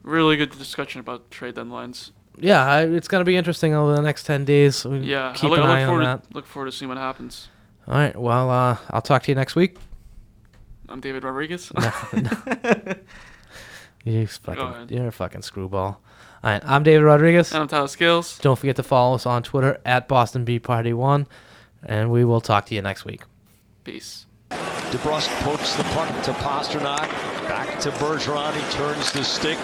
really 0.02 0.36
good 0.36 0.50
discussion 0.50 1.00
about 1.00 1.30
trade 1.30 1.54
deadlines. 1.54 2.10
Yeah, 2.38 2.64
I, 2.64 2.82
it's 2.84 3.08
gonna 3.08 3.24
be 3.24 3.36
interesting 3.36 3.74
over 3.74 3.94
the 3.94 4.02
next 4.02 4.24
ten 4.24 4.44
days. 4.44 4.84
We 4.84 4.98
Yeah, 4.98 5.32
keep 5.34 5.44
I 5.44 5.48
look, 5.48 5.58
an 5.58 5.64
I 5.64 5.68
look 5.68 5.76
eye 5.78 5.82
on 5.82 5.88
forward 5.88 6.04
that. 6.06 6.28
to 6.30 6.34
look 6.34 6.46
forward 6.46 6.70
to 6.70 6.76
seeing 6.76 6.88
what 6.88 6.98
happens. 6.98 7.48
All 7.86 7.94
right. 7.94 8.14
Well, 8.16 8.50
uh, 8.50 8.76
I'll 8.90 9.02
talk 9.02 9.22
to 9.24 9.30
you 9.30 9.34
next 9.34 9.54
week. 9.56 9.76
I'm 10.88 11.00
David 11.00 11.24
Rodriguez. 11.24 11.72
No, 11.74 11.90
no. 12.12 12.94
You 14.04 14.22
Go 14.22 14.26
fucking, 14.26 14.62
ahead. 14.62 14.90
you're 14.90 15.06
a 15.08 15.12
fucking 15.12 15.42
screwball. 15.42 16.00
All 16.44 16.50
right, 16.50 16.62
I'm 16.64 16.82
David 16.82 17.04
Rodriguez. 17.04 17.52
And 17.52 17.62
I'm 17.62 17.68
Tyler 17.68 17.86
Scales. 17.86 18.38
Don't 18.38 18.58
forget 18.58 18.76
to 18.76 18.82
follow 18.82 19.14
us 19.14 19.26
on 19.26 19.42
Twitter 19.44 19.80
at 19.84 20.08
Boston 20.08 20.44
Bee 20.44 20.58
Party 20.58 20.92
One, 20.92 21.26
and 21.84 22.10
we 22.10 22.24
will 22.24 22.40
talk 22.40 22.66
to 22.66 22.74
you 22.74 22.82
next 22.82 23.04
week. 23.04 23.22
Peace. 23.84 24.26
DeBrusk 24.50 25.28
pokes 25.42 25.74
the 25.76 25.84
puck 25.84 26.08
to 26.24 26.32
Pastrnak. 26.32 27.08
Back 27.48 27.78
to 27.80 27.90
Bergeron. 27.92 28.52
He 28.54 28.72
turns 28.72 29.12
the 29.12 29.22
stick. 29.24 29.56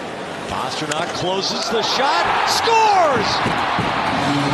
Pastrnak 0.47 1.05
closes 1.19 1.69
the 1.69 1.83
shot. 1.83 2.25
Scores! 2.49 3.29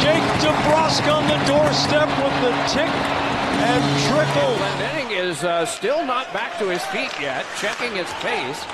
Jake 0.03 0.23
DeBrusk 0.43 1.05
on 1.13 1.23
the 1.27 1.37
doorstep 1.45 2.09
with 2.19 2.35
the 2.41 2.51
tick 2.73 2.89
and 2.89 3.83
trickle. 4.09 4.55
Glendening 4.57 5.11
is 5.17 5.43
uh, 5.43 5.65
still 5.65 6.03
not 6.05 6.31
back 6.33 6.57
to 6.59 6.67
his 6.69 6.83
feet 6.87 7.11
yet, 7.21 7.45
checking 7.57 7.95
his 7.95 8.11
pace. 8.19 8.65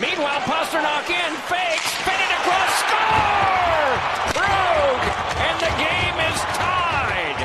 Meanwhile, 0.00 0.40
Pastrnak 0.42 1.10
in, 1.10 1.34
fakes, 1.50 1.90
spin 1.98 2.14
it 2.14 2.32
across, 2.38 2.72
score! 2.86 3.98
Krug! 4.38 5.00
And 5.42 5.58
the 5.58 5.72
game 5.74 6.16
is 6.30 6.40
tied! 6.54 7.38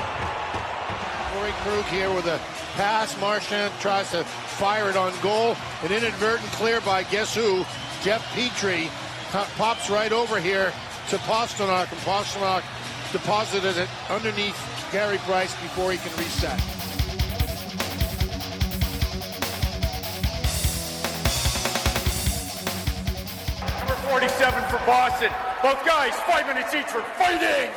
Torey 1.33 1.51
Krug 1.63 1.85
here 1.85 2.13
with 2.13 2.27
a 2.27 2.39
pass. 2.75 3.19
Marchand 3.19 3.73
tries 3.79 4.11
to 4.11 4.23
fire 4.23 4.87
it 4.87 4.95
on 4.95 5.13
goal. 5.23 5.55
An 5.81 5.91
inadvertent 5.91 6.51
clear 6.51 6.79
by 6.81 7.01
guess 7.03 7.33
who? 7.33 7.65
Jeff 8.03 8.21
Petry 8.35 8.87
po- 9.31 9.47
pops 9.57 9.89
right 9.89 10.11
over 10.11 10.39
here 10.39 10.71
to 11.09 11.17
Pastrnak, 11.17 11.91
and 11.91 12.01
Pastrnak 12.01 12.63
deposited 13.11 13.77
it 13.77 13.89
underneath 14.11 14.57
Carey 14.91 15.17
Price 15.19 15.59
before 15.59 15.91
he 15.91 15.97
can 15.97 16.15
reset. 16.17 16.82
47 24.09 24.63
for 24.69 24.85
Boston. 24.85 25.31
Both 25.61 25.85
guys, 25.85 26.13
five 26.27 26.45
minutes 26.47 26.73
each 26.73 26.87
for 26.87 27.01
fighting. 27.17 27.71